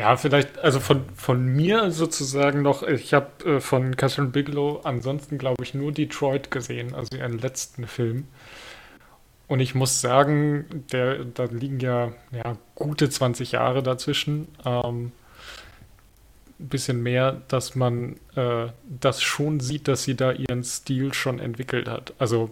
Ja, 0.00 0.16
vielleicht, 0.16 0.58
also 0.58 0.80
von, 0.80 1.04
von 1.14 1.44
mir 1.44 1.90
sozusagen 1.90 2.62
noch, 2.62 2.82
ich 2.82 3.12
habe 3.12 3.44
äh, 3.44 3.60
von 3.60 3.96
Catherine 3.96 4.30
Bigelow 4.30 4.80
ansonsten, 4.82 5.36
glaube 5.36 5.62
ich, 5.62 5.74
nur 5.74 5.92
Detroit 5.92 6.50
gesehen, 6.50 6.94
also 6.94 7.18
ihren 7.18 7.38
letzten 7.38 7.86
Film. 7.86 8.26
Und 9.46 9.60
ich 9.60 9.74
muss 9.74 10.00
sagen, 10.00 10.84
der, 10.90 11.24
da 11.24 11.44
liegen 11.44 11.80
ja, 11.80 12.12
ja 12.32 12.56
gute 12.76 13.10
20 13.10 13.52
Jahre 13.52 13.82
dazwischen. 13.82 14.48
Ähm, 14.64 15.12
bisschen 16.68 17.02
mehr, 17.02 17.40
dass 17.48 17.74
man 17.74 18.16
äh, 18.36 18.68
das 18.84 19.22
schon 19.22 19.60
sieht, 19.60 19.88
dass 19.88 20.04
sie 20.04 20.14
da 20.14 20.32
ihren 20.32 20.64
Stil 20.64 21.14
schon 21.14 21.38
entwickelt 21.38 21.88
hat. 21.88 22.14
Also 22.18 22.50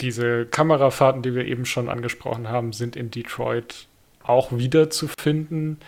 diese 0.00 0.46
Kamerafahrten, 0.46 1.22
die 1.22 1.34
wir 1.34 1.46
eben 1.46 1.64
schon 1.64 1.88
angesprochen 1.88 2.48
haben, 2.48 2.72
sind 2.72 2.96
in 2.96 3.10
Detroit 3.10 3.86
auch 4.22 4.52
wieder 4.52 4.90
zu 4.90 5.08
finden. 5.08 5.78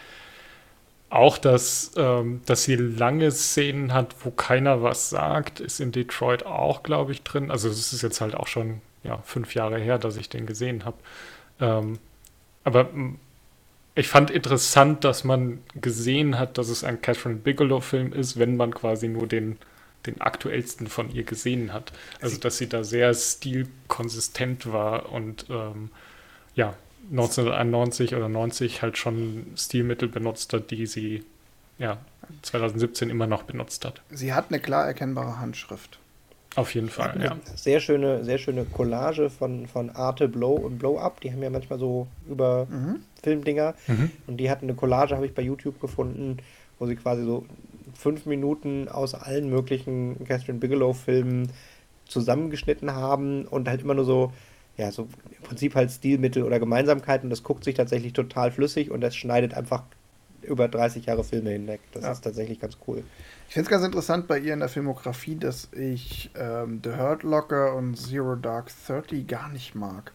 Auch, 1.09 1.39
dass, 1.39 1.93
ähm, 1.97 2.41
dass 2.47 2.65
sie 2.65 2.77
lange 2.77 3.31
Szenen 3.31 3.95
hat, 3.95 4.15
wo 4.25 4.31
keiner 4.31 4.83
was 4.83 5.09
sagt, 5.11 5.61
ist 5.61 5.81
in 5.81 5.93
Detroit 5.93 6.45
auch, 6.45 6.83
glaube 6.83 7.13
ich, 7.13 7.23
drin. 7.23 7.51
Also 7.51 7.69
es 7.69 7.93
ist 7.93 8.03
jetzt 8.03 8.21
halt 8.21 8.35
auch 8.35 8.49
schon 8.49 8.81
ja, 9.05 9.19
fünf 9.19 9.55
Jahre 9.55 9.79
her, 9.79 9.99
dass 9.99 10.17
ich 10.17 10.29
den 10.29 10.47
gesehen 10.47 10.85
habe. 10.85 10.97
Ähm, 11.61 11.99
aber 12.65 12.91
ich 13.97 14.09
fand 14.09 14.31
interessant, 14.31 15.05
dass 15.05 15.25
man 15.25 15.63
gesehen 15.75 16.39
hat, 16.39 16.59
dass 16.59 16.69
es 16.69 16.85
ein 16.85 17.01
Catherine 17.01 17.37
Bigelow-Film 17.37 18.13
ist, 18.13 18.39
wenn 18.39 18.57
man 18.57 18.75
quasi 18.75 19.09
nur 19.09 19.27
den, 19.27 19.57
den 20.05 20.21
aktuellsten 20.21 20.87
von 20.87 21.11
ihr 21.11 21.25
gesehen 21.25 21.73
hat. 21.73 21.93
Also, 22.21 22.39
dass 22.39 22.59
sie 22.59 22.69
da 22.69 22.85
sehr 22.85 23.15
stilkonsistent 23.15 24.71
war 24.71 25.11
und 25.11 25.47
ähm, 25.49 25.91
ja, 26.55 26.75
1991 27.11 28.15
oder 28.15 28.29
90 28.29 28.83
halt 28.83 28.99
schon 28.99 29.47
Stilmittel 29.57 30.09
benutzt 30.09 30.53
hat, 30.53 30.71
die 30.71 30.87
sie 30.87 31.25
ja 31.79 31.97
2017 32.43 33.09
immer 33.09 33.27
noch 33.27 33.45
benutzt 33.45 33.87
hat. 33.87 34.03
Sie 34.11 34.35
hat 34.35 34.47
eine 34.51 34.61
klar 34.61 34.87
erkennbare 34.87 35.39
Handschrift. 35.39 35.99
Auf 36.55 36.75
jeden 36.75 36.89
Fall, 36.89 37.21
ja. 37.23 37.37
Sehr 37.55 37.81
schöne, 37.81 38.25
sehr 38.25 38.39
schöne 38.39 38.65
Collage 38.65 39.29
von, 39.29 39.67
von 39.69 39.91
Arte 39.91 40.27
Blow 40.27 40.55
und 40.55 40.79
Blow 40.79 40.99
Up. 40.99 41.21
Die 41.21 41.31
haben 41.31 41.43
ja 41.43 41.51
manchmal 41.51 41.79
so 41.79 42.09
über 42.29 42.67
mhm. 42.71 43.03
Filmdinger. 43.27 43.75
Mhm. 43.89 44.11
Und 44.29 44.37
die 44.37 44.49
hatten 44.49 44.67
eine 44.67 44.75
Collage, 44.75 45.17
habe 45.17 45.27
ich 45.27 45.35
bei 45.35 45.43
YouTube 45.43 45.81
gefunden, 45.81 46.37
wo 46.79 46.87
sie 46.87 46.95
quasi 46.95 47.25
so 47.25 47.45
fünf 47.93 48.25
Minuten 48.25 48.89
aus 48.89 49.15
allen 49.15 49.51
möglichen 49.51 50.25
Catherine 50.25 50.61
Bigelow-Filmen 50.61 51.51
zusammengeschnitten 52.07 52.95
haben 52.95 53.47
und 53.47 53.69
halt 53.69 53.81
immer 53.81 53.95
nur 53.95 54.05
so, 54.05 54.33
ja, 54.77 54.93
so 54.93 55.09
im 55.39 55.43
Prinzip 55.43 55.75
halt 55.75 55.91
Stilmittel 55.91 56.45
oder 56.45 56.61
Gemeinsamkeiten. 56.61 57.31
Das 57.31 57.43
guckt 57.43 57.65
sich 57.65 57.75
tatsächlich 57.75 58.13
total 58.13 58.53
flüssig 58.53 58.93
und 58.93 59.01
das 59.01 59.17
schneidet 59.17 59.55
einfach 59.55 59.83
über 60.43 60.69
30 60.69 61.07
Jahre 61.07 61.25
Filme 61.25 61.51
hinweg. 61.51 61.81
Das 61.93 62.05
ja. 62.05 62.13
ist 62.13 62.21
tatsächlich 62.21 62.61
ganz 62.61 62.79
cool. 62.87 63.03
Ich 63.49 63.55
finde 63.55 63.67
es 63.67 63.71
ganz 63.71 63.85
interessant 63.85 64.29
bei 64.29 64.39
ihr 64.39 64.53
in 64.53 64.61
der 64.61 64.69
Filmografie, 64.69 65.35
dass 65.35 65.73
ich 65.73 66.31
ähm, 66.39 66.81
The 66.85 66.91
Hurt 66.91 67.25
Locker 67.25 67.75
und 67.75 67.97
Zero 67.97 68.37
Dark 68.37 68.71
Thirty 68.87 69.25
gar 69.25 69.49
nicht 69.49 69.75
mag. 69.75 70.13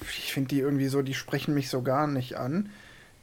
Ich 0.00 0.32
finde 0.32 0.48
die 0.48 0.60
irgendwie 0.60 0.88
so, 0.88 1.02
die 1.02 1.14
sprechen 1.14 1.54
mich 1.54 1.68
so 1.68 1.82
gar 1.82 2.06
nicht 2.06 2.36
an. 2.36 2.70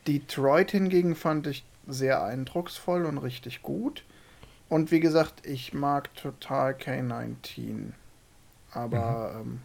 Detroit 0.07 0.71
hingegen 0.71 1.15
fand 1.15 1.47
ich 1.47 1.65
sehr 1.87 2.23
eindrucksvoll 2.23 3.05
und 3.05 3.17
richtig 3.17 3.61
gut. 3.61 4.03
Und 4.69 4.91
wie 4.91 4.99
gesagt, 4.99 5.45
ich 5.45 5.73
mag 5.73 6.13
total 6.15 6.75
K-19. 6.75 7.91
Aber 8.71 9.43
mhm. 9.43 9.51
ähm, 9.51 9.61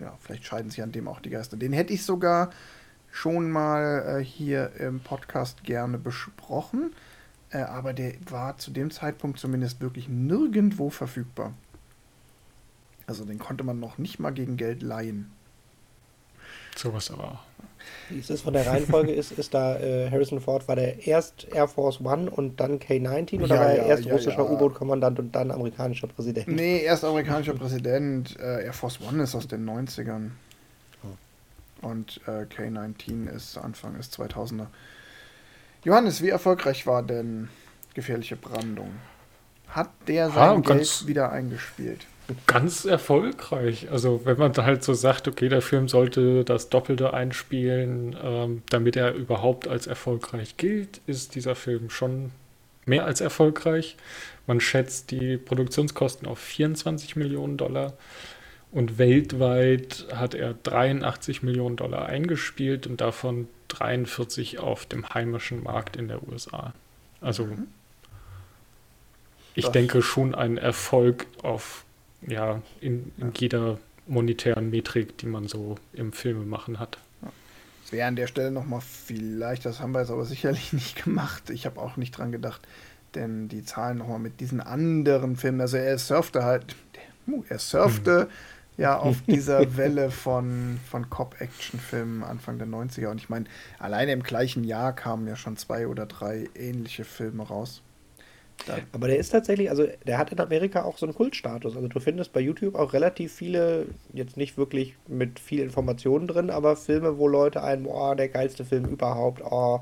ja, 0.00 0.16
vielleicht 0.20 0.44
scheiden 0.44 0.70
sich 0.70 0.82
an 0.82 0.92
dem 0.92 1.08
auch 1.08 1.20
die 1.20 1.30
Geister. 1.30 1.56
Den 1.56 1.72
hätte 1.72 1.92
ich 1.92 2.04
sogar 2.04 2.50
schon 3.10 3.50
mal 3.50 4.20
äh, 4.20 4.24
hier 4.24 4.72
im 4.78 5.00
Podcast 5.00 5.64
gerne 5.64 5.98
besprochen, 5.98 6.92
äh, 7.50 7.58
aber 7.58 7.92
der 7.92 8.14
war 8.28 8.56
zu 8.58 8.70
dem 8.70 8.90
Zeitpunkt 8.90 9.38
zumindest 9.38 9.80
wirklich 9.80 10.08
nirgendwo 10.08 10.90
verfügbar. 10.90 11.52
Also 13.06 13.24
den 13.24 13.38
konnte 13.38 13.64
man 13.64 13.78
noch 13.78 13.98
nicht 13.98 14.18
mal 14.18 14.30
gegen 14.30 14.56
Geld 14.56 14.82
leihen. 14.82 15.30
Sowas 16.76 17.10
aber. 17.10 17.40
Wie 18.08 18.18
ist 18.18 18.30
es 18.30 18.42
von 18.42 18.52
der 18.52 18.66
Reihenfolge? 18.66 19.12
ist, 19.12 19.32
ist 19.32 19.54
da 19.54 19.78
äh, 19.78 20.10
Harrison 20.10 20.40
Ford 20.40 20.66
war 20.68 20.76
der 20.76 21.06
erst 21.06 21.46
Air 21.52 21.68
Force 21.68 22.00
One 22.00 22.30
und 22.30 22.60
dann 22.60 22.78
K-19 22.78 23.42
oder 23.42 23.54
ja, 23.54 23.60
war 23.60 23.70
er 23.70 23.76
ja, 23.76 23.84
erst 23.84 24.04
ja, 24.04 24.12
russischer 24.12 24.50
U-Boot-Kommandant 24.50 25.18
und 25.18 25.34
dann 25.34 25.50
amerikanischer 25.50 26.06
Präsident? 26.06 26.48
Nee, 26.48 26.82
erst 26.82 27.04
amerikanischer 27.04 27.54
Präsident. 27.54 28.38
Äh, 28.38 28.64
Air 28.64 28.72
Force 28.72 29.00
One 29.00 29.22
ist 29.22 29.34
aus 29.34 29.48
den 29.48 29.68
90ern. 29.68 30.30
Und 31.80 32.20
äh, 32.26 32.44
K19 32.44 33.28
ist 33.28 33.58
Anfang 33.58 33.96
des 33.96 34.12
2000er. 34.12 34.66
Johannes, 35.84 36.22
wie 36.22 36.28
erfolgreich 36.28 36.86
war 36.86 37.02
denn 37.02 37.48
gefährliche 37.94 38.36
Brandung? 38.36 38.92
Hat 39.66 39.90
der 40.06 40.30
sein 40.30 40.58
ah, 40.58 40.60
Geld 40.60 41.06
wieder 41.08 41.32
eingespielt? 41.32 42.06
Ganz 42.46 42.84
erfolgreich. 42.84 43.90
Also 43.90 44.22
wenn 44.24 44.38
man 44.38 44.56
halt 44.56 44.84
so 44.84 44.94
sagt, 44.94 45.28
okay, 45.28 45.48
der 45.48 45.62
Film 45.62 45.88
sollte 45.88 46.44
das 46.44 46.68
Doppelte 46.68 47.14
einspielen, 47.14 48.16
ähm, 48.22 48.62
damit 48.70 48.96
er 48.96 49.14
überhaupt 49.14 49.68
als 49.68 49.86
erfolgreich 49.86 50.56
gilt, 50.56 51.00
ist 51.06 51.34
dieser 51.34 51.54
Film 51.54 51.90
schon 51.90 52.30
mehr 52.86 53.04
als 53.04 53.20
erfolgreich. 53.20 53.96
Man 54.46 54.60
schätzt 54.60 55.10
die 55.10 55.36
Produktionskosten 55.36 56.26
auf 56.26 56.38
24 56.38 57.16
Millionen 57.16 57.56
Dollar. 57.56 57.94
Und 58.72 58.96
weltweit 58.96 60.06
hat 60.14 60.34
er 60.34 60.54
83 60.54 61.42
Millionen 61.42 61.76
Dollar 61.76 62.06
eingespielt 62.06 62.86
und 62.86 63.02
davon 63.02 63.48
43 63.68 64.60
auf 64.60 64.86
dem 64.86 65.08
heimischen 65.10 65.62
Markt 65.62 65.96
in 65.96 66.08
der 66.08 66.26
USA. 66.26 66.72
Also 67.20 67.44
mhm. 67.44 67.68
ich 69.54 69.64
das 69.64 69.72
denke 69.72 70.00
schon 70.00 70.34
ein 70.34 70.56
Erfolg 70.56 71.26
auf, 71.42 71.84
ja, 72.26 72.62
in, 72.80 73.12
in 73.16 73.26
ja. 73.26 73.32
jeder 73.36 73.78
monetären 74.06 74.70
Metrik, 74.70 75.18
die 75.18 75.26
man 75.26 75.48
so 75.48 75.76
im 75.92 76.12
Filmemachen 76.12 76.78
hat. 76.78 76.98
Es 77.84 77.92
wäre 77.92 78.08
an 78.08 78.16
der 78.16 78.26
Stelle 78.26 78.50
nochmal 78.50 78.80
vielleicht, 78.80 79.64
das 79.64 79.80
haben 79.80 79.92
wir 79.92 80.00
jetzt 80.00 80.10
aber 80.10 80.24
sicherlich 80.24 80.72
nicht 80.72 81.04
gemacht. 81.04 81.50
Ich 81.50 81.66
habe 81.66 81.80
auch 81.80 81.96
nicht 81.96 82.16
dran 82.16 82.32
gedacht, 82.32 82.60
denn 83.14 83.48
die 83.48 83.64
Zahlen 83.64 83.98
nochmal 83.98 84.18
mit 84.18 84.40
diesen 84.40 84.60
anderen 84.60 85.36
Filmen, 85.36 85.60
also 85.60 85.76
er 85.76 85.98
surfte 85.98 86.44
halt, 86.44 86.74
er 87.48 87.58
surfte. 87.58 88.28
Mhm 88.28 88.32
ja 88.76 88.98
auf 88.98 89.22
dieser 89.26 89.76
Welle 89.76 90.10
von, 90.10 90.78
von 90.90 91.08
Cop-Action-Filmen 91.08 92.22
Anfang 92.22 92.58
der 92.58 92.66
90er. 92.66 93.08
Und 93.08 93.18
ich 93.18 93.28
meine, 93.28 93.46
alleine 93.78 94.12
im 94.12 94.22
gleichen 94.22 94.64
Jahr 94.64 94.94
kamen 94.94 95.26
ja 95.26 95.36
schon 95.36 95.56
zwei 95.56 95.86
oder 95.86 96.06
drei 96.06 96.48
ähnliche 96.54 97.04
Filme 97.04 97.44
raus. 97.44 97.82
Aber 98.92 99.08
der 99.08 99.18
ist 99.18 99.30
tatsächlich, 99.30 99.70
also 99.70 99.86
der 100.06 100.18
hat 100.18 100.32
in 100.32 100.40
Amerika 100.40 100.84
auch 100.84 100.98
so 100.98 101.06
einen 101.06 101.14
Kultstatus. 101.14 101.76
Also 101.76 101.88
du 101.88 102.00
findest 102.00 102.32
bei 102.32 102.40
YouTube 102.40 102.74
auch 102.74 102.92
relativ 102.92 103.32
viele, 103.32 103.86
jetzt 104.12 104.36
nicht 104.36 104.56
wirklich 104.56 104.94
mit 105.08 105.40
viel 105.40 105.60
Informationen 105.60 106.26
drin, 106.26 106.50
aber 106.50 106.76
Filme, 106.76 107.18
wo 107.18 107.28
Leute 107.28 107.62
einen, 107.62 107.84
boah, 107.84 108.14
der 108.14 108.28
geilste 108.28 108.64
Film 108.64 108.84
überhaupt, 108.84 109.42
oh, 109.44 109.80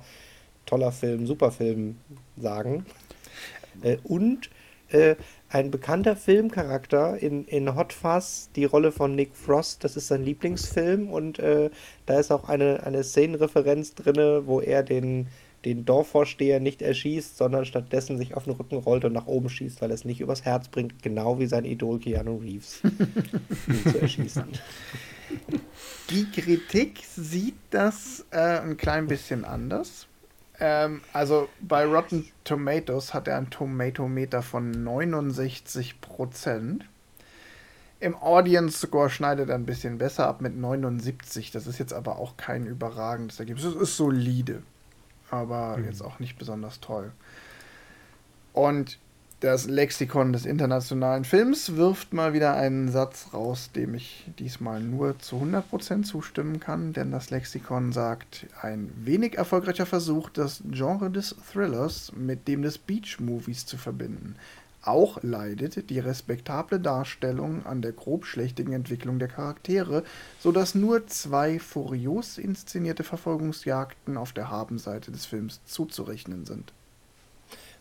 toller 0.66 0.92
Film, 0.92 1.26
super 1.26 1.50
Film 1.50 1.96
sagen. 2.36 2.86
Äh, 3.82 3.98
und 4.04 4.50
äh, 4.88 5.16
ein 5.48 5.70
bekannter 5.70 6.16
Filmcharakter 6.16 7.18
in, 7.18 7.44
in 7.44 7.74
Hot 7.74 7.92
Fuzz, 7.92 8.50
die 8.54 8.64
Rolle 8.64 8.92
von 8.92 9.14
Nick 9.14 9.34
Frost, 9.34 9.84
das 9.84 9.96
ist 9.96 10.08
sein 10.08 10.22
Lieblingsfilm 10.22 11.10
und 11.10 11.38
äh, 11.38 11.70
da 12.06 12.20
ist 12.20 12.30
auch 12.30 12.48
eine, 12.48 12.84
eine 12.84 13.02
Szenenreferenz 13.02 13.94
drin, 13.94 14.46
wo 14.46 14.60
er 14.60 14.82
den, 14.82 15.26
den 15.64 15.84
Dorfvorsteher 15.84 16.60
nicht 16.60 16.82
erschießt, 16.82 17.36
sondern 17.36 17.64
stattdessen 17.64 18.16
sich 18.16 18.34
auf 18.34 18.44
den 18.44 18.54
Rücken 18.54 18.76
rollt 18.76 19.04
und 19.04 19.12
nach 19.12 19.26
oben 19.26 19.50
schießt, 19.50 19.82
weil 19.82 19.90
er 19.90 19.94
es 19.94 20.04
nicht 20.04 20.20
übers 20.20 20.44
Herz 20.44 20.68
bringt, 20.68 21.02
genau 21.02 21.38
wie 21.38 21.46
sein 21.46 21.64
Idol 21.64 21.98
Keanu 21.98 22.38
Reeves, 22.38 22.80
ihn 22.82 23.92
zu 23.92 23.98
erschießen. 24.00 24.44
Die 26.10 26.30
Kritik 26.30 27.02
sieht 27.04 27.56
das 27.70 28.24
äh, 28.30 28.60
ein 28.60 28.76
klein 28.76 29.06
bisschen 29.06 29.44
anders. 29.44 30.06
Ähm, 30.58 31.02
also 31.12 31.48
bei 31.60 31.84
Rotten 31.84 32.26
Tomatoes 32.44 33.14
hat 33.14 33.28
er 33.28 33.38
ein 33.38 33.50
Tomatometer 33.50 34.42
von 34.42 34.72
69% 34.72 36.80
Im 38.00 38.16
Audience 38.16 38.86
Score 38.86 39.10
schneidet 39.10 39.50
er 39.50 39.54
ein 39.54 39.66
bisschen 39.66 39.98
besser 39.98 40.26
ab 40.26 40.40
mit 40.40 40.56
79. 40.56 41.50
Das 41.50 41.66
ist 41.66 41.78
jetzt 41.78 41.92
aber 41.92 42.18
auch 42.18 42.36
kein 42.36 42.66
überragendes 42.66 43.38
Ergebnis. 43.38 43.64
Es 43.64 43.74
ist 43.74 43.96
solide, 43.96 44.62
aber 45.30 45.76
mhm. 45.76 45.84
jetzt 45.84 46.02
auch 46.02 46.18
nicht 46.18 46.38
besonders 46.38 46.80
toll. 46.80 47.12
Und 48.52 48.98
das 49.40 49.66
Lexikon 49.66 50.34
des 50.34 50.44
internationalen 50.44 51.24
Films 51.24 51.76
wirft 51.76 52.12
mal 52.12 52.34
wieder 52.34 52.56
einen 52.56 52.90
Satz 52.90 53.28
raus, 53.32 53.70
dem 53.74 53.94
ich 53.94 54.26
diesmal 54.38 54.82
nur 54.82 55.18
zu 55.18 55.36
100% 55.36 56.02
zustimmen 56.02 56.60
kann, 56.60 56.92
denn 56.92 57.10
das 57.10 57.30
Lexikon 57.30 57.92
sagt, 57.92 58.46
ein 58.60 58.92
wenig 58.96 59.38
erfolgreicher 59.38 59.86
Versuch, 59.86 60.28
das 60.28 60.62
Genre 60.70 61.10
des 61.10 61.34
Thrillers 61.50 62.12
mit 62.14 62.48
dem 62.48 62.60
des 62.60 62.76
Beach-Movies 62.76 63.64
zu 63.64 63.78
verbinden. 63.78 64.36
Auch 64.82 65.22
leidet 65.22 65.90
die 65.90 65.98
respektable 65.98 66.80
Darstellung 66.80 67.66
an 67.66 67.82
der 67.82 67.92
grob 67.92 68.24
schlechtigen 68.24 68.72
Entwicklung 68.72 69.18
der 69.18 69.28
Charaktere, 69.28 70.04
sodass 70.38 70.74
nur 70.74 71.06
zwei 71.06 71.58
furios 71.58 72.38
inszenierte 72.38 73.04
Verfolgungsjagden 73.04 74.16
auf 74.16 74.32
der 74.32 74.50
Habenseite 74.50 75.12
des 75.12 75.26
Films 75.26 75.60
zuzurechnen 75.66 76.46
sind. 76.46 76.72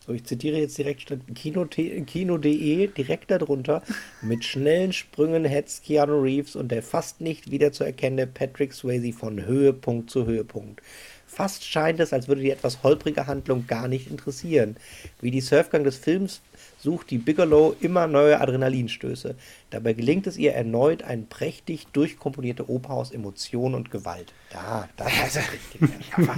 So, 0.05 0.13
ich 0.13 0.23
zitiere 0.23 0.57
jetzt 0.57 0.77
direkt 0.77 1.01
statt 1.01 1.19
Kino.de 1.35 2.01
Kino 2.01 2.37
direkt 2.37 3.31
darunter. 3.31 3.83
Mit 4.21 4.43
schnellen 4.43 4.91
Sprüngen 4.91 5.45
hetzt 5.45 5.83
Keanu 5.83 6.19
Reeves 6.21 6.55
und 6.55 6.69
der 6.69 6.81
fast 6.83 7.21
nicht 7.21 7.51
wiederzuerkennende 7.51 8.27
Patrick 8.27 8.73
Swayze 8.73 9.13
von 9.13 9.45
Höhepunkt 9.45 10.09
zu 10.09 10.25
Höhepunkt. 10.25 10.81
Fast 11.27 11.63
scheint 11.63 11.99
es, 11.99 12.11
als 12.11 12.27
würde 12.27 12.41
die 12.41 12.49
etwas 12.49 12.81
holprige 12.81 13.27
Handlung 13.27 13.67
gar 13.67 13.87
nicht 13.87 14.09
interessieren. 14.09 14.77
Wie 15.21 15.31
die 15.31 15.41
Surfgang 15.41 15.83
des 15.83 15.97
Films 15.97 16.41
sucht 16.81 17.11
die 17.11 17.17
Bigelow 17.17 17.75
immer 17.79 18.07
neue 18.07 18.39
Adrenalinstöße. 18.39 19.35
Dabei 19.69 19.93
gelingt 19.93 20.27
es 20.27 20.37
ihr 20.37 20.53
erneut 20.53 21.03
ein 21.03 21.27
prächtig 21.27 21.87
durchkomponierte 21.87 22.69
Oper 22.69 22.91
aus 22.91 23.11
Emotion 23.11 23.75
und 23.75 23.91
Gewalt. 23.91 24.33
Da, 24.51 24.87
da 24.97 25.05
ist 25.07 25.37
richtig. 25.81 26.13
aber, 26.15 26.35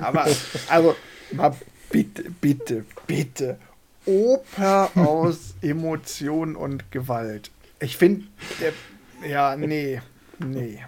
aber, 0.00 0.26
also, 0.68 0.96
mal 1.32 1.54
bitte, 1.90 2.24
bitte, 2.40 2.84
bitte. 3.06 3.58
Oper 4.06 4.90
aus 4.96 5.54
Emotion 5.60 6.56
und 6.56 6.90
Gewalt. 6.90 7.50
Ich 7.78 7.96
finde, 7.96 8.24
ja, 9.28 9.56
nee, 9.56 10.00
nee. 10.38 10.80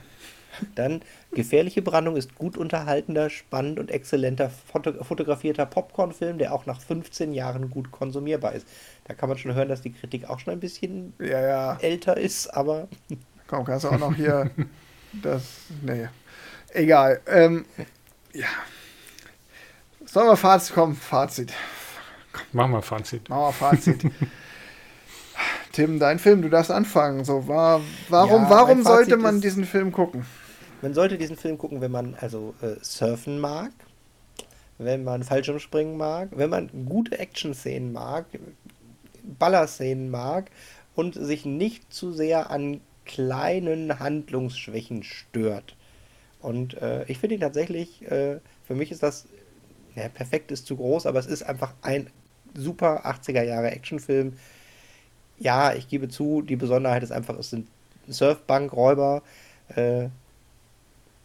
Dann 0.74 1.02
Gefährliche 1.35 1.82
Brandung 1.82 2.16
ist 2.16 2.35
gut 2.35 2.56
unterhaltender, 2.56 3.31
spannend 3.31 3.78
und 3.78 3.90
exzellenter 3.90 4.51
foto 4.51 5.05
fotografierter 5.05 5.66
Popcorn-Film, 5.66 6.39
der 6.39 6.52
auch 6.52 6.66
nach 6.66 6.81
15 6.81 7.32
Jahren 7.32 7.70
gut 7.70 7.90
konsumierbar 7.90 8.52
ist. 8.52 8.66
Da 9.05 9.15
kann 9.15 9.28
man 9.28 9.39
schon 9.39 9.55
hören, 9.55 9.69
dass 9.69 9.82
die 9.82 9.93
Kritik 9.93 10.28
auch 10.28 10.39
schon 10.39 10.52
ein 10.52 10.61
bisschen 10.61 11.12
ja, 11.19 11.40
ja. 11.40 11.77
älter 11.81 12.16
ist, 12.16 12.48
aber. 12.48 12.89
Komm, 13.47 13.65
kannst 13.65 13.85
du 13.85 13.89
auch 13.89 13.98
noch 13.98 14.15
hier 14.15 14.51
das. 15.23 15.43
Nee. 15.82 16.09
Egal. 16.73 17.20
Ähm, 17.27 17.65
ja. 18.32 18.47
Sollen 20.05 20.28
wir 20.28 20.36
Fazit 20.36 20.74
kommen? 20.74 20.97
Fazit. 20.97 21.52
Machen 22.52 22.73
wir 22.73 22.82
Fazit. 22.82 23.28
Machen 23.28 23.43
wir 23.43 23.52
Fazit. 23.52 24.11
Tim, 25.73 25.98
dein 25.98 26.19
Film, 26.19 26.43
du 26.43 26.48
darfst 26.48 26.70
anfangen. 26.70 27.24
So, 27.24 27.48
war, 27.48 27.81
warum, 28.09 28.44
ja, 28.44 28.51
warum 28.51 28.82
sollte 28.85 29.16
man 29.16 29.40
diesen 29.40 29.65
Film 29.65 29.90
gucken? 29.90 30.24
Man 30.83 30.95
sollte 30.95 31.19
diesen 31.19 31.37
Film 31.37 31.59
gucken, 31.59 31.81
wenn 31.81 31.91
man 31.91 32.15
also 32.21 32.55
äh, 32.61 32.77
surfen 32.83 33.41
mag, 33.41 33.73
wenn 34.79 35.05
man 35.05 35.23
Fallschirmspringen 35.23 35.97
mag, 35.97 36.31
wenn 36.33 36.51
man 36.51 36.71
gute 36.87 37.19
Action-Szenen 37.19 37.93
mag, 37.93 38.27
Ballerszenen 39.23 40.11
mag 40.11 40.51
und 40.95 41.15
sich 41.15 41.45
nicht 41.45 41.93
zu 41.93 42.13
sehr 42.13 42.51
an 42.51 42.81
kleinen 43.05 43.99
Handlungsschwächen 43.99 45.03
stört. 45.03 45.77
Und 46.41 46.75
äh, 46.83 47.05
ich 47.05 47.19
finde 47.19 47.37
ihn 47.37 47.41
tatsächlich, 47.41 48.03
äh, 48.11 48.41
für 48.67 48.75
mich 48.75 48.91
ist 48.91 49.03
das 49.03 49.27
ja, 49.95 50.09
perfekt 50.09 50.51
ist 50.51 50.67
zu 50.67 50.77
groß, 50.77 51.07
aber 51.07 51.19
es 51.19 51.27
ist 51.27 51.43
einfach 51.43 51.73
ein 51.83 52.11
super 52.55 53.07
80er 53.07 53.43
Jahre 53.43 53.71
Actionfilm. 53.71 54.35
Ja, 55.39 55.73
ich 55.73 55.89
gebe 55.89 56.09
zu, 56.09 56.43
die 56.43 56.57
Besonderheit 56.57 57.03
ist 57.03 57.13
einfach, 57.13 57.39
es 57.39 57.51
sind 57.51 57.69
Surfbankräuber. 58.09 59.23
Äh, 59.69 60.09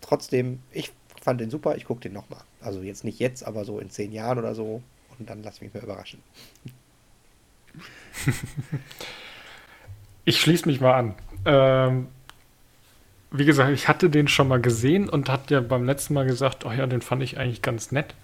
trotzdem, 0.02 0.60
ich 0.72 0.92
fand 1.22 1.42
den 1.42 1.50
super, 1.50 1.76
ich 1.76 1.86
gucke 1.86 2.02
den 2.02 2.14
nochmal. 2.14 2.42
Also 2.62 2.82
jetzt 2.82 3.04
nicht 3.04 3.20
jetzt, 3.20 3.44
aber 3.44 3.66
so 3.66 3.80
in 3.80 3.90
zehn 3.90 4.12
Jahren 4.12 4.38
oder 4.38 4.56
so. 4.56 4.82
Und 5.18 5.30
dann 5.30 5.44
lasse 5.44 5.58
ich 5.58 5.62
mich 5.62 5.74
mal 5.74 5.84
überraschen. 5.84 6.22
ich 10.26 10.40
schließe 10.40 10.68
mich 10.68 10.82
mal 10.82 10.94
an. 10.94 11.16
Ähm, 11.46 12.08
wie 13.32 13.46
gesagt, 13.46 13.72
ich 13.72 13.88
hatte 13.88 14.10
den 14.10 14.28
schon 14.28 14.48
mal 14.48 14.62
gesehen 14.62 15.10
und 15.10 15.30
hatte 15.30 15.54
ja 15.54 15.62
beim 15.62 15.86
letzten 15.86 16.14
Mal 16.14 16.26
gesagt, 16.26 16.66
oh 16.66 16.72
ja, 16.72 16.88
den 16.88 17.02
fand 17.02 17.22
ich 17.22 17.38
eigentlich 17.38 17.62
ganz 17.62 17.92
nett. 17.92 18.16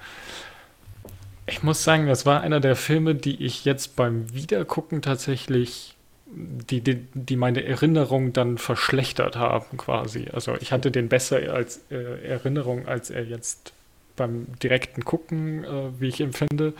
Ich 1.47 1.61
muss 1.61 1.83
sagen, 1.83 2.07
das 2.07 2.25
war 2.25 2.41
einer 2.41 2.59
der 2.59 2.75
Filme, 2.75 3.13
die 3.13 3.43
ich 3.45 3.65
jetzt 3.65 3.95
beim 3.95 4.33
Wiedergucken 4.33 5.03
tatsächlich, 5.03 5.94
die, 6.35 6.81
die, 6.81 7.07
die 7.13 7.35
meine 7.37 7.63
Erinnerung 7.63 8.33
dann 8.33 8.57
verschlechtert 8.57 9.37
haben 9.37 9.77
quasi. 9.77 10.27
Also 10.33 10.55
ich 10.59 10.71
hatte 10.71 10.91
den 10.91 11.07
besser 11.09 11.37
als 11.53 11.81
äh, 11.89 12.27
Erinnerung, 12.27 12.87
als 12.87 13.09
er 13.09 13.23
jetzt 13.23 13.73
beim 14.15 14.47
direkten 14.61 15.05
Gucken, 15.05 15.63
äh, 15.63 15.99
wie 15.99 16.07
ich 16.07 16.21
empfinde. 16.21 16.73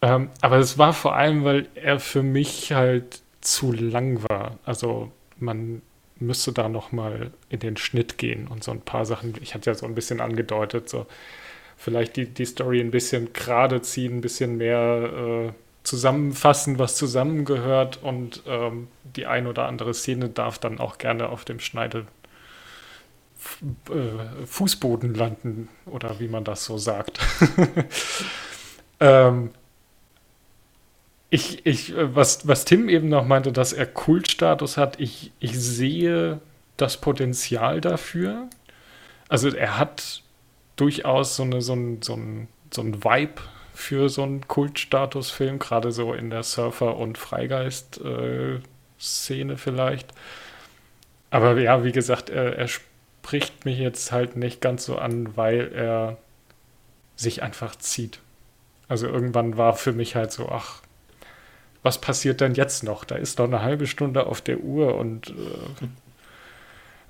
Ähm, 0.00 0.30
aber 0.40 0.58
es 0.58 0.78
war 0.78 0.92
vor 0.92 1.14
allem, 1.14 1.44
weil 1.44 1.68
er 1.74 2.00
für 2.00 2.22
mich 2.22 2.72
halt 2.72 3.22
zu 3.40 3.72
lang 3.72 4.22
war. 4.28 4.58
Also 4.64 5.12
man 5.38 5.82
müsste 6.18 6.52
da 6.52 6.68
nochmal 6.68 7.30
in 7.48 7.60
den 7.60 7.76
Schnitt 7.76 8.18
gehen 8.18 8.46
und 8.48 8.64
so 8.64 8.70
ein 8.70 8.80
paar 8.80 9.04
Sachen, 9.04 9.34
ich 9.40 9.54
hatte 9.54 9.70
ja 9.70 9.74
so 9.74 9.86
ein 9.86 9.94
bisschen 9.94 10.20
angedeutet, 10.20 10.88
so 10.88 11.06
vielleicht 11.76 12.16
die, 12.16 12.26
die 12.26 12.44
Story 12.44 12.80
ein 12.80 12.90
bisschen 12.90 13.32
gerade 13.32 13.82
ziehen, 13.82 14.18
ein 14.18 14.20
bisschen 14.20 14.56
mehr 14.56 15.48
äh, 15.48 15.52
zusammenfassen, 15.82 16.78
was 16.78 16.96
zusammengehört 16.96 18.02
und 18.02 18.42
ähm, 18.46 18.88
die 19.16 19.26
ein 19.26 19.46
oder 19.46 19.66
andere 19.66 19.94
Szene 19.94 20.28
darf 20.28 20.58
dann 20.58 20.78
auch 20.78 20.98
gerne 20.98 21.28
auf 21.28 21.44
dem 21.44 21.60
Schneide 21.60 22.06
äh, 23.90 24.46
Fußboden 24.46 25.14
landen 25.14 25.68
oder 25.86 26.20
wie 26.20 26.28
man 26.28 26.44
das 26.44 26.64
so 26.64 26.78
sagt. 26.78 27.18
ähm, 29.00 29.50
ich, 31.30 31.66
ich, 31.66 31.94
was, 31.96 32.46
was 32.46 32.64
Tim 32.64 32.88
eben 32.88 33.08
noch 33.08 33.26
meinte, 33.26 33.52
dass 33.52 33.72
er 33.72 33.86
Kultstatus 33.86 34.76
hat, 34.76 35.00
ich, 35.00 35.32
ich 35.40 35.58
sehe 35.58 36.40
das 36.76 37.00
Potenzial 37.00 37.80
dafür. 37.80 38.48
Also 39.28 39.48
er 39.48 39.78
hat 39.78 40.22
durchaus 40.76 41.36
so, 41.36 41.42
eine, 41.42 41.62
so, 41.62 41.72
ein, 41.72 42.02
so, 42.02 42.14
ein, 42.14 42.48
so 42.70 42.82
ein 42.82 43.02
Vibe 43.02 43.40
für 43.74 44.08
so 44.08 44.22
einen 44.22 44.46
Kultstatusfilm, 44.48 45.58
gerade 45.58 45.92
so 45.92 46.14
in 46.14 46.30
der 46.30 46.42
Surfer- 46.42 46.96
und 46.96 47.18
Freigeist-Szene 47.18 49.56
vielleicht. 49.56 50.12
Aber 51.30 51.58
ja, 51.58 51.84
wie 51.84 51.92
gesagt, 51.92 52.30
er, 52.30 52.56
er 52.56 52.68
spricht 52.68 53.64
mich 53.64 53.78
jetzt 53.78 54.12
halt 54.12 54.36
nicht 54.36 54.60
ganz 54.60 54.84
so 54.84 54.98
an, 54.98 55.36
weil 55.36 55.72
er 55.72 56.18
sich 57.16 57.42
einfach 57.42 57.74
zieht. 57.76 58.20
Also 58.88 59.06
irgendwann 59.06 59.56
war 59.56 59.74
für 59.74 59.92
mich 59.92 60.16
halt 60.16 60.32
so, 60.32 60.48
ach, 60.50 60.82
was 61.82 62.00
passiert 62.00 62.40
denn 62.40 62.54
jetzt 62.54 62.84
noch? 62.84 63.04
Da 63.04 63.16
ist 63.16 63.38
noch 63.38 63.46
eine 63.46 63.62
halbe 63.62 63.86
Stunde 63.86 64.26
auf 64.26 64.40
der 64.40 64.60
Uhr 64.60 64.94
und 64.96 65.30
äh, 65.30 65.86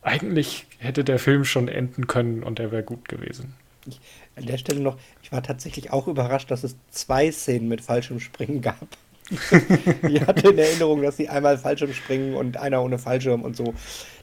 eigentlich 0.03 0.67
hätte 0.79 1.05
der 1.05 1.19
Film 1.19 1.45
schon 1.45 1.69
enden 1.69 2.07
können 2.07 2.43
und 2.43 2.59
er 2.61 2.73
wäre 2.73 2.83
gut 2.83 3.09
gewesen. 3.09 3.55
Ich, 3.87 4.01
an 4.37 4.47
der 4.47 4.59
Stelle 4.59 4.81
noch, 4.81 4.99
ich 5.33 5.35
war 5.35 5.43
tatsächlich 5.43 5.91
auch 5.91 6.09
überrascht, 6.09 6.51
dass 6.51 6.63
es 6.63 6.77
zwei 6.91 7.33
Szenen 7.33 7.67
mit 7.67 7.81
Fallschirmspringen 7.81 8.61
gab. 8.61 8.87
ich 9.31 10.21
hatte 10.27 10.51
in 10.51 10.59
Erinnerung, 10.59 11.01
dass 11.01 11.17
sie 11.17 11.31
einmal 11.31 11.57
Fallschirm 11.57 11.95
springen 11.95 12.35
und 12.35 12.59
einer 12.59 12.83
ohne 12.83 12.99
Fallschirm 12.99 13.41
und 13.41 13.57
so. 13.57 13.73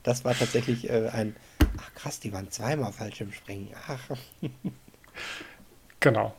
Das 0.03 0.23
war 0.23 0.35
tatsächlich 0.35 0.87
äh, 0.87 1.09
ein. 1.11 1.35
Ach 1.81 1.95
krass, 1.95 2.19
die 2.19 2.31
waren 2.31 2.51
zweimal 2.51 2.93
Fallschirmspringen. 2.93 3.69
Ach. 3.87 3.99
genau. 5.99 6.35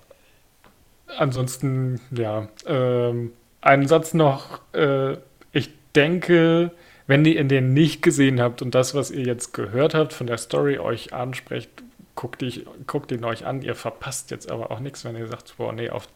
Ansonsten, 1.19 2.01
ja, 2.13 2.49
ähm, 2.65 3.33
einen 3.61 3.89
Satz 3.89 4.15
noch. 4.15 4.61
Äh, 4.73 5.17
ich 5.51 5.71
denke, 5.97 6.71
wenn 7.09 7.25
ihr 7.25 7.43
den 7.43 7.73
nicht 7.73 8.03
gesehen 8.03 8.41
habt 8.41 8.63
und 8.63 8.77
das, 8.77 8.95
was 8.95 9.11
ihr 9.11 9.25
jetzt 9.25 9.53
gehört 9.53 9.95
habt 9.95 10.13
von 10.13 10.29
der 10.29 10.39
Story 10.39 10.79
euch 10.79 11.13
anspricht, 11.13 11.83
guckt, 12.21 12.43
die, 12.43 12.67
guckt 12.87 13.11
ihn 13.13 13.25
euch 13.25 13.47
an. 13.47 13.63
Ihr 13.63 13.75
verpasst 13.75 14.31
jetzt 14.31 14.51
aber 14.51 14.71
auch 14.71 14.81
nichts, 14.81 15.07
wenn 15.07 15.17
ihr 15.17 15.27
sagt, 15.27 15.57
boah, 15.57 15.73
nee, 15.73 15.89
auf 15.89 16.07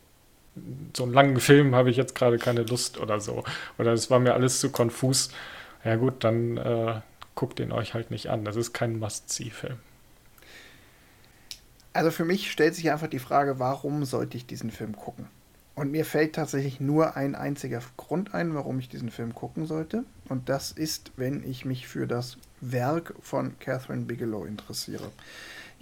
so 0.95 1.05
einen 1.05 1.15
langen 1.15 1.41
Film 1.41 1.75
habe 1.75 1.91
ich 1.91 1.97
jetzt 1.97 2.15
gerade 2.15 2.37
keine 2.37 2.63
Lust 2.63 3.01
oder 3.01 3.21
so. 3.21 3.43
Oder 3.79 3.95
es 3.95 4.11
war 4.11 4.21
mir 4.21 4.35
alles 4.35 4.61
zu 4.61 4.71
konfus. 4.71 5.31
Ja 5.83 5.97
gut, 5.97 6.23
dann 6.23 6.59
äh, 6.59 7.01
guckt 7.35 7.59
ihn 7.59 7.73
euch 7.73 7.95
halt 7.95 8.11
nicht 8.11 8.29
an. 8.29 8.45
Das 8.45 8.55
ist 8.55 8.75
kein 8.75 8.99
Must-See-Film. 8.99 9.79
Also 11.95 12.11
für 12.11 12.27
mich 12.27 12.51
stellt 12.51 12.75
sich 12.75 12.91
einfach 12.91 13.09
die 13.09 13.19
Frage, 13.19 13.59
warum 13.59 14.05
sollte 14.05 14.37
ich 14.37 14.47
diesen 14.47 14.71
Film 14.71 14.95
gucken? 14.97 15.29
Und 15.75 15.91
mir 15.91 16.05
fällt 16.05 16.35
tatsächlich 16.35 16.81
nur 16.81 17.17
ein 17.17 17.35
einziger 17.35 17.81
Grund 17.97 18.35
ein, 18.35 18.55
warum 18.55 18.79
ich 18.79 18.91
diesen 18.91 19.11
Film 19.11 19.35
gucken 19.35 19.67
sollte. 19.67 20.05
Und 20.29 20.51
das 20.51 20.71
ist, 20.71 21.13
wenn 21.17 21.49
ich 21.49 21.65
mich 21.65 21.89
für 21.89 22.07
das 22.07 22.37
Werk 22.61 23.15
von 23.23 23.59
Catherine 23.59 24.03
Bigelow 24.03 24.45
interessiere. 24.45 25.11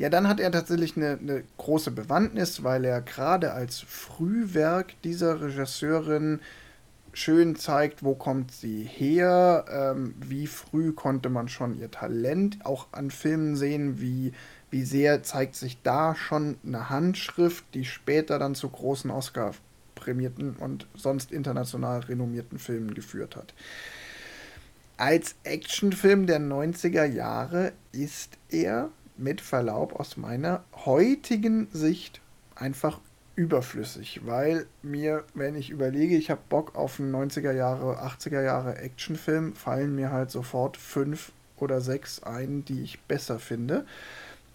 Ja, 0.02 0.10
dann 0.10 0.26
hat 0.26 0.40
er 0.40 0.50
tatsächlich 0.50 0.96
eine, 0.96 1.16
eine 1.16 1.44
große 1.58 1.92
Bewandtnis, 1.92 2.64
weil 2.64 2.84
er 2.84 3.00
gerade 3.02 3.52
als 3.52 3.78
Frühwerk 3.78 5.00
dieser 5.02 5.40
Regisseurin 5.40 6.40
schön 7.12 7.54
zeigt, 7.54 8.02
wo 8.02 8.16
kommt 8.16 8.50
sie 8.50 8.82
her, 8.82 9.64
ähm, 9.70 10.16
wie 10.18 10.48
früh 10.48 10.90
konnte 10.90 11.28
man 11.28 11.46
schon 11.46 11.78
ihr 11.78 11.88
Talent 11.88 12.66
auch 12.66 12.88
an 12.90 13.12
Filmen 13.12 13.54
sehen, 13.54 14.00
wie, 14.00 14.32
wie 14.72 14.82
sehr 14.82 15.22
zeigt 15.22 15.54
sich 15.54 15.80
da 15.84 16.16
schon 16.16 16.56
eine 16.66 16.90
Handschrift, 16.90 17.64
die 17.72 17.84
später 17.84 18.40
dann 18.40 18.56
zu 18.56 18.70
großen 18.70 19.08
Oscar 19.08 19.52
prämierten 19.94 20.56
und 20.56 20.88
sonst 20.96 21.30
international 21.30 22.00
renommierten 22.00 22.58
Filmen 22.58 22.94
geführt 22.94 23.36
hat. 23.36 23.54
Als 24.96 25.36
Actionfilm 25.44 26.26
der 26.26 26.40
90er 26.40 27.04
Jahre 27.04 27.70
ist 27.92 28.36
er 28.48 28.90
mit 29.16 29.40
Verlaub 29.40 29.98
aus 29.98 30.16
meiner 30.16 30.64
heutigen 30.84 31.68
Sicht 31.72 32.20
einfach 32.54 33.00
überflüssig, 33.34 34.20
weil 34.24 34.66
mir, 34.82 35.24
wenn 35.34 35.56
ich 35.56 35.70
überlege, 35.70 36.16
ich 36.16 36.30
habe 36.30 36.40
Bock 36.48 36.74
auf 36.74 37.00
einen 37.00 37.14
90er 37.14 37.52
Jahre, 37.52 38.02
80er 38.02 38.42
Jahre 38.42 38.76
Actionfilm, 38.78 39.54
fallen 39.54 39.94
mir 39.94 40.10
halt 40.10 40.30
sofort 40.30 40.76
fünf 40.76 41.32
oder 41.56 41.80
sechs 41.80 42.22
ein, 42.22 42.64
die 42.64 42.82
ich 42.82 43.00
besser 43.00 43.38
finde. 43.38 43.86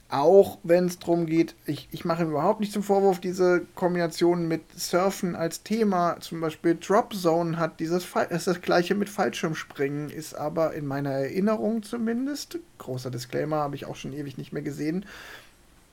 Auch 0.10 0.58
wenn 0.64 0.86
es 0.86 1.00
darum 1.00 1.26
geht, 1.26 1.54
ich, 1.66 1.90
ich 1.92 2.06
mache 2.06 2.24
überhaupt 2.24 2.62
nicht 2.62 2.72
zum 2.72 2.82
Vorwurf, 2.82 3.20
diese 3.20 3.66
Kombination 3.76 4.48
mit 4.48 4.62
Surfen 4.74 5.36
als 5.36 5.64
Thema, 5.64 6.18
zum 6.22 6.40
Beispiel 6.40 6.78
Drop 6.80 7.14
Zone 7.14 7.60
hat 7.60 7.82
dieses, 7.82 8.08
ist 8.30 8.48
das 8.48 8.62
gleiche 8.62 8.96
mit 8.96 9.10
Fallschirmspringen, 9.10 10.10
ist 10.10 10.34
aber 10.34 10.74
in 10.74 10.86
meiner 10.86 11.12
Erinnerung 11.12 11.84
zumindest, 11.84 12.58
großer 12.78 13.12
Disclaimer, 13.12 13.58
habe 13.58 13.76
ich 13.76 13.86
auch 13.86 13.98
schon 13.98 14.14
ewig 14.14 14.38
nicht 14.38 14.54
mehr 14.54 14.62
gesehen, 14.62 15.06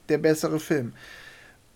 der 0.09 0.19
bessere 0.19 0.61
Film. 0.61 0.93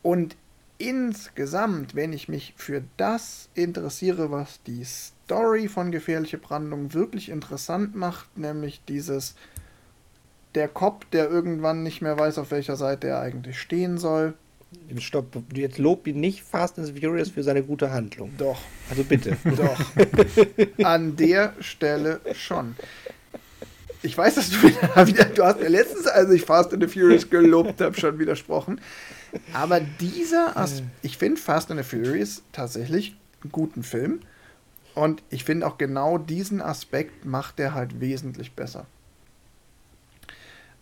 Und 0.03 0.37
insgesamt, 0.79 1.97
wenn 1.97 2.13
ich 2.13 2.29
mich 2.29 2.55
für 2.57 2.85
das 2.97 3.49
interessiere, 3.55 4.31
was 4.31 4.63
die 4.63 4.85
Story 4.85 5.67
von 5.67 5.91
Gefährliche 5.91 6.39
Brandung 6.39 6.95
wirklich 6.95 7.31
interessant 7.31 7.97
macht, 7.97 8.39
nämlich 8.39 8.81
dieses 8.87 9.35
der 10.59 10.67
Cop, 10.67 11.09
der 11.13 11.31
irgendwann 11.31 11.85
nicht 11.85 12.03
mehr 12.03 12.19
weiß, 12.19 12.37
auf 12.39 12.51
welcher 12.51 12.75
Seite 12.75 13.07
er 13.07 13.21
eigentlich 13.21 13.61
stehen 13.61 13.97
soll. 13.97 14.35
Stopp, 14.99 15.37
jetzt 15.55 15.79
lob 15.79 16.07
ihn 16.09 16.19
nicht 16.19 16.43
Fast 16.43 16.81
and 16.81 16.99
Furious 16.99 17.31
für 17.31 17.45
seine 17.45 17.63
gute 17.63 17.93
Handlung. 17.93 18.33
Doch. 18.37 18.59
Also 18.91 19.05
bitte. 19.05 19.37
Doch. 19.57 19.81
An 20.85 21.15
der 21.15 21.55
Stelle 21.61 22.21
schon. 22.35 22.75
Ich 24.03 24.19
weiß, 24.19 24.35
dass 24.35 24.51
du 24.51 24.57
wieder, 25.07 25.27
du 25.27 25.45
hast 25.45 25.61
mir 25.61 25.69
letztens, 25.69 26.09
als 26.09 26.31
ich 26.31 26.43
Fast 26.43 26.75
and 26.75 26.83
the 26.83 26.89
Furious 26.89 27.31
gelobt 27.31 27.81
habe, 27.81 27.99
schon 27.99 28.19
widersprochen. 28.19 28.81
Aber 29.53 29.81
dieser, 30.01 30.57
As 30.57 30.83
ich 31.03 31.19
finde 31.19 31.41
Fast 31.41 31.71
and 31.71 31.81
the 31.81 31.87
Furious 31.87 32.43
tatsächlich 32.51 33.17
einen 33.43 33.53
guten 33.53 33.85
Film. 33.85 34.21
Und 34.97 35.23
ich 35.31 35.45
finde 35.45 35.69
auch 35.69 35.79
genau 35.79 36.19
diesen 36.19 36.61
Aspekt 36.61 37.25
macht 37.25 37.61
er 37.61 37.75
halt 37.75 38.01
wesentlich 38.01 38.55
besser. 38.55 38.87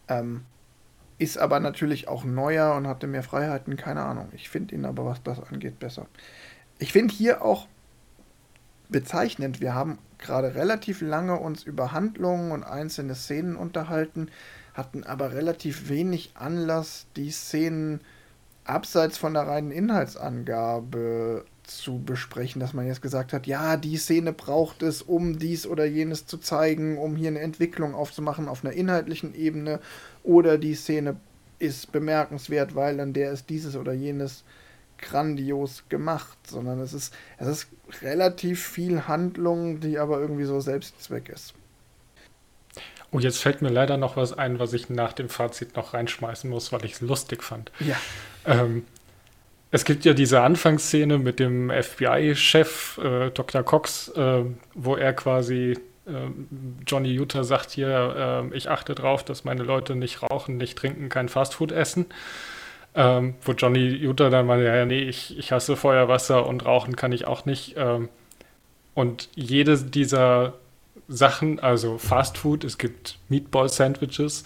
Ähm, 0.09 0.43
ist 1.19 1.39
aber 1.39 1.61
natürlich 1.61 2.09
auch 2.09 2.25
neuer 2.25 2.75
und 2.75 2.87
hatte 2.87 3.07
mehr 3.07 3.23
Freiheiten, 3.23 3.77
keine 3.77 4.03
Ahnung. 4.03 4.29
Ich 4.33 4.49
finde 4.49 4.75
ihn 4.75 4.85
aber, 4.85 5.05
was 5.07 5.23
das 5.23 5.41
angeht, 5.43 5.79
besser. 5.79 6.07
Ich 6.79 6.93
finde 6.93 7.15
hier 7.15 7.43
auch 7.43 7.67
bezeichnend, 8.89 9.61
wir 9.61 9.75
haben 9.75 9.99
gerade 10.19 10.55
relativ 10.55 11.01
lange 11.01 11.39
uns 11.39 11.63
über 11.63 11.93
Handlungen 11.93 12.53
und 12.53 12.65
einzelne 12.65 13.15
Szenen 13.15 13.57
unterhalten, 13.57 14.31
hatten 14.75 15.05
aber 15.05 15.33
relativ 15.33 15.89
wenig 15.89 16.33
Anlass, 16.35 17.07
die 17.17 17.31
Szenen 17.31 18.01
abseits 18.65 19.17
von 19.17 19.33
der 19.35 19.47
reinen 19.47 19.71
Inhaltsangabe 19.71 21.45
zu 21.67 21.99
besprechen, 21.99 22.61
dass 22.61 22.73
man 22.73 22.87
jetzt 22.87 23.03
gesagt 23.03 23.33
hat, 23.33 23.47
ja, 23.47 23.77
die 23.77 23.97
Szene 23.97 24.33
braucht 24.33 24.83
es, 24.83 25.03
um 25.03 25.39
dies 25.39 25.67
oder 25.67 25.85
jenes 25.85 26.27
zu 26.27 26.39
zeigen, 26.39 26.99
um 26.99 27.17
hier 27.17 27.29
eine 27.29 27.41
Entwicklung 27.41 27.95
aufzumachen 27.95 28.49
auf 28.49 28.65
einer 28.65 28.75
inhaltlichen 28.75 29.35
Ebene, 29.35 29.81
oder 30.23 30.59
die 30.59 30.75
Szene 30.75 31.17
ist 31.59 31.93
bemerkenswert, 31.93 32.75
weil 32.75 33.01
an 33.01 33.13
der 33.13 33.33
ist 33.33 33.49
dieses 33.49 33.77
oder 33.77 33.93
jenes 33.93 34.45
grandios 34.99 35.85
gemacht, 35.89 36.39
sondern 36.47 36.81
es 36.81 36.93
ist, 36.93 37.15
es 37.39 37.47
ist 37.47 37.69
relativ 38.03 38.67
viel 38.67 39.07
Handlung, 39.07 39.81
die 39.81 39.99
aber 39.99 40.21
irgendwie 40.21 40.45
so 40.45 40.61
Selbstzweck 40.61 41.29
ist. 41.29 41.55
Oh, 43.13 43.19
jetzt 43.19 43.39
fällt 43.39 43.63
mir 43.63 43.71
leider 43.71 43.97
noch 43.97 44.17
was 44.17 44.33
ein, 44.33 44.59
was 44.59 44.73
ich 44.73 44.91
nach 44.91 45.13
dem 45.13 45.29
Fazit 45.29 45.77
noch 45.77 45.95
reinschmeißen 45.95 46.51
muss, 46.51 46.73
weil 46.73 46.85
ich 46.85 46.95
es 46.95 47.01
lustig 47.01 47.43
fand. 47.43 47.71
Ja. 47.81 47.97
Ähm, 48.45 48.85
es 49.77 49.85
gibt 49.85 50.07
ja 50.07 50.15
diese 50.15 50.41
Anfangsszene 50.41 51.19
mit 51.19 51.39
dem 51.39 51.71
FBI-Chef 51.71 52.97
äh, 52.97 53.31
Dr. 53.31 53.63
Cox, 53.63 54.09
äh, 54.09 54.45
wo 54.75 54.97
er 54.97 55.13
quasi 55.13 55.77
äh, 56.07 56.11
Johnny 56.87 57.13
Utah 57.13 57.45
sagt 57.45 57.73
hier, 57.73 58.49
äh, 58.51 58.57
ich 58.57 58.71
achte 58.71 58.95
darauf, 58.95 59.23
dass 59.23 59.45
meine 59.45 59.65
Leute 59.65 59.95
nicht 59.95 60.23
rauchen, 60.23 60.57
nicht 60.57 60.79
trinken, 60.79 61.11
kein 61.11 61.29
Fastfood 61.29 61.73
essen. 61.73 62.07
Ähm, 62.95 63.35
wo 63.43 63.53
Johnny 63.53 63.87
Utah 63.87 64.31
dann 64.31 64.47
mal, 64.47 64.63
ja, 64.63 64.87
nee, 64.87 65.03
ich, 65.03 65.39
ich 65.39 65.53
hasse 65.53 65.77
Feuerwasser 65.77 66.47
und 66.47 66.65
Rauchen 66.65 66.97
kann 66.97 67.13
ich 67.13 67.27
auch 67.27 67.45
nicht. 67.45 67.75
Ähm, 67.77 68.09
und 68.95 69.29
jede 69.35 69.77
dieser 69.77 70.55
Sachen, 71.07 71.61
also 71.61 71.99
Fastfood, 71.99 72.65
es 72.65 72.79
gibt 72.79 73.19
Meatball-Sandwiches, 73.29 74.45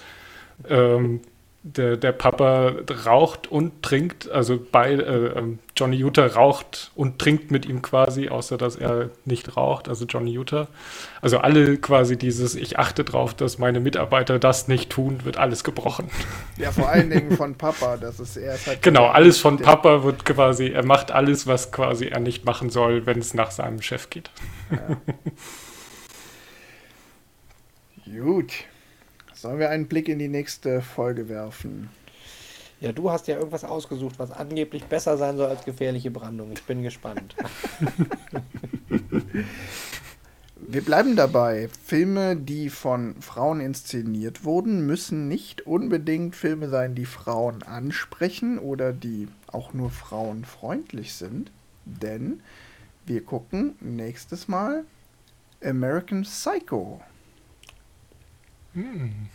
ähm, 0.69 1.21
der, 1.63 1.99
der 1.99 2.13
Papa 2.13 2.73
raucht 3.05 3.47
und 3.47 3.83
trinkt, 3.83 4.31
also 4.31 4.59
bei 4.73 4.93
äh, 4.93 5.39
ähm, 5.39 5.59
Johnny 5.77 5.99
Utah 5.99 6.27
raucht 6.27 6.91
und 6.95 7.19
trinkt 7.19 7.51
mit 7.51 7.67
ihm 7.67 7.83
quasi, 7.83 8.31
außer 8.31 8.57
dass 8.57 8.77
er 8.77 9.11
nicht 9.27 9.59
raucht, 9.59 9.87
also 9.89 10.07
Johnny 10.07 10.33
Utah. 10.33 10.69
Also 11.21 11.39
alle 11.39 11.77
quasi 11.77 12.17
dieses, 12.17 12.55
ich 12.55 12.79
achte 12.79 13.05
drauf, 13.05 13.35
dass 13.35 13.59
meine 13.59 13.79
Mitarbeiter 13.81 14.39
das 14.39 14.69
nicht 14.69 14.89
tun, 14.89 15.25
wird 15.25 15.37
alles 15.37 15.63
gebrochen. 15.63 16.11
Ja, 16.57 16.73
vor 16.73 16.89
allen 16.89 17.11
Dingen 17.11 17.37
von 17.37 17.55
Papa, 17.55 17.99
das 17.99 18.21
ist 18.21 18.39
er 18.39 18.57
halt 18.67 18.81
Genau, 18.83 19.09
alles 19.09 19.39
von 19.39 19.59
Papa 19.59 20.03
wird 20.03 20.25
quasi, 20.25 20.69
er 20.69 20.87
macht 20.87 21.11
alles, 21.11 21.47
was 21.47 21.73
quasi 21.73 22.07
er 22.07 22.21
nicht 22.21 22.47
machen 22.47 22.71
soll, 22.71 23.05
wenn 23.05 23.19
es 23.19 23.35
nach 23.35 23.51
seinem 23.51 23.83
Chef 23.83 24.09
geht. 24.09 24.31
Ja. 24.71 24.97
Gut. 28.23 28.53
Sollen 29.41 29.59
wir 29.59 29.71
einen 29.71 29.87
Blick 29.87 30.07
in 30.11 30.19
die 30.19 30.29
nächste 30.29 30.83
Folge 30.83 31.31
werfen? 31.31 31.89
Ja, 32.79 32.93
du 32.93 33.11
hast 33.11 33.27
ja 33.27 33.39
irgendwas 33.39 33.65
ausgesucht, 33.65 34.19
was 34.19 34.31
angeblich 34.31 34.85
besser 34.85 35.17
sein 35.17 35.39
soll 35.39 35.49
als 35.49 35.65
gefährliche 35.65 36.11
Brandung. 36.11 36.53
Ich 36.53 36.63
bin 36.65 36.83
gespannt. 36.83 37.35
Wir 40.57 40.83
bleiben 40.83 41.17
dabei. 41.17 41.71
Filme, 41.83 42.37
die 42.37 42.69
von 42.69 43.15
Frauen 43.23 43.61
inszeniert 43.61 44.45
wurden, 44.45 44.85
müssen 44.85 45.27
nicht 45.27 45.67
unbedingt 45.67 46.37
Filme 46.37 46.69
sein, 46.69 46.95
die 46.95 47.07
Frauen 47.07 47.63
ansprechen 47.63 48.59
oder 48.59 48.93
die 48.93 49.27
auch 49.47 49.73
nur 49.73 49.89
frauenfreundlich 49.89 51.15
sind. 51.15 51.51
Denn 51.87 52.43
wir 53.07 53.25
gucken 53.25 53.77
nächstes 53.81 54.49
Mal 54.49 54.85
American 55.65 56.25
Psycho. 56.25 57.01
Hm. 58.75 59.29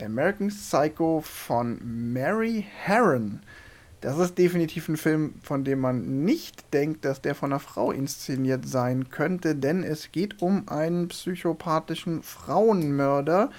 American 0.00 0.48
Psycho 0.48 1.20
von 1.20 2.12
Mary 2.12 2.64
Herron. 2.84 3.40
Das 4.00 4.16
ist 4.18 4.38
definitiv 4.38 4.88
ein 4.88 4.96
Film, 4.96 5.34
von 5.42 5.64
dem 5.64 5.80
man 5.80 6.24
nicht 6.24 6.72
denkt, 6.72 7.04
dass 7.04 7.20
der 7.20 7.34
von 7.34 7.52
einer 7.52 7.58
Frau 7.58 7.90
inszeniert 7.90 8.66
sein 8.66 9.10
könnte, 9.10 9.56
denn 9.56 9.82
es 9.82 10.12
geht 10.12 10.40
um 10.40 10.68
einen 10.68 11.08
psychopathischen 11.08 12.22
Frauenmörder. 12.22 13.50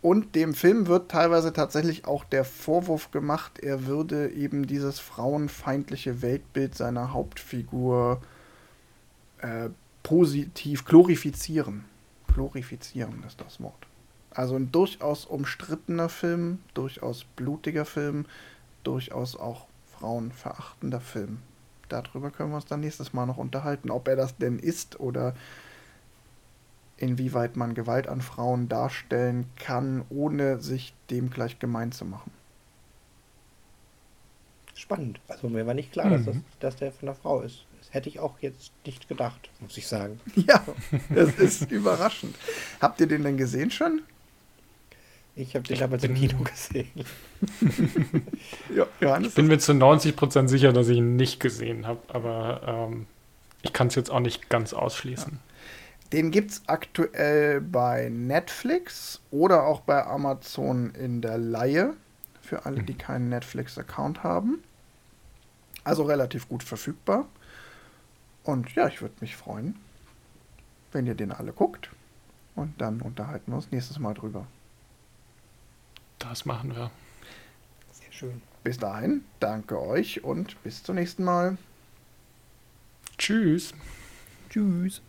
Und 0.00 0.34
dem 0.34 0.54
Film 0.54 0.86
wird 0.86 1.10
teilweise 1.10 1.52
tatsächlich 1.52 2.06
auch 2.06 2.24
der 2.24 2.44
Vorwurf 2.44 3.10
gemacht, 3.10 3.58
er 3.58 3.86
würde 3.86 4.30
eben 4.30 4.66
dieses 4.66 5.00
frauenfeindliche 5.00 6.22
Weltbild 6.22 6.74
seiner 6.74 7.12
Hauptfigur 7.12 8.22
äh, 9.38 9.68
positiv 10.02 10.84
glorifizieren. 10.84 11.84
Glorifizieren 12.32 13.22
ist 13.26 13.40
das 13.40 13.60
Wort. 13.60 13.87
Also 14.38 14.54
ein 14.54 14.70
durchaus 14.70 15.24
umstrittener 15.24 16.08
Film, 16.08 16.60
durchaus 16.72 17.24
blutiger 17.24 17.84
Film, 17.84 18.24
durchaus 18.84 19.34
auch 19.34 19.66
frauenverachtender 19.98 21.00
Film. 21.00 21.38
Darüber 21.88 22.30
können 22.30 22.50
wir 22.50 22.56
uns 22.56 22.66
dann 22.66 22.78
nächstes 22.78 23.12
Mal 23.12 23.26
noch 23.26 23.38
unterhalten, 23.38 23.90
ob 23.90 24.06
er 24.06 24.14
das 24.14 24.36
denn 24.36 24.60
ist 24.60 25.00
oder 25.00 25.34
inwieweit 26.98 27.56
man 27.56 27.74
Gewalt 27.74 28.06
an 28.06 28.20
Frauen 28.20 28.68
darstellen 28.68 29.46
kann, 29.56 30.04
ohne 30.08 30.60
sich 30.60 30.94
dem 31.10 31.30
gleich 31.30 31.58
gemein 31.58 31.90
zu 31.90 32.04
machen. 32.04 32.30
Spannend. 34.76 35.18
Also 35.26 35.48
mir 35.48 35.66
war 35.66 35.74
nicht 35.74 35.90
klar, 35.90 36.06
mhm. 36.06 36.12
dass, 36.12 36.24
das, 36.26 36.36
dass 36.60 36.76
der 36.76 36.92
von 36.92 37.06
der 37.06 37.16
Frau 37.16 37.40
ist. 37.40 37.64
Das 37.80 37.92
hätte 37.92 38.08
ich 38.08 38.20
auch 38.20 38.38
jetzt 38.38 38.70
nicht 38.86 39.08
gedacht, 39.08 39.50
muss 39.58 39.76
ich 39.76 39.88
sagen. 39.88 40.20
Ja, 40.36 40.64
das 41.12 41.34
ist 41.40 41.72
überraschend. 41.72 42.36
Habt 42.80 43.00
ihr 43.00 43.08
den 43.08 43.24
denn 43.24 43.36
gesehen 43.36 43.72
schon? 43.72 44.02
Ich 45.38 45.54
habe 45.54 45.62
den 45.68 45.78
damals 45.78 46.02
im 46.02 46.14
Kino 46.14 46.38
gesehen. 46.42 46.90
ja, 48.74 48.86
Johannes, 49.00 49.28
ich 49.28 49.34
bin 49.36 49.46
mir 49.46 49.58
zu 49.58 49.70
90% 49.70 50.48
sicher, 50.48 50.72
dass 50.72 50.88
ich 50.88 50.98
ihn 50.98 51.14
nicht 51.14 51.38
gesehen 51.38 51.86
habe, 51.86 52.00
aber 52.08 52.88
ähm, 52.90 53.06
ich 53.62 53.72
kann 53.72 53.86
es 53.86 53.94
jetzt 53.94 54.10
auch 54.10 54.18
nicht 54.18 54.48
ganz 54.48 54.72
ausschließen. 54.72 55.34
Ja. 55.34 55.38
Den 56.12 56.32
gibt 56.32 56.50
es 56.50 56.62
aktuell 56.66 57.60
bei 57.60 58.08
Netflix 58.08 59.20
oder 59.30 59.64
auch 59.64 59.80
bei 59.80 60.04
Amazon 60.04 60.90
in 60.90 61.20
der 61.20 61.38
Laie, 61.38 61.94
für 62.40 62.66
alle, 62.66 62.82
die 62.82 62.94
mhm. 62.94 62.98
keinen 62.98 63.28
Netflix-Account 63.28 64.24
haben. 64.24 64.64
Also 65.84 66.02
relativ 66.02 66.48
gut 66.48 66.64
verfügbar. 66.64 67.26
Und 68.42 68.74
ja, 68.74 68.88
ich 68.88 69.02
würde 69.02 69.14
mich 69.20 69.36
freuen, 69.36 69.76
wenn 70.90 71.06
ihr 71.06 71.14
den 71.14 71.30
alle 71.30 71.52
guckt. 71.52 71.90
Und 72.56 72.80
dann 72.80 73.00
unterhalten 73.02 73.52
wir 73.52 73.56
uns 73.56 73.70
nächstes 73.70 74.00
Mal 74.00 74.14
drüber. 74.14 74.48
Das 76.18 76.44
machen 76.44 76.74
wir. 76.74 76.90
Sehr 77.92 78.12
schön. 78.12 78.42
Bis 78.64 78.78
dahin, 78.78 79.24
danke 79.40 79.80
euch 79.80 80.24
und 80.24 80.62
bis 80.62 80.82
zum 80.82 80.96
nächsten 80.96 81.24
Mal. 81.24 81.56
Tschüss. 83.16 83.72
Tschüss. 84.50 85.02